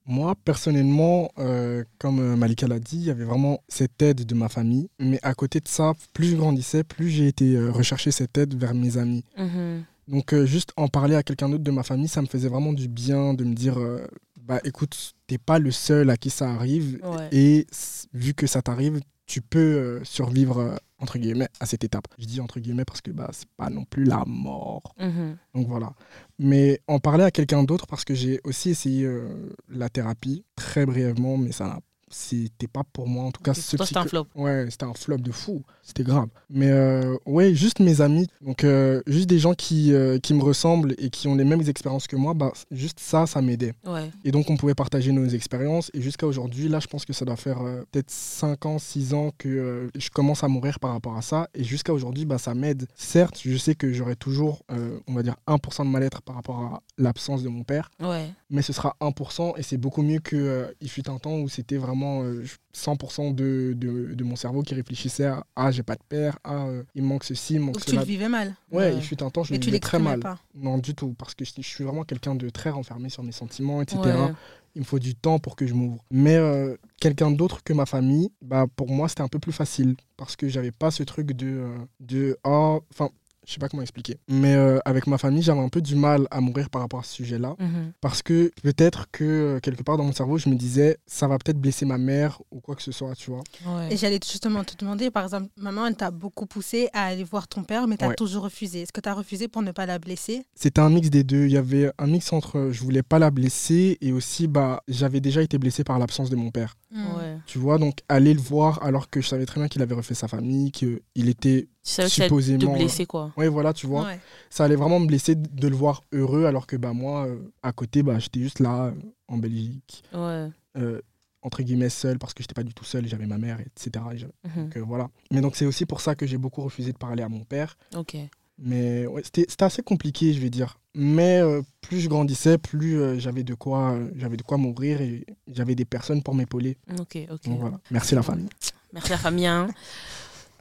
Moi, 0.07 0.34
personnellement, 0.44 1.32
euh, 1.38 1.82
comme 1.98 2.20
euh, 2.20 2.36
Malika 2.36 2.68
l'a 2.68 2.78
dit, 2.78 2.96
il 2.96 3.04
y 3.04 3.11
avait 3.11 3.24
vraiment 3.24 3.61
cette 3.68 4.00
aide 4.02 4.24
de 4.24 4.34
ma 4.34 4.48
famille. 4.48 4.88
Mais 5.00 5.18
à 5.22 5.34
côté 5.34 5.59
de 5.59 5.66
ça, 5.66 5.94
plus 6.12 6.28
je 6.28 6.36
grandissais, 6.36 6.84
plus 6.84 7.11
j'ai 7.11 7.26
été 7.26 7.57
euh, 7.57 7.72
rechercher 7.72 8.12
cette 8.12 8.38
aide 8.38 8.54
vers 8.54 8.72
mes 8.74 8.98
amis. 8.98 9.24
Mhm. 9.36 9.82
Donc, 10.07 10.32
euh, 10.32 10.46
juste 10.46 10.72
en 10.76 10.86
parler 10.86 11.16
à 11.16 11.24
quelqu'un 11.24 11.48
d'autre 11.48 11.64
de 11.64 11.70
ma 11.72 11.82
famille, 11.82 12.07
ça 12.07 12.22
me 12.22 12.26
faisait 12.26 12.48
vraiment 12.48 12.72
du 12.72 12.86
bien 12.86 13.34
de 13.34 13.42
me 13.42 13.54
dire 13.54 13.80
euh, 13.80 14.07
bah 14.46 14.61
écoute, 14.62 15.14
t'es 15.26 15.38
pas 15.38 15.59
le 15.59 15.72
seul 15.72 16.09
à 16.11 16.16
qui 16.16 16.30
ça 16.30 16.48
arrive. 16.50 17.00
Ouais. 17.02 17.28
Et 17.32 17.66
vu 18.14 18.32
que 18.32 18.46
ça 18.46 18.62
t'arrive, 18.62 19.00
tu 19.26 19.40
peux 19.40 20.00
survivre, 20.04 20.78
entre 20.99 21.18
guillemets, 21.18 21.49
à 21.61 21.66
cette 21.66 21.84
étape. 21.84 22.07
Je 22.18 22.26
dis 22.26 22.40
entre 22.40 22.59
guillemets 22.61 22.84
parce 22.84 23.01
que 23.01 23.11
bah, 23.11 23.28
c'est 23.32 23.49
pas 23.57 23.68
non 23.70 23.84
plus 23.84 24.05
la 24.05 24.24
mort. 24.26 24.94
Mhm. 24.99 25.36
Donc 25.55 25.68
voilà. 25.68 25.92
Mais 26.38 26.80
en 26.88 26.99
parler 26.99 27.24
à 27.24 27.30
quelqu'un 27.30 27.62
d'autre, 27.64 27.86
parce 27.86 28.05
que 28.05 28.14
j'ai 28.14 28.40
aussi 28.44 28.70
essayé 28.70 29.05
euh, 29.05 29.55
la 29.68 29.88
thérapie, 29.88 30.44
très 30.55 30.86
brièvement, 30.86 31.36
mais 31.36 31.53
ça 31.53 31.66
n'a- 31.66 31.80
c'était 32.09 32.68
pas 32.68 32.82
pour 32.92 33.09
moi. 33.09 33.24
En 33.24 33.32
tout 33.32 33.42
cas, 33.42 33.52
toi, 33.52 33.86
c'était 33.86 33.98
un 33.98 34.04
flop. 34.04 34.26
Ouais, 34.34 34.66
c'était 34.70 34.84
un 34.84 34.94
flop 34.94 35.18
de 35.18 35.32
fou. 35.32 35.62
C'était 35.82 36.04
grave. 36.04 36.28
Mais 36.50 36.70
euh, 36.70 37.16
ouais, 37.26 37.54
juste 37.54 37.80
mes 37.80 38.00
amis, 38.00 38.28
donc 38.40 38.64
euh, 38.64 39.02
juste 39.07 39.28
des 39.28 39.38
gens 39.38 39.54
qui, 39.54 39.92
euh, 39.92 40.18
qui 40.18 40.34
me 40.34 40.42
ressemblent 40.42 40.94
et 40.98 41.11
qui 41.11 41.28
ont 41.28 41.34
les 41.34 41.44
mêmes 41.44 41.62
expériences 41.68 42.07
que 42.07 42.16
moi, 42.16 42.34
bah, 42.34 42.52
juste 42.70 43.00
ça, 43.00 43.26
ça 43.26 43.42
m'aidait. 43.42 43.72
Ouais. 43.84 44.11
Et 44.24 44.30
donc, 44.30 44.50
on 44.50 44.57
pouvait 44.57 44.74
partager 44.74 45.12
nos 45.12 45.26
expériences. 45.26 45.90
Et 45.94 46.00
jusqu'à 46.00 46.26
aujourd'hui, 46.26 46.68
là, 46.68 46.80
je 46.80 46.86
pense 46.86 47.04
que 47.04 47.12
ça 47.12 47.24
doit 47.24 47.36
faire 47.36 47.61
euh, 47.62 47.82
peut-être 47.90 48.11
5 48.11 48.66
ans, 48.66 48.78
6 48.78 49.14
ans 49.14 49.32
que 49.36 49.88
je 49.96 50.11
commence 50.11 50.44
à 50.44 50.48
mourir 50.48 50.78
par 50.78 50.92
rapport 50.92 51.16
à 51.16 51.22
ça. 51.22 51.48
Et 51.54 51.64
jusqu'à 51.64 51.92
aujourd'hui, 51.92 52.24
bah, 52.24 52.38
ça 52.38 52.54
m'aide. 52.54 52.86
Certes, 52.94 53.40
je 53.44 53.57
sais 53.57 53.74
que 53.74 53.92
j'aurai 53.92 54.16
toujours, 54.16 54.62
on 54.68 55.14
va 55.14 55.22
dire, 55.22 55.36
1% 55.46 55.84
de 55.84 55.90
mal-être 55.90 56.22
par 56.22 56.36
rapport 56.36 56.61
à 56.61 56.82
l'absence 56.99 57.42
de 57.42 57.49
mon 57.49 57.62
père. 57.62 57.90
Ouais. 58.01 58.30
mais 58.51 58.62
ce 58.62 58.72
sera 58.72 58.97
1% 59.01 59.55
et 59.59 59.62
c'est 59.62 59.76
beaucoup 59.76 60.03
mieux 60.03 60.18
que 60.20 60.36
euh, 60.36 60.66
il 60.80 60.88
fut 60.88 61.09
un 61.11 61.18
temps 61.18 61.36
où 61.38 61.49
c'était 61.49 61.76
vraiment 61.76 62.22
euh, 62.22 62.44
100% 62.74 63.34
de, 63.34 63.74
de, 63.76 64.14
de 64.14 64.24
mon 64.24 64.36
cerveau 64.36 64.62
qui 64.62 64.74
réfléchissait 64.74 65.26
à 65.26 65.44
ah 65.57 65.70
j'ai 65.70 65.82
pas 65.82 65.94
de 65.97 66.03
père, 66.09 66.38
ah 66.44 66.66
euh, 66.66 66.82
il 66.94 67.03
manque 67.03 67.24
ceci, 67.24 67.55
il 67.55 67.61
manque 67.61 67.74
Donc 67.74 67.84
tu 67.84 67.90
cela. 67.90 68.03
le 68.03 68.07
vivais 68.07 68.28
mal. 68.28 68.55
Ouais, 68.70 68.78
Ouais. 68.86 68.94
il 68.97 69.03
fut 69.03 69.22
un 69.22 69.30
temps 69.30 69.44
je 69.44 69.53
le 69.53 69.59
tu 69.61 69.66
vivais 69.66 69.80
très 69.80 69.99
mal. 69.99 70.20
pas. 70.20 70.38
Non 70.55 70.78
du 70.78 70.94
tout 70.94 71.14
parce 71.18 71.34
que 71.34 71.44
je, 71.44 71.53
je 71.57 71.62
suis 71.68 71.84
vraiment 71.84 72.05
quelqu'un 72.05 72.34
de 72.34 72.49
très 72.51 72.70
renfermé 72.70 73.09
sur 73.09 73.22
mes 73.22 73.32
sentiments, 73.32 73.82
etc. 73.82 74.01
Ouais. 74.05 74.32
Il 74.74 74.80
me 74.80 74.84
faut 74.84 74.99
du 74.99 75.14
temps 75.14 75.38
pour 75.38 75.57
que 75.57 75.66
je 75.66 75.72
m'ouvre. 75.72 76.05
Mais 76.11 76.36
euh, 76.36 76.76
quelqu'un 77.01 77.30
d'autre 77.30 77.62
que 77.64 77.72
ma 77.72 77.86
famille, 77.86 78.30
bah 78.42 78.66
pour 78.76 78.90
moi 78.90 79.09
c'était 79.09 79.22
un 79.22 79.28
peu 79.28 79.38
plus 79.38 79.53
facile 79.53 79.97
parce 80.18 80.36
que 80.36 80.49
j'avais 80.49 80.70
pas 80.72 80.90
ce 80.90 81.03
truc 81.03 81.32
de 81.32 81.47
euh, 81.47 81.76
de 82.01 82.38
oh 82.44 82.82
enfin 82.90 83.09
je 83.47 83.53
sais 83.53 83.59
pas 83.59 83.68
comment 83.68 83.82
expliquer. 83.82 84.16
Mais 84.28 84.55
euh, 84.55 84.78
avec 84.84 85.07
ma 85.07 85.16
famille, 85.18 85.42
j'avais 85.42 85.61
un 85.61 85.68
peu 85.68 85.80
du 85.80 85.94
mal 85.94 86.26
à 86.30 86.40
mourir 86.40 86.68
par 86.68 86.82
rapport 86.82 87.01
à 87.01 87.03
ce 87.05 87.14
sujet-là. 87.14 87.55
Mhm. 87.59 87.92
Parce 88.01 88.20
que 88.22 88.51
peut-être 88.62 89.07
que 89.12 89.24
euh, 89.24 89.61
quelque 89.61 89.82
part 89.82 89.97
dans 89.97 90.05
mon 90.05 90.12
cerveau, 90.12 90.36
je 90.36 90.49
me 90.49 90.57
disais, 90.57 90.99
ça 91.07 91.28
va 91.28 91.38
peut-être 91.38 91.59
blesser 91.61 91.86
ma 91.86 91.97
mère 91.97 92.42
ou 92.51 92.61
quoi 92.61 92.74
que 92.74 92.82
ce 92.82 92.92
soit, 92.92 93.14
tu 93.14 93.30
vois. 93.30 93.42
Ouais. 93.66 93.92
Et 93.92 93.97
j'allais 93.97 94.18
justement 94.22 94.64
te 94.64 94.76
demander, 94.76 95.11
par 95.11 95.22
exemple, 95.24 95.49
maman, 95.57 95.86
elle 95.86 95.97
t'a 95.97 96.11
beaucoup 96.11 96.47
poussé 96.47 96.88
à 96.92 97.05
aller 97.07 97.24
voir 97.24 97.47
ton 97.49 97.62
père, 97.62 97.86
mais 97.86 97.97
t'as 97.97 98.09
Ouais. 98.09 98.14
toujours 98.16 98.42
refusé. 98.44 98.82
Est-ce 98.82 98.92
que 98.92 99.01
t'as 99.01 99.14
refusé 99.14 99.47
pour 99.49 99.62
ne 99.62 99.70
pas 99.72 99.86
la 99.86 99.99
blesser? 99.99 100.44
C'était 100.55 100.80
un 100.80 100.90
mix 100.90 101.09
des 101.09 101.22
deux. 101.24 101.47
Il 101.47 101.53
y 101.53 101.57
avait 101.57 101.90
un 101.99 102.07
mix 102.09 102.32
entre 102.32 102.59
euh, 102.59 102.72
je 102.72 102.82
voulais 102.82 103.03
pas 103.05 103.18
la 103.20 103.30
blesser 103.30 103.97
et 104.01 104.11
aussi 104.12 104.49
bah 104.49 104.82
j'avais 104.88 105.20
déjà 105.20 105.40
été 105.42 105.57
blessé 105.59 105.84
par 105.84 105.99
l'absence 106.01 106.30
de 106.30 106.36
mon 106.36 106.51
père. 106.51 106.74
Ouais. 106.97 107.36
Tu 107.47 107.59
vois, 107.59 107.78
donc 107.78 107.99
aller 108.09 108.32
le 108.34 108.40
voir 108.40 108.82
alors 108.82 109.11
que 109.11 109.20
je 109.20 109.28
savais 109.28 109.44
très 109.47 109.61
bien 109.61 109.68
qu'il 109.68 109.82
avait 109.82 109.94
refait 109.94 110.14
sa 110.14 110.28
famille, 110.28 110.70
qu'il 110.72 111.01
était 111.14 111.68
Tu 111.82 111.90
savais 111.90 112.09
que 112.09 112.14
ça 112.14 112.22
allait 112.22 112.28
te 112.30 112.34
supposément. 112.40 112.72
blesser, 112.74 113.07
quoi. 113.07 113.32
Ouais, 113.36 113.49
voilà, 113.49 113.72
tu 113.72 113.86
vois. 113.86 114.05
Ouais. 114.05 114.20
Ça 114.51 114.64
allait 114.64 114.76
vraiment 114.76 114.99
me 115.01 115.07
blesser 115.07 115.34
de 115.34 115.68
le 115.68 115.76
voir 115.76 116.03
heureux 116.12 116.44
alors 116.47 116.66
que 116.66 116.76
bah 116.76 116.92
moi, 116.92 117.26
euh, 117.26 117.38
à 117.62 117.72
côté, 117.72 118.03
bah 118.03 118.18
j'étais 118.18 118.40
juste 118.40 118.61
là 118.61 118.86
euh, 118.86 118.92
en 119.28 119.36
Belgique. 119.38 120.03
Ouais. 120.14 120.49
euh, 120.78 121.01
entre 121.42 121.62
guillemets 121.62 121.90
seul 121.90 122.18
parce 122.18 122.34
que 122.34 122.42
j'étais 122.42 122.55
pas 122.55 122.64
du 122.64 122.74
tout 122.74 122.82
seul, 122.84 123.07
j'avais 123.07 123.26
ma 123.26 123.38
mère, 123.38 123.61
etc. 123.61 124.05
Et 124.14 124.49
Mhm. 124.49 124.64
donc, 124.64 124.76
euh, 124.76 124.80
voilà. 124.80 125.09
Mais 125.30 125.40
donc 125.40 125.55
c'est 125.55 125.66
aussi 125.66 125.86
pour 125.86 126.01
ça 126.01 126.16
que 126.16 126.26
j'ai 126.26 126.38
beaucoup 126.38 126.61
refusé 126.62 126.92
de 126.92 126.99
parler 126.99 127.22
à 127.22 127.28
mon 127.28 127.44
père. 127.44 127.76
Ok. 127.94 128.16
Mais 128.59 129.07
ouais, 129.07 129.22
c'était 129.24 129.44
c'était 129.48 129.64
assez 129.64 129.82
compliqué, 129.82 130.32
je 130.32 130.40
vais 130.40 130.50
dire. 130.50 130.78
Mais 130.94 131.40
euh, 131.42 131.61
plus 131.82 132.00
je 132.00 132.09
grandissais, 132.09 132.57
plus 132.57 132.98
euh, 132.98 133.18
j'avais 133.18 133.42
de 133.44 133.52
quoi, 133.54 133.92
euh, 133.92 134.09
j'avais 134.16 134.38
de 134.38 134.42
quoi 134.42 134.57
m'ouvrir 134.57 135.02
et 135.02 135.26
j'avais 135.46 135.74
des 135.74 135.84
personnes 135.84 136.22
pour 136.22 136.34
m'épauler. 136.34 136.78
Ok, 136.98 137.18
ok. 137.30 137.44
Donc 137.44 137.61
voilà. 137.61 137.78
Merci 137.90 138.14
la 138.14 138.22
famille. 138.22 138.48
Merci 138.92 139.11
la 139.11 139.18
famille. 139.18 139.46
hein. 139.46 139.68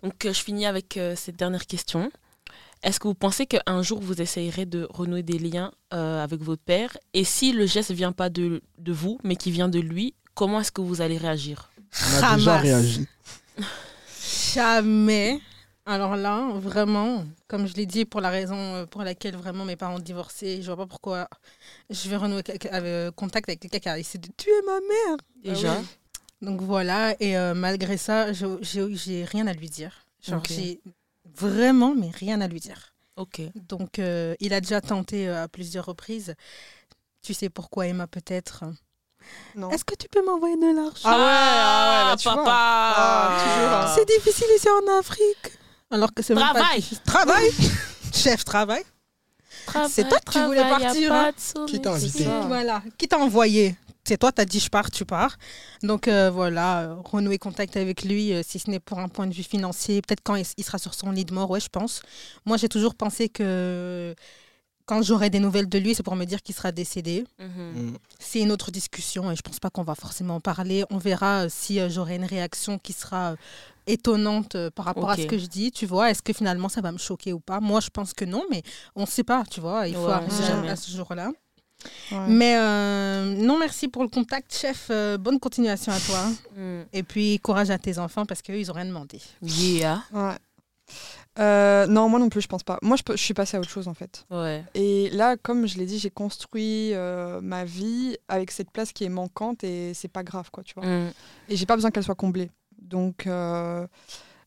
Donc, 0.03 0.25
euh, 0.25 0.33
je 0.33 0.39
finis 0.41 0.65
avec 0.65 0.97
euh, 0.97 1.15
cette 1.15 1.37
dernière 1.37 1.65
question. 1.65 2.11
Est-ce 2.83 2.99
que 2.99 3.07
vous 3.07 3.15
pensez 3.15 3.45
qu'un 3.47 3.81
jour 3.81 4.01
vous 4.01 4.21
essayerez 4.21 4.65
de 4.65 4.85
renouer 4.91 5.23
des 5.23 5.39
liens 5.39 5.71
euh, 5.93 6.21
avec 6.21 6.41
votre 6.41 6.61
père? 6.61 6.95
Et 7.13 7.23
si 7.23 7.53
le 7.53 7.65
geste 7.65 7.91
ne 7.91 7.95
vient 7.95 8.11
pas 8.11 8.29
de, 8.29 8.61
de 8.77 8.91
vous, 8.91 9.17
mais 9.23 9.37
qui 9.37 9.49
vient 9.51 9.69
de 9.69 9.79
lui, 9.79 10.13
comment 10.35 10.59
est-ce 10.59 10.71
que 10.73 10.81
vous 10.81 10.99
allez 11.01 11.17
réagir? 11.17 11.71
On 12.19 12.23
a 12.23 12.35
déjà 12.35 12.51
Hamas. 12.55 12.61
réagi. 12.61 13.07
Jamais. 14.53 15.39
Alors 15.87 16.15
là, 16.15 16.49
vraiment, 16.53 17.25
comme 17.47 17.67
je 17.67 17.75
l'ai 17.75 17.85
dit, 17.85 18.05
pour 18.05 18.19
la 18.19 18.29
raison 18.31 18.55
euh, 18.57 18.85
pour 18.87 19.03
laquelle 19.03 19.35
vraiment 19.35 19.65
mes 19.65 19.75
parents 19.75 19.95
ont 19.95 19.99
divorcé, 19.99 20.61
je 20.61 20.65
vois 20.67 20.77
pas 20.77 20.87
pourquoi 20.87 21.27
je 21.91 22.09
vais 22.09 22.15
renouer 22.15 22.39
avec- 22.47 22.65
euh, 22.73 23.11
contact 23.11 23.47
avec 23.49 23.59
quelqu'un 23.59 23.79
qui 23.79 23.89
a 23.89 23.99
essayé 23.99 24.19
de 24.19 24.29
tuer 24.35 24.51
ma 24.65 24.79
mère. 24.79 25.17
Déjà 25.43 25.83
Donc 26.41 26.61
voilà, 26.61 27.15
et 27.19 27.37
euh, 27.37 27.53
malgré 27.53 27.97
ça, 27.97 28.33
je- 28.33 28.57
j'ai 28.61 29.23
rien 29.25 29.45
à 29.47 29.53
lui 29.53 29.69
dire. 29.69 30.05
Genre, 30.21 30.41
j'ai 30.55 30.81
vraiment, 31.35 31.93
mais 31.95 32.09
rien 32.09 32.41
à 32.41 32.47
lui 32.47 32.59
dire. 32.59 32.93
Ok. 33.15 33.41
Donc, 33.55 33.99
euh, 33.99 34.35
il 34.39 34.53
a 34.53 34.61
déjà 34.61 34.81
tenté 34.81 35.27
euh, 35.29 35.43
à 35.43 35.47
plusieurs 35.47 35.85
reprises. 35.85 36.35
Tu 37.21 37.33
sais 37.33 37.49
pourquoi, 37.49 37.87
Emma, 37.87 38.07
peut-être? 38.07 38.63
Non. 39.55 39.69
Est-ce 39.69 39.85
que 39.85 39.95
tu 39.95 40.07
peux 40.09 40.23
m'envoyer 40.25 40.57
de 40.57 40.75
l'argent? 40.75 41.09
Ah 41.09 41.17
ouais, 41.17 41.23
ah 41.27 42.05
ouais, 42.05 42.11
bah 42.11 42.17
tu 42.17 42.23
papa. 42.25 42.43
Ah, 42.47 43.29
hein. 43.83 43.95
C'est 43.95 44.07
difficile 44.07 44.47
ici 44.55 44.67
en 44.69 44.99
Afrique. 44.99 45.51
Alors 45.91 46.13
que 46.13 46.23
c'est 46.23 46.33
même 46.33 46.43
pas 46.43 46.53
Travail. 46.53 46.83
Travail 47.05 47.49
Chef, 48.13 48.43
travail. 48.45 48.83
C'est 49.89 50.07
toi 50.07 50.19
qui 50.19 50.39
voulais 50.39 50.61
Travail, 50.61 50.83
partir, 50.83 51.13
hein. 51.13 51.31
Qui 51.67 51.81
t'a 51.81 51.93
invité. 51.93 52.25
Voilà. 52.47 52.81
Qui 52.97 53.07
t'a 53.07 53.19
envoyé? 53.19 53.75
C'est 54.07 54.17
toi, 54.17 54.31
t'as 54.31 54.45
dit 54.45 54.59
je 54.59 54.69
pars, 54.69 54.91
tu 54.91 55.03
pars. 55.03 55.35
Donc 55.81 56.07
euh, 56.07 56.29
voilà, 56.29 56.81
euh, 56.81 56.95
renouer 57.03 57.39
contact 57.39 57.75
avec 57.75 58.03
lui, 58.03 58.33
euh, 58.33 58.43
si 58.45 58.59
ce 58.59 58.69
n'est 58.69 58.79
pour 58.79 58.99
un 58.99 59.09
point 59.09 59.25
de 59.25 59.33
vue 59.33 59.43
financier, 59.43 60.01
peut-être 60.03 60.21
quand 60.23 60.35
il, 60.35 60.45
il 60.57 60.63
sera 60.63 60.77
sur 60.77 60.93
son 60.93 61.09
lit 61.09 61.25
de 61.25 61.33
mort, 61.33 61.49
ouais, 61.49 61.59
je 61.59 61.69
pense. 61.69 62.03
Moi, 62.45 62.57
j'ai 62.57 62.69
toujours 62.69 62.93
pensé 62.93 63.29
que 63.29 64.13
quand 64.85 65.01
j'aurai 65.01 65.31
des 65.31 65.39
nouvelles 65.39 65.67
de 65.67 65.79
lui, 65.79 65.95
c'est 65.95 66.03
pour 66.03 66.15
me 66.15 66.25
dire 66.25 66.43
qu'il 66.43 66.53
sera 66.53 66.71
décédé. 66.71 67.25
Mhm. 67.39 67.47
Mm. 67.47 67.97
C'est 68.19 68.41
une 68.41 68.51
autre 68.51 68.69
discussion 68.69 69.31
et 69.31 69.35
je 69.35 69.41
pense 69.41 69.59
pas 69.59 69.71
qu'on 69.71 69.83
va 69.83 69.95
forcément 69.95 70.35
en 70.35 70.39
parler. 70.39 70.83
On 70.91 70.99
verra 70.99 71.49
si 71.49 71.79
j'aurai 71.89 72.17
une 72.17 72.25
réaction 72.25 72.77
qui 72.77 72.93
sera 72.93 73.35
étonnante 73.87 74.55
euh, 74.55 74.69
par 74.71 74.85
rapport 74.85 75.09
à 75.09 75.17
ce 75.17 75.25
que 75.25 75.37
je 75.37 75.45
dis. 75.47 75.71
Tu 75.71 75.85
vois, 75.85 76.09
est-ce 76.11 76.21
que 76.21 76.33
finalement 76.33 76.69
ça 76.69 76.81
va 76.81 76.91
me 76.91 76.97
choquer 76.97 77.33
ou 77.33 77.39
pas? 77.39 77.59
Moi, 77.59 77.79
je 77.79 77.89
pense 77.89 78.13
que 78.13 78.25
non, 78.25 78.43
mais 78.51 78.63
on 78.95 79.01
ne 79.01 79.05
sait 79.07 79.23
pas. 79.23 79.43
Tu 79.49 79.59
vois, 79.61 79.87
il 79.87 79.95
faut 79.95 80.05
Ouais, 80.07 80.13
arriver 80.13 80.69
à- 80.69 80.75
ce 80.75 80.91
jour-là. 80.95 81.31
Ouais. 82.11 82.17
Mais 82.29 82.55
euh, 82.57 83.35
non, 83.35 83.59
merci 83.59 83.87
pour 83.87 84.01
le 84.01 84.09
contact, 84.09 84.55
chef. 84.55 84.87
Euh, 84.89 85.17
bonne 85.17 85.39
continuation 85.39 85.91
à 85.91 85.99
toi. 85.99 86.25
Mm. 86.57 86.83
Et 86.93 87.03
puis 87.03 87.37
courage 87.39 87.69
à 87.69 87.77
tes 87.77 87.99
enfants 87.99 88.25
parce 88.25 88.41
qu'eux, 88.41 88.57
ils 88.57 88.67
n'ont 88.67 88.73
rien 88.73 88.85
demandé. 88.85 89.19
Yeah. 89.41 90.01
Ouais. 90.13 90.35
Euh, 91.37 91.85
non, 91.87 92.07
moi 92.07 92.17
non 92.17 92.29
plus, 92.29 92.39
je 92.41 92.47
pense 92.47 92.63
pas. 92.63 92.79
Moi, 92.81 92.95
je, 92.95 93.03
peux- 93.03 93.17
je 93.17 93.21
suis 93.21 93.33
passée 93.33 93.57
à 93.57 93.59
autre 93.59 93.69
chose 93.69 93.89
en 93.89 93.93
fait. 93.93 94.25
Ouais. 94.31 94.63
Et 94.73 95.09
là, 95.09 95.35
comme 95.35 95.67
je 95.67 95.77
l'ai 95.77 95.85
dit, 95.85 95.99
j'ai 95.99 96.09
construit 96.09 96.93
euh, 96.93 97.41
ma 97.41 97.65
vie 97.65 98.15
avec 98.29 98.51
cette 98.51 98.71
place 98.71 98.93
qui 98.93 99.03
est 99.03 99.09
manquante 99.09 99.63
et 99.65 99.93
c'est 99.93 100.07
pas 100.07 100.23
grave, 100.23 100.49
quoi, 100.49 100.63
tu 100.63 100.73
vois. 100.75 100.85
Mm. 100.85 101.11
Et 101.49 101.57
j'ai 101.57 101.65
pas 101.65 101.75
besoin 101.75 101.91
qu'elle 101.91 102.03
soit 102.05 102.15
comblée. 102.15 102.49
Donc, 102.81 103.27
euh, 103.27 103.87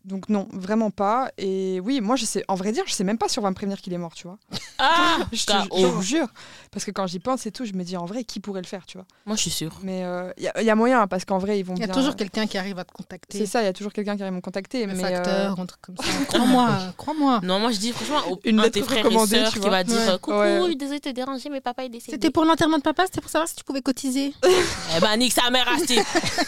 donc 0.08 0.28
non, 0.28 0.48
vraiment 0.52 0.90
pas. 0.90 1.30
Et 1.38 1.80
oui, 1.80 2.00
moi, 2.00 2.16
je 2.16 2.24
sais, 2.24 2.44
en 2.48 2.54
vrai 2.54 2.72
dire, 2.72 2.82
je 2.86 2.92
sais 2.92 3.04
même 3.04 3.18
pas 3.18 3.28
si 3.28 3.38
on 3.38 3.42
va 3.42 3.50
me 3.50 3.54
prévenir 3.54 3.80
qu'il 3.80 3.92
est 3.92 3.98
mort, 3.98 4.14
tu 4.14 4.26
vois. 4.26 4.38
Ah 4.78 5.18
Je, 5.32 5.44
te- 5.46 5.68
KO. 5.68 5.78
je 5.78 5.86
vous 5.86 6.02
jure. 6.02 6.26
Parce 6.72 6.84
que 6.84 6.90
quand 6.90 7.06
j'y 7.06 7.18
pense 7.18 7.46
et 7.46 7.52
tout, 7.52 7.64
je 7.64 7.72
me 7.74 7.82
dis 7.84 7.96
en 7.96 8.04
vrai, 8.06 8.24
qui 8.24 8.40
pourrait 8.40 8.60
le 8.62 8.66
faire, 8.66 8.84
tu 8.86 8.98
vois. 8.98 9.06
Moi, 9.26 9.36
je 9.36 9.42
suis 9.42 9.50
sûre. 9.50 9.78
Mais 9.82 10.00
il 10.36 10.44
y, 10.44 10.48
a- 10.48 10.62
y 10.62 10.70
a 10.70 10.74
moyen, 10.74 11.06
parce 11.06 11.24
qu'en 11.24 11.38
vrai, 11.38 11.58
ils 11.58 11.62
vont 11.64 11.74
Il 11.74 11.80
y 11.80 11.84
a 11.84 11.86
bien- 11.86 11.94
toujours 11.94 12.16
quelqu'un 12.16 12.46
qui 12.46 12.58
arrive 12.58 12.78
à 12.78 12.84
te 12.84 12.92
contacter. 12.92 13.38
C'est 13.38 13.46
ça, 13.46 13.62
il 13.62 13.64
y 13.66 13.68
a 13.68 13.72
toujours 13.72 13.92
quelqu'un 13.92 14.16
qui 14.16 14.22
arrive 14.22 14.34
me 14.34 14.40
contacter. 14.40 14.86
Le 14.86 14.94
mais 14.94 15.04
euh, 15.04 15.08
facteur, 15.08 15.60
un 15.60 15.66
truc 15.66 15.80
comme 15.82 15.96
ça. 15.96 16.02
Crois-moi, 16.28 16.68
crois-moi. 16.96 17.40
Non, 17.42 17.58
moi, 17.60 17.70
je 17.72 17.78
dis 17.78 17.92
franchement, 17.92 18.30
au- 18.32 18.40
Une 18.44 18.56
un 18.56 18.62
de 18.62 18.62
lettre 18.66 18.74
tes 18.74 18.82
frères 18.82 18.98
et 18.98 19.02
recommandée, 19.02 19.36
sœurs 19.36 19.48
tu 19.52 19.54
qui 19.54 19.60
vois. 19.60 19.70
va 19.70 19.84
dire 19.84 19.96
Ouais. 19.96 20.08
euh, 20.08 20.18
Coucou, 20.18 20.38
Ouais. 20.38 20.74
désolé 20.74 20.98
de 21.00 21.04
te 21.04 21.08
déranger, 21.14 21.48
mais 21.50 21.60
papa 21.60 21.84
est 21.84 21.88
décédé. 21.88 22.12
C'était 22.12 22.30
pour 22.30 22.44
l'enterrement 22.44 22.78
de 22.78 22.82
papa, 22.82 23.04
c'était 23.06 23.20
pour 23.20 23.30
savoir 23.30 23.48
si 23.48 23.56
tu 23.56 23.64
pouvais 23.64 23.82
cotiser. 23.82 24.32
Eh 24.96 25.00
ben, 25.00 25.16
nique 25.16 25.32
sa 25.32 25.50
mère, 25.50 25.68
Asti. 25.68 25.98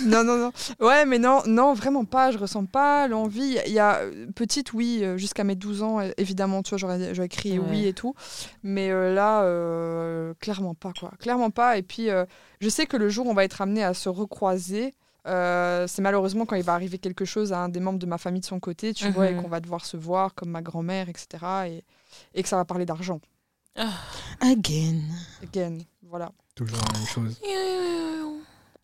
non, 0.04 0.24
non, 0.24 0.36
non. 0.36 0.52
Ouais, 0.80 1.04
mais 1.04 1.18
non, 1.18 1.42
non, 1.46 1.74
vraiment 1.74 2.04
pas. 2.04 2.30
Je 2.32 2.38
ressens 2.38 2.64
pas 2.64 3.06
l'envie. 3.06 3.49
Il 3.66 3.72
y 3.72 3.78
a 3.78 4.00
euh, 4.00 4.26
petite, 4.34 4.72
oui, 4.72 5.00
euh, 5.02 5.16
jusqu'à 5.16 5.44
mes 5.44 5.54
12 5.54 5.82
ans, 5.82 6.00
évidemment, 6.16 6.62
tu 6.62 6.70
vois, 6.70 6.78
j'aurais, 6.78 7.14
j'aurais 7.14 7.28
crié 7.28 7.58
Ouais. 7.58 7.66
oui 7.70 7.86
et 7.86 7.92
tout. 7.92 8.14
Mais 8.62 8.90
euh, 8.90 9.14
là, 9.14 9.42
euh, 9.42 10.34
clairement 10.40 10.74
pas, 10.74 10.92
quoi. 10.98 11.12
Clairement 11.18 11.50
pas. 11.50 11.78
Et 11.78 11.82
puis, 11.82 12.10
euh, 12.10 12.24
je 12.60 12.68
sais 12.68 12.86
que 12.86 12.96
le 12.96 13.08
jour 13.08 13.26
où 13.26 13.30
on 13.30 13.34
va 13.34 13.44
être 13.44 13.60
amené 13.60 13.82
à 13.84 13.94
se 13.94 14.08
recroiser, 14.08 14.94
euh, 15.26 15.86
c'est 15.86 16.02
malheureusement 16.02 16.46
quand 16.46 16.56
il 16.56 16.62
va 16.62 16.74
arriver 16.74 16.98
quelque 16.98 17.24
chose 17.24 17.52
à 17.52 17.58
un 17.58 17.68
des 17.68 17.80
membres 17.80 17.98
de 17.98 18.06
ma 18.06 18.18
famille 18.18 18.40
de 18.40 18.46
son 18.46 18.58
côté, 18.60 18.94
tu 18.94 19.10
vois, 19.10 19.28
et 19.30 19.34
Mhm. 19.34 19.42
qu'on 19.42 19.48
va 19.48 19.60
devoir 19.60 19.84
se 19.84 19.96
voir 19.96 20.34
comme 20.34 20.50
ma 20.50 20.62
grand-mère, 20.62 21.08
etc. 21.08 21.26
Et, 21.68 21.84
et 22.34 22.42
que 22.42 22.48
ça 22.48 22.56
va 22.56 22.64
parler 22.64 22.86
d'argent. 22.86 23.20
Again. 24.40 25.00
Again, 25.42 25.78
voilà. 26.02 26.32
Toujours 26.54 26.78
la 26.92 26.98
même 26.98 27.06
chose. 27.08 27.40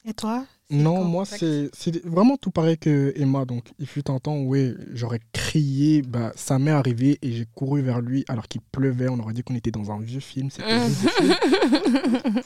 Et 0.05 0.15
toi? 0.15 0.45
Non, 0.71 1.05
moi, 1.05 1.25
c'est 1.25 1.71
vraiment 2.05 2.37
tout 2.37 2.51
pareil 2.51 2.77
que 2.77 3.13
Emma. 3.17 3.45
Donc, 3.45 3.73
il 3.79 3.87
fut 3.87 4.11
un 4.11 4.19
temps 4.19 4.37
où 4.37 4.49
ouais, 4.49 4.75
j'aurais 4.93 5.21
crié, 5.33 6.03
bah, 6.03 6.33
ça 6.35 6.59
m'est 6.59 6.73
arrivé 6.73 7.19
et 7.23 7.33
j'ai 7.33 7.47
couru 7.55 7.83
vers 7.83 8.01
lui 8.01 8.25
alors 8.29 8.49
qu'il 8.49 8.61
pleuvait. 8.61 9.09
On 9.09 9.19
aurait 9.21 9.33
dit 9.33 9.43
qu'on 9.43 9.55
était 9.55 9.71
dans 9.71 9.93
un 9.93 10.01
vieux 10.01 10.21
film. 10.21 10.51
c'était 10.51 10.71
un 10.71 10.89
vieux 10.89 11.09
film. 11.11 11.35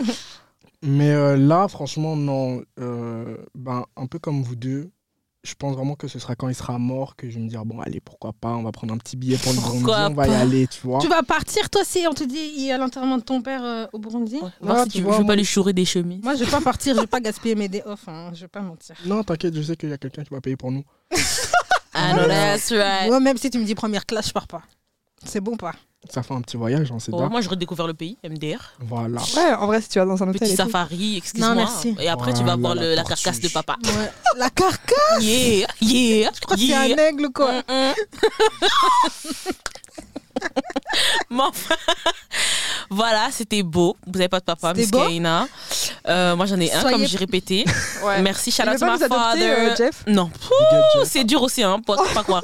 Mais 0.83 1.11
euh, 1.11 1.37
là, 1.37 1.69
franchement, 1.69 2.17
non. 2.17 2.63
Euh, 2.79 3.37
ben, 3.55 3.85
un 3.97 4.07
peu 4.07 4.19
comme 4.19 4.43
vous 4.43 4.57
deux, 4.57 4.91
je 5.43 5.55
pense 5.55 5.75
vraiment 5.75 5.95
que 5.95 6.07
ce 6.07 6.19
sera 6.19 6.37
quand 6.37 6.49
il 6.49 6.55
sera 6.55 6.79
mort 6.79 7.17
que 7.17 7.31
je 7.31 7.37
vais 7.37 7.41
me 7.41 7.49
dire 7.49 7.65
bon, 7.65 7.81
allez, 7.81 8.01
pourquoi 8.01 8.33
pas, 8.33 8.51
on 8.51 8.63
va 8.63 8.73
prendre 8.73 8.93
un 8.93 8.99
petit 8.99 9.17
billet 9.17 9.39
pour 9.39 9.53
le 9.53 9.59
Burundi, 9.59 9.79
Pourquoi 9.85 10.09
on 10.11 10.15
va 10.15 10.29
y 10.29 10.35
aller, 10.35 10.67
tu 10.67 10.81
vois. 10.87 10.99
Tu 11.01 11.09
vas 11.09 11.23
partir, 11.23 11.71
toi, 11.71 11.83
si 11.85 12.05
on 12.09 12.13
te 12.13 12.25
dit 12.25 12.53
il 12.57 12.67
y 12.67 12.73
a 12.73 12.77
l'enterrement 12.79 13.17
de 13.17 13.23
ton 13.23 13.41
père 13.41 13.65
euh, 13.65 13.87
au 13.95 13.99
Burundi 13.99 14.37
Ouais, 14.37 14.51
voir 14.61 14.77
Ouais, 14.79 14.83
si 14.85 14.91
tu 14.91 14.99
tu 14.99 15.03
vois, 15.03 15.13
je 15.13 15.19
veux 15.19 15.25
moi- 15.25 15.33
pas 15.33 15.37
lui 15.37 15.45
chourer 15.45 15.73
des 15.73 15.85
chemises. 15.87 16.23
Moi, 16.23 16.35
je 16.35 16.45
vais 16.45 16.51
pas 16.51 16.61
partir, 16.61 16.95
je 16.95 17.01
vais 17.01 17.07
pas 17.07 17.21
gaspiller 17.21 17.55
mes 17.55 17.69
day 17.69 17.83
off, 17.87 18.07
hein, 18.07 18.31
je 18.35 18.43
vais 18.43 18.49
pas 18.49 18.61
mentir. 18.61 18.95
Non, 19.07 19.23
t'inquiète, 19.25 19.55
je 19.55 19.63
sais 19.63 19.77
qu'il 19.77 19.89
y 19.89 19.93
a 19.93 19.99
quelqu'un 19.99 20.25
qui 20.25 20.31
va 20.31 20.41
payer 20.43 20.57
pour 20.57 20.71
nous. 20.73 20.85
Ah 21.95 22.13
non, 22.15 22.29
that's 22.29 22.71
right. 22.71 23.09
Moi, 23.09 23.19
même 23.21 23.37
si 23.37 23.51
tu 23.51 23.59
me 23.59 23.65
dis 23.65 23.75
première 23.75 24.07
classe, 24.07 24.29
je 24.29 24.33
pars 24.33 24.47
pas. 24.47 24.63
C'est 25.25 25.41
bon 25.41 25.57
pas? 25.57 25.75
Ça 26.09 26.23
fait 26.23 26.33
un 26.35 26.41
petit 26.41 26.57
voyage, 26.57 26.91
hein, 26.91 26.97
c'est 26.99 27.13
Oh, 27.13 27.29
moi, 27.29 27.41
je 27.43 27.49
redécouvre 27.49 27.87
le 27.87 27.93
pays, 27.95 28.17
MDR. 28.25 28.73
Voilà. 28.81 29.21
Ouais, 29.37 29.53
en 29.53 29.67
vrai, 29.67 29.83
si 29.83 29.91
tu 29.91 29.99
vas 29.99 30.07
dans 30.07 30.21
un 30.23 30.29
hôtel. 30.29 30.41
Petit 30.49 30.57
safari, 30.57 31.19
excuse-moi. 31.19 31.51
Non, 31.51 31.55
merci. 31.57 31.95
Et 32.01 32.09
après, 32.09 32.33
tu 32.33 32.43
vas 32.43 32.57
voir 32.57 32.75
le- 32.75 32.81
la 32.95 32.95
la 32.97 33.05
carcasse 33.05 33.39
de 33.41 33.49
papa. 33.49 33.77
Ouais. 33.85 34.11
La 34.39 34.49
carcasse 34.51 35.21
Yeah, 35.21 35.67
yeah. 35.83 36.31
Je 36.35 36.41
crois 36.41 36.57
que 36.57 36.63
c'est 36.63 36.75
un 36.75 36.97
aigle 36.97 37.27
ou 37.27 37.31
quoi 37.33 37.53
Mm, 37.53 37.63
mm. 37.69 37.95
Mais 41.31 41.43
enfin, 41.43 41.75
Voilà, 42.91 43.29
c'était 43.31 43.63
beau. 43.63 43.97
Vous 44.07 44.13
n'avez 44.19 44.29
pas 44.29 44.41
de 44.41 44.45
papa, 44.45 44.75
Miss 44.75 44.91
Kaina. 44.91 45.47
Euh, 46.09 46.35
moi, 46.35 46.47
j'en 46.47 46.59
ai 46.59 46.73
un, 46.73 46.81
Soyez- 46.81 46.97
comme 46.97 47.07
j'ai 47.07 47.19
répété. 47.19 47.65
Ouais. 48.03 48.23
Merci, 48.23 48.51
shout 48.51 48.63
Il 48.65 48.69
out 48.71 48.75
veut 48.75 48.79
to 48.81 48.87
pas 48.87 48.97
nous 48.97 49.05
adopter, 49.05 49.19
father. 49.41 49.51
euh, 49.51 49.77
Jeff 49.77 50.05
Non, 50.07 50.25
Ouh, 50.51 51.05
c'est 51.05 51.23
dur 51.25 51.43
aussi, 51.43 51.63
hein, 51.63 51.79
pour 51.85 51.97
pas 52.15 52.23
croire. 52.23 52.43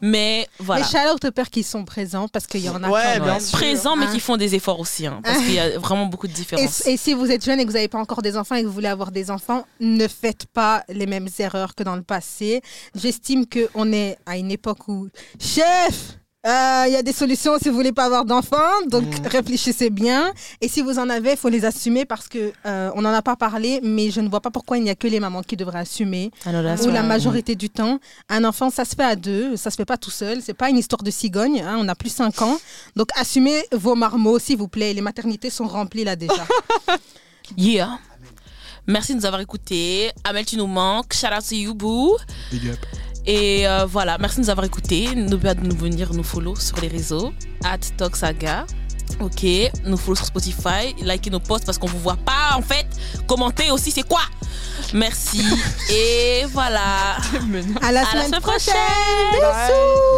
Mais 0.00 0.48
voilà. 0.58 0.82
Mais 0.84 0.90
shout 0.90 1.12
out 1.14 1.24
aux 1.26 1.30
pères 1.30 1.50
qui 1.50 1.62
sont 1.62 1.84
présents 1.84 2.26
parce 2.26 2.46
qu'il 2.46 2.62
y 2.64 2.68
en 2.70 2.82
a 2.82 2.88
Ouais, 2.88 3.02
quand 3.18 3.24
bien 3.24 3.32
même. 3.34 3.40
sûr. 3.40 3.58
Présents, 3.58 3.96
mais 3.96 4.06
Hein. 4.06 4.12
qui 4.12 4.20
font 4.20 4.36
des 4.38 4.54
efforts 4.54 4.80
aussi, 4.80 5.06
hein, 5.06 5.20
parce 5.22 5.38
qu'il 5.38 5.52
y 5.52 5.58
a 5.60 5.78
vraiment 5.78 6.06
beaucoup 6.06 6.26
de 6.26 6.32
différences. 6.32 6.86
Et, 6.86 6.92
et 6.94 6.96
si 6.96 7.12
vous 7.12 7.30
êtes 7.30 7.44
jeune 7.44 7.60
et 7.60 7.64
que 7.64 7.68
vous 7.68 7.74
n'avez 7.76 7.88
pas 7.88 7.98
encore 7.98 8.22
des 8.22 8.36
enfants 8.38 8.54
et 8.54 8.62
que 8.62 8.66
vous 8.66 8.72
voulez 8.72 8.88
avoir 8.88 9.12
des 9.12 9.30
enfants, 9.30 9.66
ne 9.80 10.08
faites 10.08 10.46
pas 10.46 10.82
les 10.88 11.06
mêmes 11.06 11.28
erreurs 11.38 11.74
que 11.74 11.82
dans 11.82 11.96
le 11.96 12.02
passé. 12.02 12.62
J'estime 12.94 13.44
qu'on 13.46 13.92
est 13.92 14.16
à 14.24 14.38
une 14.38 14.50
époque 14.50 14.88
où, 14.88 15.08
chef, 15.38 16.16
euh, 16.46 16.84
il 16.86 16.92
y 16.92 16.96
a 16.96 17.02
des 17.02 17.12
solutions 17.12 17.52
si 17.60 17.68
vous 17.70 17.74
voulez 17.74 17.92
pas 17.92 18.04
avoir 18.04 18.24
d'enfants, 18.24 18.56
donc 18.88 19.04
Mm. 19.04 19.26
réfléchissez 19.28 19.88
bien. 19.90 20.32
Et 20.60 20.68
si 20.68 20.82
vous 20.82 20.98
en 20.98 21.08
avez, 21.08 21.32
il 21.32 21.36
faut 21.38 21.48
les 21.48 21.64
assumer 21.64 22.04
parce 22.04 22.28
que 22.28 22.52
euh, 22.66 22.90
on 22.94 23.02
n'en 23.02 23.12
a 23.14 23.22
pas 23.22 23.36
parlé, 23.36 23.80
mais 23.82 24.10
je 24.10 24.20
ne 24.20 24.28
vois 24.28 24.40
pas 24.40 24.50
pourquoi 24.50 24.76
il 24.78 24.84
n'y 24.84 24.90
a 24.90 24.94
que 24.94 25.06
les 25.08 25.20
mamans 25.20 25.42
qui 25.42 25.56
devraient 25.56 25.78
assumer. 25.80 26.30
That's 26.44 26.84
Ou 26.86 26.90
la 26.90 27.02
majorité 27.02 27.54
du 27.54 27.70
temps, 27.70 27.98
un 28.28 28.44
enfant, 28.44 28.68
ça 28.70 28.84
se 28.84 28.94
fait 28.94 29.04
à 29.04 29.16
deux, 29.16 29.56
ça 29.56 29.70
se 29.70 29.76
fait 29.76 29.84
pas 29.86 29.96
tout 29.96 30.10
seul. 30.10 30.40
C'est 30.42 30.54
pas 30.54 30.68
une 30.70 30.78
histoire 30.78 31.02
de 31.02 31.10
cigogne. 31.10 31.60
hein, 31.60 31.76
on 31.78 31.88
a 31.88 31.94
plus 31.94 32.10
5 32.12 32.42
ans, 32.42 32.58
donc 32.96 33.08
assumez 33.16 33.64
vos 33.72 33.94
marmots, 33.94 34.38
s'il 34.38 34.58
vous 34.58 34.68
plaît. 34.68 34.92
Les 34.92 35.00
maternités 35.02 35.50
sont 35.50 35.66
remplies 35.66 36.04
là 36.04 36.16
déjà. 36.16 36.46
Yeah. 37.58 37.98
Merci 38.86 39.12
de 39.14 39.18
nous 39.20 39.26
avoir 39.26 39.40
écoutés. 39.42 40.10
Amel, 40.24 40.44
tu 40.46 40.56
nous 40.56 40.66
manques. 40.66 41.12
Shout 41.12 41.26
out 41.26 41.44
to 41.46 41.54
you, 41.54 41.74
boo. 41.74 42.16
Big 42.50 42.68
up. 42.68 42.78
Et 43.26 43.66
euh, 43.66 43.86
voilà, 43.86 44.18
merci 44.18 44.36
de 44.36 44.42
nous 44.42 44.50
avoir 44.50 44.66
écoutés. 44.66 45.14
N'oubliez 45.14 45.40
pas 45.40 45.54
de 45.54 45.66
nous 45.66 45.76
venir 45.76 46.12
nous 46.12 46.22
follow 46.22 46.56
sur 46.56 46.78
les 46.80 46.88
réseaux. 46.88 47.32
At 47.64 47.78
Toxaga. 47.96 48.66
Ok, 49.20 49.44
nous 49.84 49.96
follow 49.96 50.16
sur 50.16 50.26
Spotify. 50.26 50.94
Likez 51.02 51.30
nos 51.30 51.40
posts 51.40 51.64
parce 51.66 51.78
qu'on 51.78 51.86
vous 51.86 51.98
voit 52.00 52.16
pas 52.16 52.56
en 52.56 52.62
fait. 52.62 52.86
Commentez 53.26 53.70
aussi, 53.70 53.90
c'est 53.90 54.02
quoi? 54.02 54.22
Merci. 54.92 55.42
Et 55.90 56.44
voilà. 56.52 57.16
À 57.82 57.92
la 57.92 58.00
À 58.08 58.14
la 58.14 58.24
semaine 58.24 58.40
prochaine. 58.40 58.74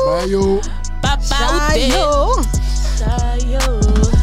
Bye 0.06 0.30
yo. 0.30 0.60
Papa 1.02 1.74
ou 1.76 2.42
Ciao. 2.98 4.15